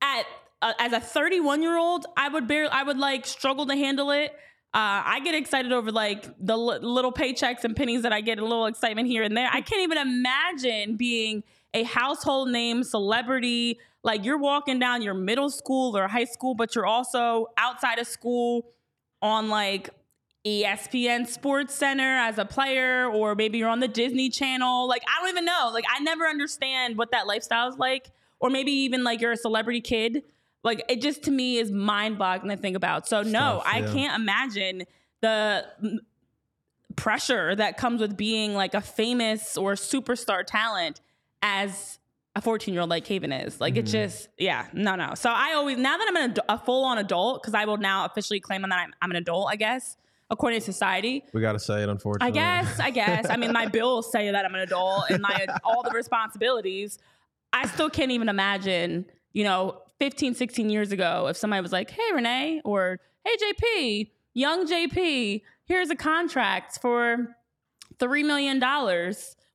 At 0.00 0.26
uh, 0.60 0.72
as 0.78 0.92
a 0.92 1.00
31 1.00 1.62
year 1.62 1.76
old, 1.76 2.06
I 2.16 2.28
would 2.28 2.46
barely, 2.46 2.70
I 2.70 2.82
would 2.84 2.98
like 2.98 3.26
struggle 3.26 3.66
to 3.66 3.74
handle 3.74 4.10
it. 4.10 4.32
Uh, 4.74 5.02
I 5.04 5.20
get 5.24 5.34
excited 5.34 5.72
over 5.72 5.90
like 5.92 6.24
the 6.38 6.56
li- 6.56 6.78
little 6.80 7.12
paychecks 7.12 7.64
and 7.64 7.74
pennies 7.76 8.02
that 8.02 8.12
I 8.12 8.20
get, 8.20 8.38
a 8.38 8.42
little 8.42 8.66
excitement 8.66 9.06
here 9.08 9.22
and 9.22 9.36
there. 9.36 9.48
I 9.52 9.60
can't 9.60 9.82
even 9.82 9.98
imagine 9.98 10.96
being 10.96 11.42
a 11.74 11.82
household 11.82 12.48
name 12.50 12.82
celebrity. 12.84 13.78
Like 14.04 14.24
you're 14.24 14.38
walking 14.38 14.78
down 14.78 15.02
your 15.02 15.14
middle 15.14 15.50
school 15.50 15.96
or 15.96 16.08
high 16.08 16.24
school, 16.24 16.54
but 16.54 16.74
you're 16.74 16.86
also 16.86 17.48
outside 17.58 17.98
of 17.98 18.06
school 18.06 18.66
on 19.20 19.48
like 19.48 19.90
ESPN 20.46 21.26
Sports 21.26 21.74
Center 21.74 22.16
as 22.16 22.38
a 22.38 22.44
player, 22.44 23.06
or 23.06 23.34
maybe 23.34 23.58
you're 23.58 23.68
on 23.68 23.80
the 23.80 23.88
Disney 23.88 24.28
Channel. 24.28 24.88
Like, 24.88 25.02
I 25.06 25.20
don't 25.20 25.30
even 25.30 25.44
know. 25.44 25.70
Like, 25.72 25.84
I 25.94 26.00
never 26.00 26.24
understand 26.26 26.96
what 26.98 27.12
that 27.12 27.26
lifestyle 27.26 27.68
is 27.68 27.76
like. 27.78 28.10
Or 28.40 28.50
maybe 28.50 28.72
even 28.72 29.04
like 29.04 29.20
you're 29.20 29.32
a 29.32 29.36
celebrity 29.36 29.80
kid. 29.80 30.24
Like, 30.64 30.84
it 30.88 31.00
just 31.00 31.22
to 31.24 31.30
me 31.30 31.58
is 31.58 31.70
mind 31.70 32.18
boggling 32.18 32.56
to 32.56 32.60
think 32.60 32.76
about. 32.76 33.06
So, 33.06 33.22
no, 33.22 33.38
Tough, 33.38 33.62
I 33.66 33.78
yeah. 33.80 33.92
can't 33.92 34.20
imagine 34.20 34.82
the 35.20 35.64
pressure 36.96 37.54
that 37.54 37.76
comes 37.76 38.00
with 38.00 38.16
being 38.16 38.54
like 38.54 38.74
a 38.74 38.80
famous 38.80 39.56
or 39.56 39.74
superstar 39.74 40.42
talent 40.44 41.00
as 41.40 41.98
a 42.34 42.40
14 42.40 42.74
year 42.74 42.80
old 42.80 42.90
like 42.90 43.04
Cavan 43.04 43.30
is. 43.32 43.60
Like, 43.60 43.74
Mhm. 43.74 43.78
it 43.78 43.82
just, 43.86 44.28
yeah, 44.38 44.66
no, 44.72 44.96
no. 44.96 45.14
So, 45.14 45.30
I 45.30 45.52
always, 45.54 45.78
now 45.78 45.96
that 45.98 46.06
I'm 46.08 46.16
an, 46.16 46.34
adu- 46.34 46.44
a 46.48 46.58
full 46.58 46.84
on 46.84 46.98
adult, 46.98 47.42
because 47.42 47.54
I 47.54 47.64
will 47.64 47.76
now 47.76 48.04
officially 48.06 48.40
claim 48.40 48.62
that 48.62 48.72
I'm, 48.72 48.92
I'm 49.00 49.10
an 49.10 49.16
adult, 49.16 49.48
I 49.50 49.56
guess, 49.56 49.96
according 50.32 50.58
to 50.58 50.64
society. 50.64 51.22
We 51.32 51.40
got 51.40 51.52
to 51.52 51.60
say 51.60 51.82
it, 51.82 51.88
unfortunately. 51.88 52.40
I 52.40 52.62
guess, 52.62 52.80
I 52.80 52.90
guess. 52.90 53.26
I 53.28 53.36
mean, 53.36 53.52
my 53.52 53.66
bills 53.78 54.10
say 54.10 54.30
that 54.30 54.44
I'm 54.44 54.54
an 54.54 54.62
adult 54.62 55.10
and 55.10 55.22
my 55.22 55.46
all 55.62 55.82
the 55.82 55.90
responsibilities. 55.90 56.98
I 57.52 57.66
still 57.66 57.90
can't 57.90 58.10
even 58.10 58.28
imagine, 58.28 59.04
you 59.34 59.44
know, 59.44 59.82
15, 60.00 60.34
16 60.34 60.70
years 60.70 60.90
ago, 60.90 61.28
if 61.28 61.36
somebody 61.36 61.60
was 61.60 61.70
like, 61.70 61.90
hey, 61.90 62.12
Renee, 62.12 62.62
or 62.64 62.98
hey, 63.24 63.36
JP, 63.36 64.10
young 64.34 64.66
JP, 64.66 65.42
here's 65.66 65.90
a 65.90 65.94
contract 65.94 66.80
for 66.80 67.36
$3 67.98 68.24
million, 68.24 68.60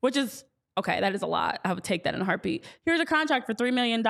which 0.02 0.16
is, 0.16 0.46
okay, 0.78 1.02
that 1.02 1.16
is 1.16 1.24
a 1.24 1.28
lot. 1.28 1.60
I 1.66 1.74
would 1.74 1.84
take 1.84 2.04
that 2.04 2.14
in 2.14 2.22
a 2.22 2.26
heartbeat. 2.26 2.64
Here's 2.86 3.02
a 3.02 3.06
contract 3.06 3.48
for 3.48 3.56
$3 3.56 3.74
million. 3.74 4.04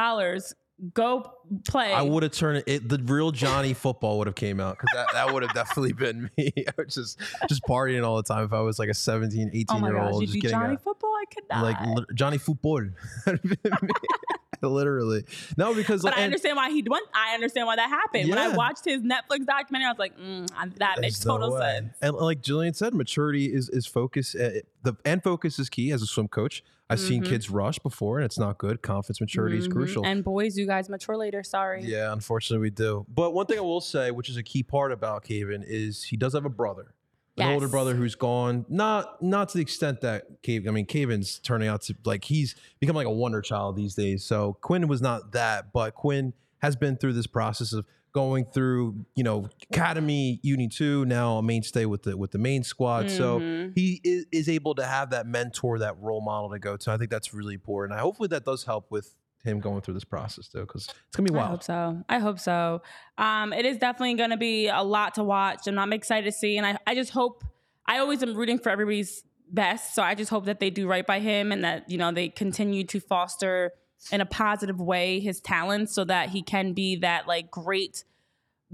Go 0.94 1.34
play. 1.68 1.92
I 1.92 2.04
would 2.04 2.22
have 2.22 2.34
turned 2.34 2.64
it. 2.68 2.88
The 2.88 3.00
real 3.00 3.32
Johnny 3.32 3.74
football 3.74 4.20
would 4.20 4.28
have 4.28 4.36
came 4.36 4.60
out 4.60 4.78
because 4.78 4.90
that, 4.94 5.08
that 5.14 5.34
would 5.34 5.42
have 5.42 5.54
definitely 5.54 5.94
been 5.94 6.30
me. 6.38 6.52
I 6.68 6.72
was 6.78 6.94
just 6.94 7.20
just 7.50 7.64
partying 7.64 8.06
all 8.06 8.18
the 8.18 8.24
time. 8.24 8.44
If 8.46 8.54
I 8.54 8.60
was 8.60 8.78
like 8.78 8.90
a 8.90 8.94
17, 8.94 9.50
18 9.54 9.66
oh 9.72 9.80
year 9.88 9.96
gosh, 9.96 10.14
old, 10.14 10.22
you'd 10.22 10.40
just 10.42 10.54
Johnny 10.54 10.76
a- 10.76 10.78
Football? 10.78 11.10
I 11.16 11.26
could 11.34 11.44
not. 11.50 11.64
like 11.64 11.82
li- 11.82 12.06
Johnny 12.14 12.38
football. 12.38 12.82
Literally, 14.62 15.24
no, 15.56 15.76
because 15.76 16.02
But 16.02 16.14
I 16.14 16.18
and- 16.18 16.26
understand 16.26 16.56
why 16.58 16.72
he 16.72 16.84
went. 16.88 17.06
I 17.14 17.34
understand 17.36 17.68
why 17.68 17.76
that 17.76 17.90
happened. 17.90 18.30
When 18.30 18.40
I 18.40 18.50
watched 18.56 18.86
his 18.86 19.02
Netflix 19.04 19.46
documentary, 19.46 19.86
I 19.86 19.92
was 19.92 20.00
like, 20.00 20.18
mm, 20.18 20.48
that 20.80 21.00
makes 21.00 21.24
no 21.26 21.34
total 21.38 21.54
way. 21.54 21.60
sense. 21.62 21.94
And 22.02 22.16
like 22.16 22.42
Jillian 22.42 22.76
said, 22.76 22.94
maturity 22.96 23.54
is 23.54 23.70
is 23.70 23.86
focus. 23.86 24.34
Uh, 24.36 24.62
the 24.84 24.94
and 25.06 25.22
focus 25.24 25.60
is 25.60 25.70
key 25.70 25.92
as 25.92 26.02
a 26.02 26.08
swim 26.08 26.28
coach. 26.28 26.64
I've 26.90 27.00
seen 27.00 27.22
Mhm. 27.24 27.28
kids 27.28 27.50
rush 27.50 27.80
before, 27.80 28.18
and 28.20 28.26
it's 28.26 28.40
not 28.40 28.58
good. 28.58 28.82
Confidence, 28.82 29.20
maturity 29.20 29.58
is 29.58 29.68
Mhm. 29.68 29.72
crucial. 29.74 30.06
And 30.06 30.24
boys, 30.24 30.58
you 30.58 30.66
guys 30.66 30.88
mature 30.90 31.18
later. 31.18 31.44
Sorry. 31.44 31.84
Yeah, 31.84 32.14
unfortunately, 32.14 32.62
we 32.62 32.70
do. 32.70 33.06
But 33.14 33.34
one 33.34 33.46
thing 33.46 33.58
I 33.58 33.62
will 33.62 33.82
say, 33.82 34.12
which 34.12 34.30
is 34.30 34.38
a 34.38 34.44
key 34.44 34.64
part 34.64 34.92
about 34.94 35.24
Cavan, 35.26 35.64
is 35.68 36.04
he 36.04 36.16
does 36.16 36.34
have 36.34 36.46
a 36.46 36.50
brother, 36.50 36.94
an 37.38 37.52
older 37.54 37.68
brother 37.68 37.96
who's 37.96 38.16
gone. 38.16 38.66
Not 38.70 39.22
not 39.22 39.50
to 39.50 39.58
the 39.58 39.62
extent 39.62 40.00
that 40.02 40.42
Cave. 40.44 40.66
I 40.68 40.72
mean, 40.72 40.86
Cavan's 40.86 41.40
turning 41.40 41.68
out 41.68 41.82
to 41.84 41.96
like 42.06 42.24
he's 42.24 42.56
become 42.80 42.96
like 42.96 43.06
a 43.08 43.12
wonder 43.12 43.42
child 43.42 43.76
these 43.76 43.94
days. 43.94 44.24
So 44.24 44.58
Quinn 44.62 44.88
was 44.88 45.02
not 45.02 45.34
that, 45.34 45.74
but 45.74 45.94
Quinn 45.94 46.34
has 46.60 46.76
been 46.78 46.96
through 46.96 47.14
this 47.14 47.28
process 47.28 47.74
of 47.74 47.86
going 48.18 48.46
through, 48.46 49.06
you 49.16 49.24
know, 49.24 49.48
academy, 49.72 50.40
uni 50.42 50.68
two, 50.68 51.06
now 51.06 51.38
a 51.38 51.44
mainstay 51.44 51.86
with 51.86 52.02
the 52.02 52.18
with 52.18 52.32
the 52.32 52.40
main 52.40 52.64
squad. 52.64 53.12
So 53.12 53.42
Mhm. 53.42 53.74
he 53.76 54.02
is, 54.04 54.26
is 54.32 54.50
able 54.50 54.74
to 54.76 54.86
have 54.86 55.12
that 55.12 55.28
mentor, 55.28 55.78
that 55.80 55.96
role 56.02 56.22
model 56.22 56.50
to 56.50 56.58
go 56.58 56.78
to. 56.78 56.92
I 56.92 56.98
think 56.98 57.12
that's 57.12 57.32
really 57.32 57.54
important. 57.54 57.98
I 57.98 58.02
hopefully 58.02 58.28
that 58.30 58.44
does 58.44 58.64
help 58.64 58.90
with 58.90 59.14
him 59.44 59.60
going 59.60 59.82
through 59.82 59.94
this 59.94 60.04
process 60.04 60.48
though, 60.48 60.62
because 60.62 60.88
it's 60.88 61.16
gonna 61.16 61.30
be 61.30 61.36
wild. 61.36 61.48
I 61.50 61.52
hope 61.52 61.64
so. 61.64 62.04
I 62.10 62.20
hope 62.20 62.40
so. 62.40 62.82
Um, 63.20 63.54
it 63.54 63.66
is 63.68 63.78
definitely 63.78 64.16
going 64.16 64.32
to 64.32 64.38
be 64.38 64.68
a 64.68 64.82
lot 64.82 65.14
to 65.16 65.24
watch, 65.24 65.68
and 65.68 65.80
I'm 65.80 65.94
excited 65.94 66.26
to 66.26 66.32
see. 66.32 66.58
And 66.58 66.66
I, 66.66 66.78
I 66.88 66.96
just 66.96 67.12
hope. 67.12 67.44
I 67.86 68.00
always 68.00 68.22
am 68.24 68.34
rooting 68.34 68.58
for 68.58 68.70
everybody's 68.70 69.24
best, 69.50 69.94
so 69.96 70.02
I 70.02 70.16
just 70.16 70.30
hope 70.32 70.46
that 70.46 70.60
they 70.60 70.72
do 70.72 70.88
right 70.88 71.06
by 71.06 71.20
him, 71.20 71.52
and 71.52 71.64
that 71.64 71.88
you 71.88 71.98
know 72.00 72.12
they 72.12 72.30
continue 72.30 72.84
to 72.86 73.00
foster 73.00 73.72
in 74.12 74.22
a 74.22 74.26
positive 74.26 74.80
way 74.80 75.20
his 75.20 75.40
talents, 75.42 75.94
so 75.94 76.04
that 76.06 76.30
he 76.30 76.42
can 76.42 76.74
be 76.74 76.98
that 76.98 77.28
like 77.28 77.52
great 77.52 78.04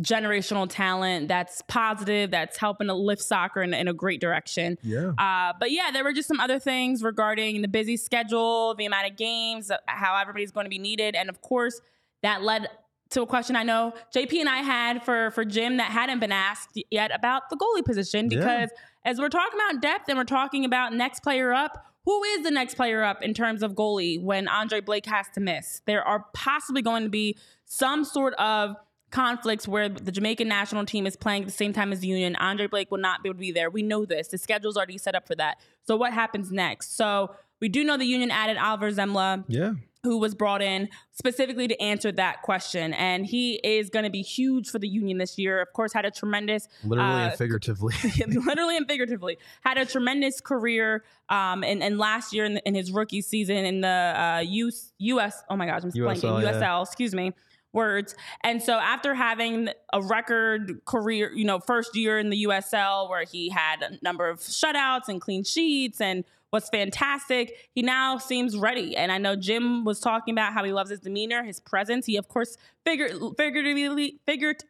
generational 0.01 0.67
talent 0.67 1.27
that's 1.27 1.62
positive, 1.67 2.31
that's 2.31 2.57
helping 2.57 2.88
to 2.88 2.93
lift 2.95 3.21
soccer 3.21 3.62
in, 3.62 3.73
in 3.75 3.88
a 3.88 3.93
great 3.93 4.19
direction. 4.19 4.77
Yeah. 4.81 5.12
Uh, 5.17 5.53
but 5.59 5.69
yeah, 5.71 5.91
there 5.91 6.03
were 6.03 6.13
just 6.13 6.28
some 6.28 6.39
other 6.39 6.57
things 6.59 7.03
regarding 7.03 7.61
the 7.61 7.67
busy 7.67 7.95
schedule, 7.97 8.74
the 8.76 8.86
amount 8.86 9.07
of 9.11 9.17
games, 9.17 9.71
how 9.86 10.19
everybody's 10.19 10.51
going 10.51 10.65
to 10.65 10.69
be 10.69 10.80
needed, 10.80 11.15
and 11.15 11.30
of 11.30 11.41
course, 11.41 11.80
that 12.24 12.41
led 12.41 12.69
to 13.11 13.21
a 13.21 13.28
question 13.28 13.55
I 13.55 13.61
know 13.61 13.93
JP 14.15 14.39
and 14.39 14.49
I 14.49 14.57
had 14.59 15.03
for 15.03 15.30
for 15.32 15.45
Jim 15.45 15.78
that 15.78 15.91
hadn't 15.91 16.19
been 16.19 16.32
asked 16.32 16.82
yet 16.89 17.11
about 17.13 17.43
the 17.51 17.55
goalie 17.55 17.86
position 17.86 18.28
Yeah. 18.32 18.39
because 18.39 18.69
as 19.05 19.19
we're 19.19 19.30
talking 19.30 19.59
about 19.69 19.84
depth 19.84 20.09
and 20.09 20.17
we're 20.17 20.24
talking 20.24 20.65
about 20.65 20.93
next 20.93 21.19
player 21.21 21.53
up, 21.53 21.92
who 22.06 22.24
is 22.24 22.43
the 22.43 22.51
next 22.51 22.76
player 22.76 23.04
up 23.04 23.22
in 23.22 23.34
terms 23.34 23.64
of 23.64 23.74
goalie 23.74 24.22
when 24.22 24.47
Andre 24.47 24.82
Blake 24.82 25.06
has 25.06 25.28
to 25.36 25.39
miss? 25.39 25.82
There 25.86 26.04
are 26.04 26.26
possibly 26.34 26.82
going 26.82 27.04
to 27.04 27.10
be 27.10 27.38
some 27.66 28.04
sort 28.04 28.34
of 28.36 28.76
conflicts 29.12 29.68
where 29.68 29.88
the 29.88 30.12
Jamaican 30.12 30.47
national 30.47 30.86
team 30.86 31.06
is 31.06 31.16
playing 31.16 31.43
at 31.43 31.47
the 31.47 31.54
same 31.54 31.72
time 31.72 31.93
as 31.93 31.99
the 31.99 32.08
Union. 32.08 32.36
Andre 32.38 32.68
Blake 32.68 32.89
will 32.89 32.97
not 32.97 33.22
be 33.22 33.30
able 33.30 33.36
to 33.36 33.41
be 33.41 33.51
there. 33.51 33.70
We 33.70 33.84
know 33.84 34.06
this. 34.06 34.30
The 34.30 34.38
schedule's 34.38 34.76
already 34.76 34.97
set 34.97 35.16
up 35.16 35.28
for 35.28 35.36
that. 35.36 35.60
So 35.86 35.95
what 35.95 36.14
happens 36.14 36.51
next? 36.51 36.97
So 36.97 37.36
we 37.62 37.70
do 37.70 37.84
know 37.84 37.95
the 37.95 38.06
Union 38.06 38.32
added 38.32 38.58
Oliver 38.58 38.91
Semmler 38.91 39.45
Yeah. 39.47 39.74
Who 40.04 40.18
was 40.18 40.36
brought 40.36 40.62
in 40.62 40.89
specifically 41.12 41.68
to 41.68 41.82
answer 41.82 42.12
that 42.12 42.41
question. 42.41 42.93
And 42.93 43.26
he 43.26 43.56
is 43.64 43.89
going 43.89 44.04
to 44.04 44.12
be 44.12 44.22
huge 44.22 44.70
for 44.70 44.78
the 44.78 44.88
Union 44.88 45.18
this 45.18 45.38
year. 45.38 45.62
Of 45.62 45.72
course, 45.72 45.93
had 45.93 46.06
a 46.06 46.12
tremendous, 46.12 46.68
Literally 46.84 47.10
uh, 47.10 47.28
and 47.30 47.38
figuratively. 47.38 47.95
literally 48.28 48.76
and 48.76 48.86
figuratively, 48.88 49.38
had 49.62 49.78
a 49.78 49.86
tremendous 49.86 50.41
career. 50.41 51.06
Um, 51.30 51.64
and, 51.64 51.82
and 51.82 51.97
last 51.97 52.34
year 52.34 52.43
in, 52.43 52.58
in 52.66 52.76
his 52.76 52.91
rookie 52.91 53.22
season 53.22 53.58
in 53.66 53.82
the 53.82 53.88
uh, 53.88 54.43
US, 54.45 54.91
US, 54.97 55.43
oh 55.49 55.56
my 55.56 55.66
gosh, 55.66 55.84
I'm 55.84 55.91
USL, 55.91 56.22
blanking, 56.22 56.43
yeah. 56.43 56.51
USL, 56.51 56.86
excuse 56.86 57.16
me. 57.16 57.32
Words. 57.72 58.14
And 58.43 58.62
so 58.62 58.74
after 58.74 59.16
having 59.16 59.70
a 59.93 60.01
record 60.01 60.82
career, 60.86 61.32
you 61.34 61.45
know, 61.45 61.60
first 61.60 61.95
year 61.95 62.20
in 62.20 62.30
the 62.30 62.43
USL 62.43 63.10
where 63.10 63.24
he 63.24 63.49
had 63.49 63.82
a 63.82 63.97
number 64.04 64.30
of 64.30 64.39
shutouts 64.39 65.08
and 65.08 65.20
clean 65.20 65.43
sheets 65.43 65.99
and 65.99 66.24
was 66.54 66.70
fantastic, 66.70 67.70
he 67.74 67.82
now 67.82 68.18
seems 68.20 68.56
ready. 68.56 68.95
And 68.95 69.12
I 69.12 69.18
know 69.18 69.36
Jim 69.36 69.84
was 69.84 69.99
talking 69.99 70.34
about 70.34 70.54
how 70.54 70.64
he 70.64 70.72
loves 70.72 70.91
his 70.91 70.99
demeanor, 70.99 71.43
his 71.43 71.60
presence. 71.60 72.06
He, 72.06 72.16
of 72.16 72.30
course, 72.30 72.56
figure, 72.86 73.10
figuratively, 73.38 74.20
figured, 74.26 74.64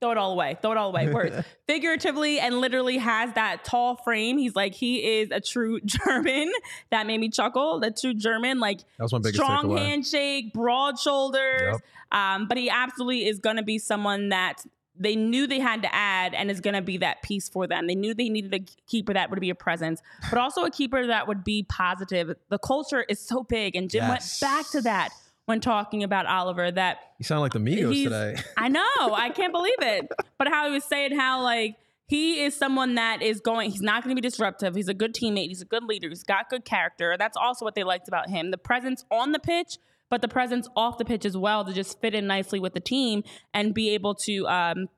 throw 0.00 0.10
it 0.10 0.18
all 0.18 0.32
away, 0.32 0.56
throw 0.60 0.72
it 0.72 0.76
all 0.78 0.90
away, 0.90 1.12
words. 1.12 1.34
Figuratively 1.66 2.38
and 2.38 2.60
literally 2.60 2.98
has 2.98 3.32
that 3.34 3.64
tall 3.64 3.96
frame. 3.96 4.38
He's 4.38 4.54
like, 4.54 4.74
he 4.74 5.20
is 5.20 5.30
a 5.30 5.40
true 5.40 5.80
German. 5.84 6.52
That 6.90 7.06
made 7.06 7.18
me 7.20 7.30
chuckle. 7.30 7.80
The 7.80 7.90
true 7.90 8.14
German, 8.14 8.58
like, 8.60 8.78
That 8.98 9.04
was 9.04 9.12
my 9.12 9.18
biggest 9.18 9.36
strong 9.36 9.66
takeaway. 9.66 9.78
handshake, 9.78 10.52
broad 10.52 10.98
shoulders. 10.98 11.72
Yep. 11.72 11.80
Um, 12.10 12.48
but 12.48 12.56
he 12.56 12.70
absolutely 12.70 13.26
is 13.26 13.38
going 13.38 13.56
to 13.56 13.62
be 13.62 13.78
someone 13.78 14.30
that 14.30 14.64
they 14.98 15.16
knew 15.16 15.46
they 15.46 15.60
had 15.60 15.82
to 15.82 15.94
add 15.94 16.34
and 16.34 16.50
is 16.50 16.60
going 16.60 16.74
to 16.74 16.82
be 16.82 16.96
that 16.98 17.22
piece 17.22 17.48
for 17.48 17.66
them. 17.66 17.86
They 17.86 17.94
knew 17.94 18.14
they 18.14 18.28
needed 18.28 18.54
a 18.54 18.60
keeper 18.86 19.12
that 19.14 19.30
would 19.30 19.40
be 19.40 19.50
a 19.50 19.54
presence, 19.54 20.02
but 20.30 20.38
also 20.38 20.64
a 20.64 20.70
keeper 20.70 21.06
that 21.06 21.28
would 21.28 21.44
be 21.44 21.64
positive. 21.68 22.34
The 22.48 22.58
culture 22.58 23.04
is 23.08 23.18
so 23.20 23.42
big, 23.42 23.76
and 23.76 23.88
Jim 23.90 24.04
Yes. 24.04 24.40
went 24.42 24.52
back 24.52 24.70
to 24.72 24.80
that 24.82 25.10
when 25.46 25.60
talking 25.60 26.02
about 26.04 26.26
Oliver. 26.26 26.70
That 26.70 26.98
You 27.18 27.24
sound 27.24 27.40
like 27.40 27.52
the 27.52 27.58
Migos 27.58 28.02
today. 28.04 28.36
I 28.56 28.68
know. 28.68 28.82
I 29.14 29.30
can't 29.34 29.52
believe 29.52 29.80
it. 29.80 30.10
But 30.38 30.48
how 30.48 30.66
he 30.66 30.72
was 30.74 30.84
saying 30.84 31.16
how 31.16 31.42
like 31.42 31.76
he 32.06 32.40
is 32.42 32.56
someone 32.56 32.94
that 32.94 33.20
is 33.22 33.40
going. 33.40 33.70
He's 33.70 33.82
not 33.82 34.02
going 34.02 34.16
to 34.16 34.20
be 34.20 34.26
disruptive. 34.26 34.74
He's 34.74 34.88
a 34.88 34.94
good 34.94 35.14
teammate. 35.14 35.48
He's 35.48 35.60
a 35.62 35.66
good 35.66 35.84
leader. 35.84 36.08
He's 36.08 36.22
got 36.24 36.48
good 36.48 36.64
character. 36.64 37.16
That's 37.18 37.36
also 37.36 37.64
what 37.64 37.74
they 37.74 37.84
liked 37.84 38.08
about 38.08 38.30
him. 38.30 38.50
The 38.50 38.56
presence 38.58 39.04
on 39.10 39.32
the 39.32 39.38
pitch, 39.38 39.76
but 40.10 40.22
the 40.22 40.28
presence 40.28 40.68
off 40.76 40.98
the 40.98 41.04
pitch 41.04 41.24
as 41.24 41.36
well 41.36 41.64
to 41.64 41.72
just 41.72 42.00
fit 42.00 42.14
in 42.14 42.26
nicely 42.26 42.58
with 42.58 42.74
the 42.74 42.80
team 42.80 43.22
and 43.54 43.74
be 43.74 43.90
able 43.90 44.14
to 44.14 44.46
um, 44.48 44.88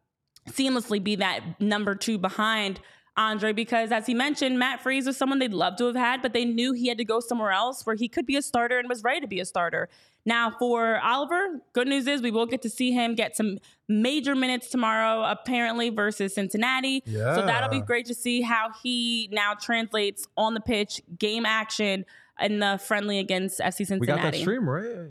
seamlessly 0.48 1.02
be 1.02 1.16
that 1.16 1.60
number 1.60 1.94
two 1.94 2.18
behind 2.18 2.80
Andre 3.16 3.52
because 3.52 3.92
as 3.92 4.06
he 4.06 4.14
mentioned, 4.14 4.58
Matt 4.58 4.80
Freese 4.80 5.06
was 5.06 5.16
someone 5.16 5.40
they'd 5.40 5.52
love 5.52 5.76
to 5.76 5.86
have 5.86 5.96
had, 5.96 6.22
but 6.22 6.32
they 6.32 6.44
knew 6.44 6.72
he 6.72 6.88
had 6.88 6.98
to 6.98 7.04
go 7.04 7.20
somewhere 7.20 7.50
else 7.50 7.84
where 7.84 7.96
he 7.96 8.08
could 8.08 8.24
be 8.24 8.36
a 8.36 8.42
starter 8.42 8.78
and 8.78 8.88
was 8.88 9.02
ready 9.02 9.20
to 9.20 9.26
be 9.26 9.40
a 9.40 9.44
starter. 9.44 9.88
Now 10.24 10.50
for 10.58 11.00
Oliver, 11.00 11.60
good 11.72 11.88
news 11.88 12.06
is 12.06 12.22
we 12.22 12.30
will 12.30 12.46
get 12.46 12.62
to 12.62 12.70
see 12.70 12.92
him 12.92 13.14
get 13.14 13.36
some 13.36 13.58
major 13.88 14.34
minutes 14.34 14.68
tomorrow, 14.68 15.22
apparently 15.24 15.90
versus 15.90 16.34
Cincinnati. 16.34 17.02
So 17.34 17.46
that'll 17.46 17.70
be 17.70 17.80
great 17.80 18.06
to 18.06 18.14
see 18.14 18.42
how 18.42 18.70
he 18.82 19.28
now 19.32 19.54
translates 19.54 20.26
on 20.36 20.54
the 20.54 20.60
pitch, 20.60 21.02
game 21.18 21.44
action 21.44 22.04
in 22.42 22.58
the 22.58 22.78
friendly 22.84 23.18
against 23.18 23.60
FC 23.60 23.86
Cincinnati. 23.86 24.00
We 24.00 24.06
got 24.06 24.22
that 24.22 24.34
stream, 24.34 24.68
right? 24.68 25.10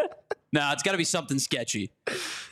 No, 0.54 0.70
it's 0.70 0.82
got 0.82 0.92
to 0.92 0.98
be 0.98 1.04
something 1.04 1.38
sketchy. 1.38 1.92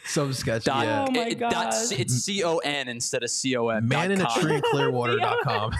Some 0.06 0.32
sketchy. 0.32 0.64
Dot, 0.64 0.86
yeah. 0.86 1.04
Oh 1.06 1.10
my 1.12 1.26
it- 1.26 1.38
God. 1.38 1.70
C- 1.72 1.96
it's 1.96 2.14
C 2.14 2.42
O 2.42 2.56
N 2.56 2.88
instead 2.88 3.22
of 3.22 3.28
C 3.28 3.54
O 3.58 3.68
M. 3.68 3.86
Man 3.88 4.10
in 4.10 4.20
a 4.22 4.24
dot 4.24 4.32
com. 4.32 4.42
tree, 4.42 4.62
clearwater.com. 4.70 5.72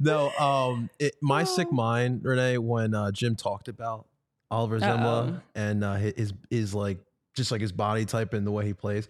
no, 0.00 0.30
um, 0.38 0.90
it, 0.98 1.14
my 1.22 1.44
sick 1.44 1.68
Oh. 1.70 1.74
mind, 1.74 2.24
Renee, 2.24 2.58
when 2.58 2.94
uh, 2.94 3.10
Jim 3.12 3.36
talked 3.36 3.68
about 3.68 4.06
Oliver 4.50 4.80
Semmler 4.80 5.28
Uh-oh. 5.34 5.40
and 5.54 5.82
uh, 5.84 5.94
his, 5.94 6.32
is 6.50 6.74
like 6.74 6.98
just 7.34 7.50
like 7.50 7.60
his 7.60 7.72
body 7.72 8.04
type 8.04 8.34
and 8.34 8.46
the 8.46 8.50
way 8.50 8.66
he 8.66 8.74
plays. 8.74 9.08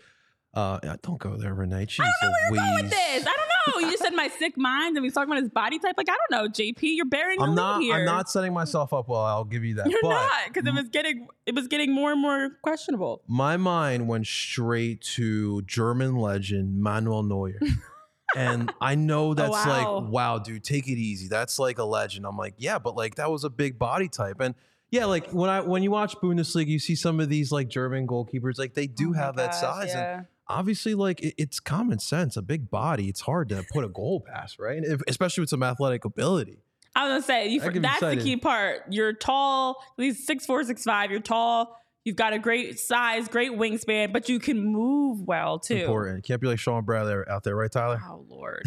Uh, 0.55 0.79
don't 1.03 1.19
go 1.19 1.37
there, 1.39 1.55
Renee. 1.55 1.87
Jeez 1.87 2.01
I 2.01 2.11
don't 2.21 2.31
know 2.31 2.39
where 2.51 2.55
you're 2.55 2.65
going 2.75 2.83
with 2.85 2.91
this. 2.91 3.27
I 3.27 3.35
don't 3.35 3.37
know. 3.37 3.81
You 3.87 3.91
just 3.91 4.03
said 4.03 4.13
my 4.13 4.29
sick 4.29 4.57
mind, 4.59 4.97
and 4.99 5.03
we 5.03 5.11
talking 5.11 5.31
about 5.33 5.41
his 5.41 5.49
body 5.49 5.79
type. 5.79 5.95
Like 5.97 6.09
I 6.11 6.17
don't 6.29 6.43
know, 6.45 6.49
JP. 6.51 6.77
You're 6.83 7.07
bearing 7.07 7.41
I'm 7.41 7.55
not. 7.55 7.81
here. 7.81 7.95
I'm 7.95 8.05
not 8.05 8.29
setting 8.29 8.53
myself 8.53 8.93
up 8.93 9.09
well. 9.09 9.23
I'll 9.23 9.45
give 9.47 9.65
you 9.65 9.77
that. 9.77 9.89
You're 9.89 10.01
but 10.03 10.11
not 10.11 10.31
because 10.49 10.67
it 10.67 10.75
was 10.75 10.89
getting 10.91 11.27
it 11.47 11.55
was 11.55 11.69
getting 11.69 11.95
more 11.95 12.13
and 12.13 12.21
more 12.21 12.51
questionable. 12.63 13.23
my 13.27 13.57
mind 13.57 14.09
went 14.09 14.27
straight 14.27 15.01
to 15.15 15.63
German 15.63 16.17
legend 16.17 16.83
Manuel 16.83 17.23
Neuer. 17.23 17.59
and 18.37 18.73
I 18.81 18.95
know 18.95 19.31
oh, 19.31 19.35
that's 19.35 19.51
wow. 19.51 20.01
like, 20.01 20.11
wow, 20.11 20.39
dude, 20.39 20.65
take 20.65 20.89
it 20.89 20.99
easy. 20.99 21.29
That's 21.29 21.59
like 21.59 21.79
a 21.79 21.85
legend. 21.85 22.27
I'm 22.27 22.37
like, 22.37 22.55
yeah, 22.59 22.79
but 22.79 22.97
like 22.97 23.17
that 23.17 23.31
was 23.31 23.45
a 23.45 23.51
big 23.51 23.79
body 23.79 24.09
type. 24.09 24.41
And 24.41 24.55
yeah, 24.91 25.07
like 25.07 25.31
when 25.31 25.51
I 25.51 25.61
when 25.61 25.83
you 25.83 25.91
watch 25.91 26.17
Bundesliga, 26.17 26.67
you 26.67 26.79
see 26.79 26.95
some 26.95 27.21
of 27.21 27.29
these 27.29 27.51
like 27.51 27.69
German 27.69 28.07
goalkeepers, 28.07 28.59
like 28.59 28.75
they 28.75 28.87
do 28.87 29.11
Oh 29.11 29.15
have 29.15 29.37
that 29.37 29.53
gosh, 29.53 29.61
size. 29.61 29.95
And 29.95 30.27
obviously, 30.49 30.95
like 30.95 31.21
it, 31.21 31.35
it's 31.39 31.61
common 31.61 31.99
sense. 31.99 32.37
A 32.37 32.43
big 32.43 32.71
body, 32.71 33.09
it's 33.09 33.23
hard 33.23 33.49
to 33.51 33.65
put 33.73 33.85
a 33.85 33.89
goal 33.89 34.21
past, 34.21 34.59
right? 34.59 34.77
And 34.77 34.87
if, 34.87 35.01
especially 35.09 35.43
with 35.43 35.51
some 35.51 35.63
athletic 35.63 36.05
ability. 36.05 36.63
I 36.95 37.05
was 37.05 37.11
gonna 37.11 37.23
say 37.23 37.49
you, 37.49 37.61
That 37.61 37.81
that's 37.81 38.01
the 38.01 38.17
key 38.17 38.37
part. 38.37 38.83
You're 38.91 39.15
tall, 39.15 39.83
at 39.99 39.99
least 39.99 40.27
six 40.27 40.45
four, 40.45 40.63
six 40.63 40.85
five. 40.85 41.11
You're 41.11 41.21
tall. 41.21 41.79
You've 42.05 42.17
got 42.17 42.33
a 42.33 42.39
great 42.39 42.81
size, 42.81 43.29
great 43.29 43.53
wingspan, 43.53 44.13
but 44.13 44.29
you 44.29 44.41
can 44.41 44.61
move 44.61 45.21
well 45.23 45.59
too. 45.61 45.77
Important. 45.77 46.25
Can't 46.25 46.41
be 46.41 46.49
like 46.49 46.59
Shawn 46.59 46.85
Bradley 46.85 47.23
out 47.29 47.45
there, 47.45 47.55
right, 47.55 47.71
Tyler? 47.71 48.03
Oh 48.05 48.25
Lord, 48.29 48.65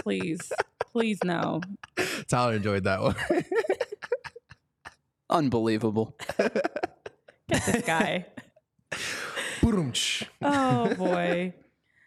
please, 0.00 0.52
please 0.92 1.18
no. 1.24 1.62
Tyler 2.28 2.54
enjoyed 2.54 2.84
that 2.84 3.00
one. 3.02 3.16
Unbelievable. 5.30 6.16
Get 6.36 7.64
this 7.66 7.84
guy. 7.86 8.26
Boom-ch. 9.62 10.24
Oh 10.42 10.94
boy. 10.94 11.54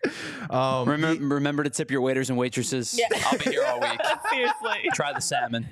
um, 0.49 0.87
Remember, 0.89 1.35
remember 1.35 1.63
to 1.63 1.69
tip 1.69 1.91
your 1.91 2.01
waiters 2.01 2.29
and 2.29 2.37
waitresses. 2.37 2.97
Yeah. 2.97 3.07
I'll 3.25 3.37
be 3.37 3.51
here 3.51 3.63
all 3.65 3.79
week. 3.79 3.99
Seriously. 4.31 4.89
Try 4.93 5.13
the 5.13 5.21
salmon. 5.21 5.69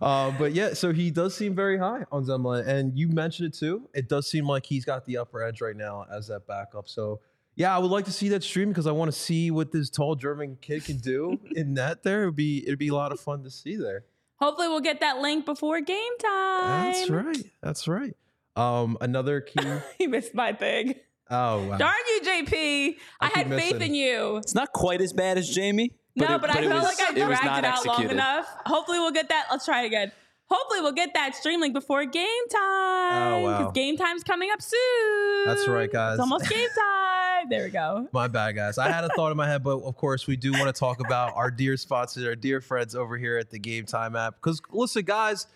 Uh, 0.00 0.32
but 0.38 0.52
yeah, 0.52 0.72
so 0.72 0.92
he 0.92 1.10
does 1.10 1.34
seem 1.34 1.54
very 1.54 1.76
high 1.78 2.04
on 2.10 2.24
Semmler, 2.24 2.66
and 2.66 2.98
you 2.98 3.08
mentioned 3.08 3.48
it 3.48 3.58
too. 3.58 3.88
It 3.92 4.08
does 4.08 4.26
seem 4.26 4.46
like 4.46 4.64
he's 4.64 4.84
got 4.84 5.04
the 5.04 5.18
upper 5.18 5.42
edge 5.42 5.60
right 5.60 5.76
now 5.76 6.06
as 6.10 6.28
that 6.28 6.46
backup. 6.46 6.88
So 6.88 7.20
yeah, 7.54 7.74
I 7.74 7.78
would 7.78 7.90
like 7.90 8.06
to 8.06 8.12
see 8.12 8.30
that 8.30 8.42
stream 8.42 8.68
because 8.68 8.86
I 8.86 8.92
want 8.92 9.12
to 9.12 9.18
see 9.18 9.50
what 9.50 9.72
this 9.72 9.90
tall 9.90 10.14
German 10.14 10.56
kid 10.60 10.84
can 10.84 10.96
do 10.96 11.38
in 11.54 11.74
that. 11.74 12.02
There, 12.02 12.22
it'd 12.22 12.36
be 12.36 12.62
it'd 12.66 12.78
be 12.78 12.88
a 12.88 12.94
lot 12.94 13.12
of 13.12 13.20
fun 13.20 13.42
to 13.44 13.50
see 13.50 13.76
there. 13.76 14.04
Hopefully 14.36 14.68
we'll 14.68 14.80
get 14.80 15.00
that 15.00 15.18
link 15.18 15.44
before 15.44 15.80
game 15.82 16.18
time. 16.18 16.92
That's 16.92 17.10
right. 17.10 17.44
That's 17.62 17.86
right. 17.86 18.16
Um, 18.56 18.96
another 19.00 19.42
key. 19.42 19.60
He 19.98 20.06
missed 20.06 20.34
my 20.34 20.54
thing. 20.54 20.94
Oh 21.30 21.66
wow. 21.66 21.76
Darn 21.76 21.94
you, 22.08 22.20
JP. 22.22 22.96
I, 23.20 23.26
I 23.26 23.28
had 23.28 23.48
faith 23.48 23.74
missing. 23.74 23.82
in 23.88 23.94
you. 23.94 24.36
It's 24.38 24.54
not 24.54 24.72
quite 24.72 25.00
as 25.02 25.12
bad 25.12 25.36
as 25.36 25.48
Jamie. 25.48 25.92
No, 26.16 26.34
it- 26.34 26.40
but, 26.40 26.50
I 26.50 26.54
felt 26.54 26.74
was- 26.74 26.82
like 26.84 27.00
I 27.00 27.10
it 27.10 27.28
was 27.28 27.38
dragged 27.38 27.44
not 27.44 27.58
it 27.58 27.64
out 27.64 27.86
long 27.86 28.10
enough. 28.10 28.46
Hopefully 28.66 28.98
we'll 28.98 29.12
get 29.12 29.28
that. 29.28 29.46
Let's 29.50 29.64
try 29.64 29.82
it 29.82 29.86
again. 29.86 30.12
Hopefully 30.50 30.80
we'll 30.80 30.92
get 30.92 31.14
that 31.14 31.36
stream 31.36 31.60
link 31.60 31.74
before 31.74 32.04
game 32.04 32.26
oh, 32.26 32.48
time. 32.52 33.32
Oh, 33.32 33.40
wow. 33.44 33.58
Because 33.58 33.72
game 33.72 33.96
time's 33.96 34.24
coming 34.24 34.50
up 34.50 34.60
soon. 34.60 35.44
That's 35.46 35.68
right, 35.68 35.90
guys. 35.90 36.14
It's 36.14 36.20
almost 36.20 36.48
game 36.48 36.66
time. 36.76 37.48
There 37.48 37.64
we 37.64 37.70
go. 37.70 38.08
My 38.12 38.26
bad, 38.26 38.56
guys. 38.56 38.76
I 38.76 38.90
had 38.90 39.04
a 39.04 39.08
thought 39.10 39.30
in 39.30 39.36
my 39.36 39.46
head, 39.46 39.62
but 39.62 39.78
of 39.78 39.96
course, 39.96 40.26
we 40.26 40.36
do 40.36 40.52
want 40.52 40.66
to 40.66 40.72
talk 40.72 41.00
about 41.00 41.34
our 41.36 41.50
dear 41.52 41.76
sponsors, 41.76 42.24
our 42.24 42.34
dear 42.34 42.60
friends 42.60 42.96
over 42.96 43.16
here 43.16 43.38
at 43.38 43.50
the 43.50 43.58
Game 43.60 43.86
Time 43.86 44.16
app. 44.16 44.34
Because 44.34 44.60
listen, 44.72 45.04
guys, 45.04 45.46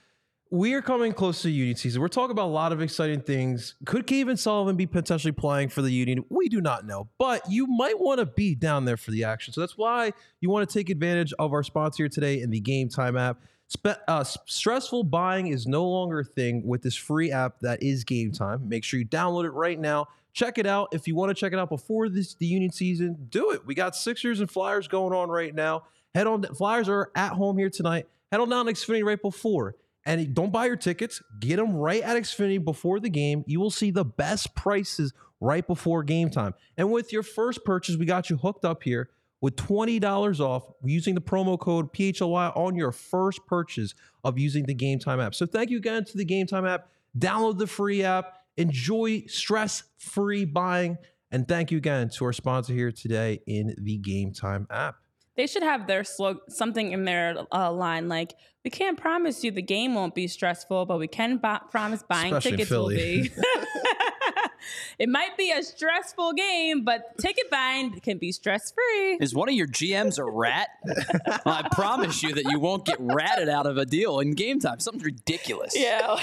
We 0.51 0.75
are 0.75 0.83
coming 0.83 1.13
close 1.13 1.43
to 1.43 1.51
Union 1.51 1.75
season. 1.75 2.01
We're 2.01 2.09
talking 2.09 2.31
about 2.31 2.47
a 2.47 2.53
lot 2.53 2.71
of 2.71 2.81
exciting 2.81 3.23
things. 3.23 3.75
Could 3.87 4.07
Cavan 4.07 4.37
Sullivan 4.37 4.77
be 4.77 4.87
potentially 4.87 5.33
playing 5.33 5.71
for 5.71 5.83
the 5.83 5.91
Union? 5.91 6.25
We 6.29 6.49
do 6.49 6.61
not 6.61 6.87
know, 6.87 7.09
but 7.19 7.43
you 7.51 7.67
might 7.67 7.99
want 7.99 8.21
to 8.21 8.27
be 8.27 8.55
down 8.55 8.85
there 8.85 8.97
for 8.97 9.11
the 9.11 9.25
action. 9.25 9.53
So 9.55 9.63
that's 9.63 9.77
why 9.77 10.13
you 10.41 10.51
want 10.51 10.69
to 10.69 10.73
take 10.73 10.91
advantage 10.91 11.33
of 11.39 11.53
our 11.53 11.63
sponsor 11.63 12.05
here 12.05 12.09
today 12.09 12.41
in 12.41 12.51
the 12.51 12.61
Game 12.61 12.89
Time 12.89 13.17
app. 13.17 13.39
Spe- 13.69 13.99
uh, 14.07 14.23
stressful 14.23 15.05
buying 15.05 15.49
is 15.49 15.67
no 15.67 15.85
longer 15.89 16.21
a 16.21 16.25
thing 16.25 16.65
with 16.65 16.83
this 16.83 16.95
free 16.95 17.33
app 17.33 17.59
that 17.61 17.83
is 17.83 18.05
Game 18.05 18.31
Time. 18.31 18.69
Make 18.69 18.85
sure 18.85 19.01
you 19.01 19.07
download 19.07 19.47
it 19.47 19.53
right 19.53 19.81
now. 19.81 20.07
Check 20.35 20.59
it 20.59 20.67
out. 20.67 20.89
If 20.93 21.09
you 21.09 21.17
want 21.17 21.31
to 21.31 21.35
check 21.35 21.53
it 21.53 21.59
out 21.59 21.71
before 21.71 22.09
this 22.09 22.35
the 22.35 22.47
Union 22.47 22.71
season, 22.71 23.29
do 23.31 23.51
it. 23.53 23.67
We 23.67 23.75
got 23.75 23.97
Sixers 23.97 24.41
and 24.41 24.51
Flyers 24.51 24.89
going 24.89 25.15
on 25.15 25.31
right 25.31 25.55
now. 25.55 25.85
Head 26.15 26.27
on. 26.27 26.43
Flyers 26.43 26.89
are 26.89 27.11
at 27.17 27.33
home 27.33 27.57
here 27.57 27.71
tonight. 27.71 28.07
Head 28.31 28.41
on 28.41 28.51
down 28.51 28.67
to 28.67 28.73
Xfinity 28.73 29.05
right 29.05 29.21
before. 29.21 29.75
And 30.07 30.35
don't 30.35 30.53
buy 30.53 30.67
your 30.67 30.77
tickets. 30.77 31.23
Get 31.41 31.57
them 31.57 31.75
right 31.75 32.03
at 32.03 32.17
Xfinity 32.17 32.63
before 32.63 33.01
the 33.01 33.09
game. 33.09 33.43
You 33.47 33.59
will 33.61 33.71
see 33.71 33.91
the 33.91 34.05
best 34.05 34.55
prices 34.55 35.13
right 35.41 35.67
before 35.67 36.03
game 36.03 36.31
time. 36.31 36.55
And 36.77 36.91
with 36.93 37.13
your 37.13 37.23
first 37.23 37.65
purchase, 37.65 37.97
we 37.97 38.05
got 38.05 38.29
you 38.29 38.37
hooked 38.37 38.65
up 38.65 38.83
here 38.83 39.11
with 39.41 39.57
$20 39.57 40.41
off 40.41 40.71
using 40.83 41.15
the 41.15 41.21
promo 41.21 41.59
code 41.59 41.93
PHLY 41.93 42.57
on 42.57 42.77
your 42.77 42.93
first 42.93 43.47
purchase 43.47 43.95
of 44.25 44.39
using 44.39 44.65
the 44.65 44.75
Game 44.75 44.99
Time 44.99 45.21
app. 45.21 45.35
So 45.35 45.45
thank 45.45 45.71
you 45.71 45.77
again 45.77 46.05
to 46.07 46.17
the 46.17 46.25
Game 46.25 46.47
Time 46.47 46.67
app. 46.67 46.89
Download 47.19 47.59
the 47.59 47.67
free 47.67 48.03
app. 48.03 48.39
Enjoy 48.57 49.23
stress-free 49.27 50.47
buying. 50.47 50.97
And 51.31 51.47
thank 51.47 51.71
you 51.71 51.79
again 51.79 52.09
to 52.11 52.25
our 52.25 52.33
sponsor 52.33 52.73
here 52.73 52.93
today 52.93 53.41
in 53.47 53.75
the 53.79 53.99
Game 53.99 54.33
Time 54.33 54.67
app. 54.71 54.97
They 55.37 55.47
should 55.47 55.63
have 55.65 55.87
their 55.87 56.05
slog 56.05 56.39
something 56.49 56.93
in 56.93 57.05
their 57.05 57.45
uh, 57.53 57.73
line 57.73 58.09
like, 58.09 58.35
"We 58.65 58.71
can't 58.71 58.97
promise 58.99 59.43
you 59.43 59.51
the 59.51 59.63
game 59.63 59.95
won't 59.95 60.15
be 60.15 60.29
stressful, 60.29 60.87
but 60.87 60.99
we 60.99 61.09
can 61.09 61.39
bu- 61.39 61.59
promise 61.71 62.03
buying 62.09 62.35
Especially 62.35 62.59
tickets 62.59 62.71
will 62.71 62.89
be." 62.89 63.31
it 64.99 65.09
might 65.09 65.37
be 65.37 65.51
a 65.53 65.63
stressful 65.63 66.33
game, 66.35 66.85
but 66.85 67.17
ticket 67.19 67.51
buying 67.51 67.99
can 68.01 68.19
be 68.19 68.33
stress 68.33 68.73
free. 68.73 69.19
Is 69.21 69.35
one 69.35 69.49
of 69.49 69.55
your 69.55 69.67
GMs 69.67 70.19
a 70.19 70.25
rat? 70.25 70.69
I 71.47 71.69
promise 71.73 72.23
you 72.23 72.33
that 72.35 72.45
you 72.51 72.59
won't 72.61 72.85
get 72.85 72.97
ratted 73.01 73.49
out 73.49 73.67
of 73.67 73.77
a 73.77 73.85
deal 73.85 74.21
in 74.21 74.33
game 74.35 74.61
time. 74.61 74.81
Something 74.81 75.03
ridiculous. 75.03 75.75
Yeah. 75.77 76.17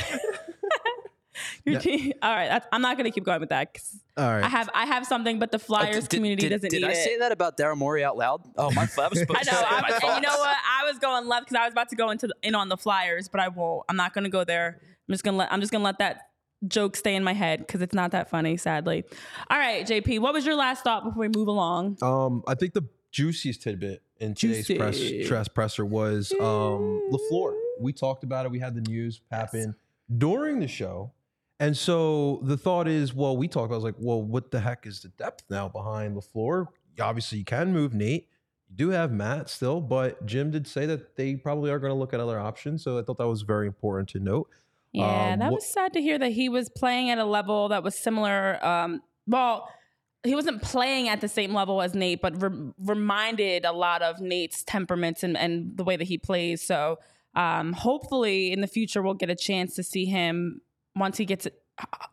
Your 1.65 1.79
team- 1.79 2.13
all 2.21 2.33
right, 2.33 2.49
that's, 2.49 2.67
I'm 2.71 2.81
not 2.81 2.97
going 2.97 3.05
to 3.05 3.11
keep 3.13 3.23
going 3.23 3.39
with 3.39 3.49
that. 3.49 3.73
'cause 3.73 4.00
All 4.17 4.25
right. 4.33 4.43
I 4.43 4.47
have 4.49 4.69
I 4.73 4.85
have 4.85 5.05
something, 5.05 5.39
but 5.39 5.51
the 5.51 5.57
Uh, 5.57 5.59
Flyers 5.59 6.07
did- 6.07 6.17
community 6.17 6.43
did, 6.49 6.55
doesn't 6.55 6.69
Did 6.69 6.81
need 6.81 6.87
I 6.87 6.91
it. 6.91 6.93
Did 6.95 7.01
I 7.01 7.05
say 7.05 7.17
that 7.19 7.31
about 7.31 7.57
Daryl 7.57 7.77
Morey 7.77 8.03
out 8.03 8.17
loud? 8.17 8.41
Oh, 8.57 8.69
my, 8.71 8.85
that 8.97 9.09
was 9.09 9.19
supposed 9.19 9.39
I 9.41 9.43
to 9.43 9.51
know. 9.51 9.57
say 9.59 9.65
I 9.67 9.81
my 9.81 9.89
was, 9.89 9.99
and 10.03 10.15
you 10.15 10.21
know 10.21 10.37
what? 10.37 10.57
I 10.65 10.85
was 10.85 10.99
going 10.99 11.27
left 11.27 11.45
because 11.47 11.59
I 11.61 11.65
was 11.65 11.71
about 11.73 11.89
to 11.89 11.95
go 11.95 12.09
into 12.09 12.27
the, 12.27 12.35
in 12.43 12.53
on 12.55 12.69
the 12.69 12.77
Flyers, 12.77 13.27
but 13.29 13.39
I 13.39 13.47
won't. 13.47 13.85
I'm 13.89 13.95
not 13.95 14.13
going 14.13 14.23
to 14.25 14.29
go 14.29 14.43
there. 14.43 14.79
I'm 14.81 15.13
just 15.13 15.23
gonna 15.23 15.37
let. 15.37 15.51
I'm 15.51 15.59
just 15.61 15.71
gonna 15.71 15.83
let 15.83 15.99
that 15.99 16.29
joke 16.67 16.95
stay 16.95 17.15
in 17.15 17.23
my 17.23 17.33
head 17.33 17.59
because 17.59 17.81
it's 17.81 17.93
not 17.95 18.11
that 18.11 18.29
funny, 18.29 18.55
sadly. 18.57 19.03
All 19.49 19.57
right, 19.57 19.85
JP, 19.85 20.19
what 20.19 20.33
was 20.33 20.45
your 20.45 20.55
last 20.55 20.83
thought 20.83 21.03
before 21.03 21.21
we 21.21 21.27
move 21.27 21.47
along? 21.47 21.97
Um, 22.01 22.43
I 22.47 22.55
think 22.55 22.73
the 22.73 22.83
juiciest 23.11 23.61
tidbit 23.63 24.01
in 24.19 24.35
today's 24.35 24.67
press, 24.67 24.97
Juicy. 24.97 25.27
press 25.27 25.47
presser 25.47 25.85
was 25.85 26.31
um 26.39 27.01
LeFlore. 27.11 27.55
We 27.79 27.93
talked 27.93 28.23
about 28.23 28.45
it. 28.45 28.51
We 28.51 28.59
had 28.59 28.75
the 28.75 28.81
news 28.81 29.21
happen 29.31 29.75
during 30.17 30.59
the 30.59 30.67
show, 30.67 31.11
and 31.61 31.77
so 31.77 32.41
the 32.43 32.57
thought 32.57 32.87
is, 32.87 33.13
well, 33.13 33.37
we 33.37 33.47
talked. 33.47 33.71
I 33.71 33.75
was 33.75 33.83
like, 33.83 33.95
well, 33.99 34.21
what 34.21 34.51
the 34.51 34.59
heck 34.59 34.85
is 34.87 34.99
the 35.01 35.09
depth 35.09 35.43
now 35.49 35.69
behind 35.69 36.17
the 36.17 36.21
floor? 36.21 36.69
Obviously, 36.99 37.37
you 37.37 37.45
can 37.45 37.71
move 37.71 37.93
Nate. 37.93 38.27
You 38.69 38.75
do 38.75 38.89
have 38.89 39.11
Matt 39.11 39.47
still, 39.49 39.79
but 39.79 40.25
Jim 40.25 40.49
did 40.51 40.65
say 40.67 40.85
that 40.87 41.15
they 41.15 41.35
probably 41.35 41.69
are 41.71 41.77
going 41.79 41.91
to 41.91 41.97
look 41.97 42.13
at 42.13 42.19
other 42.19 42.39
options. 42.39 42.83
So 42.83 42.97
I 42.97 43.03
thought 43.03 43.17
that 43.19 43.27
was 43.27 43.43
very 43.43 43.67
important 43.67 44.09
to 44.09 44.19
note. 44.19 44.49
Yeah, 44.91 45.33
Um, 45.33 45.39
that 45.39 45.51
what- 45.51 45.57
was 45.59 45.67
sad 45.71 45.93
to 45.93 46.01
hear 46.01 46.17
that 46.19 46.31
he 46.31 46.49
was 46.49 46.67
playing 46.69 47.09
at 47.11 47.17
a 47.19 47.25
level 47.25 47.69
that 47.69 47.83
was 47.83 47.95
similar. 47.95 48.63
Um, 48.65 49.01
well, 49.27 49.69
he 50.23 50.35
wasn't 50.35 50.61
playing 50.61 51.09
at 51.09 51.21
the 51.21 51.27
same 51.27 51.53
level 51.53 51.81
as 51.81 51.93
Nate, 51.95 52.21
but 52.21 52.41
re- 52.41 52.71
reminded 52.77 53.65
a 53.65 53.71
lot 53.71 54.01
of 54.01 54.19
Nate's 54.19 54.63
temperaments 54.63 55.23
and, 55.23 55.37
and 55.37 55.77
the 55.77 55.83
way 55.83 55.95
that 55.95 56.05
he 56.07 56.17
plays. 56.17 56.61
So 56.61 56.99
um, 57.35 57.71
hopefully 57.73 58.51
in 58.51 58.61
the 58.61 58.67
future 58.67 59.01
we'll 59.01 59.13
get 59.13 59.29
a 59.29 59.35
chance 59.35 59.75
to 59.75 59.83
see 59.83 60.05
him 60.05 60.61
once 60.95 61.17
he 61.17 61.25
gets, 61.25 61.47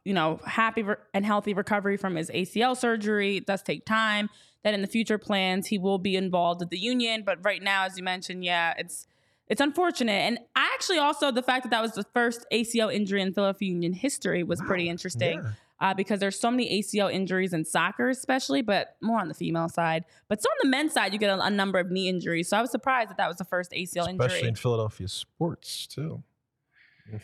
you 0.04 0.14
know, 0.14 0.40
happy 0.46 0.84
and 1.14 1.24
healthy 1.24 1.54
recovery 1.54 1.96
from 1.96 2.14
his 2.16 2.30
ACL 2.30 2.76
surgery. 2.76 3.36
It 3.38 3.46
does 3.46 3.62
take 3.62 3.84
time. 3.84 4.30
That 4.64 4.74
in 4.74 4.82
the 4.82 4.88
future 4.88 5.18
plans 5.18 5.68
he 5.68 5.78
will 5.78 5.98
be 5.98 6.16
involved 6.16 6.60
with 6.60 6.70
the 6.70 6.78
union, 6.78 7.22
but 7.24 7.38
right 7.44 7.62
now, 7.62 7.84
as 7.84 7.96
you 7.96 8.02
mentioned, 8.02 8.44
yeah, 8.44 8.74
it's 8.76 9.06
it's 9.46 9.60
unfortunate. 9.60 10.10
And 10.12 10.38
I 10.56 10.70
actually 10.74 10.98
also 10.98 11.30
the 11.30 11.42
fact 11.44 11.62
that 11.62 11.70
that 11.70 11.80
was 11.80 11.92
the 11.92 12.04
first 12.12 12.44
ACL 12.52 12.92
injury 12.92 13.22
in 13.22 13.32
Philadelphia 13.32 13.68
Union 13.70 13.92
history 13.92 14.42
was 14.42 14.60
pretty 14.60 14.88
interesting 14.88 15.40
Yeah. 15.42 15.50
uh, 15.80 15.94
because 15.94 16.18
there's 16.20 16.38
so 16.38 16.50
many 16.50 16.82
ACL 16.82 17.10
injuries 17.10 17.52
in 17.54 17.64
soccer, 17.64 18.08
especially, 18.10 18.60
but 18.60 18.96
more 19.00 19.20
on 19.20 19.28
the 19.28 19.34
female 19.34 19.68
side. 19.68 20.04
But 20.28 20.42
so 20.42 20.48
on 20.50 20.56
the 20.64 20.68
men's 20.68 20.92
side, 20.92 21.12
you 21.12 21.18
get 21.20 21.30
a, 21.30 21.40
a 21.40 21.50
number 21.50 21.78
of 21.78 21.90
knee 21.90 22.08
injuries. 22.08 22.48
So 22.48 22.58
I 22.58 22.60
was 22.60 22.70
surprised 22.72 23.10
that 23.10 23.16
that 23.16 23.28
was 23.28 23.36
the 23.38 23.44
first 23.46 23.70
ACL 23.70 24.08
Especially 24.10 24.38
injury. 24.38 24.48
in 24.48 24.54
Philadelphia 24.56 25.06
sports 25.08 25.86
too. 25.86 26.22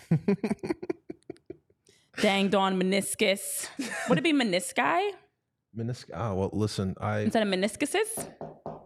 Danged 2.21 2.55
on 2.55 2.81
meniscus. 2.81 3.69
Would 4.09 4.19
it 4.19 4.25
be 4.25 4.33
menisci 4.33 5.11
Menisc- 5.77 6.11
oh, 6.15 6.35
well, 6.35 6.51
listen, 6.53 6.95
I 7.01 7.21
instead 7.21 7.47
of 7.47 7.53
meniscuses? 7.53 8.29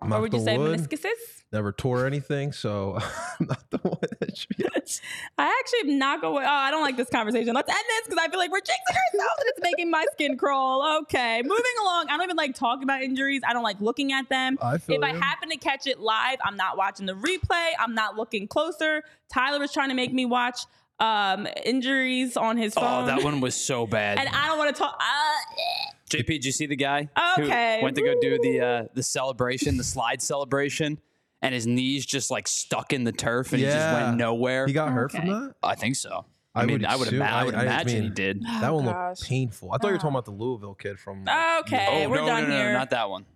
Or 0.00 0.20
would 0.20 0.32
you 0.32 0.40
say 0.40 0.56
wood, 0.56 0.78
meniscuses? 0.78 1.38
never 1.52 1.72
tore 1.72 2.06
anything, 2.06 2.52
so 2.52 2.98
I'm 3.40 3.46
not 3.46 3.70
the 3.70 3.78
one 3.78 3.98
that 4.20 4.36
should 4.36 4.56
be 4.56 4.64
I 5.38 5.60
actually 5.60 5.92
am 5.92 5.98
not 5.98 6.20
going. 6.20 6.44
Oh, 6.44 6.48
I 6.48 6.70
don't 6.70 6.82
like 6.82 6.96
this 6.96 7.10
conversation. 7.10 7.54
Let's 7.54 7.68
end 7.68 7.84
this 7.88 8.08
because 8.08 8.24
I 8.24 8.30
feel 8.30 8.38
like 8.38 8.50
we're 8.50 8.60
jinxing 8.60 8.96
ourselves 8.96 9.34
and 9.40 9.48
it's 9.48 9.60
making 9.62 9.90
my 9.90 10.04
skin 10.12 10.36
crawl. 10.36 11.00
Okay, 11.02 11.42
moving 11.42 11.64
along. 11.82 12.06
I 12.08 12.16
don't 12.16 12.24
even 12.24 12.36
like 12.36 12.54
talking 12.54 12.84
about 12.84 13.02
injuries. 13.02 13.42
I 13.46 13.52
don't 13.52 13.62
like 13.62 13.80
looking 13.80 14.12
at 14.12 14.28
them. 14.28 14.58
I 14.62 14.78
feel 14.78 14.96
if 14.96 15.02
I 15.02 15.12
happen 15.12 15.50
to 15.50 15.56
catch 15.56 15.86
it 15.86 16.00
live, 16.00 16.38
I'm 16.42 16.56
not 16.56 16.76
watching 16.76 17.06
the 17.06 17.14
replay. 17.14 17.72
I'm 17.78 17.94
not 17.94 18.16
looking 18.16 18.48
closer. 18.48 19.02
Tyler 19.32 19.58
was 19.58 19.72
trying 19.72 19.90
to 19.90 19.94
make 19.94 20.12
me 20.12 20.24
watch 20.24 20.60
um, 21.00 21.46
injuries 21.64 22.36
on 22.36 22.56
his 22.56 22.74
phone. 22.74 23.04
Oh, 23.04 23.06
that 23.06 23.22
one 23.22 23.40
was 23.40 23.54
so 23.54 23.86
bad. 23.86 24.18
And 24.18 24.28
I 24.28 24.46
don't 24.48 24.58
want 24.58 24.74
to 24.74 24.78
talk. 24.82 24.98
Uh, 25.00 25.92
JP, 26.10 26.26
did 26.26 26.44
you 26.44 26.52
see 26.52 26.66
the 26.66 26.76
guy 26.76 27.08
Okay. 27.38 27.78
who 27.78 27.84
went 27.84 27.96
to 27.96 28.02
go 28.02 28.14
do 28.20 28.38
the 28.42 28.60
uh, 28.60 28.84
the 28.94 29.02
celebration, 29.02 29.76
the 29.76 29.84
slide 29.84 30.22
celebration, 30.22 30.98
and 31.42 31.54
his 31.54 31.66
knees 31.66 32.06
just 32.06 32.30
like 32.30 32.48
stuck 32.48 32.92
in 32.92 33.04
the 33.04 33.12
turf 33.12 33.52
and 33.52 33.60
he 33.60 33.66
just 33.66 33.92
went 33.92 34.16
nowhere? 34.16 34.66
He 34.66 34.72
got 34.72 34.90
hurt 34.90 35.12
from 35.12 35.26
that. 35.28 35.54
I 35.62 35.74
think 35.74 35.96
so. 35.96 36.24
I 36.54 36.62
I, 36.62 36.64
mean, 36.66 36.78
would 36.80 36.84
I 36.86 36.96
would, 36.96 37.08
assume- 37.08 37.20
ima- 37.22 37.30
I 37.30 37.44
would 37.44 37.54
I- 37.54 37.58
I 37.60 37.62
imagine 37.62 37.94
he 37.96 38.00
mean- 38.08 38.14
did. 38.14 38.42
That 38.42 38.74
one 38.74 38.86
gosh. 38.86 39.18
looked 39.20 39.28
painful. 39.28 39.70
I 39.72 39.76
thought 39.78 39.88
you 39.88 39.92
were 39.92 39.98
talking 39.98 40.10
about 40.10 40.24
the 40.24 40.30
Louisville 40.32 40.74
kid 40.74 40.98
from. 40.98 41.22
okay, 41.60 42.04
oh 42.06 42.08
we're 42.08 42.16
no, 42.16 42.26
done 42.26 42.44
no, 42.44 42.48
no, 42.48 42.56
here. 42.56 42.72
no, 42.72 42.78
not 42.78 42.90
that 42.90 43.10
one. 43.10 43.26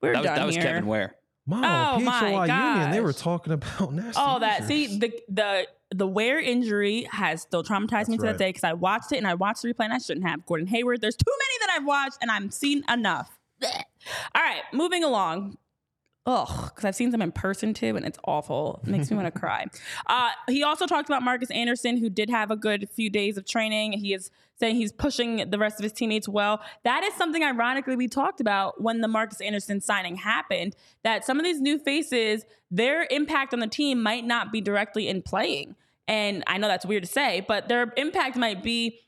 we're 0.00 0.12
that 0.12 0.18
was 0.20 0.26
done 0.26 0.36
that 0.36 0.46
was 0.46 0.54
here. 0.54 0.64
Kevin 0.64 0.86
Ware. 0.86 1.14
Mom, 1.46 1.64
Oh, 1.64 2.00
my 2.00 2.22
PHLY 2.22 2.72
Union. 2.74 2.90
They 2.90 3.00
were 3.00 3.12
talking 3.12 3.52
about 3.52 3.92
nasty. 3.94 4.20
Oh, 4.24 4.38
that 4.40 4.64
see 4.64 4.98
the 4.98 5.12
the 5.28 5.66
the 5.92 6.06
Ware 6.06 6.38
injury 6.38 7.08
has 7.10 7.42
still 7.42 7.64
traumatized 7.64 8.08
me 8.08 8.16
to 8.16 8.22
right. 8.22 8.32
that 8.32 8.38
day 8.38 8.50
because 8.50 8.64
I 8.64 8.74
watched 8.74 9.12
it 9.12 9.16
and 9.16 9.26
I 9.26 9.34
watched 9.34 9.62
the 9.62 9.74
replay 9.74 9.84
and 9.86 9.92
I 9.92 9.98
shouldn't 9.98 10.26
have. 10.26 10.46
Gordon 10.46 10.68
Hayward. 10.68 11.00
There's 11.00 11.16
too 11.16 11.32
many 11.32 11.66
that 11.66 11.76
I've 11.78 11.86
watched 11.86 12.18
and 12.22 12.30
I'm 12.30 12.50
seen 12.50 12.84
enough. 12.88 13.38
All 13.62 13.70
right, 14.42 14.62
moving 14.72 15.04
along. 15.04 15.56
Ugh, 16.26 16.66
because 16.68 16.84
I've 16.84 16.94
seen 16.94 17.10
them 17.10 17.22
in 17.22 17.32
person 17.32 17.72
too, 17.72 17.96
and 17.96 18.04
it's 18.04 18.18
awful. 18.24 18.80
It 18.82 18.90
makes 18.90 19.10
me 19.10 19.16
want 19.16 19.32
to 19.32 19.38
cry. 19.40 19.66
Uh, 20.06 20.30
he 20.48 20.62
also 20.62 20.86
talked 20.86 21.08
about 21.08 21.22
Markus 21.22 21.50
Anderson, 21.50 21.96
who 21.96 22.10
did 22.10 22.28
have 22.28 22.50
a 22.50 22.56
good 22.56 22.88
few 22.90 23.08
days 23.08 23.38
of 23.38 23.46
training. 23.46 23.92
He 23.92 24.12
is 24.12 24.30
saying 24.56 24.76
he's 24.76 24.92
pushing 24.92 25.48
the 25.48 25.58
rest 25.58 25.80
of 25.80 25.82
his 25.82 25.92
teammates 25.92 26.28
well. 26.28 26.60
That 26.84 27.02
is 27.04 27.14
something, 27.14 27.42
ironically, 27.42 27.96
we 27.96 28.06
talked 28.06 28.40
about 28.40 28.82
when 28.82 29.00
the 29.00 29.08
Markus 29.08 29.40
Anderson 29.40 29.80
signing 29.80 30.16
happened. 30.16 30.76
That 31.04 31.24
some 31.24 31.38
of 31.38 31.44
these 31.44 31.60
new 31.60 31.78
faces, 31.78 32.44
their 32.70 33.06
impact 33.10 33.54
on 33.54 33.60
the 33.60 33.66
team 33.66 34.02
might 34.02 34.26
not 34.26 34.52
be 34.52 34.60
directly 34.60 35.08
in 35.08 35.22
playing. 35.22 35.74
And 36.06 36.44
I 36.46 36.58
know 36.58 36.68
that's 36.68 36.84
weird 36.84 37.04
to 37.04 37.08
say, 37.08 37.44
but 37.48 37.68
their 37.68 37.94
impact 37.96 38.36
might 38.36 38.62
be 38.62 39.00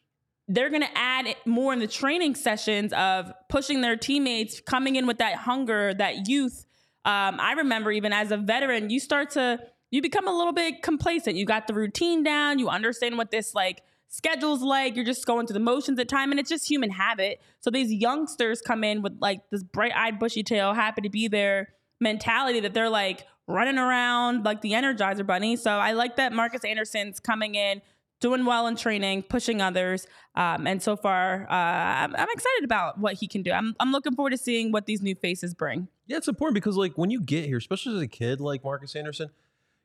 they're 0.49 0.71
going 0.71 0.83
to 0.83 0.99
add 0.99 1.35
more 1.47 1.73
in 1.73 1.79
the 1.79 1.87
training 1.87 2.35
sessions 2.35 2.93
of 2.93 3.33
pushing 3.49 3.81
their 3.81 3.97
teammates, 3.97 4.61
coming 4.61 4.97
in 4.97 5.07
with 5.07 5.19
that 5.19 5.35
hunger, 5.37 5.95
that 5.95 6.29
youth. 6.29 6.65
Um, 7.05 7.41
I 7.41 7.55
remember 7.57 7.91
even 7.91 8.13
as 8.13 8.31
a 8.31 8.37
veteran, 8.37 8.91
you 8.91 9.01
start 9.01 9.31
to 9.31 9.61
you 9.91 10.01
become 10.01 10.27
a 10.27 10.33
little 10.33 10.53
bit 10.53 10.83
complacent. 10.83 11.37
You 11.37 11.45
got 11.45 11.67
the 11.67 11.75
routine 11.75 12.23
down. 12.23 12.59
You 12.59 12.69
understand 12.69 13.19
what 13.19 13.31
this 13.31 13.55
like 13.55 13.83
schedule's 14.09 14.63
like. 14.63 14.97
You're 14.97 15.05
just 15.05 15.27
going 15.27 15.47
through 15.47 15.55
the 15.55 15.61
motions 15.61 15.99
at 15.99 16.09
time, 16.09 16.31
and 16.31 16.41
it's 16.41 16.49
just 16.49 16.69
human 16.69 16.91
habit. 16.91 17.41
So 17.61 17.71
these 17.71 17.93
youngsters 17.93 18.61
come 18.63 18.85
in 18.85 19.03
with 19.03 19.19
like 19.21 19.43
this 19.51 19.63
bright 19.63 19.93
eyed, 19.95 20.19
bushy 20.19 20.43
tail, 20.43 20.75
happy 20.75 21.03
to 21.03 21.11
be 21.11 21.29
there 21.29 21.69
mentality 22.03 22.61
that 22.61 22.75
they're 22.75 22.91
like 22.91 23.27
running 23.47 23.79
around 23.79 24.45
like 24.45 24.61
the 24.61 24.73
Energizer 24.73 25.27
Bunny. 25.27 25.57
So 25.57 25.71
I 25.71 25.93
like 25.93 26.17
that 26.17 26.33
Markus 26.33 26.65
Anderson's 26.65 27.21
coming 27.21 27.55
in, 27.55 27.81
doing 28.23 28.47
well 28.47 28.67
in 28.67 28.77
training, 28.77 29.25
pushing 29.25 29.61
others, 29.61 30.07
um, 30.35 30.67
and 30.67 30.83
so 30.83 30.97
far 30.97 31.47
uh, 31.51 31.55
I'm, 31.55 32.17
I'm 32.17 32.29
excited 32.31 32.65
about 32.65 32.99
what 32.99 33.15
he 33.15 33.27
can 33.29 33.43
do. 33.43 33.53
I'm 33.53 33.75
I'm 33.81 33.93
looking 33.93 34.15
forward 34.15 34.31
to 34.31 34.39
seeing 34.39 34.73
what 34.73 34.87
these 34.87 35.03
new 35.03 35.15
faces 35.15 35.53
bring. 35.53 35.89
Yeah, 36.07 36.17
it's 36.17 36.29
important 36.29 36.55
because 36.55 36.77
like 36.79 36.97
when 36.97 37.11
you 37.11 37.21
get 37.21 37.45
here, 37.45 37.59
especially 37.59 37.97
as 37.97 38.03
a 38.03 38.09
kid 38.09 38.41
like 38.41 38.65
Markus 38.65 38.97
Anderson, 38.97 39.29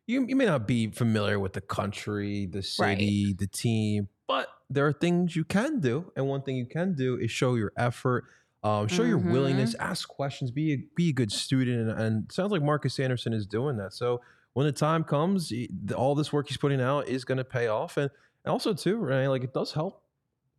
you, 0.07 0.25
you 0.25 0.35
may 0.37 0.45
not 0.45 0.65
be 0.67 0.87
familiar 0.87 1.37
with 1.39 1.51
the 1.51 1.61
country, 1.61 2.45
the 2.45 2.63
city, 2.63 3.33
the 3.37 3.47
team, 3.47 4.07
but 4.27 4.47
there 4.69 4.87
are 4.87 4.93
things 4.93 5.35
you 5.35 5.43
can 5.43 5.79
do. 5.81 6.11
And 6.15 6.27
one 6.27 6.41
thing 6.43 6.55
you 6.55 6.65
can 6.65 6.93
do 6.93 7.17
is 7.17 7.29
show 7.31 7.55
your 7.55 7.73
effort, 7.77 8.23
um, 8.63 8.87
show 8.87 9.03
your 9.03 9.19
Mhm. 9.19 9.31
willingness, 9.31 9.75
ask 9.75 10.07
questions, 10.07 10.49
be 10.51 10.73
a, 10.73 10.77
be 10.95 11.09
a 11.09 11.13
good 11.13 11.31
student. 11.31 11.89
And, 11.89 11.99
and 12.01 12.31
sounds 12.31 12.51
like 12.53 12.61
Markus 12.61 12.99
Anderson 12.99 13.33
is 13.33 13.45
doing 13.45 13.75
that. 13.77 13.93
So 13.93 14.21
when 14.53 14.65
the 14.65 14.71
time 14.71 15.03
comes, 15.03 15.51
all 15.95 16.15
this 16.15 16.31
work 16.33 16.47
he's 16.47 16.57
putting 16.57 16.81
out 16.81 17.07
is 17.07 17.23
going 17.25 17.37
to 17.37 17.43
pay 17.45 17.67
off. 17.67 17.97
And, 17.97 18.09
and 18.47 18.51
also, 18.51 18.73
too, 18.73 18.97
right, 18.97 19.27
like 19.27 19.43
it 19.43 19.53
does 19.53 19.71
help 19.73 20.01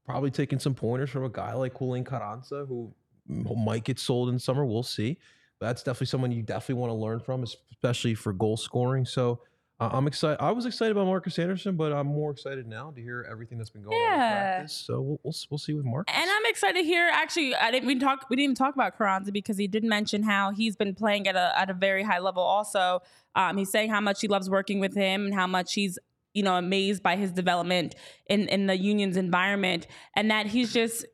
probably 0.05 0.30
taking 0.30 0.59
some 0.59 0.74
pointers 0.74 1.11
from 1.11 1.24
a 1.24 1.28
guy 1.28 1.53
like 1.55 1.76
Julian 1.78 2.05
Carranza, 2.05 2.64
who 2.66 2.93
might 3.26 3.84
get 3.84 3.99
sold 3.99 4.30
in 4.30 4.39
summer. 4.39 4.64
We'll 4.64 4.82
see. 4.82 5.18
But 5.61 5.66
that's 5.66 5.82
definitely 5.82 6.07
someone 6.07 6.32
you 6.32 6.43
definitely 6.43 6.76
want 6.76 6.91
to 6.91 6.95
learn 6.95 7.20
from, 7.20 7.43
especially 7.72 8.14
for 8.14 8.32
goal 8.32 8.57
scoring. 8.57 9.05
So 9.05 9.41
uh, 9.80 9.91
I'm 9.93 10.07
excited. 10.07 10.41
I 10.41 10.51
was 10.53 10.66
excited 10.66 10.93
about 10.93 11.07
Markus 11.07 11.39
Anderson, 11.39 11.76
but 11.76 11.93
I'm 11.93 12.07
more 12.07 12.30
excited 12.30 12.66
now 12.66 12.91
to 12.93 13.03
hear 13.03 13.26
everything 13.30 13.59
that's 13.59 13.70
been 13.70 13.82
going 13.82 14.01
on 14.01 14.12
in 14.14 14.18
Yeah. 14.20 14.30
practice. 14.57 14.72
So 14.72 15.01
we'll, 15.01 15.20
we'll 15.24 15.34
we'll 15.51 15.59
see 15.59 15.74
with 15.74 15.84
Markus. 15.84 16.14
And 16.16 16.30
I'm 16.30 16.47
excited 16.47 16.78
to 16.80 16.84
hear. 16.84 17.09
Actually, 17.12 17.55
I 17.55 17.70
didn't 17.70 17.91
even 17.91 18.01
talk. 18.01 18.26
We 18.30 18.36
didn't 18.36 18.45
even 18.45 18.55
talk 18.57 18.74
about 18.74 18.97
Carranza 18.97 19.30
because 19.30 19.59
he 19.59 19.66
did 19.68 19.84
mention 19.84 20.22
how 20.22 20.53
he's 20.53 20.74
been 20.74 20.95
playing 20.95 21.28
at 21.28 21.36
a 21.36 21.53
at 21.59 21.68
a 21.70 21.74
very 21.74 22.03
high 22.03 22.18
level. 22.20 22.43
Also, 22.43 23.03
um, 23.34 23.57
he's 23.59 23.70
saying 23.70 23.91
how 23.91 24.01
much 24.01 24.20
he 24.20 24.26
loves 24.28 24.49
working 24.49 24.80
with 24.80 24.95
him 24.95 25.26
and 25.26 25.34
how 25.34 25.47
much 25.47 25.74
he's 25.74 25.99
you 26.39 26.45
know 26.45 26.57
amazed 26.57 27.03
by 27.03 27.16
his 27.16 27.32
development 27.32 27.95
in 28.26 28.49
in 28.49 28.66
the 28.66 28.76
union's 28.76 29.16
environment, 29.16 29.86
and 30.14 30.30
that 30.30 30.47
he's 30.47 30.72
just 30.72 31.05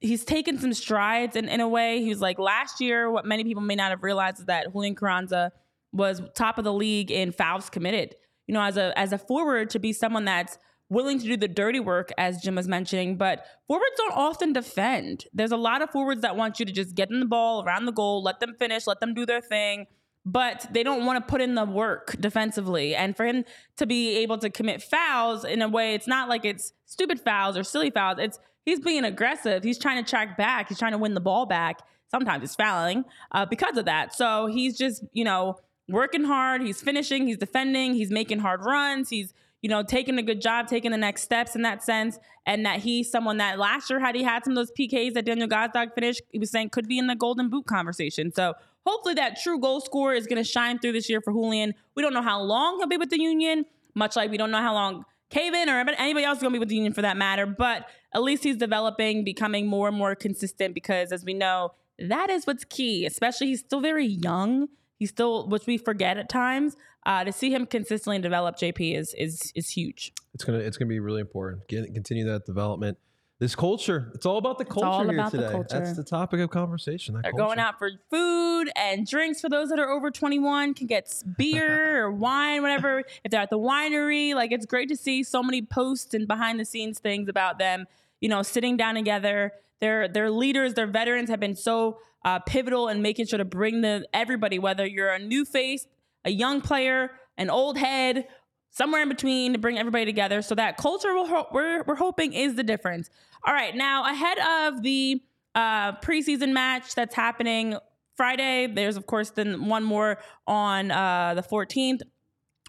he's 0.00 0.24
taken 0.24 0.58
some 0.58 0.72
strides 0.72 1.36
in, 1.36 1.48
in 1.48 1.60
a 1.60 1.68
way. 1.68 2.02
He 2.02 2.08
was 2.08 2.20
like 2.20 2.38
last 2.38 2.80
year, 2.80 3.10
what 3.10 3.26
many 3.26 3.44
people 3.44 3.62
may 3.62 3.76
not 3.76 3.90
have 3.90 4.02
realized 4.02 4.40
is 4.40 4.46
that 4.46 4.72
Julian 4.72 4.94
Carranza 4.94 5.52
was 5.92 6.22
top 6.34 6.58
of 6.58 6.64
the 6.64 6.72
league 6.72 7.10
in 7.10 7.32
fouls 7.32 7.68
committed. 7.68 8.14
You 8.46 8.54
know, 8.54 8.62
as 8.62 8.76
a 8.76 8.98
as 8.98 9.12
a 9.12 9.18
forward 9.18 9.70
to 9.70 9.78
be 9.78 9.92
someone 9.92 10.24
that's 10.24 10.58
willing 10.88 11.20
to 11.20 11.24
do 11.24 11.36
the 11.36 11.48
dirty 11.48 11.80
work, 11.80 12.10
as 12.18 12.42
Jim 12.42 12.56
was 12.56 12.66
mentioning, 12.66 13.16
but 13.16 13.46
forwards 13.68 13.94
don't 13.96 14.16
often 14.16 14.52
defend. 14.52 15.24
There's 15.32 15.52
a 15.52 15.56
lot 15.56 15.82
of 15.82 15.90
forwards 15.90 16.22
that 16.22 16.36
want 16.36 16.58
you 16.58 16.66
to 16.66 16.72
just 16.72 16.96
get 16.96 17.10
in 17.10 17.20
the 17.20 17.26
ball 17.26 17.64
around 17.64 17.86
the 17.86 17.92
goal, 17.92 18.22
let 18.22 18.40
them 18.40 18.54
finish, 18.58 18.86
let 18.86 18.98
them 19.00 19.14
do 19.14 19.24
their 19.24 19.40
thing. 19.40 19.86
But 20.26 20.66
they 20.70 20.82
don't 20.82 21.06
want 21.06 21.24
to 21.24 21.30
put 21.30 21.40
in 21.40 21.54
the 21.54 21.64
work 21.64 22.14
defensively. 22.20 22.94
And 22.94 23.16
for 23.16 23.24
him 23.24 23.44
to 23.78 23.86
be 23.86 24.18
able 24.18 24.36
to 24.38 24.50
commit 24.50 24.82
fouls 24.82 25.44
in 25.44 25.62
a 25.62 25.68
way, 25.68 25.94
it's 25.94 26.06
not 26.06 26.28
like 26.28 26.44
it's 26.44 26.74
stupid 26.84 27.18
fouls 27.20 27.56
or 27.56 27.64
silly 27.64 27.90
fouls. 27.90 28.18
It's 28.18 28.38
he's 28.64 28.80
being 28.80 29.04
aggressive. 29.04 29.64
He's 29.64 29.78
trying 29.78 30.02
to 30.02 30.08
track 30.08 30.36
back. 30.36 30.68
He's 30.68 30.78
trying 30.78 30.92
to 30.92 30.98
win 30.98 31.14
the 31.14 31.20
ball 31.20 31.46
back. 31.46 31.80
Sometimes 32.10 32.42
he's 32.42 32.54
fouling 32.54 33.04
uh, 33.32 33.46
because 33.46 33.76
of 33.76 33.84
that. 33.86 34.14
So 34.14 34.46
he's 34.46 34.76
just, 34.76 35.04
you 35.12 35.24
know, 35.24 35.56
working 35.88 36.24
hard. 36.24 36.62
He's 36.62 36.80
finishing. 36.80 37.26
He's 37.26 37.38
defending. 37.38 37.94
He's 37.94 38.10
making 38.10 38.40
hard 38.40 38.64
runs. 38.64 39.10
He's, 39.10 39.32
you 39.62 39.68
know, 39.68 39.82
taking 39.82 40.18
a 40.18 40.22
good 40.22 40.40
job, 40.40 40.66
taking 40.66 40.90
the 40.90 40.96
next 40.96 41.22
steps 41.22 41.54
in 41.54 41.62
that 41.62 41.82
sense. 41.82 42.18
And 42.46 42.66
that 42.66 42.80
he's 42.80 43.10
someone 43.10 43.36
that 43.36 43.58
last 43.58 43.90
year, 43.90 44.00
had 44.00 44.14
he 44.14 44.22
had 44.22 44.44
some 44.44 44.52
of 44.52 44.56
those 44.56 44.72
PKs 44.78 45.14
that 45.14 45.24
Daniel 45.24 45.48
Gazdag 45.48 45.94
finished, 45.94 46.22
he 46.30 46.38
was 46.38 46.50
saying 46.50 46.70
could 46.70 46.88
be 46.88 46.98
in 46.98 47.06
the 47.06 47.14
Golden 47.14 47.48
Boot 47.48 47.66
conversation. 47.66 48.32
So 48.32 48.54
hopefully 48.86 49.14
that 49.14 49.40
true 49.40 49.58
goal 49.58 49.80
scorer 49.80 50.14
is 50.14 50.26
going 50.26 50.42
to 50.42 50.48
shine 50.48 50.78
through 50.78 50.92
this 50.92 51.08
year 51.08 51.20
for 51.20 51.32
Julian. 51.32 51.74
We 51.94 52.02
don't 52.02 52.14
know 52.14 52.22
how 52.22 52.40
long 52.42 52.78
he'll 52.78 52.88
be 52.88 52.96
with 52.96 53.10
the 53.10 53.20
Union, 53.20 53.64
much 53.94 54.16
like 54.16 54.30
we 54.30 54.36
don't 54.36 54.50
know 54.50 54.62
how 54.62 54.74
long 54.74 55.04
Cavan 55.30 55.68
or 55.68 55.78
anybody 55.98 56.24
else 56.24 56.38
is 56.38 56.42
going 56.42 56.52
to 56.52 56.56
be 56.56 56.60
with 56.60 56.68
the 56.68 56.74
Union 56.74 56.92
for 56.92 57.02
that 57.02 57.16
matter. 57.16 57.46
But 57.46 57.86
at 58.14 58.22
least 58.22 58.42
he's 58.42 58.56
developing, 58.56 59.24
becoming 59.24 59.66
more 59.66 59.88
and 59.88 59.96
more 59.96 60.14
consistent 60.14 60.74
because, 60.74 61.12
as 61.12 61.24
we 61.24 61.34
know, 61.34 61.70
that 61.98 62.30
is 62.30 62.46
what's 62.46 62.64
key. 62.64 63.06
Especially 63.06 63.48
he's 63.48 63.60
still 63.60 63.80
very 63.80 64.06
young. 64.06 64.68
He's 64.98 65.10
still, 65.10 65.48
which 65.48 65.66
we 65.66 65.78
forget 65.78 66.18
at 66.18 66.28
times. 66.28 66.76
Uh, 67.06 67.24
to 67.24 67.32
see 67.32 67.50
him 67.50 67.64
consistently 67.64 68.18
develop, 68.18 68.56
JP 68.56 68.94
is 68.94 69.14
is 69.16 69.52
is 69.54 69.70
huge. 69.70 70.12
it's 70.34 70.44
gonna 70.44 70.58
it's 70.58 70.76
gonna 70.76 70.88
be 70.88 71.00
really 71.00 71.22
important. 71.22 71.66
Get, 71.66 71.94
continue 71.94 72.26
that 72.26 72.44
development. 72.44 72.98
This 73.40 73.56
culture, 73.56 74.10
it's 74.14 74.26
all 74.26 74.36
about 74.36 74.58
the 74.58 74.66
culture 74.66 74.86
all 74.86 75.02
here 75.02 75.14
about 75.18 75.32
the 75.32 75.38
today. 75.38 75.50
culture. 75.50 75.78
That's 75.78 75.96
the 75.96 76.04
topic 76.04 76.40
of 76.40 76.50
conversation. 76.50 77.14
That 77.14 77.22
They're 77.22 77.32
culture. 77.32 77.46
going 77.46 77.58
out 77.58 77.78
for 77.78 77.90
food 78.10 78.70
and 78.76 79.06
drinks 79.06 79.40
for 79.40 79.48
those 79.48 79.70
that 79.70 79.78
are 79.78 79.88
over 79.90 80.10
21 80.10 80.74
can 80.74 80.86
get 80.86 81.04
s- 81.06 81.22
beer 81.38 82.04
or 82.04 82.12
wine, 82.12 82.60
whatever. 82.60 83.02
If 83.24 83.30
they're 83.30 83.40
at 83.40 83.48
the 83.48 83.58
winery, 83.58 84.34
like 84.34 84.52
it's 84.52 84.66
great 84.66 84.90
to 84.90 84.96
see 84.96 85.22
so 85.22 85.42
many 85.42 85.62
posts 85.62 86.12
and 86.12 86.28
behind 86.28 86.60
the 86.60 86.66
scenes 86.66 86.98
things 86.98 87.30
about 87.30 87.58
them, 87.58 87.86
you 88.20 88.28
know, 88.28 88.42
sitting 88.42 88.76
down 88.76 88.94
together. 88.94 89.52
Their 89.80 90.06
their 90.06 90.30
leaders, 90.30 90.74
their 90.74 90.86
veterans 90.86 91.30
have 91.30 91.40
been 91.40 91.56
so 91.56 91.98
uh, 92.26 92.40
pivotal 92.40 92.88
in 92.88 93.00
making 93.00 93.24
sure 93.24 93.38
to 93.38 93.46
bring 93.46 93.80
the 93.80 94.06
everybody, 94.12 94.58
whether 94.58 94.84
you're 94.84 95.08
a 95.08 95.18
new 95.18 95.46
face, 95.46 95.86
a 96.26 96.30
young 96.30 96.60
player, 96.60 97.12
an 97.38 97.48
old 97.48 97.78
head, 97.78 98.26
somewhere 98.70 99.02
in 99.02 99.08
between, 99.08 99.52
to 99.52 99.58
bring 99.58 99.78
everybody 99.78 100.04
together. 100.04 100.42
So 100.42 100.54
that 100.54 100.76
culture 100.76 101.14
we're 101.52 101.82
we're 101.84 101.96
hoping 101.96 102.32
is 102.32 102.54
the 102.54 102.62
difference. 102.62 103.10
All 103.46 103.54
right, 103.54 103.74
now 103.74 104.10
ahead 104.10 104.38
of 104.38 104.82
the 104.82 105.22
uh, 105.54 105.92
preseason 105.96 106.52
match 106.52 106.94
that's 106.94 107.14
happening 107.14 107.76
Friday. 108.16 108.66
There's 108.66 108.96
of 108.96 109.06
course 109.06 109.30
then 109.30 109.66
one 109.66 109.84
more 109.84 110.18
on 110.46 110.90
uh, 110.90 111.34
the 111.34 111.42
14th. 111.42 112.00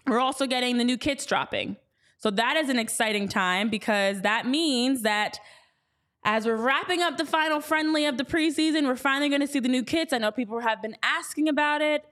We're 0.06 0.20
also 0.20 0.46
getting 0.46 0.78
the 0.78 0.84
new 0.84 0.98
kits 0.98 1.24
dropping. 1.26 1.76
So 2.18 2.30
that 2.30 2.56
is 2.56 2.68
an 2.68 2.78
exciting 2.78 3.28
time 3.28 3.68
because 3.68 4.22
that 4.22 4.46
means 4.46 5.02
that 5.02 5.38
as 6.24 6.46
we're 6.46 6.56
wrapping 6.56 7.02
up 7.02 7.16
the 7.16 7.24
final 7.24 7.60
friendly 7.60 8.06
of 8.06 8.16
the 8.16 8.24
preseason, 8.24 8.86
we're 8.86 8.96
finally 8.96 9.28
going 9.28 9.40
to 9.40 9.46
see 9.46 9.58
the 9.58 9.68
new 9.68 9.82
kits. 9.82 10.12
I 10.12 10.18
know 10.18 10.30
people 10.30 10.60
have 10.60 10.80
been 10.80 10.96
asking 11.02 11.48
about 11.48 11.82
it. 11.82 12.04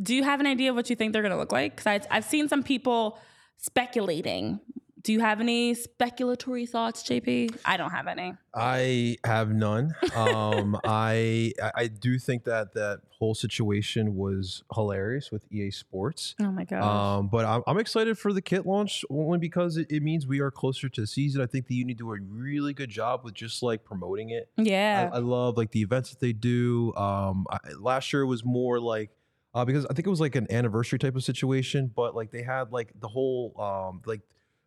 Do 0.00 0.14
you 0.14 0.22
have 0.22 0.38
an 0.38 0.46
idea 0.46 0.70
of 0.70 0.76
what 0.76 0.88
you 0.88 0.94
think 0.94 1.12
they're 1.12 1.22
going 1.22 1.32
to 1.32 1.38
look 1.38 1.52
like? 1.52 1.76
Because 1.76 2.06
I've 2.10 2.24
seen 2.24 2.48
some 2.48 2.62
people 2.62 3.18
speculating. 3.56 4.60
Do 5.02 5.12
you 5.12 5.20
have 5.20 5.40
any 5.40 5.76
speculatory 5.76 6.68
thoughts, 6.68 7.04
JP? 7.04 7.56
I 7.64 7.76
don't 7.76 7.92
have 7.92 8.08
any. 8.08 8.34
I 8.52 9.18
have 9.24 9.50
none. 9.52 9.94
Um, 10.16 10.76
I 10.84 11.52
I- 11.76 11.86
do 11.86 12.18
think 12.18 12.42
that 12.44 12.74
that 12.74 13.02
whole 13.20 13.34
situation 13.34 14.16
was 14.16 14.64
hilarious 14.74 15.30
with 15.30 15.44
EA 15.52 15.70
Sports. 15.70 16.34
Oh 16.40 16.50
my 16.50 16.64
gosh. 16.64 16.82
Um, 16.82 17.28
but 17.28 17.44
I'm, 17.44 17.62
I'm 17.68 17.78
excited 17.78 18.18
for 18.18 18.32
the 18.32 18.42
kit 18.42 18.66
launch 18.66 19.04
only 19.08 19.38
because 19.38 19.76
it, 19.76 19.86
it 19.92 20.02
means 20.02 20.26
we 20.26 20.40
are 20.40 20.50
closer 20.50 20.88
to 20.88 21.00
the 21.02 21.06
season. 21.06 21.40
I 21.40 21.46
think 21.46 21.68
the 21.68 21.76
Union 21.76 21.96
do 21.96 22.12
a 22.12 22.18
really 22.20 22.74
good 22.74 22.90
job 22.90 23.20
with 23.22 23.34
just 23.34 23.62
like 23.62 23.84
promoting 23.84 24.30
it. 24.30 24.48
yeah. 24.56 25.08
I, 25.12 25.16
I 25.16 25.20
love 25.20 25.56
like 25.56 25.70
the 25.70 25.82
events 25.82 26.10
that 26.10 26.18
they 26.20 26.32
do. 26.32 26.92
Um, 26.96 27.46
I, 27.48 27.58
last 27.78 28.12
year 28.12 28.26
was 28.26 28.44
more 28.44 28.80
like 28.80 29.10
uh, 29.56 29.64
because 29.64 29.84
I 29.86 29.94
think 29.94 30.06
it 30.06 30.10
was 30.10 30.20
like 30.20 30.36
an 30.36 30.46
anniversary 30.50 30.98
type 30.98 31.16
of 31.16 31.24
situation, 31.24 31.90
but 31.96 32.14
like 32.14 32.30
they 32.30 32.42
had 32.42 32.70
like 32.72 32.92
the 33.00 33.08
whole 33.08 33.54
um 33.60 34.02
like 34.06 34.20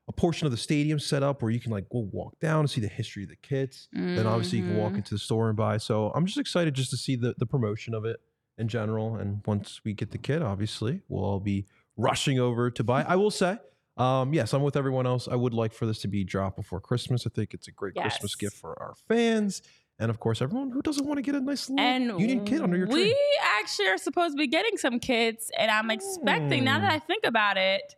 a 0.08 0.12
portion 0.12 0.46
of 0.48 0.52
the 0.52 0.58
stadium 0.58 0.98
set 1.00 1.22
up 1.22 1.42
where 1.44 1.52
you 1.52 1.60
can 1.60 1.72
like 1.72 1.88
go 1.90 2.00
walk 2.12 2.40
down 2.40 2.62
and 2.62 2.70
see 2.70 2.82
the 2.82 2.88
history 2.88 3.24
of 3.24 3.30
the 3.30 3.36
kits. 3.36 3.88
Then 3.94 4.26
obviously 4.26 4.58
you 4.60 4.66
can 4.66 4.78
walk 4.78 4.94
Mhm. 4.94 4.98
into 4.98 5.14
the 5.14 5.20
store 5.20 5.50
and 5.50 5.56
buy. 5.58 5.78
So 5.78 6.12
I'm 6.16 6.26
just 6.26 6.40
excited 6.40 6.74
just 6.74 6.90
to 6.90 6.98
see 6.98 7.16
the 7.16 7.36
the 7.38 7.46
promotion 7.46 7.94
of 7.94 8.06
it 8.06 8.18
in 8.58 8.68
general. 8.68 9.16
And 9.18 9.42
once 9.46 9.82
we 9.86 9.94
get 9.94 10.10
the 10.12 10.18
kit, 10.18 10.42
obviously 10.42 11.02
we'll 11.10 11.24
all 11.24 11.40
be 11.40 11.68
rushing 11.96 12.40
over 12.40 12.72
to 12.72 12.84
buy. 12.84 13.04
I 13.04 13.16
will 13.16 13.32
say. 13.32 13.60
Um, 13.98 14.34
yes, 14.34 14.54
I'm 14.54 14.64
with 14.64 14.78
everyone 14.78 15.06
else. 15.06 15.28
I 15.28 15.36
would 15.36 15.54
like 15.54 15.74
for 15.74 15.86
this 15.86 16.00
to 16.00 16.08
be 16.08 16.24
dropped 16.24 16.56
before 16.56 16.80
Christmas. 16.80 17.28
I 17.28 17.30
think 17.30 17.54
it's 17.54 17.68
a 17.68 17.72
great 17.72 17.96
Christmas 17.96 18.34
gift 18.36 18.56
for 18.56 18.72
our 18.82 18.96
fans. 19.10 19.62
And 20.02 20.10
of 20.10 20.20
course, 20.20 20.42
everyone 20.42 20.72
who 20.72 20.82
doesn't 20.82 21.06
want 21.06 21.18
to 21.18 21.22
get 21.22 21.36
a 21.36 21.42
nice 21.42 21.70
little 21.70 21.84
and 21.86 22.20
Union 22.20 22.46
kit 22.46 22.62
under 22.62 22.78
your 22.78 22.88
we 22.88 23.04
tree. 23.04 23.18
actually 23.60 23.88
are 23.88 23.98
supposed 23.98 24.34
to 24.34 24.38
be 24.38 24.48
getting 24.48 24.78
some 24.78 25.00
kits, 25.00 25.52
and 25.58 25.70
I'm 25.70 25.92
expecting 25.92 26.64
now 26.64 26.78
Hmm. 26.78 26.84
that 26.84 26.92
I 26.94 27.00
think 27.00 27.26
about 27.26 27.58
it, 27.58 27.96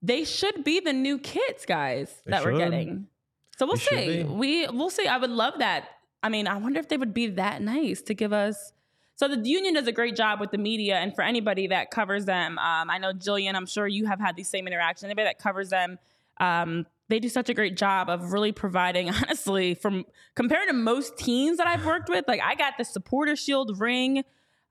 they 0.00 0.24
should 0.24 0.64
be 0.64 0.80
the 0.80 0.92
new 0.94 1.18
kits, 1.18 1.66
guys, 1.66 2.22
They 2.24 2.30
that 2.30 2.44
we're 2.44 2.56
getting. 2.56 3.08
So 3.58 3.66
we'll 3.66 3.76
They 3.76 4.22
see. 4.22 4.24
We 4.24 4.66
we'll 4.68 4.90
see. 4.90 5.06
I 5.06 5.16
would 5.18 5.30
love 5.30 5.54
that. 5.58 5.88
I 6.22 6.28
mean, 6.30 6.48
I 6.48 6.56
wonder 6.56 6.80
if 6.80 6.88
they 6.88 6.96
would 6.96 7.12
be 7.14 7.26
that 7.28 7.60
nice 7.62 8.00
to 8.02 8.14
give 8.14 8.32
us. 8.32 8.72
So 9.16 9.28
the 9.28 9.36
union 9.48 9.74
does 9.74 9.86
a 9.86 9.92
great 9.92 10.16
job 10.16 10.40
with 10.40 10.50
the 10.50 10.58
media, 10.58 10.96
and 10.96 11.14
for 11.14 11.22
anybody 11.22 11.66
that 11.68 11.90
covers 11.90 12.24
them, 12.24 12.58
um, 12.58 12.90
I 12.90 12.98
know 12.98 13.12
Jillian. 13.12 13.54
I'm 13.54 13.66
sure 13.66 13.86
you 13.86 14.06
have 14.06 14.18
had 14.20 14.34
these 14.36 14.48
same 14.48 14.66
interactions. 14.66 15.04
Anybody 15.04 15.26
that 15.26 15.38
covers 15.38 15.68
them, 15.68 15.98
um, 16.40 16.86
they 17.08 17.20
do 17.20 17.28
such 17.28 17.48
a 17.48 17.54
great 17.54 17.76
job 17.76 18.08
of 18.08 18.32
really 18.32 18.52
providing. 18.52 19.10
Honestly, 19.10 19.74
from 19.74 20.04
compared 20.34 20.68
to 20.68 20.74
most 20.74 21.16
teams 21.18 21.58
that 21.58 21.66
I've 21.66 21.84
worked 21.84 22.08
with, 22.08 22.24
like 22.26 22.40
I 22.42 22.54
got 22.54 22.74
the 22.78 22.84
supporter 22.84 23.36
shield 23.36 23.78
ring. 23.78 24.18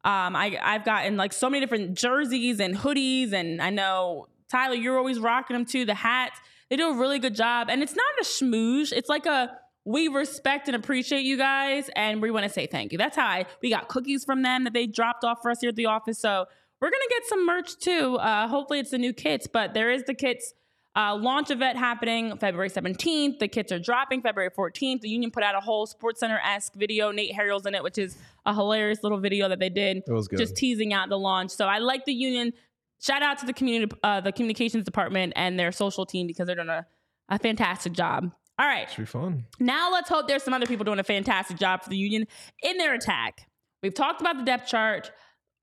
Um, 0.06 0.36
I 0.36 0.58
I've 0.62 0.84
gotten 0.84 1.16
like 1.16 1.32
so 1.32 1.50
many 1.50 1.62
different 1.62 1.98
jerseys 1.98 2.60
and 2.60 2.76
hoodies, 2.76 3.34
and 3.34 3.62
I 3.62 3.70
know 3.70 4.28
Tyler, 4.50 4.76
you're 4.76 4.98
always 4.98 5.20
rocking 5.20 5.56
them 5.56 5.66
too. 5.66 5.86
The 5.86 5.96
hats, 5.96 6.40
they 6.70 6.76
do 6.76 6.90
a 6.90 6.98
really 6.98 7.20
good 7.20 7.36
job, 7.36 7.68
and 7.70 7.82
it's 7.82 7.96
not 7.96 8.06
a 8.20 8.24
schmooze. 8.24 8.92
It's 8.92 9.10
like 9.10 9.26
a 9.26 9.58
we 9.86 10.08
respect 10.08 10.68
and 10.68 10.76
appreciate 10.76 11.24
you 11.24 11.38
guys, 11.38 11.90
and 11.96 12.22
we 12.22 12.32
want 12.32 12.46
to 12.46 12.50
say 12.50 12.68
thank 12.68 12.92
you. 12.92 12.98
That's 12.98 13.16
how 13.16 13.26
I. 13.26 13.46
We 13.62 13.70
got 13.70 13.88
cookies 13.88 14.26
from 14.26 14.42
them 14.44 14.64
that 14.64 14.74
they 14.74 14.88
dropped 14.88 15.24
off 15.24 15.40
for 15.42 15.52
us 15.52 15.60
here 15.62 15.70
at 15.70 15.76
the 15.76 15.86
office, 15.86 16.20
so 16.20 16.46
we're 16.82 16.90
gonna 16.90 17.04
get 17.10 17.26
some 17.26 17.46
merch 17.46 17.78
too. 17.78 18.18
Uh, 18.18 18.48
hopefully, 18.48 18.80
it's 18.80 18.92
the 18.92 18.98
new 18.98 19.14
kits, 19.14 19.48
but 19.48 19.74
there 19.74 19.90
is 19.90 20.04
the 20.04 20.14
kits. 20.14 20.54
Uh, 20.96 21.16
launch 21.16 21.50
event 21.50 21.78
happening 21.78 22.38
February 22.38 22.70
17th. 22.70 23.40
The 23.40 23.48
kits 23.48 23.72
are 23.72 23.80
dropping 23.80 24.22
February 24.22 24.52
14th. 24.52 25.02
The 25.02 25.10
Union 25.10 25.32
put 25.32 25.42
out 25.42 25.56
a 25.56 25.60
whole 25.60 25.88
Sports 25.88 26.20
Center 26.20 26.40
esque 26.46 26.76
video. 26.76 27.12
Nate 27.12 27.34
Harriel's 27.34 27.66
in 27.66 27.74
it, 27.74 27.82
which 27.84 27.98
is 27.98 28.16
a 28.46 28.54
hilarious 28.54 29.02
little 29.02 29.20
video 29.20 29.50
that 29.50 29.60
they 29.60 29.70
did 29.70 30.04
It 30.06 30.12
was 30.12 30.28
good. 30.28 30.38
just 30.38 30.56
teasing 30.56 30.94
out 30.94 31.10
the 31.10 31.18
launch. 31.18 31.50
So 31.52 31.66
I 31.66 31.80
like 31.80 32.06
the 32.06 32.14
union 32.14 32.54
shout 33.02 33.24
out 33.24 33.38
to 33.40 33.46
the 33.46 33.54
community, 33.54 33.92
uh, 34.04 34.22
the 34.22 34.32
communications 34.32 34.84
department 34.84 35.34
and 35.36 35.60
their 35.60 35.72
social 35.72 36.06
team 36.06 36.28
because 36.28 36.46
they're 36.48 36.56
doing 36.56 36.70
a, 36.70 36.86
a 37.30 37.40
fantastic 37.40 37.94
job. 37.94 38.32
All 38.60 38.68
right. 38.68 38.90
Should 38.92 39.02
be 39.02 39.06
fun. 39.08 39.46
Now 39.60 39.92
let's 39.92 40.10
hope 40.10 40.28
there's 40.28 40.44
some 40.44 40.54
other 40.54 40.68
people 40.68 40.86
doing 40.86 41.00
a 41.00 41.04
fantastic 41.04 41.58
job 41.58 41.82
for 41.84 41.90
the 41.90 41.98
Union 41.98 42.28
in 42.62 42.78
their 42.78 42.94
attack. 42.94 43.48
We've 43.82 43.94
talked 43.96 44.22
about 44.22 44.38
the 44.38 44.44
depth 44.44 44.68
chart 44.70 45.12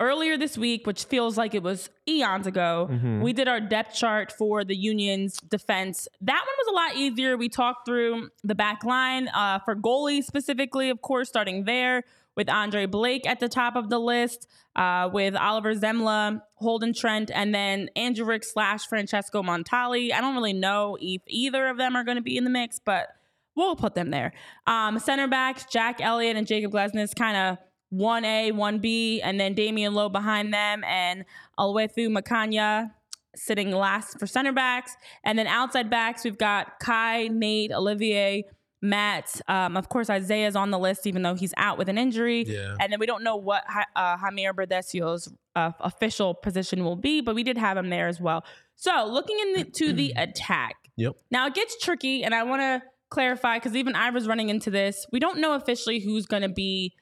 earlier 0.01 0.37
this 0.37 0.57
week, 0.59 0.87
which 0.87 1.05
feels 1.05 1.37
like 1.39 1.55
it 1.55 1.63
was 1.63 1.91
eons 2.09 2.47
ago. 2.47 2.89
Mhm. 2.91 3.23
We 3.23 3.33
did 3.33 3.47
our 3.47 3.61
depth 3.61 3.95
chart 3.95 4.33
for 4.33 4.65
the 4.65 4.75
Union's 4.75 5.37
defense. 5.37 6.09
That 6.21 6.41
one 6.41 6.55
was 6.59 6.67
a 6.69 6.75
lot 6.75 6.97
easier. 6.97 7.37
We 7.37 7.49
talked 7.49 7.87
through 7.87 8.31
the 8.43 8.55
back 8.55 8.83
line 8.83 9.29
uh, 9.29 9.59
for 9.61 9.77
goalies 9.77 10.25
specifically, 10.25 10.89
of 10.91 11.03
course, 11.03 11.29
starting 11.29 11.65
there 11.65 12.03
with 12.37 12.49
Andre 12.49 12.87
Blake 12.87 13.29
at 13.29 13.41
the 13.41 13.49
top 13.49 13.77
of 13.77 13.91
the 13.91 13.99
list, 13.99 14.47
uh, 14.77 15.11
with 15.13 15.35
Oliver 15.37 15.75
Semmler, 15.75 16.41
Holden 16.55 16.95
Trent, 16.95 17.31
and 17.35 17.55
then 17.55 17.91
Andrew 17.97 18.25
Rick 18.25 18.45
slash 18.45 18.87
Francesco 18.87 19.43
Montali. 19.43 20.13
I 20.13 20.21
don't 20.21 20.35
really 20.35 20.53
know 20.55 20.97
if 21.01 21.21
either 21.27 21.67
of 21.67 21.77
them 21.77 21.95
are 21.97 22.05
going 22.05 22.17
to 22.17 22.23
be 22.23 22.37
in 22.37 22.45
the 22.45 22.51
mix, 22.51 22.79
but 22.79 23.09
we'll 23.57 23.77
put 23.77 23.95
them 23.95 24.11
there. 24.11 24.33
Um, 24.67 24.99
center 25.01 25.27
backs, 25.29 25.67
Jack 25.71 26.01
Elliott 26.01 26.37
and 26.37 26.47
Jakob 26.47 26.73
Glesnes, 26.73 27.15
kind 27.15 27.37
of 27.37 27.59
1A, 27.93 28.53
1B, 28.53 29.21
and 29.23 29.39
then 29.41 29.55
Damion 29.55 29.95
Lowe 29.95 30.09
behind 30.09 30.53
them, 30.55 30.85
and 30.85 31.25
Olwethu 31.59 32.09
Makhanya 32.09 32.93
sitting 33.37 33.71
last 33.71 34.19
for 34.19 34.27
center 34.27 34.53
backs. 34.53 34.97
And 35.25 35.39
then 35.39 35.47
outside 35.47 35.91
backs, 35.91 36.25
we've 36.25 36.39
got 36.39 36.79
Kai, 36.81 37.29
Nate, 37.29 37.73
Olivier, 37.73 38.45
Matt. 38.83 39.41
Um, 39.49 39.77
of 39.77 39.89
course, 39.89 40.09
Isaiah's 40.11 40.57
on 40.57 40.71
the 40.71 40.79
list, 40.79 41.07
even 41.07 41.23
though 41.23 41.35
he's 41.35 41.55
out 41.57 41.79
with 41.79 41.89
an 41.89 41.99
injury. 41.99 42.45
Yeah. 42.47 42.77
And 42.81 42.93
then 42.93 42.99
we 42.99 43.07
don't 43.07 43.23
know 43.23 43.37
what 43.37 43.65
Ha- 43.67 43.87
uh, 43.95 44.17
Jamir 44.17 44.53
Berdecio's 44.53 45.33
uh, 45.55 45.73
official 45.81 46.35
position 46.35 46.85
will 46.85 46.97
be, 46.97 47.21
but 47.21 47.35
we 47.35 47.43
did 47.43 47.59
have 47.59 47.77
him 47.77 47.91
there 47.91 48.09
as 48.09 48.21
well. 48.21 48.45
So 48.77 49.07
looking 49.07 49.39
into 49.57 49.93
the 49.93 50.13
attack. 50.17 50.77
Yep. 50.97 51.17
Now 51.31 51.47
it 51.47 51.55
gets 51.55 51.79
tricky, 51.79 52.25
and 52.25 52.35
I 52.35 52.43
want 52.43 52.63
to 52.63 52.83
clarify 53.11 53.59
because 53.59 53.77
even 53.77 53.95
I 53.95 54.11
was 54.11 54.27
running 54.27 54.49
into 54.49 54.71
this. 54.71 55.07
We 55.13 55.19
don't 55.19 55.41
know 55.41 55.55
officially 55.55 56.01
who's 56.01 56.27
going 56.27 56.43
to 56.43 56.49
be 56.49 56.95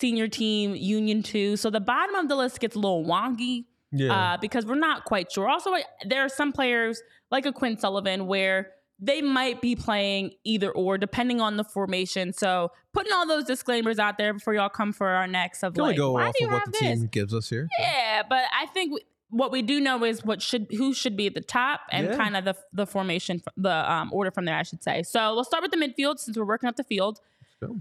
senior 0.00 0.28
team 0.28 0.74
Union 0.74 1.22
two, 1.22 1.56
so 1.56 1.70
the 1.70 1.80
bottom 1.80 2.14
of 2.16 2.28
the 2.28 2.36
list 2.36 2.60
gets 2.60 2.76
a 2.76 2.78
little 2.78 3.04
wonky 3.04 3.64
Yeah. 3.92 4.12
uh, 4.34 4.36
because 4.38 4.66
we're 4.66 4.74
not 4.74 5.04
quite 5.04 5.30
sure. 5.32 5.48
Also, 5.48 5.70
there 6.06 6.20
are 6.24 6.28
some 6.28 6.52
players 6.52 7.02
like 7.30 7.46
a 7.46 7.52
Quinn 7.52 7.78
Sullivan 7.78 8.26
where 8.26 8.72
they 8.98 9.20
might 9.20 9.60
be 9.60 9.76
playing 9.76 10.32
either 10.44 10.70
or 10.70 10.96
depending 10.96 11.40
on 11.40 11.56
the 11.58 11.64
formation. 11.64 12.32
So 12.32 12.72
putting 12.94 13.12
all 13.12 13.26
those 13.26 13.44
disclaimers 13.44 13.98
out 13.98 14.16
there 14.16 14.32
before 14.32 14.54
y'all 14.54 14.70
come 14.70 14.92
for 14.94 15.06
our 15.08 15.26
next 15.26 15.62
of 15.62 15.74
Can 15.74 15.82
we 15.82 15.88
like, 15.90 15.96
go 15.98 16.12
why 16.12 16.28
off 16.28 16.34
do 16.38 16.44
you 16.44 16.46
of 16.48 16.52
what 16.54 16.64
the 16.66 16.70
this? 16.72 16.80
team 16.80 17.06
gives 17.12 17.34
us 17.34 17.50
here? 17.50 17.68
Yeah, 17.78 18.22
but 18.28 18.44
I 18.58 18.64
think 18.66 18.92
w- 18.92 19.04
what 19.28 19.52
we 19.52 19.60
do 19.60 19.80
know 19.80 20.02
is 20.04 20.24
what 20.24 20.40
should 20.40 20.68
who 20.70 20.94
should 20.94 21.14
be 21.16 21.26
at 21.26 21.34
the 21.34 21.40
top 21.42 21.80
and 21.90 22.06
Yeah. 22.06 22.16
kind 22.16 22.36
of 22.38 22.44
the 22.46 22.54
the 22.72 22.86
formation, 22.86 23.42
the 23.56 23.92
um, 23.92 24.10
order 24.14 24.30
from 24.30 24.46
there, 24.46 24.56
I 24.56 24.62
should 24.62 24.82
say. 24.82 25.02
So 25.02 25.34
we'll 25.34 25.44
start 25.44 25.62
with 25.62 25.72
the 25.72 25.76
midfield 25.78 26.18
since 26.18 26.36
we're 26.38 26.44
working 26.46 26.68
up 26.68 26.76
the 26.76 26.84
field. 26.84 27.20
go. 27.60 27.80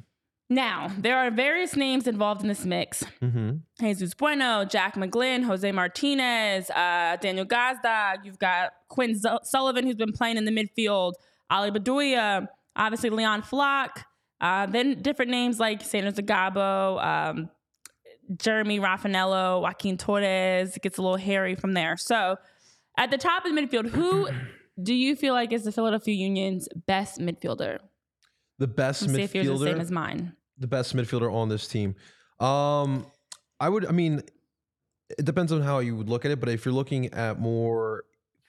Now 0.50 0.92
there 0.98 1.18
are 1.18 1.32
various 1.32 1.76
names 1.76 2.08
involved 2.08 2.42
in 2.42 2.48
this 2.48 2.66
mix. 2.66 3.04
Mm-hmm. 3.22 3.58
Jesus 3.80 4.14
Bueno, 4.14 4.64
Jack 4.66 4.96
McGlynn, 4.96 5.44
Jose 5.44 5.72
Martinez, 5.72 6.70
uh, 6.70 7.18
Daniel 7.20 7.46
Gazdag. 7.46 8.24
You've 8.24 8.38
got 8.38 8.74
Quinn 8.90 9.18
Zu- 9.18 9.40
Sullivan, 9.44 9.86
who's 9.86 9.96
been 9.96 10.14
playing 10.14 10.38
in 10.38 10.46
the 10.46 10.52
midfield. 10.52 11.14
Ali 11.50 11.72
Bedoya, 11.72 12.48
obviously 12.76 13.10
Leon 13.10 13.42
Flach. 13.42 14.06
Uh, 14.40 14.66
then 14.68 15.02
different 15.02 15.32
names 15.32 15.60
like 15.60 15.82
Sanders 15.82 16.16
Ngabo, 16.16 17.04
um, 17.04 17.50
Jeremy 18.38 18.80
Rafanello, 18.80 19.62
Joaquin 19.62 19.98
Torres. 19.98 20.76
It 20.76 20.84
gets 20.84 20.98
a 20.98 21.02
little 21.02 21.18
hairy 21.18 21.56
from 21.56 21.74
there. 21.74 21.98
So 21.98 22.38
at 22.98 23.10
the 23.10 23.18
top 23.18 23.46
of 23.46 23.56
the 23.56 23.60
midfield, 23.60 23.90
who 23.90 24.28
do 24.84 24.94
you 24.94 25.16
feel 25.16 25.34
like 25.34 25.54
is 25.54 25.64
the 25.64 25.72
Philadelphia 25.72 26.14
Union's 26.14 26.68
best 26.86 27.20
midfielder? 27.20 27.80
The 28.58 28.68
best 28.68 29.02
Let's 29.02 29.14
see 29.14 29.22
if 29.24 29.36
yours 29.36 29.60
the 29.60 29.66
same 29.66 29.76
midfielder. 29.76 29.82
as 29.82 29.92
mine. 29.92 30.34
the 30.58 30.68
best 30.68 30.96
midfielder 30.96 31.32
on 31.32 31.50
this 31.50 31.68
team. 31.68 31.96
Um, 32.40 33.06
I 33.60 33.70
would. 33.70 33.86
I 33.86 33.92
mean, 33.92 34.22
it 35.18 35.26
depends 35.26 35.52
on 35.52 35.62
how 35.62 35.80
you 35.80 35.96
would 35.96 36.10
look 36.10 36.26
at 36.26 36.32
it. 36.32 36.40
But 36.40 36.50
if 36.50 36.66
you're 36.66 36.74
looking 36.74 37.14
at 37.14 37.40
more 37.40 38.04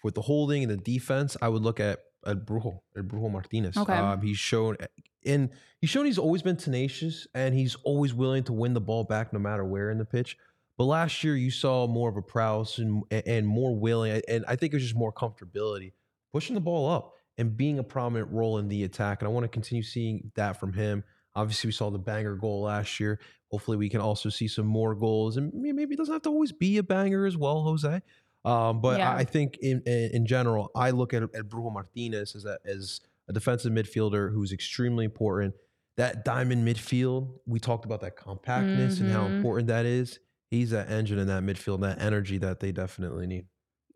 with 0.04 0.14
the 0.14 0.22
holding 0.22 0.62
and 0.62 0.70
the 0.72 0.76
defense, 0.76 1.36
I 1.42 1.48
would 1.48 1.62
look 1.62 1.80
at 1.80 2.00
El 2.24 2.36
Brujo, 2.36 2.80
El 2.96 3.02
Brujo 3.04 3.30
Martinez. 3.30 3.76
Okay. 3.76 3.92
Um, 3.92 4.20
he's 4.22 4.38
shown, 4.38 4.76
and 5.24 5.50
he's 5.80 5.90
shown 5.90 6.06
he's 6.06 6.18
always 6.18 6.42
been 6.42 6.56
tenacious 6.56 7.26
and 7.34 7.54
he's 7.54 7.74
always 7.84 8.14
willing 8.14 8.44
to 8.44 8.52
win 8.52 8.74
the 8.74 8.80
ball 8.80 9.04
back 9.04 9.32
no 9.32 9.38
matter 9.38 9.64
where 9.64 9.90
in 9.90 9.98
the 9.98 10.04
pitch. 10.04 10.36
But 10.78 10.84
last 10.84 11.24
year 11.24 11.36
you 11.36 11.50
saw 11.50 11.86
more 11.86 12.08
of 12.10 12.16
a 12.16 12.22
prowess 12.22 12.78
and 12.78 13.02
and 13.10 13.46
more 13.46 13.74
willing, 13.74 14.22
and 14.28 14.44
I 14.46 14.56
think 14.56 14.72
it 14.72 14.76
was 14.76 14.84
just 14.84 14.94
more 14.96 15.12
comfortability 15.12 15.92
pushing 16.32 16.54
the 16.54 16.60
ball 16.60 16.90
up 16.90 17.14
and 17.38 17.56
being 17.56 17.78
a 17.78 17.84
prominent 17.84 18.30
role 18.32 18.58
in 18.58 18.68
the 18.68 18.84
attack. 18.84 19.20
And 19.20 19.28
I 19.28 19.30
want 19.30 19.44
to 19.44 19.48
continue 19.48 19.82
seeing 19.82 20.30
that 20.34 20.58
from 20.58 20.72
him. 20.72 21.04
Obviously, 21.34 21.68
we 21.68 21.72
saw 21.72 21.90
the 21.90 21.98
banger 21.98 22.34
goal 22.34 22.62
last 22.62 22.98
year. 22.98 23.20
Hopefully, 23.50 23.76
we 23.76 23.88
can 23.88 24.00
also 24.00 24.28
see 24.30 24.48
some 24.48 24.66
more 24.66 24.94
goals, 24.94 25.36
and 25.36 25.52
maybe 25.54 25.94
it 25.94 25.96
doesn't 25.98 26.12
have 26.14 26.22
to 26.22 26.30
always 26.30 26.50
be 26.52 26.78
a 26.78 26.82
banger 26.82 27.26
as 27.26 27.36
well, 27.36 27.62
Jose. 27.62 28.00
Um, 28.44 28.80
but 28.80 28.98
Yeah. 28.98 29.10
I 29.12 29.18
I 29.18 29.24
think 29.24 29.58
in, 29.58 29.82
in 29.82 30.24
general, 30.26 30.70
I 30.74 30.90
look 30.90 31.12
at, 31.12 31.22
at 31.22 31.48
Brujo 31.48 31.72
Martinez 31.72 32.34
as 32.36 32.44
a, 32.44 32.58
as 32.64 33.00
a 33.28 33.32
defensive 33.32 33.72
midfielder 33.72 34.32
who's 34.32 34.52
extremely 34.52 35.04
important. 35.04 35.54
That 35.96 36.24
diamond 36.24 36.66
midfield, 36.66 37.38
we 37.46 37.58
talked 37.58 37.84
about 37.84 38.00
that 38.02 38.16
compactness 38.16 39.00
and 39.00 39.10
how 39.10 39.26
Mhm. 39.26 39.36
important 39.38 39.68
that 39.68 39.84
is. 39.86 40.20
He's 40.50 40.70
that 40.70 40.88
engine 40.90 41.18
in 41.18 41.26
that 41.26 41.42
midfield, 41.42 41.80
that 41.80 42.00
energy 42.00 42.38
that 42.38 42.60
they 42.60 42.70
definitely 42.70 43.26
need. 43.26 43.46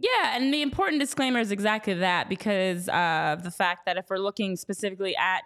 Yeah, 0.01 0.34
and 0.34 0.53
the 0.53 0.62
important 0.62 0.98
disclaimer 0.98 1.40
is 1.40 1.53
exactly 1.53 1.92
that 1.92 2.30
because 2.30 2.88
of 2.88 3.42
the 3.42 3.51
fact 3.51 3.84
that 3.84 3.98
if 3.98 4.07
we're 4.09 4.16
looking 4.16 4.57
specifically 4.57 5.14
at 5.14 5.42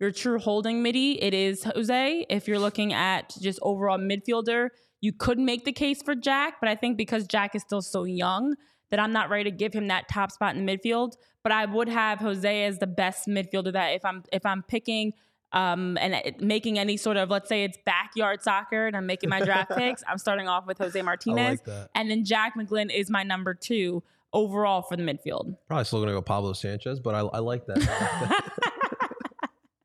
your 0.00 0.10
true 0.12 0.38
holding 0.38 0.82
midi, 0.82 1.22
it 1.22 1.34
is 1.34 1.64
Jose. 1.64 2.24
If 2.30 2.48
you're 2.48 2.58
looking 2.58 2.94
at 2.94 3.34
just 3.38 3.58
overall 3.60 3.98
midfielder, 3.98 4.68
you 5.02 5.12
could 5.12 5.38
make 5.38 5.66
the 5.66 5.72
case 5.72 6.02
for 6.02 6.14
Jack, 6.14 6.54
but 6.58 6.70
I 6.70 6.74
think 6.74 6.96
because 6.96 7.26
Jack 7.26 7.54
is 7.54 7.62
still 7.62 7.82
so 7.82 8.04
young 8.04 8.54
that 8.90 8.98
I'm 8.98 9.12
not 9.12 9.28
ready 9.28 9.50
to 9.50 9.54
give 9.54 9.74
him 9.74 9.88
that 9.88 10.08
top 10.08 10.32
spot 10.32 10.56
in 10.56 10.64
the 10.64 10.72
midfield. 10.72 11.12
But 11.42 11.52
I 11.52 11.66
would 11.66 11.88
have 11.90 12.18
Jose 12.18 12.64
as 12.64 12.78
the 12.78 12.86
best 12.86 13.28
midfielder 13.28 13.72
that 13.74 13.88
if 13.90 14.04
I'm 14.04 14.24
if 14.32 14.46
I'm 14.46 14.62
picking 14.62 15.12
um, 15.52 15.96
and 15.98 16.34
making 16.40 16.78
any 16.78 16.96
sort 16.96 17.16
of 17.16 17.30
let's 17.30 17.48
say 17.48 17.64
it's 17.64 17.78
backyard 17.84 18.42
soccer 18.42 18.86
and 18.86 18.96
I'm 18.96 19.06
making 19.06 19.30
my 19.30 19.40
draft 19.40 19.70
picks, 19.76 20.02
I'm 20.06 20.18
starting 20.18 20.48
off 20.48 20.66
with 20.66 20.78
Jose 20.78 21.00
Martinez. 21.00 21.60
that. 21.62 21.90
And 21.94 22.10
then 22.10 22.24
Jack 22.24 22.54
McGlynn 22.56 22.94
is 22.94 23.10
my 23.10 23.22
number 23.22 23.54
two 23.54 24.02
overall 24.32 24.82
for 24.82 24.96
the 24.96 25.02
midfield. 25.02 25.56
Probably 25.66 25.84
still 25.84 26.00
gonna 26.00 26.12
go 26.12 26.22
Pablo 26.22 26.52
Sanchez, 26.52 27.00
but 27.00 27.14
I, 27.14 27.20
I 27.20 27.38
like 27.38 27.66
that. 27.66 27.78
I. 27.80 28.40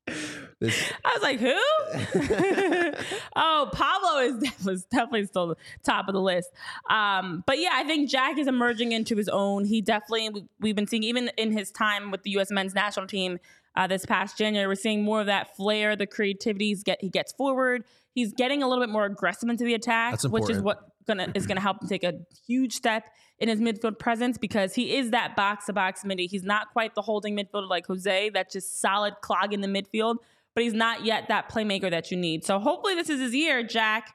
This- 0.60 0.94
I 1.04 1.14
was 1.14 1.22
like, 1.22 1.40
who? 1.42 3.20
oh, 3.36 3.70
Pablo 3.74 4.20
is 4.20 4.66
was 4.66 4.86
definitely 4.86 5.26
still 5.26 5.48
the 5.48 5.56
top 5.84 6.08
of 6.08 6.14
the 6.14 6.22
list. 6.22 6.52
Um, 6.90 7.44
but 7.46 7.60
yeah, 7.60 7.72
I 7.74 7.84
think 7.84 8.10
Jack 8.10 8.38
is 8.38 8.48
emerging 8.48 8.94
into 8.94 9.18
his 9.18 9.28
own. 9.28 9.66
He 9.66 9.82
definitely 9.82 10.48
we've 10.62 10.76
been 10.76 10.88
seeing 10.88 11.04
even 11.04 11.32
in 11.38 11.52
his 11.52 11.70
time 11.70 12.12
with 12.12 12.24
the 12.24 12.30
U.S. 12.32 12.50
Men's 12.50 12.74
National 12.74 13.08
Team 13.08 13.40
uh, 13.76 13.88
this 13.88 14.06
past 14.06 14.38
January, 14.38 14.68
we're 14.68 14.76
seeing 14.76 15.04
more 15.04 15.22
of 15.22 15.28
that 15.28 15.56
flair, 15.56 15.96
the 15.96 16.08
creativity. 16.08 16.68
He's 16.70 16.84
get 16.84 17.00
he 17.02 17.10
gets 17.10 17.32
forward. 17.34 17.84
He's 18.14 18.32
getting 18.34 18.62
a 18.62 18.68
little 18.70 18.84
bit 18.84 18.92
more 18.92 19.06
aggressive 19.06 19.50
into 19.50 19.64
the 19.64 19.74
attack, 19.74 20.22
which 20.24 20.50
is 20.50 20.62
what 20.62 20.80
gonna 21.08 21.28
is 21.34 21.48
gonna 21.48 21.60
help 21.62 21.82
him 21.82 21.90
take 21.90 22.04
a 22.04 22.14
huge 22.48 22.74
step 22.74 23.06
in 23.40 23.50
his 23.50 23.60
midfield 23.60 23.98
presence 24.00 24.38
because 24.38 24.76
he 24.76 24.96
is 24.96 25.12
that 25.12 25.36
box 25.36 25.66
to 25.66 25.74
box 25.74 26.06
midi. 26.06 26.28
He's 26.28 26.44
not 26.44 26.72
quite 26.72 26.94
the 26.96 27.02
holding 27.02 27.36
midfielder 27.36 27.68
like 27.68 27.88
Jose, 27.88 28.30
that's 28.30 28.54
just 28.54 28.80
solid 28.80 29.16
clog 29.22 29.54
in 29.54 29.62
the 29.62 29.68
midfield, 29.68 30.18
but 30.54 30.64
he's 30.64 30.74
not 30.74 31.04
yet 31.04 31.28
that 31.30 31.50
playmaker 31.50 31.90
that 31.90 32.12
you 32.12 32.18
need. 32.18 32.46
So 32.46 32.60
hopefully 32.60 32.94
this 32.96 33.10
is 33.10 33.20
his 33.20 33.34
year, 33.34 33.64
Jack, 33.64 34.14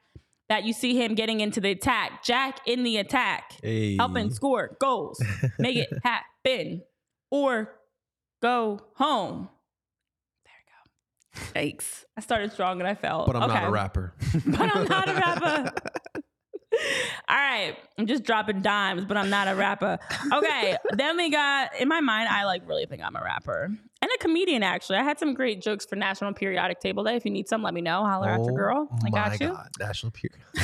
that 0.48 0.64
you 0.64 0.72
see 0.72 0.96
him 0.96 1.14
getting 1.14 1.40
into 1.40 1.60
the 1.60 1.72
attack. 1.72 2.22
Jack 2.24 2.60
in 2.64 2.84
the 2.84 2.96
attack, 2.98 3.54
Hey. 3.62 3.96
helping 3.96 4.30
score 4.30 4.76
goals, 4.80 5.20
make 5.58 5.76
it 5.76 5.88
happen, 6.04 6.82
or 7.30 7.74
go 8.42 8.80
home. 8.94 9.48
There 10.44 10.54
we 11.64 11.70
go. 11.70 11.76
Yikes. 11.76 12.04
I 12.16 12.20
started 12.20 12.52
strong 12.52 12.80
and 12.80 12.88
I 12.88 12.94
fell. 12.94 13.26
but 13.26 13.36
I'm 13.36 13.48
not 13.48 13.64
a 13.64 13.70
rapper. 13.70 14.14
but 14.46 14.60
I'm 14.76 14.84
not 14.86 15.08
a 15.08 15.14
rapper. 15.14 15.72
All 17.28 17.36
right, 17.36 17.76
I'm 17.98 18.06
just 18.06 18.22
dropping 18.22 18.60
dimes, 18.62 19.04
but 19.04 19.16
I'm 19.16 19.30
not 19.30 19.48
a 19.48 19.54
rapper. 19.54 19.98
Okay, 20.32 20.76
then 20.92 21.16
we 21.16 21.28
got 21.30 21.74
in 21.80 21.88
my 21.88 22.00
mind, 22.00 22.28
I 22.28 22.44
like 22.44 22.62
really 22.68 22.86
think 22.86 23.02
I'm 23.02 23.16
a 23.16 23.22
rapper 23.22 23.64
and 23.64 24.10
a 24.14 24.18
comedian. 24.18 24.62
Actually, 24.62 24.98
I 24.98 25.02
had 25.02 25.18
some 25.18 25.34
great 25.34 25.60
jokes 25.60 25.84
for 25.86 25.96
National 25.96 26.32
Periodic 26.34 26.78
Table 26.78 27.02
Day. 27.02 27.16
If 27.16 27.24
you 27.24 27.32
need 27.32 27.48
some, 27.48 27.62
let 27.62 27.74
me 27.74 27.80
know. 27.80 28.04
Holler 28.04 28.28
at 28.28 28.40
your 28.44 28.52
oh 28.52 28.54
girl. 28.54 28.88
I 29.04 29.10
got 29.10 29.32
Oh 29.32 29.44
you. 29.44 29.50
God. 29.52 29.68
National 29.80 30.12
Peer. 30.12 30.30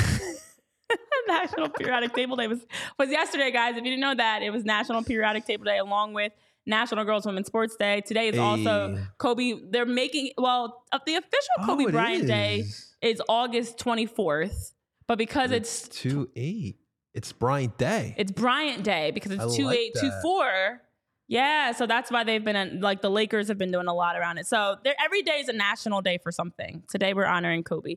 National 1.27 1.69
Periodic 1.69 2.13
Table 2.13 2.35
Day 2.37 2.47
was 2.47 2.59
was 2.99 3.09
yesterday, 3.09 3.51
guys. 3.51 3.71
If 3.71 3.77
you 3.77 3.89
didn't 3.89 3.99
know 4.01 4.15
that, 4.15 4.41
it 4.43 4.51
was 4.51 4.63
National 4.63 5.03
Periodic 5.03 5.45
Table 5.45 5.65
Day 5.65 5.79
along 5.79 6.13
with 6.13 6.31
National 6.65 7.05
Girls 7.05 7.25
Women's 7.25 7.47
Sports 7.47 7.75
Day. 7.75 8.01
Today 8.01 8.29
is 8.29 8.37
also 8.39 8.97
Kobe. 9.17 9.53
They're 9.69 9.85
making 9.85 10.31
well 10.37 10.83
uh, 10.91 10.99
the 11.05 11.15
official 11.15 11.65
Kobe 11.65 11.85
Oh, 11.85 11.91
Bryant 11.91 12.27
Day 12.27 12.59
is. 12.59 12.95
is 13.01 13.21
August 13.29 13.77
24th, 13.77 14.73
but 15.07 15.17
because 15.17 15.51
it's 15.51 15.87
two 15.87 16.29
eight. 16.35 16.77
It's 17.13 17.31
Bryant 17.31 17.77
Day. 17.77 18.13
It's 18.17 18.31
Bryant 18.31 18.83
Day 18.83 19.11
because 19.11 19.31
I 19.39 19.43
it's 19.45 19.55
two 19.55 19.65
like 19.65 19.77
eight 19.79 19.93
two 19.99 20.11
four. 20.21 20.81
Yeah, 21.27 21.71
so 21.71 21.87
that's 21.87 22.11
why 22.11 22.23
they've 22.23 22.43
been 22.43 22.81
like 22.81 23.01
the 23.01 23.09
Lakers 23.09 23.47
have 23.47 23.57
been 23.57 23.71
doing 23.71 23.87
a 23.87 23.93
lot 23.93 24.15
around 24.17 24.37
it. 24.37 24.45
So 24.47 24.75
every 25.03 25.21
day 25.23 25.39
is 25.39 25.47
a 25.47 25.53
national 25.53 26.01
day 26.01 26.19
for 26.21 26.31
something. 26.31 26.83
Today 26.89 27.13
we're 27.13 27.25
honoring 27.25 27.63
Kobe. 27.63 27.95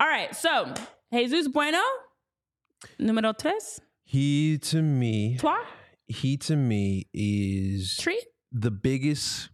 All 0.00 0.06
right, 0.08 0.34
so 0.34 0.72
Jesus 1.12 1.48
Bueno, 1.48 1.82
número 2.98 3.36
tres, 3.36 3.80
he 4.04 4.58
to 4.58 4.80
me, 4.82 5.36
toi, 5.38 5.58
he 6.12 6.36
to 6.38 6.56
me 6.56 7.08
is 7.12 7.96
tree. 8.00 8.22
the 8.52 8.70
biggest 8.70 9.48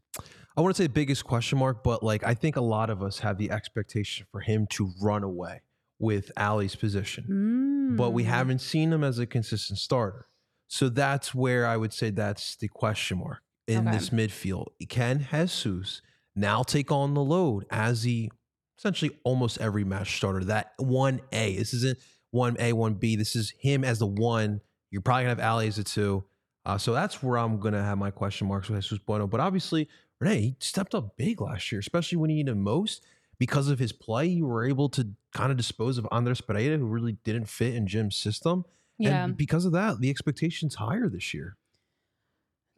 I 0.57 0.61
want 0.61 0.75
to 0.75 0.83
say 0.83 0.89
biggest 0.89 1.25
question 1.25 1.59
mark, 1.59 1.85
but 1.85 2.03
like 2.03 2.25
I 2.25 2.35
think 2.35 2.57
a 2.57 2.61
lot 2.61 2.91
of 2.91 3.03
us 3.03 3.21
have 3.21 3.39
the 3.39 3.51
expectation 3.53 4.27
for 4.33 4.41
him 4.41 4.67
to 4.71 4.91
run 5.01 5.23
away 5.23 5.63
with 6.01 6.31
Ali's 6.37 6.75
position. 6.77 7.95
But 7.97 8.11
we 8.11 8.25
Mm. 8.25 8.27
haven't 8.27 8.59
seen 8.61 8.93
him 8.93 9.03
as 9.05 9.19
a 9.19 9.27
consistent 9.27 9.79
starter. 9.79 10.27
So 10.67 10.89
that's 10.89 11.35
where 11.35 11.65
I 11.67 11.77
would 11.77 11.93
say 11.93 12.11
that's 12.11 12.57
the 12.57 12.69
question 12.69 13.19
mark 13.19 13.39
in 13.69 13.87
Okay. 13.89 13.97
this 13.97 14.11
midfield. 14.11 14.67
Can 14.89 15.27
Jesus 15.31 16.03
now 16.37 16.63
take 16.63 16.91
on 16.93 17.15
the 17.15 17.23
load 17.23 17.65
as 17.71 18.03
he 18.03 18.31
essentially 18.79 19.17
almost 19.25 19.59
every 19.59 19.85
match 19.85 20.17
starter? 20.17 20.45
That 20.45 20.73
1A. 20.81 21.57
This 21.57 21.73
isn't 21.73 21.99
1A, 22.35 22.73
1B. 22.73 23.17
This 23.17 23.35
is 23.37 23.53
him 23.61 23.85
as 23.85 23.99
the 24.01 24.07
one. 24.07 24.61
You're 24.91 25.03
probably 25.03 25.25
going 25.25 25.37
to 25.37 25.43
have 25.43 25.53
Ali 25.53 25.69
as 25.69 25.79
a 25.79 25.85
two. 25.85 26.25
Uh, 26.65 26.77
so 26.77 26.93
that's 26.93 27.23
where 27.23 27.39
I'm 27.39 27.59
going 27.59 27.75
to 27.75 27.83
have 27.83 27.99
my 27.99 28.11
question 28.11 28.47
marks 28.47 28.69
with 28.69 28.83
Jesus 28.83 28.99
Bueno. 28.99 29.27
But 29.27 29.41
obviously, 29.41 29.89
Renee, 30.21 30.41
he 30.41 30.57
stepped 30.61 30.95
up 30.95 31.17
big 31.17 31.41
last 31.41 31.71
year, 31.73 31.81
especially 31.81 32.19
when 32.19 32.31
he 32.31 32.37
needed 32.37 32.57
most. 32.57 33.05
Because 33.39 33.69
of 33.69 33.79
his 33.79 33.93
play, 33.93 34.27
you 34.27 34.47
were 34.47 34.65
able 34.67 34.89
to 34.91 35.09
kind 35.33 35.53
of 35.53 35.57
dispose 35.57 35.97
of 35.97 36.09
Andres 36.11 36.41
Perea, 36.41 36.77
who 36.77 36.87
really 36.87 37.13
didn't 37.25 37.47
fit 37.49 37.75
in 37.75 37.87
Jim's 37.87 38.17
system. 38.17 38.65
Yeah, 38.99 39.25
And 39.25 39.37
because 39.37 39.65
of 39.65 39.71
that, 39.73 40.01
the 40.01 40.11
expectation's 40.11 40.75
higher 40.75 41.09
this 41.09 41.33
year. 41.33 41.57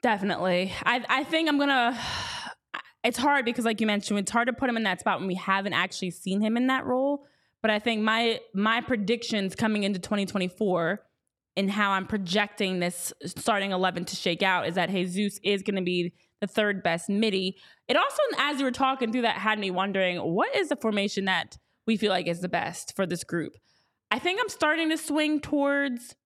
definitely. 0.02 0.72
I 0.84 1.04
I 1.08 1.24
think 1.24 1.48
I'm 1.48 1.58
gonna. 1.58 1.98
It's 3.02 3.16
hard 3.16 3.46
because, 3.46 3.64
like 3.64 3.80
you 3.80 3.86
mentioned, 3.86 4.18
it's 4.18 4.30
hard 4.30 4.48
to 4.48 4.52
put 4.52 4.68
him 4.68 4.76
in 4.76 4.82
that 4.82 5.00
spot 5.00 5.20
when 5.20 5.26
we 5.26 5.34
haven't 5.34 5.72
actually 5.72 6.10
seen 6.10 6.42
him 6.42 6.58
in 6.58 6.66
that 6.66 6.84
role. 6.84 7.24
But 7.62 7.70
I 7.70 7.78
think 7.78 8.02
my 8.02 8.40
my 8.52 8.82
predictions 8.82 9.54
coming 9.54 9.84
into 9.84 9.98
2024 9.98 11.00
and 11.61 11.70
how 11.70 11.90
I'm 11.90 12.06
projecting 12.06 12.80
this 12.80 13.12
starting 13.26 13.72
11 13.72 14.06
to 14.06 14.16
shake 14.16 14.42
out 14.42 14.66
is 14.66 14.76
that 14.76 14.88
Jesus 14.88 15.38
is 15.44 15.62
going 15.62 15.76
to 15.76 15.82
be 15.82 16.14
the 16.40 16.46
third 16.46 16.82
best 16.82 17.11
midi. 17.11 17.58
It 17.86 17.98
also, 17.98 18.22
as 18.38 18.58
you 18.58 18.64
were 18.64 18.70
talking 18.70 19.12
through 19.12 19.22
that, 19.22 19.36
had 19.36 19.58
me 19.58 19.70
wondering 19.70 20.16
what 20.18 20.56
is 20.56 20.70
the 20.70 20.76
formation 20.76 21.26
that 21.26 21.58
we 21.86 21.98
feel 21.98 22.11
like 22.11 22.26
is 22.26 22.40
the 22.40 22.48
best 22.48 22.96
for 22.96 23.04
this 23.04 23.24
group. 23.24 23.52
I 24.11 24.18
think 24.18 24.40
I'm 24.40 24.48
starting 24.48 24.88
to 24.88 24.96
swing 24.96 25.38
towards. 25.38 26.16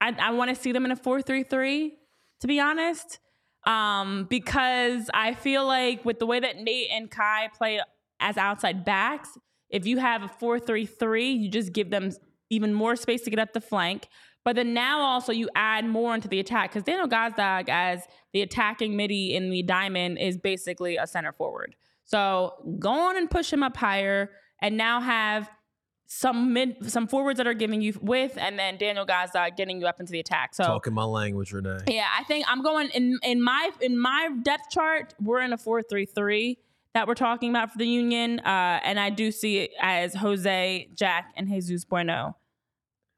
I, 0.00 0.16
I 0.18 0.32
want 0.32 0.50
to 0.50 0.60
see 0.60 0.72
them 0.72 0.84
in 0.84 0.90
a 0.90 0.96
four-three-three. 0.96 1.94
To 2.40 2.46
be 2.48 2.58
honest, 2.58 3.20
um, 3.64 4.26
because 4.28 5.08
I 5.14 5.34
feel 5.34 5.64
like 5.64 6.04
with 6.04 6.18
the 6.18 6.26
way 6.26 6.40
that 6.40 6.56
Nate 6.56 6.88
and 6.90 7.08
Kai 7.08 7.50
play 7.56 7.80
as 8.18 8.36
outside 8.36 8.84
backs, 8.84 9.28
if 9.70 9.86
you 9.86 9.98
have 9.98 10.24
a 10.24 10.28
four-three-three, 10.28 11.30
you 11.30 11.48
just 11.48 11.72
give 11.72 11.90
them 11.90 12.10
even 12.50 12.74
more 12.74 12.96
space 12.96 13.22
to 13.22 13.30
get 13.30 13.38
up 13.38 13.52
the 13.52 13.60
flank. 13.60 14.08
But 14.44 14.56
then 14.56 14.74
now 14.74 15.00
also 15.00 15.32
you 15.32 15.48
add 15.54 15.84
more 15.86 16.14
into 16.14 16.28
the 16.28 16.40
attack 16.40 16.70
because 16.70 16.82
Daniel 16.82 17.08
Gazdag 17.08 17.68
as 17.68 18.06
the 18.32 18.42
attacking 18.42 18.96
midi 18.96 19.34
in 19.34 19.50
the 19.50 19.62
diamond 19.62 20.18
is 20.18 20.36
basically 20.36 20.96
a 20.96 21.06
center 21.06 21.32
forward. 21.32 21.76
So 22.04 22.54
go 22.78 22.90
on 22.90 23.16
and 23.16 23.30
push 23.30 23.52
him 23.52 23.62
up 23.62 23.76
higher 23.76 24.30
and 24.60 24.76
now 24.76 25.00
have 25.00 25.48
some 26.06 26.52
mid 26.52 26.90
some 26.90 27.06
forwards 27.06 27.38
that 27.38 27.46
are 27.46 27.54
giving 27.54 27.80
you 27.80 27.98
width 28.02 28.36
and 28.36 28.58
then 28.58 28.76
Daniel 28.76 29.06
Gazdag 29.06 29.56
getting 29.56 29.80
you 29.80 29.86
up 29.86 29.98
into 29.98 30.12
the 30.12 30.20
attack. 30.20 30.54
So 30.54 30.64
Talking 30.64 30.92
my 30.92 31.04
language, 31.04 31.52
Renee. 31.52 31.78
yeah, 31.86 32.08
I 32.18 32.24
think 32.24 32.44
I'm 32.48 32.62
going 32.62 32.90
in 32.90 33.18
in 33.22 33.42
my 33.42 33.70
in 33.80 33.98
my 33.98 34.28
depth 34.42 34.70
chart. 34.70 35.14
We're 35.20 35.40
in 35.40 35.52
a 35.52 35.58
four 35.58 35.82
three 35.82 36.04
three 36.04 36.58
that 36.94 37.08
we're 37.08 37.14
talking 37.14 37.48
about 37.48 37.72
for 37.72 37.78
the 37.78 37.86
Union, 37.86 38.40
uh, 38.40 38.80
and 38.84 39.00
I 39.00 39.08
do 39.08 39.32
see 39.32 39.60
it 39.60 39.70
as 39.80 40.14
Jose, 40.14 40.90
Jack, 40.94 41.32
and 41.36 41.48
Jesus 41.48 41.86
Bueno 41.86 42.36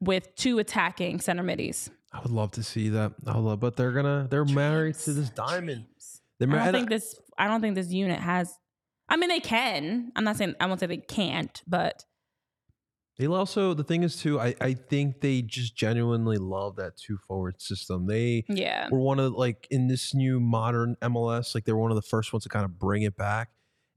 with 0.05 0.35
two 0.35 0.59
attacking 0.59 1.19
center 1.19 1.43
middies. 1.43 1.89
I 2.13 2.21
would 2.21 2.31
love 2.31 2.51
to 2.51 2.63
see 2.63 2.89
that. 2.89 3.13
I 3.27 3.35
would 3.35 3.43
love, 3.43 3.59
but 3.59 3.75
they're 3.75 3.91
gonna 3.91 4.27
they're 4.29 4.45
married 4.45 4.95
to 4.99 5.13
this 5.13 5.29
diamond. 5.29 5.85
They're 6.39 6.49
I 6.49 6.65
don't 6.65 6.73
think 6.73 6.89
this. 6.89 7.19
I 7.37 7.47
don't 7.47 7.61
think 7.61 7.75
this 7.75 7.91
unit 7.91 8.19
has. 8.19 8.57
I 9.09 9.17
mean, 9.17 9.29
they 9.29 9.39
can. 9.39 10.11
I'm 10.15 10.23
not 10.23 10.37
saying. 10.37 10.55
I 10.59 10.65
won't 10.65 10.79
say 10.79 10.85
they 10.87 10.97
can't, 10.97 11.61
but 11.67 12.05
They 13.17 13.27
also 13.27 13.73
the 13.73 13.83
thing 13.83 14.03
is 14.03 14.15
too. 14.17 14.39
I 14.39 14.55
I 14.61 14.73
think 14.73 15.21
they 15.21 15.41
just 15.41 15.75
genuinely 15.75 16.37
love 16.37 16.77
that 16.77 16.97
two 16.97 17.17
forward 17.17 17.61
system. 17.61 18.07
They 18.07 18.45
yeah, 18.47 18.87
were 18.89 18.99
one 18.99 19.19
of 19.19 19.33
like 19.33 19.67
in 19.69 19.87
this 19.87 20.13
new 20.13 20.39
modern 20.39 20.95
MLS. 21.01 21.53
Like 21.53 21.65
they 21.65 21.73
were 21.73 21.79
one 21.79 21.91
of 21.91 21.95
the 21.95 22.01
first 22.01 22.31
ones 22.33 22.43
to 22.43 22.49
kind 22.49 22.65
of 22.65 22.79
bring 22.79 23.03
it 23.03 23.15
back. 23.17 23.49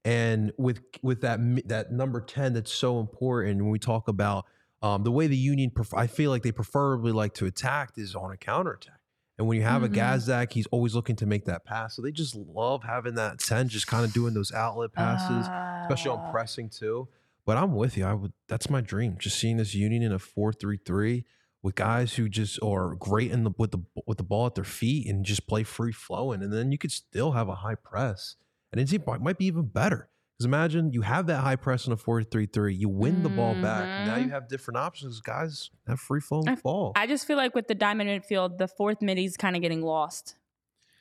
And 0.04 0.52
with 0.58 0.80
with 1.02 1.20
that 1.22 1.40
that 1.68 1.92
number 1.92 2.20
ten, 2.20 2.52
that's 2.52 2.72
so 2.72 3.00
important 3.00 3.60
when 3.62 3.70
we 3.70 3.78
talk 3.78 4.08
about 4.08 4.44
um, 4.82 5.02
the 5.04 5.12
way 5.12 5.26
the 5.26 5.36
Union. 5.36 5.70
Pref- 5.70 5.94
I 5.94 6.06
feel 6.06 6.30
like 6.30 6.42
they 6.42 6.52
preferably 6.52 7.12
like 7.12 7.34
to 7.34 7.46
attack 7.46 7.92
is 7.96 8.14
on 8.14 8.30
a 8.32 8.36
counterattack. 8.36 8.94
And 9.38 9.46
when 9.46 9.56
you 9.56 9.62
have 9.62 9.82
Mhm. 9.82 9.86
a 9.86 9.88
Gazdag, 9.90 10.52
he's 10.52 10.66
always 10.68 10.94
looking 10.96 11.14
to 11.16 11.26
make 11.26 11.44
that 11.44 11.64
pass. 11.64 11.94
So 11.94 12.02
they 12.02 12.10
just 12.10 12.34
love 12.34 12.82
having 12.82 13.14
that 13.14 13.38
ten, 13.38 13.68
just 13.68 13.86
kind 13.86 14.04
of 14.04 14.12
doing 14.12 14.34
those 14.34 14.52
outlet 14.52 14.92
passes, 14.92 15.46
especially 15.84 16.10
on 16.10 16.18
Ah. 16.26 16.30
pressing 16.32 16.68
too. 16.70 17.08
But 17.46 17.56
I'm 17.56 17.74
with 17.74 17.96
you. 17.96 18.04
I 18.04 18.14
would. 18.14 18.32
That's 18.48 18.68
my 18.68 18.80
dream. 18.80 19.16
Just 19.18 19.38
seeing 19.38 19.56
this 19.56 19.74
Union 19.74 20.02
in 20.02 20.12
a 20.12 20.18
four-three-three 20.18 21.24
with 21.62 21.74
guys 21.76 22.14
who 22.14 22.28
just 22.28 22.60
are 22.62 22.94
great 22.96 23.30
in 23.30 23.44
the 23.44 23.52
with 23.56 23.70
the 23.70 23.78
with 24.06 24.18
the 24.18 24.24
ball 24.24 24.46
at 24.46 24.54
their 24.54 24.64
feet 24.64 25.06
and 25.06 25.24
just 25.24 25.46
play 25.46 25.62
free 25.62 25.92
flowing, 25.92 26.42
and 26.42 26.52
then 26.52 26.72
you 26.72 26.78
could 26.78 26.92
still 26.92 27.32
have 27.32 27.48
a 27.48 27.56
high 27.56 27.74
press, 27.76 28.36
and 28.72 28.80
it 28.80 29.06
might 29.20 29.38
be 29.38 29.46
even 29.46 29.66
better. 29.66 30.10
Because 30.38 30.46
imagine 30.46 30.92
you 30.92 31.02
have 31.02 31.26
that 31.26 31.40
high 31.40 31.56
press 31.56 31.88
in 31.88 31.92
a 31.92 31.96
four-three-three, 31.96 32.72
you 32.72 32.88
win 32.88 33.24
the 33.24 33.28
ball 33.28 33.54
back, 33.60 34.06
now 34.06 34.14
you 34.16 34.26
Mhm. 34.26 34.30
have 34.30 34.46
different 34.48 34.78
options. 34.78 35.20
Guys 35.20 35.70
have 35.88 35.98
free 35.98 36.20
flowing 36.20 36.48
I- 36.48 36.54
ball. 36.54 36.92
I 36.94 37.08
just 37.08 37.26
feel 37.26 37.36
like 37.36 37.56
with 37.56 37.66
the 37.66 37.74
diamond 37.74 38.08
midfield, 38.08 38.58
the 38.58 38.68
fourth 38.68 39.02
middy's 39.02 39.36
kind 39.36 39.56
of 39.56 39.62
getting 39.62 39.82
lost, 39.82 40.36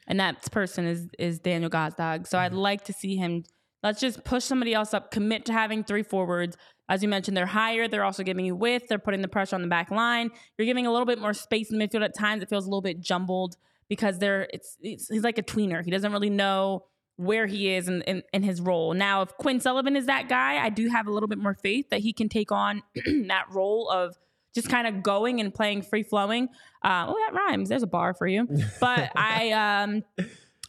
and 0.07 0.19
that 0.19 0.51
person 0.51 0.85
is 0.87 1.07
is 1.19 1.37
Daniel 1.39 1.69
Gazdag. 1.69 2.25
So 2.25 2.35
Mm-hmm. 2.39 2.45
I'd 2.45 2.53
like 2.53 2.83
to 2.85 2.93
see 2.93 3.15
him. 3.17 3.43
Let's 3.83 3.99
just 3.99 4.23
push 4.23 4.43
somebody 4.43 4.73
else 4.73 4.95
up. 4.95 5.11
Commit 5.11 5.45
to 5.45 5.53
having 5.53 5.83
three 5.83 6.01
forwards. 6.01 6.57
As 6.89 7.03
you 7.03 7.07
mentioned, 7.07 7.37
they're 7.37 7.45
higher. 7.45 7.87
They're 7.87 8.03
also 8.03 8.23
giving 8.23 8.43
you 8.43 8.55
width. 8.55 8.87
They're 8.87 8.97
putting 8.97 9.21
the 9.21 9.27
pressure 9.27 9.55
on 9.55 9.61
the 9.61 9.67
back 9.67 9.91
line. 9.91 10.31
You're 10.57 10.65
giving 10.65 10.87
a 10.87 10.91
little 10.91 11.05
bit 11.05 11.19
more 11.19 11.35
space 11.35 11.71
in 11.71 11.77
midfield 11.77 12.03
at 12.03 12.15
times. 12.17 12.41
It 12.41 12.49
feels 12.49 12.65
a 12.65 12.69
little 12.69 12.81
bit 12.81 13.01
jumbled 13.01 13.55
because 13.87 14.17
they're 14.17 14.47
it's, 14.51 14.77
it's 14.81 15.07
he's 15.09 15.23
like 15.23 15.37
a 15.37 15.43
tweener. 15.43 15.83
He 15.85 15.91
doesn't 15.91 16.11
really 16.11 16.31
know 16.31 16.85
where 17.17 17.47
he 17.47 17.73
is 17.73 17.87
in, 17.87 18.01
in, 18.03 18.23
in 18.31 18.43
his 18.43 18.61
role. 18.61 18.93
Now, 18.93 19.23
if 19.23 19.35
Quinn 19.37 19.59
Sullivan 19.59 19.95
is 19.95 20.05
that 20.05 20.29
guy, 20.29 20.63
I 20.63 20.69
do 20.69 20.87
have 20.87 21.07
a 21.07 21.11
little 21.11 21.27
bit 21.27 21.39
more 21.39 21.55
faith 21.55 21.89
that 21.89 21.99
he 21.99 22.13
can 22.13 22.29
take 22.29 22.51
on 22.51 22.83
that 23.27 23.45
role 23.51 23.89
of 23.89 24.15
just 24.53 24.69
kind 24.69 24.87
of 24.87 25.03
going 25.03 25.39
and 25.39 25.53
playing 25.53 25.81
free 25.81 26.03
flowing. 26.03 26.49
Uh, 26.83 27.05
oh, 27.07 27.15
that 27.27 27.33
rhymes. 27.33 27.69
There's 27.69 27.83
a 27.83 27.87
bar 27.87 28.13
for 28.13 28.27
you. 28.27 28.47
But 28.79 29.11
I 29.15 29.51
um 29.51 30.03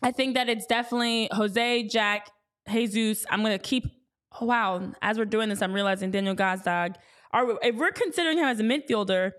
I 0.02 0.12
think 0.12 0.34
that 0.34 0.48
it's 0.48 0.66
definitely 0.66 1.28
Jose, 1.32 1.84
Jack, 1.84 2.30
Jesus. 2.70 3.24
I'm 3.30 3.42
gonna 3.42 3.58
keep. 3.58 3.84
Oh 4.40 4.46
wow! 4.46 4.92
As 5.00 5.18
we're 5.18 5.24
doing 5.24 5.48
this, 5.48 5.62
I'm 5.62 5.72
realizing 5.72 6.10
Daniel 6.10 6.34
Gazdag. 6.34 6.96
Are 7.32 7.58
if 7.62 7.76
we're 7.76 7.92
considering 7.92 8.38
him 8.38 8.44
as 8.44 8.60
a 8.60 8.62
midfielder, 8.62 9.32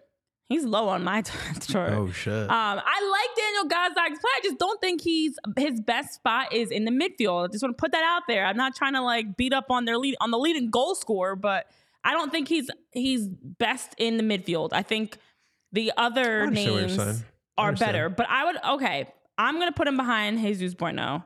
he's 0.50 0.66
low 0.66 0.90
on 0.90 1.04
my 1.04 1.22
chart. 1.62 1.94
oh 1.94 2.12
shit! 2.12 2.34
Um, 2.34 2.50
I 2.50 3.12
like 3.12 3.38
Daniel 3.38 3.64
Gazdag's 3.70 4.20
play. 4.20 4.32
I 4.36 4.42
just 4.44 4.58
don't 4.60 4.82
think 4.82 5.02
he's 5.02 5.38
his 5.58 5.80
best 5.80 6.16
spot 6.16 6.52
is 6.54 6.72
in 6.72 6.84
the 6.84 6.92
midfield. 6.92 7.46
I 7.48 7.52
just 7.52 7.64
want 7.64 7.78
to 7.78 7.82
put 7.82 7.94
that 7.94 8.04
out 8.04 8.24
there. 8.28 8.46
I'm 8.46 8.58
not 8.58 8.76
trying 8.76 8.94
to 8.96 9.02
like 9.02 9.38
beat 9.38 9.54
up 9.54 9.72
on 9.72 9.86
their 9.86 9.98
lead 9.98 10.16
on 10.20 10.32
the 10.32 10.38
leading 10.38 10.70
goal 10.70 10.96
scorer, 10.96 11.36
but 11.38 11.68
I 12.04 12.12
don't 12.12 12.32
think 12.32 12.48
he's 12.48 12.70
he's 12.92 13.28
best 13.28 13.94
in 13.98 14.18
the 14.18 14.24
midfield. 14.24 14.70
I 14.74 14.82
think 14.84 15.18
the 15.72 15.94
other 15.98 16.44
understand 16.44 16.74
what 16.74 16.90
you're 16.90 17.06
names 17.06 17.24
are 17.58 17.74
better. 17.74 18.10
But 18.10 18.28
I 18.30 18.46
would 18.46 18.58
okay. 18.76 19.08
I'm 19.38 19.60
gonna 19.60 19.72
put 19.72 19.88
him 19.88 19.96
behind 19.98 20.40
Jesus 20.40 20.74
Bueno. 20.74 21.24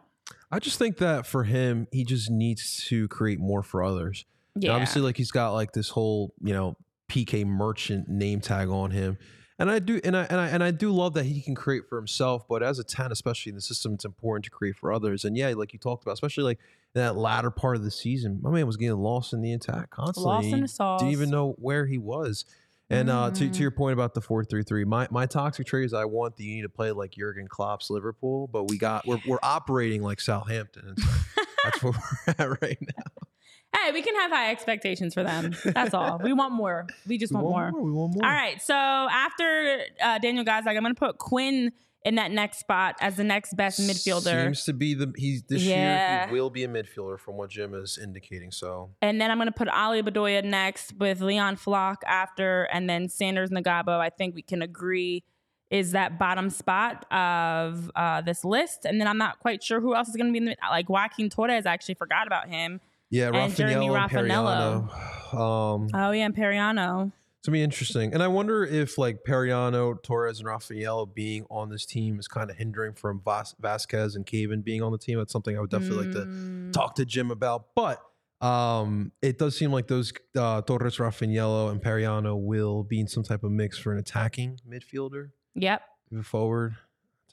I 0.51 0.59
just 0.59 0.78
think 0.78 0.97
that 0.97 1.26
for 1.26 1.43
him, 1.43 1.88
he 1.91 2.03
just 2.03 2.30
needs 2.30 2.86
to 2.89 3.07
create 3.07 3.39
more 3.39 3.63
for 3.63 3.84
others. 3.84 4.26
And 4.53 4.63
Yeah, 4.65 4.74
obviously, 4.74 5.01
like 5.01 5.17
he's 5.17 5.32
got 5.32 5.53
like 5.53 5.71
this 5.71 5.89
whole 5.89 6.34
you 6.41 6.53
know 6.53 6.76
PK 7.14 7.45
merchant 7.45 8.07
name 8.09 8.41
tag 8.41 8.70
on 8.70 8.91
him, 8.91 9.18
and 9.59 9.70
I 9.70 9.80
do 9.80 9.99
and 10.03 10.18
I 10.18 10.24
and 10.24 10.39
I 10.39 10.47
and 10.47 10.64
I 10.64 10.72
do 10.72 10.91
love 10.91 11.14
that 11.14 11.26
he 11.26 11.41
can 11.41 11.53
create 11.55 11.84
for 11.88 11.97
himself. 11.97 12.47
But 12.47 12.64
as 12.64 12.80
a 12.80 12.84
ten, 12.84 13.11
especially 13.11 13.51
in 13.51 13.55
the 13.55 13.61
system, 13.61 13.93
it's 13.93 14.05
important 14.05 14.45
to 14.45 14.51
create 14.51 14.76
for 14.76 14.91
others. 14.91 15.24
And 15.26 15.38
yeah, 15.38 15.53
like 15.55 15.74
you 15.74 15.80
talked 15.80 16.03
about, 16.03 16.14
especially 16.14 16.43
like 16.43 16.59
that 16.95 17.16
latter 17.16 17.51
part 17.51 17.76
of 17.76 17.84
the 17.84 17.91
season, 17.91 18.39
my 18.41 18.49
man 18.51 18.66
was 18.68 18.78
getting 18.78 18.97
lost 18.97 19.34
in 19.34 19.41
the 19.41 19.53
attack 19.53 19.89
constantly. 19.91 20.32
lost 20.32 20.47
in 20.47 20.61
the 20.61 20.68
sauce. 20.68 21.01
Didn't 21.01 21.14
even 21.14 21.30
know 21.30 21.55
where 21.59 21.86
he 21.86 21.97
was. 21.97 22.45
And 22.89 23.09
uh, 23.09 23.32
to, 23.32 23.45
Mm. 23.45 23.53
to 23.53 23.61
your 23.61 23.72
point 23.72 23.93
about 23.93 24.14
the 24.14 24.22
four 24.22 24.43
three 24.43 24.64
three, 24.64 24.84
my 24.86 25.07
my 25.09 25.26
toxic 25.26 25.66
trait 25.66 25.86
is 25.86 25.93
I 25.93 26.05
want 26.05 26.36
the 26.36 26.43
Union 26.43 26.64
to 26.64 26.70
play 26.70 26.91
like 26.91 27.11
Jurgen 27.11 27.47
Klopp's 27.47 27.89
Liverpool, 27.89 28.47
but 28.47 28.70
we 28.70 28.78
got 28.78 29.07
we're 29.07 29.20
we're 29.28 29.39
operating 29.41 30.01
like 30.03 30.20
Southampton. 30.20 30.89
And 30.89 30.99
so 30.99 31.09
that's 31.64 31.82
where 31.84 31.93
we're 32.28 32.34
at 32.38 32.61
right 32.61 32.78
now. 32.82 33.28
Hey, 33.76 33.91
we 33.91 34.01
can 34.01 34.15
have 34.15 34.32
high 34.32 34.51
expectations 34.51 35.13
for 35.13 35.24
them. 35.24 35.55
That's 35.65 35.93
all. 35.93 36.19
We 36.24 36.32
want 36.34 36.53
more. 36.53 36.86
We 37.07 37.17
just 37.17 37.32
We 37.34 37.38
want, 37.41 37.47
more. 37.47 37.61
want 37.63 37.74
more. 37.76 37.84
We 37.86 37.91
want 37.91 38.13
more. 38.15 38.26
All 38.26 38.32
right. 38.32 38.61
So 38.61 38.74
after 38.76 39.80
uh, 40.01 40.19
Daniel 40.19 40.45
Gazdag, 40.45 40.76
I'm 40.76 40.84
going 40.84 40.93
to 40.95 40.99
put 40.99 41.17
Quinn 41.17 41.71
in 42.05 42.15
that 42.15 42.32
next 42.32 42.59
spot 42.59 42.95
as 42.99 43.15
the 43.15 43.24
next 43.24 43.55
best 43.55 43.80
midfielder. 43.80 44.43
Seems 44.43 44.65
to 44.65 44.74
be 44.74 44.93
the 44.93 45.13
he's 45.17 45.43
this 45.43 45.63
Yeah. 45.63 46.19
year 46.19 46.28
he 46.28 46.34
will 46.34 46.49
be 46.49 46.63
a 46.65 46.67
midfielder 46.67 47.17
from 47.19 47.38
what 47.38 47.49
Jim 47.49 47.74
is 47.74 47.97
indicating. 48.01 48.51
So 48.51 48.91
And 49.01 49.19
then 49.21 49.32
I'm 49.32 49.38
going 49.38 49.47
to 49.47 49.53
put 49.53 49.69
Ali 49.69 50.03
Bedoya 50.03 50.43
next 50.43 50.93
with 50.97 51.21
Leon 51.21 51.55
Flach 51.55 52.01
after, 52.05 52.63
and 52.74 52.89
then 52.89 53.07
Sanders 53.09 53.49
Ngabo. 53.51 53.99
I 53.99 54.09
think 54.09 54.36
we 54.36 54.41
can 54.41 54.61
agree 54.61 55.24
is 55.69 55.93
that 55.93 56.19
bottom 56.19 56.49
spot 56.51 57.11
of 57.11 57.89
uh, 57.95 58.21
this 58.21 58.45
list. 58.45 58.86
And 58.86 58.99
then 59.01 59.07
I'm 59.07 59.17
not 59.17 59.39
quite 59.39 59.63
sure 59.63 59.80
who 59.82 59.95
else 59.95 60.07
is 60.09 60.15
going 60.15 60.28
to 60.28 60.32
be 60.32 60.38
in 60.38 60.45
the 60.45 60.57
like 60.69 60.88
Joaquin 60.89 61.30
Torres. 61.30 61.65
I 61.65 61.74
actually 61.74 61.95
forgot 61.95 62.28
about 62.28 62.47
him. 62.47 62.80
Yeah, 63.14 63.30
And 63.34 63.55
Jeremy 63.55 63.88
and 63.88 63.95
Rafanello. 63.95 64.89
Periano. 64.89 65.09
Um, 65.34 65.88
Oh 65.95 66.11
yeah, 66.11 66.26
and 66.26 66.36
Periano. 66.36 67.07
it's 67.39 67.47
gonna 67.47 67.53
be 67.53 67.64
interesting, 67.64 68.14
and 68.14 68.22
I 68.22 68.28
wonder 68.28 68.64
if 68.64 68.97
like 68.99 69.24
Periano, 69.28 70.01
Torres, 70.03 70.38
and 70.39 70.47
Rafael 70.47 71.07
being 71.07 71.45
on 71.49 71.70
this 71.70 71.86
team 71.88 72.20
is 72.20 72.28
kind 72.28 72.51
of 72.51 72.57
hindering 72.57 72.93
from 72.93 73.20
Vas- 73.26 73.55
Vazquez 73.61 74.16
and 74.16 74.26
Cavan 74.28 74.61
being 74.61 74.82
on 74.84 74.91
the 74.91 74.97
team. 74.99 75.18
That's 75.18 75.34
something 75.34 75.57
I 75.57 75.59
would 75.61 75.72
definitely 75.72 75.97
like 75.97 76.11
to 76.11 76.20
Mm, 76.20 76.72
talk 76.72 76.95
to 76.95 77.05
Jim 77.05 77.32
about. 77.32 77.74
But 77.76 77.99
um, 78.41 79.11
it 79.24 79.39
does 79.39 79.57
seem 79.57 79.72
like 79.72 79.88
those 79.88 80.14
uh, 80.38 80.61
Torres, 80.61 80.97
Rafanello, 80.97 81.72
and 81.72 81.82
Periano 81.82 82.39
will 82.39 82.84
be 82.84 82.99
in 82.99 83.07
some 83.07 83.24
type 83.24 83.43
of 83.43 83.51
mix 83.51 83.78
for 83.78 83.91
an 83.91 83.97
attacking 83.99 84.59
midfielder 84.70 85.30
Yep. 85.55 85.82
forward. 86.24 86.76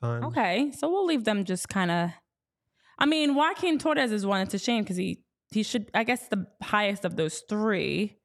Time. 0.01 0.25
Okay, 0.25 0.73
so 0.73 0.89
we'll 0.89 1.05
leave 1.07 1.25
them 1.25 1.45
just 1.45 1.69
kind 1.69 1.91
of. 1.91 2.11
I 2.99 3.05
mean, 3.07 3.35
Joaquin 3.35 3.79
Torres 3.79 4.11
is 4.13 4.25
one. 4.25 4.41
It's 4.41 4.55
a 4.55 4.59
shame 4.59 4.83
because 4.85 4.97
he 4.97 5.21
he 5.51 5.63
should, 5.63 5.91
I 5.95 6.05
guess, 6.05 6.29
the 6.29 6.47
highest 6.63 7.05
of 7.05 7.17
those 7.17 7.41
three. 7.41 8.17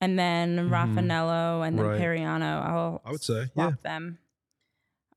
And 0.00 0.18
then 0.18 0.56
Mhm. 0.56 0.70
Rafanello 0.70 1.66
and 1.66 1.78
then 1.78 1.86
Right. 1.86 2.00
Periano. 2.00 2.62
I'll 2.64 3.02
I 3.04 3.10
would 3.10 3.22
say, 3.22 3.46
swap 3.52 3.74
yeah. 3.84 3.90
them. 3.90 4.18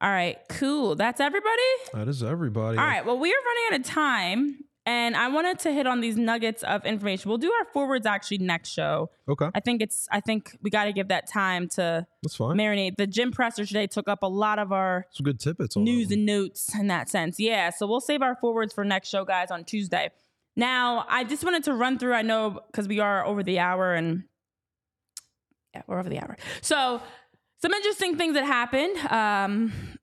All 0.02 0.10
right, 0.10 0.38
cool. 0.49 0.95
That's 0.95 1.20
everybody. 1.22 1.62
That 1.93 2.08
is 2.08 2.24
everybody. 2.24 2.78
All 2.80 2.84
right. 2.86 3.06
Well, 3.06 3.20
we 3.20 3.30
are 3.32 3.36
running 3.45 3.64
out 3.72 3.80
of 3.82 3.86
time, 3.86 4.64
and 4.88 5.16
I 5.16 5.28
wanted 5.28 5.60
to 5.60 5.72
hit 5.72 5.86
on 5.86 6.02
these 6.02 6.18
nuggets 6.18 6.64
of 6.64 6.84
information. 6.88 7.30
We'll 7.30 7.38
do 7.38 7.52
our 7.52 7.66
forwards 7.66 8.08
actually 8.08 8.39
next 8.39 8.70
show. 8.70 9.12
Okay. 9.30 9.47
I 9.54 9.60
think 9.60 9.80
it's. 9.84 10.08
I 10.12 10.20
think 10.20 10.58
we 10.64 10.72
got 10.72 10.86
to 10.86 10.93
give 10.93 11.10
that 11.10 11.28
time 11.28 11.68
to 11.76 12.08
That's 12.24 12.36
fine. 12.36 12.58
marinate. 12.58 12.97
The 12.97 13.06
Jim 13.06 13.32
presser 13.32 13.64
today 13.64 13.86
took 13.86 14.08
up 14.08 14.24
a 14.24 14.28
lot 14.28 14.58
of 14.58 14.72
our 14.72 15.06
Some 15.12 15.24
good 15.26 15.39
tidbits 15.39 15.78
news 15.78 16.10
and 16.10 16.26
notes 16.26 16.74
in 16.74 16.88
that 16.88 17.08
sense. 17.08 17.39
Yeah. 17.39 17.70
So 17.70 17.86
we'll 17.86 18.02
save 18.02 18.24
our 18.24 18.36
forwards 18.36 18.74
for 18.74 18.84
next 18.84 19.10
show, 19.10 19.24
guys, 19.24 19.52
on 19.52 19.64
Tuesday. 19.66 20.10
Now, 20.56 21.06
I 21.10 21.24
just 21.24 21.43
wanted 21.43 21.64
to 21.66 21.74
run 21.74 21.97
through. 21.97 22.14
I 22.14 22.22
know 22.22 22.60
because 22.68 22.88
we 22.88 22.99
are 22.99 23.26
over 23.26 23.43
the 23.43 23.60
hour 23.60 23.93
and 23.93 24.24
yeah, 25.74 25.84
we're 25.88 25.99
over 25.99 26.10
the 26.10 26.20
hour. 26.20 26.38
So 26.62 27.02
some 27.62 27.74
interesting 27.74 28.18
things 28.18 28.34
that 28.34 28.45
happened. 28.45 28.97
Um, 29.12 29.97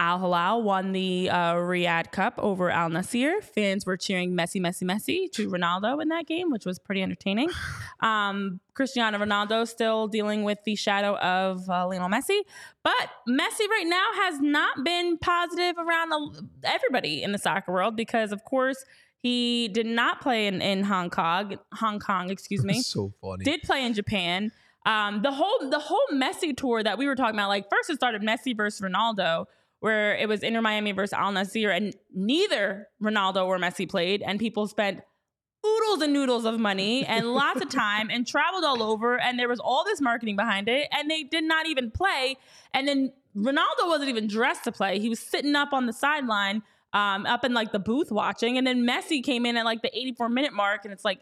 Al 0.00 0.18
Hilal 0.18 0.62
won 0.62 0.90
the 0.90 1.30
uh, 1.30 1.54
Riyadh 1.54 2.10
Cup 2.10 2.34
over 2.38 2.68
Al 2.68 2.90
Nassr. 2.90 3.42
Fans 3.42 3.86
were 3.86 3.96
cheering 3.96 4.32
Messi, 4.32 4.60
Messi, 4.60 4.82
Messi 4.82 5.30
to 5.32 5.48
Ronaldo 5.48 6.02
in 6.02 6.08
that 6.08 6.26
game, 6.26 6.50
which 6.50 6.66
was 6.66 6.78
pretty 6.78 7.02
entertaining. 7.02 7.50
Um, 8.00 8.60
Cristiano 8.74 9.16
Ronaldo 9.16 9.66
still 9.66 10.08
dealing 10.08 10.42
with 10.42 10.58
the 10.66 10.74
shadow 10.76 11.16
of 11.20 11.70
uh, 11.70 11.86
Lionel 11.86 12.10
Messi, 12.10 12.38
but 12.82 13.08
Messi 13.26 13.66
right 13.66 13.86
now 13.86 14.04
has 14.24 14.40
not 14.40 14.84
been 14.84 15.16
positive 15.16 15.78
around 15.78 16.10
the, 16.10 16.46
everybody 16.64 17.22
in 17.22 17.32
the 17.32 17.38
soccer 17.38 17.72
world 17.72 17.96
because, 17.96 18.30
of 18.30 18.44
course, 18.44 18.84
he 19.24 19.68
did 19.68 19.86
not 19.86 20.20
play 20.20 20.46
in, 20.46 20.60
in 20.60 20.84
Hong 20.84 21.08
Kong. 21.08 21.56
Hong 21.72 21.98
Kong, 21.98 22.28
excuse 22.28 22.62
me 22.62 22.82
so 22.82 23.10
funny. 23.22 23.42
did 23.42 23.62
play 23.62 23.82
in 23.82 23.94
Japan. 23.94 24.52
Um, 24.84 25.22
the 25.22 25.32
whole 25.32 25.70
the 25.70 25.78
whole 25.78 26.06
Messi 26.12 26.54
tour 26.54 26.82
that 26.82 26.98
we 26.98 27.06
were 27.06 27.16
talking 27.16 27.34
about, 27.34 27.48
like 27.48 27.70
first 27.70 27.88
it 27.88 27.96
started 27.96 28.20
Messi 28.20 28.54
versus 28.54 28.82
Ronaldo, 28.82 29.46
where 29.80 30.14
it 30.14 30.28
was 30.28 30.42
Inter 30.42 30.60
Miami 30.60 30.92
versus 30.92 31.14
Al 31.14 31.32
Nassr, 31.32 31.74
and 31.74 31.96
neither 32.14 32.88
Ronaldo 33.02 33.46
or 33.46 33.58
Messi 33.58 33.88
played, 33.88 34.20
and 34.20 34.38
people 34.38 34.68
spent 34.68 35.00
oodles 35.66 36.02
and 36.02 36.12
noodles 36.12 36.44
of 36.44 36.60
money 36.60 37.06
and 37.06 37.32
lots 37.32 37.62
of 37.62 37.70
time 37.70 38.10
and 38.10 38.26
traveled 38.26 38.62
all 38.62 38.82
over, 38.82 39.18
and 39.18 39.38
there 39.38 39.48
was 39.48 39.58
all 39.58 39.84
this 39.84 40.02
marketing 40.02 40.36
behind 40.36 40.68
it, 40.68 40.86
and 40.92 41.10
they 41.10 41.22
did 41.22 41.44
not 41.44 41.66
even 41.66 41.90
play. 41.90 42.36
And 42.74 42.86
then 42.86 43.10
Ronaldo 43.34 43.86
wasn't 43.86 44.10
even 44.10 44.26
dressed 44.26 44.64
to 44.64 44.72
play; 44.72 44.98
he 44.98 45.08
was 45.08 45.18
sitting 45.18 45.56
up 45.56 45.72
on 45.72 45.86
the 45.86 45.94
sideline, 45.94 46.62
um, 46.94 47.26
up 47.26 47.44
in 47.44 47.52
like 47.52 47.72
the 47.72 47.78
booth 47.78 48.10
watching, 48.10 48.56
and 48.56 48.66
then 48.66 48.86
Messi 48.86 49.22
came 49.22 49.44
in 49.44 49.56
at 49.56 49.66
like 49.66 49.82
the 49.82 49.94
84 49.96 50.30
minute 50.30 50.54
mark, 50.54 50.84
and 50.84 50.92
it's 50.92 51.04
like 51.04 51.20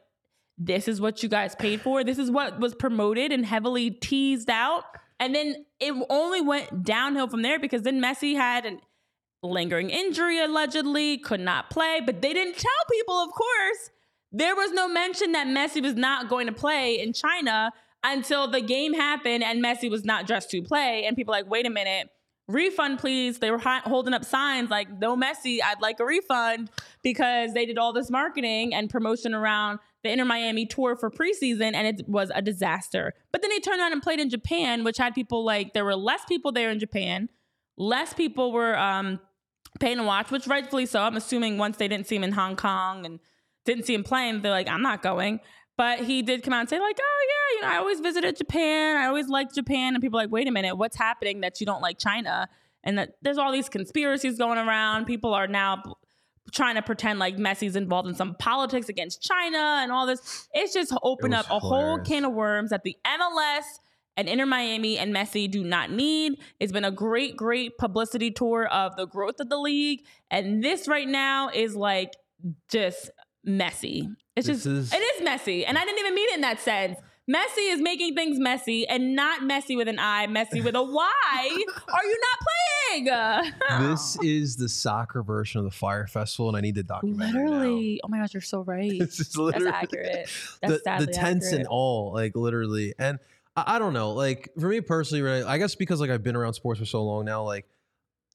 this 0.59 0.87
is 0.87 1.01
what 1.01 1.23
you 1.23 1.29
guys 1.29 1.55
paid 1.55 1.81
for. 1.81 2.05
This 2.05 2.19
is 2.19 2.31
what 2.31 2.61
was 2.61 2.75
promoted 2.75 3.33
and 3.33 3.45
heavily 3.45 3.91
teased 3.91 4.51
out. 4.51 4.85
And 5.19 5.35
then 5.35 5.65
it 5.81 5.95
only 6.11 6.41
went 6.41 6.85
downhill 6.85 7.29
from 7.29 7.43
there 7.43 7.59
because 7.59 7.83
then 7.83 8.01
Messi 8.01 8.35
had 8.35 8.67
a 8.67 8.79
lingering 9.43 9.91
injury 9.91 10.41
allegedly, 10.43 11.19
could 11.19 11.41
not 11.41 11.71
play. 11.71 12.01
But 12.05 12.23
they 12.23 12.33
didn't 12.33 12.57
tell 12.57 12.73
people, 12.91 13.15
of 13.15 13.31
course. 13.31 13.91
There 14.31 14.57
was 14.57 14.73
no 14.73 14.89
mention 14.89 15.33
that 15.33 15.47
Messi 15.47 15.83
was 15.83 15.95
not 15.95 16.29
going 16.29 16.47
to 16.47 16.53
play 16.53 16.99
in 16.99 17.13
China 17.13 17.71
until 18.03 18.49
the 18.49 18.61
game 18.61 18.95
happened 18.95 19.45
and 19.45 19.63
Messi 19.63 19.91
was 19.91 20.05
not 20.05 20.27
dressed 20.27 20.51
to 20.51 20.63
play. 20.63 21.05
And 21.05 21.17
people 21.17 21.33
like, 21.33 21.49
wait 21.49 21.67
a 21.67 21.71
minute, 21.71 22.09
refund, 22.53 22.99
please. 22.99 23.39
They 23.39 23.51
were 23.51 23.59
hi- 23.59 23.81
holding 23.85 24.15
up 24.15 24.25
signs 24.25 24.71
like, 24.71 24.89
no 25.01 25.17
Messi, 25.17 25.59
I'd 25.65 25.81
like 25.81 26.01
a 26.01 26.05
refund 26.05 26.71
because 27.03 27.53
they 27.55 27.67
did 27.67 27.79
all 27.79 27.93
this 27.93 28.11
marketing 28.11 28.75
and 28.75 28.89
promotion 28.89 29.35
around 29.35 29.79
the 30.03 30.11
Inter 30.11 30.25
Miami 30.25 30.67
tour 30.67 30.97
for 30.97 31.11
preseason 31.11 31.75
and 31.75 31.87
it 31.87 32.09
was 32.09 32.31
a 32.35 32.43
disaster. 32.43 33.15
But 33.31 33.43
then 33.43 33.51
they 33.51 33.61
turned 33.61 33.81
around 33.81 33.93
and 33.93 34.03
played 34.03 34.21
in 34.21 34.31
Japan, 34.31 34.85
which 34.85 34.99
had 34.99 35.15
people 35.15 35.45
like, 35.45 35.75
there 35.75 35.85
were 35.85 35.97
less 35.97 36.25
people 36.25 36.53
there 36.53 36.71
in 36.71 36.79
Japan. 36.79 37.29
Less 37.77 38.13
people 38.13 38.53
were 38.53 38.77
um, 38.79 39.21
paying 39.81 39.99
to 39.99 40.05
watch, 40.05 40.31
which 40.31 40.47
rightfully 40.47 40.87
so. 40.87 41.01
I'm 41.01 41.17
assuming 41.17 41.59
once 41.59 41.77
they 41.77 41.89
didn't 41.89 42.07
see 42.07 42.17
him 42.17 42.25
in 42.25 42.33
Hong 42.33 42.57
Kong 42.57 43.07
and 43.07 43.21
didn't 43.65 43.87
see 43.87 43.95
him 43.95 44.05
playing, 44.05 44.43
they're 44.43 44.51
like, 44.51 44.69
I'm 44.69 44.83
not 44.83 45.03
going. 45.03 45.41
But 45.83 45.99
he 45.99 46.23
did 46.23 46.45
come 46.45 46.53
out 46.53 46.61
and 46.61 46.69
say, 46.69 46.79
like, 46.79 46.97
oh 47.03 47.27
yeah, 47.29 47.57
you 47.57 47.63
know, 47.63 47.75
I 47.75 47.79
always 47.81 47.99
visited 47.99 48.37
Japan. 48.37 48.97
I 48.97 49.07
always 49.07 49.27
liked 49.27 49.53
Japan. 49.53 49.97
And 49.97 50.01
people 50.01 50.17
are 50.21 50.23
like, 50.23 50.31
wait 50.31 50.47
a 50.47 50.53
minute, 50.53 50.77
what's 50.77 50.97
happening 50.97 51.41
that 51.41 51.59
you 51.59 51.67
don't 51.67 51.83
like 51.83 51.99
China? 51.99 52.49
And 52.85 52.99
that 52.99 53.15
there's 53.21 53.37
all 53.37 53.51
these 53.51 53.69
conspiracies 53.69 54.39
going 54.39 54.59
around. 54.59 55.07
People 55.07 55.35
are 55.35 55.49
now 55.49 55.83
trying 56.53 56.77
to 56.77 56.83
pretend 56.83 57.19
like 57.19 57.37
Messi's 57.37 57.75
involved 57.75 58.09
in 58.09 58.15
some 58.15 58.37
politics 58.37 58.89
against 58.89 59.23
China 59.23 59.81
and 59.83 59.91
all 59.91 60.07
this. 60.07 60.47
It's 60.55 60.73
just 60.73 60.97
opened 61.03 61.35
It 61.35 61.39
up 61.39 61.51
was 61.51 61.57
a 61.57 61.67
whole 61.67 61.99
can 61.99 62.25
of 62.27 62.33
worms 62.33 62.71
that 62.71 62.85
the 62.85 62.97
MLS 63.05 63.65
and 64.17 64.29
Inter 64.29 64.47
Miami 64.47 64.99
and 64.99 65.13
Messi 65.13 65.51
do 65.51 65.65
not 65.65 65.91
need. 65.91 66.35
It's 66.61 66.71
been 66.71 66.85
a 66.85 66.93
great, 66.93 67.37
great 67.37 67.77
publicity 67.77 68.31
tour 68.31 68.69
of 68.69 68.95
the 68.95 69.09
growth 69.09 69.41
of 69.41 69.49
the 69.49 69.59
league. 69.59 70.05
And 70.31 70.63
this 70.63 70.87
right 70.87 71.09
now 71.09 71.49
is 71.49 71.75
like 71.75 72.13
just 72.71 73.11
messy. 73.45 74.09
It's 74.37 74.47
This 74.47 74.59
just, 74.65 74.67
is- 74.67 74.93
it 74.93 74.97
is 74.97 75.23
messy. 75.23 75.65
And 75.67 75.77
I 75.79 75.85
didn't 75.85 75.99
even 76.01 76.15
mean 76.15 76.29
it 76.31 76.35
in 76.37 76.41
that 76.43 76.61
sense. 76.61 76.99
Messy 77.29 77.61
is 77.63 77.81
making 77.81 78.17
things 78.17 78.39
messy 78.41 78.87
and 78.89 79.15
not 79.15 79.45
messy 79.45 79.77
with 79.77 79.87
an 79.87 79.99
I, 80.01 80.27
messy 80.27 80.61
with 80.61 80.75
a 80.75 80.83
Y. 80.83 81.13
Are 81.49 82.05
you 82.05 82.21
not 82.21 82.39
playing? 82.41 82.53
This 83.81 84.19
is 84.23 84.57
the 84.57 84.69
soccer 84.69 85.23
version 85.23 85.59
of 85.61 85.65
the 85.65 85.71
Fyre 85.71 86.07
Festival, 86.07 86.49
and 86.49 86.57
I 86.59 86.61
need 86.61 86.75
the 86.75 86.83
documentary. 86.83 87.43
now. 87.45 87.51
Literally. 87.51 88.01
Oh 88.05 88.09
my 88.09 88.19
gosh, 88.19 88.35
you're 88.35 88.41
so 88.43 88.61
right. 88.65 88.99
That's 88.99 89.35
literally 89.37 89.69
accurate. 89.71 90.29
the, 90.63 90.81
That's 90.85 91.07
the 91.07 91.13
tents 91.13 91.47
and 91.47 91.61
accurate. 91.61 91.67
all, 91.71 92.13
like 92.13 92.37
literally. 92.37 92.93
And 92.99 93.19
I, 93.57 93.77
I 93.77 93.79
don't 93.79 93.95
know, 93.95 94.11
like 94.13 94.51
for 94.61 94.69
me 94.69 94.81
personally, 94.83 95.23
right? 95.23 95.43
I 95.45 95.57
guess 95.59 95.75
because 95.75 96.01
like 96.01 96.11
I've 96.11 96.23
been 96.23 96.37
around 96.37 96.53
sports 96.55 96.81
for 96.81 96.87
so 96.87 97.03
long 97.05 97.25
now, 97.25 97.45
like 97.45 97.65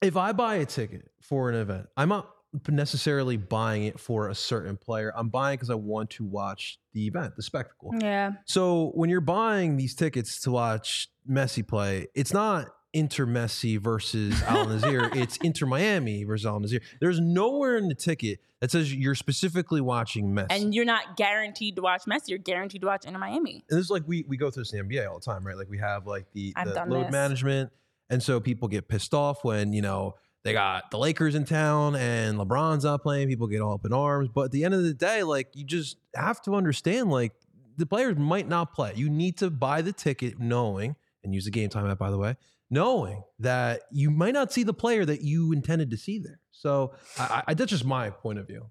if 0.02 0.18
I 0.18 0.32
buy 0.32 0.56
a 0.56 0.66
ticket 0.66 1.12
for 1.22 1.50
an 1.52 1.56
event, 1.56 1.88
I'm 1.96 2.10
not 2.10 2.28
necessarily 2.68 3.38
buying 3.38 3.84
it 3.84 4.00
for 4.00 4.30
a 4.30 4.36
certain 4.36 4.78
player. 4.78 5.12
I'm 5.16 5.30
buying 5.30 5.56
because 5.56 5.70
I 5.70 5.76
want 5.76 6.10
to 6.12 6.24
watch 6.24 6.80
the 6.94 7.08
event, 7.08 7.36
the 7.36 7.44
spectacle. 7.44 7.92
Yeah. 8.00 8.34
So 8.46 8.92
when 8.94 9.10
you're 9.10 9.22
buying 9.22 9.78
these 9.78 9.96
tickets 9.96 10.42
to 10.42 10.52
watch 10.52 11.10
Messi 11.30 11.68
play, 11.68 12.08
it's 12.16 12.34
not 12.34 12.68
Inter 12.94 13.26
Messi 13.26 13.80
versus 13.80 14.42
Al 14.48 14.66
Nassr. 14.66 15.16
it's 15.16 15.38
Inter 15.38 15.66
Miami 15.66 16.24
versus 16.24 16.46
Al 16.46 16.60
Nassr. 16.60 16.82
There's 17.00 17.20
nowhere 17.20 17.78
in 17.78 17.88
the 17.88 17.96
ticket 17.96 18.40
that 18.60 18.72
says 18.72 18.94
you're 18.94 19.16
specifically 19.16 19.82
watching 19.82 20.34
Messi. 20.34 20.48
And 20.50 20.74
you're 20.74 20.86
not 20.86 21.16
guaranteed 21.16 21.76
to 21.76 21.82
watch 21.82 22.04
Messi. 22.06 22.30
You're 22.30 22.40
guaranteed 22.40 22.82
to 22.82 22.88
watch 22.88 23.06
Inter 23.06 23.20
Miami. 23.20 23.64
and 23.70 23.78
this 23.78 23.86
is 23.86 23.92
like 23.92 24.04
we 24.08 24.26
we 24.28 24.38
go 24.38 24.50
through 24.50 24.64
this 24.64 24.74
in 24.74 24.88
the 24.88 24.96
NBA 24.96 25.08
all 25.08 25.20
the 25.20 25.26
time, 25.26 25.46
right? 25.46 25.58
Like 25.58 25.70
we 25.70 25.78
have 25.78 26.08
like 26.08 26.26
the, 26.34 26.54
the 26.56 26.86
load 26.88 27.06
this. 27.06 27.12
management, 27.12 27.72
and 28.10 28.22
so 28.24 28.40
people 28.40 28.68
get 28.68 28.88
pissed 28.88 29.14
off 29.14 29.44
when 29.44 29.74
you 29.74 29.82
know 29.82 30.16
they 30.48 30.54
got 30.54 30.92
the 30.92 30.98
Lakers 30.98 31.36
in 31.36 31.44
town 31.44 31.98
and 31.98 32.38
LeBron's 32.38 32.86
not 32.86 33.04
playing. 33.04 33.28
People 33.28 33.48
get 33.48 33.60
all 33.60 33.74
up 33.74 33.86
in 33.86 33.92
arms, 33.92 34.30
but 34.34 34.46
at 34.46 34.52
the 34.52 34.64
end 34.64 34.74
of 34.74 34.82
the 34.82 34.94
day, 34.94 35.22
like 35.22 35.50
you 35.54 35.66
just 35.66 35.98
have 36.16 36.42
to 36.44 36.56
understand, 36.56 37.12
like 37.12 37.34
the 37.76 37.86
players 37.86 38.16
might 38.16 38.48
not 38.48 38.74
play. 38.74 38.94
You 38.96 39.10
need 39.10 39.38
to 39.40 39.50
buy 39.50 39.82
the 39.82 39.92
ticket 39.92 40.40
knowing 40.40 40.96
and 41.22 41.34
use 41.36 41.44
the 41.44 41.52
game 41.52 41.70
time 41.70 41.86
app, 41.86 41.98
by 41.98 42.12
the 42.12 42.18
way, 42.18 42.38
knowing 42.70 43.24
that 43.40 43.82
you 43.92 44.10
might 44.10 44.34
not 44.34 44.54
see 44.54 44.64
the 44.64 44.74
player 44.74 45.04
that 45.04 45.22
you 45.22 45.52
intended 45.52 45.92
to 45.92 45.98
see 45.98 46.18
there. 46.18 46.40
So 46.52 46.94
I, 47.20 47.44
I 47.48 47.54
that's 47.54 47.72
just 47.72 47.84
my 47.84 48.10
point 48.10 48.40
of 48.40 48.48
view. 48.48 48.68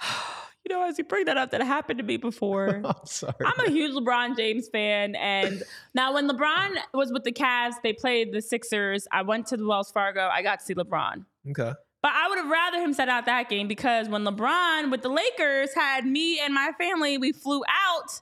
You 0.70 0.76
know, 0.76 0.88
as 0.88 0.98
you 0.98 1.04
bring 1.04 1.24
that 1.24 1.36
up, 1.36 1.50
that 1.50 1.62
happened 1.62 1.98
to 1.98 2.04
me 2.04 2.16
before. 2.16 2.68
I'm 2.68 2.84
oh, 2.86 3.00
sorry. 3.04 3.34
I'm 3.44 3.66
a 3.66 3.70
huge 3.70 3.92
LeBron 3.92 4.36
James 4.36 4.68
fan. 4.68 5.16
And 5.16 5.64
now, 5.94 6.14
when 6.14 6.28
LeBron 6.28 6.76
was 6.94 7.10
with 7.10 7.24
the 7.24 7.32
Cavs, 7.32 7.74
they 7.82 7.92
played 7.92 8.32
the 8.32 8.40
Sixers. 8.40 9.08
I 9.10 9.22
went 9.22 9.46
to 9.48 9.56
the 9.56 9.66
Wells 9.66 9.90
Fargo. 9.90 10.28
I 10.28 10.42
got 10.42 10.60
to 10.60 10.64
see 10.64 10.74
LeBron. 10.74 11.24
okay. 11.50 11.72
But 12.02 12.12
I 12.14 12.28
would 12.28 12.38
have 12.38 12.48
rather 12.48 12.78
him 12.78 12.92
set 12.92 13.08
out 13.08 13.26
that 13.26 13.48
game 13.48 13.66
because 13.66 14.08
when 14.08 14.24
LeBron 14.24 14.92
with 14.92 15.02
the 15.02 15.08
Lakers 15.08 15.74
had 15.74 16.06
me 16.06 16.38
and 16.38 16.54
my 16.54 16.70
family, 16.78 17.18
we 17.18 17.32
flew 17.32 17.62
out. 17.68 18.20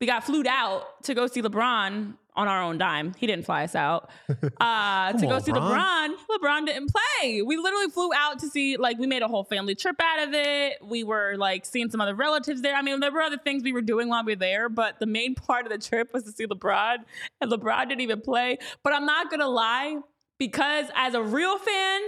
We 0.00 0.06
got 0.06 0.22
flued 0.22 0.46
out 0.46 1.02
to 1.02 1.14
go 1.14 1.26
see 1.26 1.42
LeBron 1.42 2.14
on 2.36 2.48
our 2.48 2.62
own 2.62 2.78
dime. 2.78 3.14
He 3.16 3.26
didn't 3.26 3.46
fly 3.46 3.64
us 3.64 3.74
out 3.74 4.10
uh, 4.60 5.12
to 5.12 5.26
go 5.26 5.34
on, 5.34 5.42
see 5.42 5.52
Bron. 5.52 6.12
LeBron. 6.12 6.16
LeBron 6.30 6.66
didn't 6.66 6.90
play. 6.92 7.42
We 7.42 7.56
literally 7.56 7.88
flew 7.88 8.10
out 8.14 8.38
to 8.40 8.48
see, 8.48 8.76
like, 8.76 8.98
we 8.98 9.06
made 9.06 9.22
a 9.22 9.28
whole 9.28 9.44
family 9.44 9.74
trip 9.74 9.96
out 10.00 10.28
of 10.28 10.34
it. 10.34 10.78
We 10.82 11.02
were 11.02 11.36
like 11.36 11.64
seeing 11.64 11.90
some 11.90 12.00
other 12.00 12.14
relatives 12.14 12.62
there. 12.62 12.74
I 12.74 12.82
mean, 12.82 13.00
there 13.00 13.10
were 13.10 13.22
other 13.22 13.38
things 13.38 13.62
we 13.62 13.72
were 13.72 13.82
doing 13.82 14.08
while 14.08 14.24
we 14.24 14.32
were 14.32 14.38
there, 14.38 14.68
but 14.68 14.98
the 15.00 15.06
main 15.06 15.34
part 15.46 15.66
of 15.66 15.72
the 15.72 15.78
trip 15.78 16.12
was 16.12 16.24
to 16.24 16.32
see 16.32 16.46
LeBron, 16.46 16.98
and 17.40 17.50
LeBron 17.50 17.88
didn't 17.88 18.02
even 18.02 18.20
play. 18.20 18.58
But 18.82 18.92
I'm 18.92 19.06
not 19.06 19.30
gonna 19.30 19.48
lie, 19.48 19.96
because 20.38 20.86
as 20.94 21.14
a 21.14 21.22
real 21.22 21.58
fan, 21.58 22.00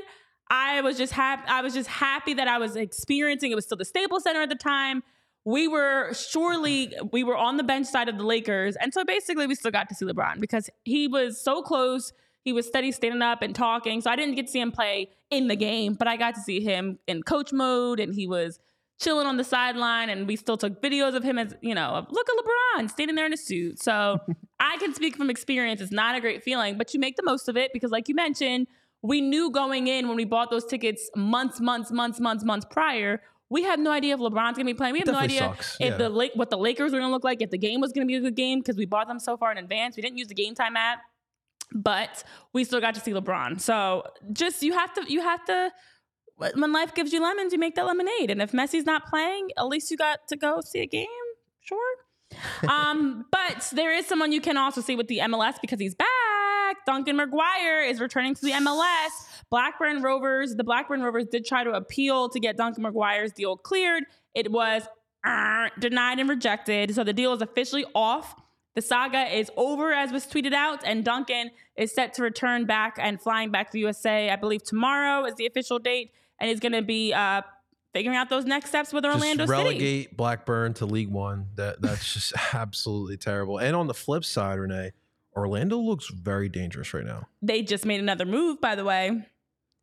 I 0.50 0.80
was 0.80 0.96
just 0.96 1.12
happy. 1.12 1.42
I 1.48 1.62
was 1.62 1.74
just 1.74 1.88
happy 1.88 2.34
that 2.34 2.48
I 2.48 2.58
was 2.58 2.76
experiencing. 2.76 3.52
It 3.52 3.54
was 3.54 3.64
still 3.64 3.76
the 3.76 3.84
Staples 3.84 4.22
Center 4.22 4.42
at 4.42 4.48
the 4.48 4.54
time. 4.54 5.02
We 5.48 5.66
were 5.66 6.12
surely 6.12 6.92
we 7.10 7.24
were 7.24 7.34
on 7.34 7.56
the 7.56 7.62
bench 7.62 7.86
side 7.86 8.10
of 8.10 8.18
the 8.18 8.24
Lakers, 8.24 8.76
and 8.76 8.92
so 8.92 9.02
basically 9.02 9.46
we 9.46 9.54
still 9.54 9.70
got 9.70 9.88
to 9.88 9.94
see 9.94 10.04
LeBron 10.04 10.40
because 10.40 10.68
he 10.84 11.08
was 11.08 11.42
so 11.42 11.62
close. 11.62 12.12
He 12.44 12.52
was 12.52 12.66
steady 12.66 12.92
standing 12.92 13.22
up 13.22 13.40
and 13.40 13.54
talking. 13.54 14.02
So 14.02 14.10
I 14.10 14.16
didn't 14.16 14.34
get 14.34 14.44
to 14.48 14.52
see 14.52 14.60
him 14.60 14.70
play 14.72 15.08
in 15.30 15.48
the 15.48 15.56
game, 15.56 15.94
but 15.94 16.06
I 16.06 16.18
got 16.18 16.34
to 16.34 16.42
see 16.42 16.60
him 16.60 16.98
in 17.06 17.22
coach 17.22 17.50
mode, 17.50 17.98
and 17.98 18.14
he 18.14 18.26
was 18.26 18.60
chilling 19.00 19.26
on 19.26 19.38
the 19.38 19.44
sideline. 19.44 20.10
And 20.10 20.26
we 20.26 20.36
still 20.36 20.58
took 20.58 20.82
videos 20.82 21.14
of 21.14 21.24
him 21.24 21.38
as 21.38 21.56
you 21.62 21.74
know, 21.74 22.06
look 22.10 22.26
at 22.28 22.44
LeBron 22.44 22.90
standing 22.90 23.16
there 23.16 23.24
in 23.24 23.32
a 23.32 23.38
suit. 23.38 23.82
So 23.82 24.18
I 24.60 24.76
can 24.76 24.92
speak 24.92 25.16
from 25.16 25.30
experience. 25.30 25.80
It's 25.80 25.90
not 25.90 26.14
a 26.14 26.20
great 26.20 26.42
feeling, 26.42 26.76
but 26.76 26.92
you 26.92 27.00
make 27.00 27.16
the 27.16 27.24
most 27.24 27.48
of 27.48 27.56
it 27.56 27.72
because, 27.72 27.90
like 27.90 28.10
you 28.10 28.14
mentioned, 28.14 28.66
we 29.00 29.22
knew 29.22 29.50
going 29.50 29.86
in 29.86 30.08
when 30.08 30.16
we 30.18 30.26
bought 30.26 30.50
those 30.50 30.66
tickets 30.66 31.08
months, 31.16 31.58
months, 31.58 31.90
months, 31.90 32.20
months, 32.20 32.44
months 32.44 32.66
prior. 32.70 33.22
We 33.50 33.62
had 33.62 33.80
no 33.80 33.90
idea 33.90 34.14
if 34.14 34.20
LeBron's 34.20 34.56
gonna 34.56 34.64
be 34.64 34.74
playing. 34.74 34.92
We 34.92 34.98
have 35.00 35.08
no 35.08 35.18
idea 35.18 35.40
sucks, 35.40 35.76
if 35.80 35.90
yeah. 35.90 35.96
the 35.96 36.08
Lake, 36.10 36.32
what 36.34 36.50
the 36.50 36.58
Lakers 36.58 36.92
were 36.92 36.98
gonna 36.98 37.12
look 37.12 37.24
like, 37.24 37.40
if 37.40 37.50
the 37.50 37.58
game 37.58 37.80
was 37.80 37.92
gonna 37.92 38.06
be 38.06 38.16
a 38.16 38.20
good 38.20 38.36
game 38.36 38.60
because 38.60 38.76
we 38.76 38.86
bought 38.86 39.08
them 39.08 39.18
so 39.18 39.36
far 39.36 39.52
in 39.52 39.58
advance. 39.58 39.96
We 39.96 40.02
didn't 40.02 40.18
use 40.18 40.28
the 40.28 40.34
Game 40.34 40.54
Time 40.54 40.76
app, 40.76 40.98
but 41.72 42.24
we 42.52 42.64
still 42.64 42.80
got 42.80 42.94
to 42.94 43.00
see 43.00 43.12
LeBron. 43.12 43.60
So 43.60 44.04
just 44.32 44.62
you 44.62 44.72
have 44.74 44.92
to 44.94 45.04
you 45.10 45.22
have 45.22 45.44
to 45.46 45.72
when 46.38 46.72
life 46.72 46.94
gives 46.94 47.12
you 47.12 47.22
lemons, 47.22 47.52
you 47.52 47.58
make 47.58 47.74
that 47.74 47.86
lemonade. 47.86 48.30
And 48.30 48.40
if 48.40 48.52
Messi's 48.52 48.86
not 48.86 49.06
playing, 49.06 49.50
at 49.56 49.66
least 49.66 49.90
you 49.90 49.96
got 49.96 50.20
to 50.28 50.36
go 50.36 50.60
see 50.64 50.80
a 50.80 50.86
game. 50.86 51.06
Sure. 51.60 51.94
um, 52.68 53.24
but 53.32 53.68
there 53.72 53.92
is 53.92 54.06
someone 54.06 54.32
you 54.32 54.40
can 54.40 54.56
also 54.56 54.80
see 54.80 54.94
with 54.96 55.08
the 55.08 55.18
MLS 55.18 55.54
because 55.60 55.80
he's 55.80 55.94
back. 55.94 56.08
Duncan 56.86 57.18
McGuire 57.18 57.88
is 57.88 58.00
returning 58.00 58.34
to 58.34 58.42
the 58.42 58.52
MLS. 58.52 59.08
Blackburn 59.50 60.02
Rovers, 60.02 60.54
the 60.56 60.64
Blackburn 60.64 61.02
Rovers 61.02 61.26
did 61.26 61.46
try 61.46 61.64
to 61.64 61.72
appeal 61.72 62.28
to 62.28 62.38
get 62.40 62.56
Duncan 62.56 62.84
McGuire's 62.84 63.32
deal 63.32 63.56
cleared. 63.56 64.04
It 64.34 64.50
was 64.50 64.82
uh, 65.24 65.68
denied 65.78 66.18
and 66.18 66.28
rejected. 66.28 66.94
So 66.94 67.04
the 67.04 67.12
deal 67.12 67.32
is 67.32 67.42
officially 67.42 67.84
off. 67.94 68.34
The 68.74 68.82
saga 68.82 69.24
is 69.36 69.50
over, 69.56 69.92
as 69.92 70.12
was 70.12 70.24
tweeted 70.26 70.52
out, 70.52 70.82
and 70.84 71.04
Duncan 71.04 71.50
is 71.76 71.92
set 71.92 72.14
to 72.14 72.22
return 72.22 72.64
back 72.64 72.96
and 73.00 73.20
flying 73.20 73.50
back 73.50 73.68
to 73.68 73.72
the 73.72 73.80
USA. 73.80 74.30
I 74.30 74.36
believe 74.36 74.62
tomorrow 74.62 75.24
is 75.24 75.34
the 75.34 75.46
official 75.46 75.80
date, 75.80 76.12
and 76.38 76.48
he's 76.48 76.60
going 76.60 76.72
to 76.72 76.82
be 76.82 77.12
uh, 77.12 77.42
figuring 77.92 78.16
out 78.16 78.28
those 78.30 78.44
next 78.44 78.68
steps 78.68 78.92
with 78.92 79.04
Orlando 79.04 79.46
just 79.46 79.50
City. 79.50 79.62
relegate 79.62 80.16
Blackburn 80.16 80.74
to 80.74 80.86
League 80.86 81.08
One. 81.10 81.46
That 81.56 81.82
that's 81.82 82.12
just 82.14 82.32
absolutely 82.54 83.16
terrible. 83.16 83.58
And 83.58 83.74
on 83.74 83.88
the 83.88 83.94
flip 83.94 84.24
side, 84.24 84.60
Renee, 84.60 84.92
Orlando 85.34 85.78
looks 85.78 86.08
very 86.08 86.48
dangerous 86.48 86.94
right 86.94 87.04
now. 87.04 87.26
They 87.42 87.62
just 87.62 87.84
made 87.84 87.98
another 87.98 88.26
move, 88.26 88.60
by 88.60 88.76
the 88.76 88.84
way, 88.84 89.26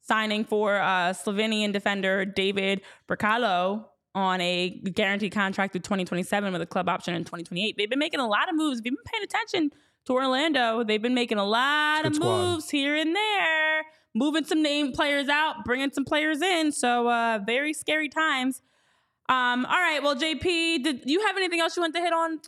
signing 0.08 0.46
for 0.46 0.78
uh, 0.78 1.14
Slovenian 1.14 1.74
defender 1.74 2.26
David 2.26 2.82
Brekalo 3.10 3.86
on 4.14 4.40
a 4.40 4.70
guaranteed 4.94 5.34
contract 5.34 5.74
through 5.74 5.82
2027 5.82 6.54
with 6.54 6.62
a 6.62 6.66
club 6.66 6.88
option 6.88 7.14
in 7.16 7.24
2028. 7.24 7.76
They've 7.78 7.90
been 7.90 8.00
making 8.00 8.20
a 8.22 8.28
lot 8.28 8.48
of 8.48 8.56
moves. 8.56 8.80
If 8.80 8.86
you've 8.86 8.96
been 8.96 9.12
paying 9.12 9.24
attention 9.24 9.72
to 10.06 10.14
Orlando, 10.14 10.84
they've 10.84 11.02
been 11.02 11.16
making 11.16 11.38
a 11.38 11.44
lot 11.44 12.04
Good 12.04 12.12
of 12.12 12.16
squad. 12.16 12.28
moves 12.52 12.70
here 12.70 12.96
and 12.96 13.14
there, 13.16 13.84
moving 14.14 14.46
some 14.46 14.62
name 14.62 14.94
players 14.94 15.28
out, 15.28 15.66
bringing 15.66 15.92
some 15.92 16.06
players 16.06 16.42
in. 16.42 16.72
So 16.72 17.10
uh, 17.10 17.40
very 17.46 17.74
scary 17.74 18.08
times. 18.08 18.62
Um, 19.28 19.66
all 19.66 19.80
right, 19.80 20.02
well, 20.04 20.16
JP, 20.16 20.84
did 20.84 21.02
you 21.06 21.26
have 21.26 21.36
anything 21.36 21.60
else 21.60 21.76
you 21.76 21.82
want 21.82 21.96
to 21.96 22.02
hit 22.02 22.14
on? 22.14 22.40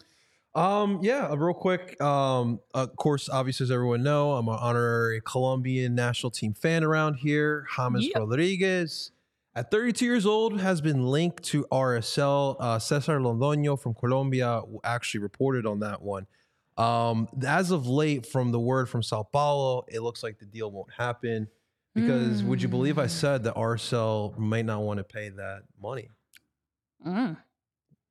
Um, 0.58 1.00
yeah, 1.04 1.28
uh, 1.28 1.36
real 1.36 1.54
quick. 1.54 2.02
Um, 2.02 2.60
of 2.74 2.96
course, 2.96 3.30
obviously, 3.30 3.66
as 3.66 3.72
everyone 3.72 4.02
know, 4.02 4.34
I'm 4.34 4.48
an 4.48 4.58
honorary 4.60 5.22
Colombian 5.24 5.94
national 5.94 6.32
team 6.32 6.54
fan 6.54 6.84
around 6.84 7.16
here. 7.16 7.68
James 7.78 8.08
Yep. 8.08 8.16
Rodriguez, 8.16 9.12
at 9.56 9.70
32 9.70 10.04
years 10.04 10.26
old, 10.26 10.60
has 10.60 10.82
been 10.82 11.06
linked 11.06 11.44
to 11.46 11.66
RSL. 11.72 12.56
Uh, 12.60 12.80
Cesar 12.80 13.20
Londoño 13.20 13.80
from 13.80 13.94
Colombia 13.94 14.62
actually 14.84 15.20
reported 15.20 15.68
on 15.68 15.80
that 15.82 16.02
one. 16.02 16.26
Um, 16.76 17.28
as 17.46 17.70
of 17.70 17.88
late, 17.88 18.26
from 18.26 18.52
the 18.52 18.60
word 18.60 18.90
from 18.90 19.04
Sao 19.04 19.24
Paulo, 19.24 19.86
it 19.88 20.02
looks 20.02 20.24
like 20.24 20.40
the 20.40 20.46
deal 20.46 20.72
won't 20.72 20.92
happen 20.92 21.48
because 21.94 22.44
would 22.44 22.62
you 22.62 22.68
believe 22.68 23.00
I 23.00 23.08
said 23.08 23.44
that 23.46 23.56
RSL 23.56 24.38
might 24.38 24.66
not 24.66 24.82
want 24.82 25.00
to 25.00 25.04
pay 25.04 25.30
that 25.30 25.64
money? 25.82 26.10
Mm. 27.06 27.38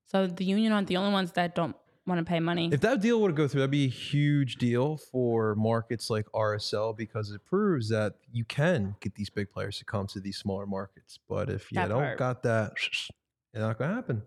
So 0.07 0.27
the 0.27 0.45
union 0.45 0.73
aren't 0.73 0.89
the 0.89 0.97
only 0.97 1.13
ones 1.13 1.33
that 1.33 1.55
don't 1.55 1.77
want 2.07 2.19
to 2.19 2.25
pay 2.25 2.41
money. 2.41 2.69
If 2.73 2.81
that 2.83 3.01
deal 3.01 3.21
were 3.21 3.29
to 3.29 3.35
go 3.35 3.49
through, 3.49 3.61
that'd 3.61 3.71
be 3.71 3.85
a 3.87 3.89
huge 3.89 4.57
deal 4.57 4.97
for 4.97 5.55
markets 5.57 6.09
like 6.11 6.27
RSL 6.35 6.97
because 6.97 7.31
it 7.33 7.45
proves 7.45 7.89
that 7.89 8.15
you 8.33 8.45
can 8.45 8.97
get 9.01 9.15
these 9.15 9.31
big 9.31 9.51
players 9.51 9.79
to 9.79 9.85
come 9.85 10.07
to 10.09 10.21
these 10.21 10.37
smaller 10.37 10.67
markets. 10.67 11.19
But 11.29 11.51
if 11.51 11.71
you 11.73 11.77
That 11.77 11.89
don't 11.89 12.03
part. 12.03 12.19
got 12.19 12.43
that, 12.45 12.73
it's 12.77 13.11
not 13.55 13.79
gonna 13.79 13.95
happen. 13.95 14.23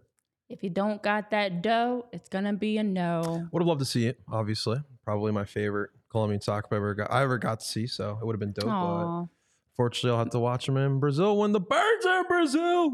If 0.49 0.63
you 0.63 0.69
don't 0.71 1.01
got 1.01 1.29
that 1.31 1.61
dough, 1.61 2.07
it's 2.11 2.27
gonna 2.27 2.53
be 2.53 2.77
a 2.77 2.83
no. 2.83 3.47
Would 3.51 3.61
have 3.61 3.67
loved 3.67 3.79
to 3.79 3.85
see 3.85 4.07
it. 4.07 4.19
Obviously, 4.31 4.81
probably 5.05 5.31
my 5.31 5.45
favorite 5.45 5.91
Colombian 6.09 6.41
soccer 6.41 6.67
player 6.67 6.81
I 6.81 6.83
ever 6.83 6.93
got, 6.95 7.11
I 7.11 7.21
ever 7.23 7.37
got 7.37 7.59
to 7.59 7.65
see. 7.65 7.85
So 7.85 8.17
it 8.19 8.25
would 8.25 8.33
have 8.33 8.39
been 8.39 8.53
dope. 8.53 8.65
But 8.65 9.27
fortunately, 9.75 10.09
I'll 10.11 10.17
have 10.23 10.31
to 10.31 10.39
watch 10.39 10.65
them 10.65 10.75
in 10.77 10.99
Brazil 10.99 11.37
when 11.37 11.51
the 11.51 11.59
birds 11.59 12.05
are 12.07 12.21
in 12.21 12.27
Brazil. 12.27 12.91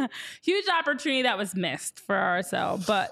Huge 0.44 0.64
opportunity 0.68 1.22
that 1.22 1.36
was 1.36 1.54
missed 1.56 1.98
for 1.98 2.14
RSL. 2.14 2.86
But 2.86 3.10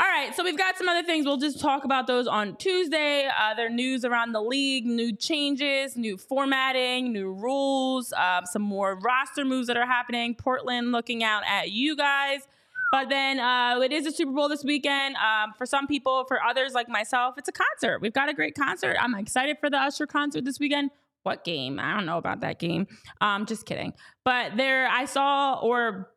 all 0.00 0.06
right, 0.06 0.32
so 0.34 0.44
we've 0.44 0.56
got 0.56 0.76
some 0.76 0.88
other 0.88 1.04
things. 1.04 1.26
We'll 1.26 1.38
just 1.38 1.60
talk 1.60 1.84
about 1.84 2.06
those 2.06 2.28
on 2.28 2.54
Tuesday. 2.56 3.28
Other 3.36 3.68
news 3.68 4.04
around 4.04 4.30
the 4.30 4.40
league, 4.40 4.86
new 4.86 5.12
changes, 5.12 5.96
new 5.96 6.16
formatting, 6.16 7.12
new 7.12 7.32
rules, 7.32 8.12
uh, 8.12 8.44
some 8.44 8.62
more 8.62 8.96
roster 9.00 9.44
moves 9.44 9.66
that 9.66 9.76
are 9.76 9.86
happening. 9.86 10.36
Portland 10.36 10.92
looking 10.92 11.24
out 11.24 11.42
at 11.48 11.72
you 11.72 11.96
guys. 11.96 12.46
But 12.92 13.08
then 13.08 13.40
uh, 13.40 13.80
it 13.80 13.92
is 13.92 14.06
a 14.06 14.12
Super 14.12 14.30
Bowl 14.30 14.48
this 14.48 14.62
weekend. 14.62 15.16
Um, 15.16 15.52
for 15.58 15.66
some 15.66 15.88
people, 15.88 16.24
for 16.28 16.40
others 16.42 16.74
like 16.74 16.88
myself, 16.88 17.34
it's 17.36 17.48
a 17.48 17.52
concert. 17.52 18.00
We've 18.00 18.12
got 18.12 18.28
a 18.28 18.34
great 18.34 18.54
concert. 18.54 18.96
I'm 19.00 19.16
excited 19.16 19.58
for 19.58 19.68
the 19.68 19.78
Usher 19.78 20.06
concert 20.06 20.44
this 20.44 20.60
weekend. 20.60 20.90
What 21.24 21.44
game? 21.44 21.80
I 21.80 21.94
don't 21.94 22.06
know 22.06 22.18
about 22.18 22.40
that 22.42 22.60
game. 22.60 22.86
Um, 23.20 23.46
just 23.46 23.66
kidding. 23.66 23.94
But 24.24 24.56
there, 24.56 24.86
I 24.88 25.06
saw 25.06 25.58
or 25.60 26.12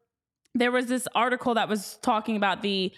there 0.53 0.71
was 0.71 0.85
this 0.85 1.07
article 1.15 1.55
that 1.55 1.67
was 1.67 1.97
talking 2.01 2.37
about 2.37 2.61
the 2.61 2.93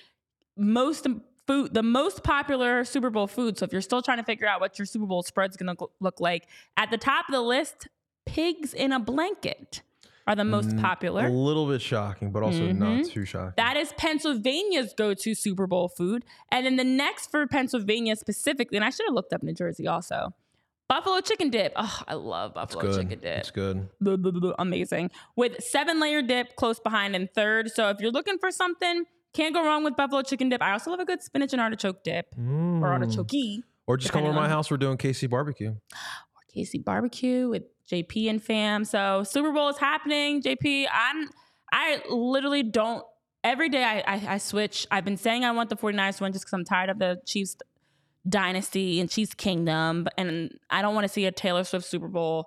most 0.57 1.07
food, 1.47 1.73
the 1.73 1.83
most 1.83 2.23
popular 2.23 2.83
Super 2.83 3.09
Bowl 3.09 3.27
food. 3.27 3.57
So 3.57 3.65
if 3.65 3.71
you're 3.73 3.81
still 3.81 4.01
trying 4.01 4.17
to 4.17 4.23
figure 4.23 4.47
out 4.47 4.61
what 4.61 4.77
your 4.79 4.85
Super 4.85 5.05
Bowl 5.05 5.23
spread's 5.23 5.57
going 5.57 5.75
to 5.75 5.87
look 5.99 6.19
like, 6.19 6.47
at 6.77 6.89
the 6.91 6.97
top 6.97 7.27
of 7.27 7.33
the 7.33 7.41
list, 7.41 7.87
pigs 8.25 8.73
in 8.73 8.91
a 8.91 8.99
blanket 8.99 9.81
are 10.25 10.35
the 10.35 10.45
most 10.45 10.69
Mm, 10.69 10.81
popular. 10.81 11.25
A 11.25 11.29
little 11.29 11.67
bit 11.67 11.81
shocking, 11.81 12.31
but 12.31 12.43
also 12.43 12.71
not 12.71 12.99
Mhm. 12.99 13.09
too 13.11 13.25
shocking. 13.25 13.53
That 13.57 13.75
is 13.75 13.91
Pennsylvania's 13.97 14.93
go-to 14.93 15.35
Super 15.35 15.67
Bowl 15.67 15.89
food. 15.89 16.23
And 16.49 16.65
then 16.65 16.77
the 16.77 16.85
next 16.85 17.29
for 17.29 17.45
Pennsylvania 17.45 18.15
specifically, 18.15 18.77
and 18.77 18.85
I 18.85 18.89
should 18.89 19.05
have 19.05 19.13
looked 19.13 19.33
up 19.33 19.43
New 19.43 19.53
Jersey 19.53 19.85
also. 19.85 20.33
Buffalo 20.87 21.19
chicken 21.21 21.49
dip. 21.49 21.73
Oh, 21.75 22.03
I 22.07 22.13
love 22.13 22.53
buffalo 22.53 22.97
chicken 22.97 23.19
dip. 23.19 23.39
It's 23.39 23.51
good. 23.51 23.89
Blah, 23.99 24.15
blah, 24.17 24.31
blah, 24.31 24.53
amazing 24.59 25.11
with 25.35 25.61
seven 25.63 25.99
layer 25.99 26.21
dip 26.21 26.55
close 26.55 26.79
behind 26.79 27.15
in 27.15 27.27
third. 27.33 27.71
So 27.71 27.89
if 27.89 27.99
you're 27.99 28.11
looking 28.11 28.37
for 28.37 28.51
something, 28.51 29.05
can't 29.33 29.53
go 29.53 29.63
wrong 29.65 29.83
with 29.83 29.95
buffalo 29.95 30.21
chicken 30.21 30.49
dip. 30.49 30.61
I 30.61 30.71
also 30.73 30.91
love 30.91 30.99
a 30.99 31.05
good 31.05 31.21
spinach 31.23 31.53
and 31.53 31.61
artichoke 31.61 32.03
dip 32.03 32.27
or 32.37 32.41
Mm. 32.41 32.83
artichoke. 32.83 33.31
Or 33.87 33.97
just 33.97 34.13
come 34.13 34.23
over 34.23 34.31
to 34.31 34.35
my 34.39 34.47
house. 34.47 34.71
We're 34.71 34.77
doing 34.77 34.97
KC 34.97 35.27
barbecue. 35.29 35.71
or 35.71 36.41
Casey 36.53 36.77
barbecue 36.79 37.49
with 37.49 37.63
JP 37.91 38.29
and 38.29 38.41
fam. 38.41 38.85
So 38.85 39.23
Super 39.23 39.51
Bowl 39.51 39.69
is 39.69 39.77
happening. 39.77 40.41
JP, 40.41 40.85
I'm 40.91 41.29
I 41.71 42.01
literally 42.09 42.63
don't 42.63 43.03
every 43.43 43.67
day 43.69 43.83
I, 43.83 43.99
I 44.07 44.33
I 44.35 44.37
switch. 44.37 44.87
I've 44.91 45.03
been 45.03 45.17
saying 45.17 45.43
I 45.43 45.51
want 45.51 45.69
the 45.69 45.75
49ers 45.75 46.17
to 46.17 46.23
win 46.23 46.31
just 46.33 46.45
because 46.45 46.53
I'm 46.53 46.63
tired 46.63 46.89
of 46.89 46.99
the 46.99 47.19
Chiefs 47.25 47.57
dynasty 48.27 48.99
and 48.99 49.09
Chiefs 49.09 49.33
kingdom. 49.33 50.07
And 50.17 50.57
I 50.69 50.81
don't 50.81 50.95
want 50.95 51.05
to 51.05 51.09
see 51.11 51.25
a 51.25 51.31
Taylor 51.31 51.63
Swift 51.63 51.85
Super 51.85 52.07
Bowl. 52.07 52.45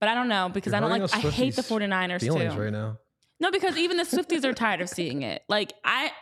But 0.00 0.08
I 0.08 0.14
don't 0.14 0.28
know 0.28 0.48
because 0.48 0.72
You're 0.72 0.78
I 0.78 0.80
don't 0.80 0.90
like 0.90 1.14
I 1.14 1.18
hate 1.30 1.54
the 1.54 1.62
49ers 1.62 2.20
Feelings 2.20 2.54
too. 2.54 2.60
right 2.60 2.72
now. 2.72 2.98
No, 3.42 3.50
because 3.50 3.76
even 3.76 3.96
the 3.96 4.04
Swifties 4.04 4.44
are 4.44 4.52
tired 4.52 4.80
of 4.80 4.88
seeing 4.88 5.22
it. 5.22 5.42
Like 5.48 5.72
I 5.84 6.12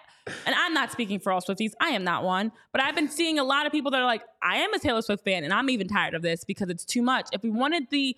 and 0.46 0.54
I'm 0.54 0.72
not 0.72 0.90
speaking 0.90 1.20
for 1.20 1.30
all 1.30 1.42
Swifties. 1.42 1.72
I 1.78 1.90
am 1.90 2.02
not 2.02 2.24
one, 2.24 2.50
but 2.72 2.80
I've 2.80 2.94
been 2.94 3.10
seeing 3.10 3.38
a 3.38 3.44
lot 3.44 3.66
of 3.66 3.72
people 3.72 3.90
that 3.90 4.00
are 4.00 4.06
like, 4.06 4.22
I 4.42 4.56
am 4.56 4.72
a 4.72 4.78
Taylor 4.78 5.02
Swift 5.02 5.22
fan, 5.22 5.44
and 5.44 5.52
I'm 5.52 5.68
even 5.68 5.86
tired 5.86 6.14
of 6.14 6.22
this 6.22 6.44
because 6.44 6.70
it's 6.70 6.84
too 6.84 7.02
much. 7.02 7.28
If 7.32 7.42
we 7.42 7.50
wanted 7.50 7.90
the 7.90 8.16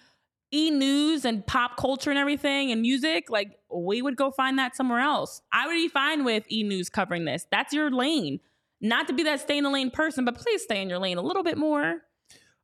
e 0.54 0.70
news 0.70 1.24
and 1.24 1.44
pop 1.44 1.76
culture 1.76 2.10
and 2.10 2.18
everything 2.18 2.70
and 2.70 2.80
music, 2.80 3.28
like 3.28 3.58
we 3.74 4.02
would 4.02 4.14
go 4.14 4.30
find 4.30 4.56
that 4.60 4.76
somewhere 4.76 5.00
else. 5.00 5.42
I 5.50 5.66
would 5.66 5.74
be 5.74 5.88
fine 5.88 6.22
with 6.24 6.44
e 6.48 6.62
news 6.62 6.88
covering 6.88 7.24
this. 7.24 7.48
That's 7.50 7.74
your 7.74 7.90
lane. 7.90 8.38
Not 8.80 9.08
to 9.08 9.12
be 9.12 9.24
that 9.24 9.40
stay 9.40 9.58
in 9.58 9.64
the 9.64 9.70
lane 9.70 9.90
person, 9.90 10.24
but 10.24 10.36
please 10.36 10.62
stay 10.62 10.80
in 10.80 10.88
your 10.88 11.00
lane 11.00 11.18
a 11.18 11.22
little 11.22 11.42
bit 11.42 11.58
more. 11.58 12.02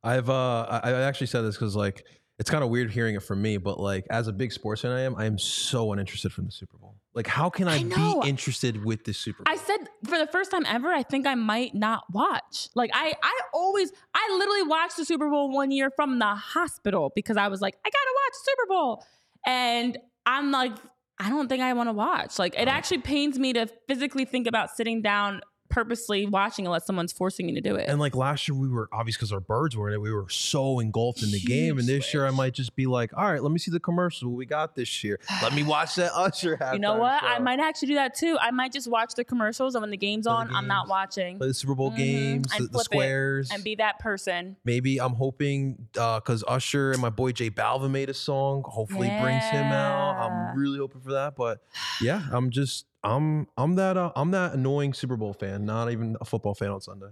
I've 0.03 0.29
uh 0.29 0.79
I 0.83 0.91
I 0.91 1.01
actually 1.01 1.27
said 1.27 1.41
this 1.41 1.55
because 1.55 1.75
like 1.75 2.05
it's 2.39 2.49
kind 2.49 2.63
of 2.63 2.69
weird 2.69 2.89
hearing 2.89 3.15
it 3.15 3.21
from 3.21 3.41
me, 3.41 3.57
but 3.57 3.79
like 3.79 4.07
as 4.09 4.27
a 4.27 4.33
big 4.33 4.53
sports 4.53 4.81
fan 4.81 4.91
I 4.91 5.01
am, 5.01 5.15
I 5.17 5.25
am 5.25 5.37
so 5.37 5.91
uninterested 5.91 6.31
from 6.31 6.45
the 6.45 6.51
Super 6.51 6.77
Bowl. 6.77 6.95
Like 7.13 7.27
how 7.27 7.49
can 7.49 7.67
I, 7.67 7.79
I 7.79 7.83
be 7.83 8.29
interested 8.29 8.83
with 8.83 9.03
the 9.03 9.13
Super 9.13 9.43
Bowl? 9.43 9.53
I 9.53 9.57
said 9.57 9.89
for 10.05 10.17
the 10.17 10.27
first 10.27 10.49
time 10.49 10.63
ever, 10.65 10.87
I 10.87 11.03
think 11.03 11.27
I 11.27 11.35
might 11.35 11.75
not 11.75 12.05
watch. 12.13 12.69
Like 12.75 12.91
I, 12.93 13.13
I 13.21 13.39
always, 13.53 13.91
I 14.13 14.35
literally 14.37 14.63
watched 14.63 14.95
the 14.95 15.03
Super 15.03 15.29
Bowl 15.29 15.51
one 15.51 15.69
year 15.69 15.91
from 15.93 16.17
the 16.17 16.33
hospital 16.33 17.11
because 17.13 17.35
I 17.35 17.49
was 17.49 17.59
like, 17.59 17.75
I 17.85 17.89
gotta 17.89 18.15
watch 18.15 18.33
Super 18.45 18.67
Bowl, 18.69 19.05
and 19.45 19.97
I'm 20.25 20.51
like, 20.51 20.73
I 21.19 21.29
don't 21.29 21.49
think 21.49 21.61
I 21.61 21.73
want 21.73 21.89
to 21.89 21.93
watch. 21.93 22.39
Like 22.39 22.55
it 22.57 22.69
actually 22.69 22.99
pains 22.99 23.37
me 23.37 23.51
to 23.53 23.67
physically 23.87 24.23
think 24.23 24.47
about 24.47 24.69
sitting 24.71 25.01
down 25.01 25.41
purposely 25.69 26.25
watching 26.25 26.65
unless 26.65 26.85
someone's 26.85 27.11
forcing 27.13 27.47
you 27.47 27.55
to 27.55 27.61
do 27.61 27.75
it. 27.75 27.87
and 27.89 27.99
like 27.99 28.15
last 28.15 28.47
year 28.47 28.55
we 28.57 28.67
were 28.67 28.89
obviously 28.91 29.19
because 29.19 29.31
our 29.31 29.39
birds 29.39 29.77
were 29.77 29.87
in 29.87 29.93
it, 29.93 30.01
we 30.01 30.11
were 30.11 30.27
so 30.29 30.79
engulfed 30.79 31.21
in 31.23 31.31
the 31.31 31.39
game. 31.39 31.77
And 31.77 31.87
Huge 31.87 32.03
this 32.03 32.13
year 32.13 32.25
I 32.25 32.31
might 32.31 32.53
just 32.53 32.75
be 32.75 32.85
like, 32.87 33.15
all 33.15 33.31
right, 33.31 33.41
let 33.41 33.51
me 33.51 33.59
see 33.59 33.69
the 33.71 33.79
commercial 33.79 34.31
we 34.31 34.45
got 34.45 34.75
this 34.75 35.03
year. 35.03 35.19
Let 35.43 35.53
me 35.53 35.63
watch 35.63 35.95
that 35.95 36.11
Usher 36.15 36.57
you 36.73 36.79
know 36.79 36.95
what? 36.95 37.23
I 37.23 37.39
might 37.39 37.59
actually 37.59 37.89
do 37.89 37.95
that 37.95 38.15
too. 38.15 38.37
I 38.41 38.51
might 38.51 38.71
just 38.73 38.89
watch 38.89 39.13
the 39.15 39.23
commercials, 39.23 39.75
and 39.75 39.81
when 39.81 39.91
the 39.91 39.97
game's 39.97 40.25
Play 40.25 40.33
the 40.33 40.37
on, 40.39 40.55
I'm 40.55 40.67
not 40.67 40.87
watching. 40.87 41.37
play 41.37 41.47
the 41.47 41.53
Super 41.53 41.75
Bowl 41.75 41.91
Mhm. 41.91 41.97
games, 41.97 42.53
And 42.55 42.65
the, 42.65 42.69
the 42.69 42.79
squares. 42.83 43.49
and 43.51 43.63
be 43.63 43.75
that 43.75 43.99
person. 43.99 44.55
Maybe 44.65 44.99
I'm 44.99 45.13
hoping 45.13 45.87
because 45.93 46.43
Usher 46.47 46.91
and 46.91 47.01
my 47.01 47.09
boy 47.09 47.31
J 47.31 47.49
Balvin 47.49 47.91
made 47.91 48.09
a 48.09 48.13
song. 48.13 48.63
Hopefully 48.65 49.09
brings 49.19 49.43
him 49.45 49.65
out. 49.65 50.17
I'm 50.19 50.57
really 50.57 50.79
hoping 50.79 51.01
for 51.01 51.11
that. 51.13 51.35
But 51.35 51.61
yeah, 52.01 52.23
I'm 52.31 52.49
just 52.49 52.85
I'm 53.03 53.47
I'm 53.57 53.75
that 53.75 53.97
uh, 53.97 54.11
I'm 54.15 54.31
that 54.31 54.53
annoying 54.53 54.93
Super 54.93 55.15
Bowl 55.17 55.33
fan. 55.33 55.65
Not 55.65 55.91
even 55.91 56.17
a 56.21 56.25
football 56.25 56.53
fan 56.53 56.69
on 56.69 56.81
Sunday. 56.81 57.11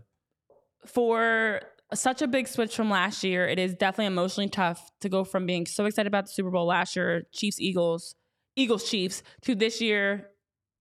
for 0.86 1.62
such 1.94 2.22
a 2.22 2.28
big 2.28 2.48
switch 2.48 2.76
from 2.76 2.90
last 2.90 3.24
year, 3.24 3.48
it 3.48 3.58
is 3.60 3.74
definitely 3.74 4.08
emotionally 4.08 4.50
tough 4.50 4.92
to 5.02 5.08
go 5.10 5.24
from 5.24 5.46
being 5.46 5.66
so 5.66 5.86
excited 5.86 6.08
about 6.08 6.26
the 6.26 6.32
Super 6.32 6.52
Bowl 6.52 6.66
last 6.66 6.96
year, 6.96 7.24
Chiefs, 7.32 7.60
Eagles, 7.62 8.16
Eagles, 8.58 8.90
Chiefs, 8.90 9.24
to 9.44 9.56
this 9.56 9.80
year, 9.80 10.28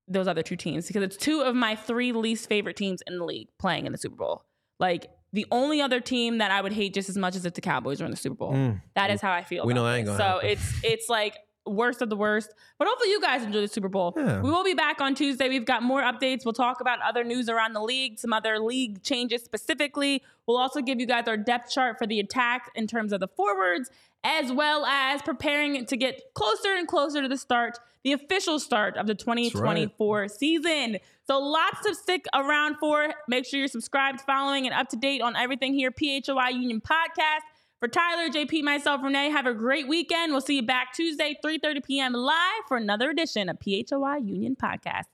those 0.08 0.26
other 0.26 0.42
two 0.42 0.56
teams, 0.56 0.86
because 0.88 1.02
it's 1.02 1.16
two 1.16 1.42
of 1.42 1.54
my 1.54 1.76
three 1.76 2.12
least 2.12 2.48
favorite 2.48 2.76
teams 2.76 3.02
in 3.06 3.18
the 3.18 3.24
league 3.24 3.48
playing 3.60 3.86
in 3.86 3.92
the 3.92 3.98
Super 3.98 4.16
Bowl. 4.16 4.44
Like 4.80 5.06
the 5.32 5.46
only 5.52 5.80
other 5.80 6.00
team 6.00 6.38
that 6.38 6.50
I 6.50 6.60
would 6.60 6.72
hate 6.72 6.92
just 6.94 7.08
as 7.08 7.16
much 7.16 7.36
as 7.36 7.44
if 7.46 7.54
the 7.54 7.60
Cowboys 7.60 8.00
were 8.00 8.06
in 8.06 8.10
the 8.10 8.16
Super 8.16 8.34
Bowl. 8.36 8.52
Mm. 8.52 8.82
That 8.96 9.10
is 9.10 9.20
how 9.20 9.30
I 9.32 9.44
feel. 9.44 9.64
We 9.64 9.74
know 9.74 9.84
that 9.84 9.94
ain't 9.94 10.06
gonna 10.06 10.18
So 10.18 10.24
happen. 10.24 10.48
it's 10.50 10.80
it's 10.82 11.08
like 11.08 11.36
worst 11.66 12.02
of 12.02 12.10
the 12.10 12.16
worst. 12.16 12.52
But 12.78 12.88
hopefully 12.88 13.10
you 13.10 13.20
guys 13.20 13.43
enjoy 13.43 13.60
the 13.60 13.68
Super 13.68 13.88
Bowl. 13.88 14.14
Yeah. 14.16 14.40
We 14.40 14.51
will 14.51 14.64
be 14.64 14.74
back 14.74 15.01
on 15.01 15.14
Tuesday. 15.14 15.48
We've 15.48 15.64
got 15.64 15.82
more 15.82 16.02
updates. 16.02 16.44
We'll 16.44 16.55
talk 16.55 16.80
about 16.80 17.01
other 17.01 17.24
news 17.24 17.48
around 17.48 17.72
the 17.72 17.82
league, 17.82 18.18
some 18.18 18.32
other 18.32 18.59
league 18.59 19.02
changes 19.02 19.43
specifically. 19.43 20.22
We'll 20.47 20.59
also 20.59 20.80
give 20.80 21.01
you 21.01 21.06
guys 21.06 21.28
our 21.28 21.36
depth 21.36 21.70
chart 21.70 21.98
for 21.98 22.06
the 22.06 22.20
attack 22.20 22.70
in 22.74 22.86
terms 22.86 23.12
of 23.12 23.20
the 23.20 23.28
forwards, 23.28 23.90
as 24.24 24.52
well 24.52 24.86
as 24.86 25.22
preparing 25.22 25.86
to 25.86 25.97
get 25.97 26.34
closer 26.34 26.74
and 26.74 26.86
closer 26.86 27.22
to 27.22 27.28
the 27.28 27.36
start, 27.36 27.78
the 28.05 28.12
official 28.12 28.59
start 28.59 28.97
of 28.97 29.06
the 29.06 29.14
2024 29.14 30.28
season. 30.28 30.98
So 31.26 31.40
lots 31.40 31.80
to 31.84 31.94
stick 31.94 32.24
around 32.34 32.76
for. 32.78 33.12
Make 33.26 33.47
sure 33.47 33.59
you're 33.59 33.68
subscribed, 33.68 34.20
following, 34.20 34.66
and 34.66 34.74
up 34.74 34.88
to 34.90 34.97
date 34.97 35.20
on 35.20 35.34
everything 35.34 35.74
here. 35.74 35.90
PHLY 35.90 36.52
Union 36.52 36.80
Podcast. 36.80 37.40
For 37.78 37.89
Tyler, 37.89 38.31
JP, 38.31 38.62
myself, 38.62 39.03
Renee, 39.03 39.28
have 39.28 39.44
a 39.44 39.53
great 39.53 39.86
weekend. 39.86 40.32
We'll 40.32 40.40
see 40.40 40.57
you 40.57 40.62
back 40.62 40.94
Tuesday, 40.94 41.39
3.30 41.44 41.85
p.m. 41.85 42.12
live 42.15 42.62
for 42.69 42.78
another 42.78 43.11
edition 43.11 43.51
of 43.51 43.59
PHLY 43.59 44.27
Union 44.27 44.57
Podcast. 44.57 45.05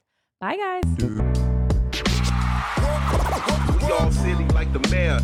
Bye, 0.40 0.56
guys. 0.56 0.84
All 3.90 4.12
silly 4.12 4.44
like 4.48 4.72
the 4.72 4.88
mayor. 4.92 5.18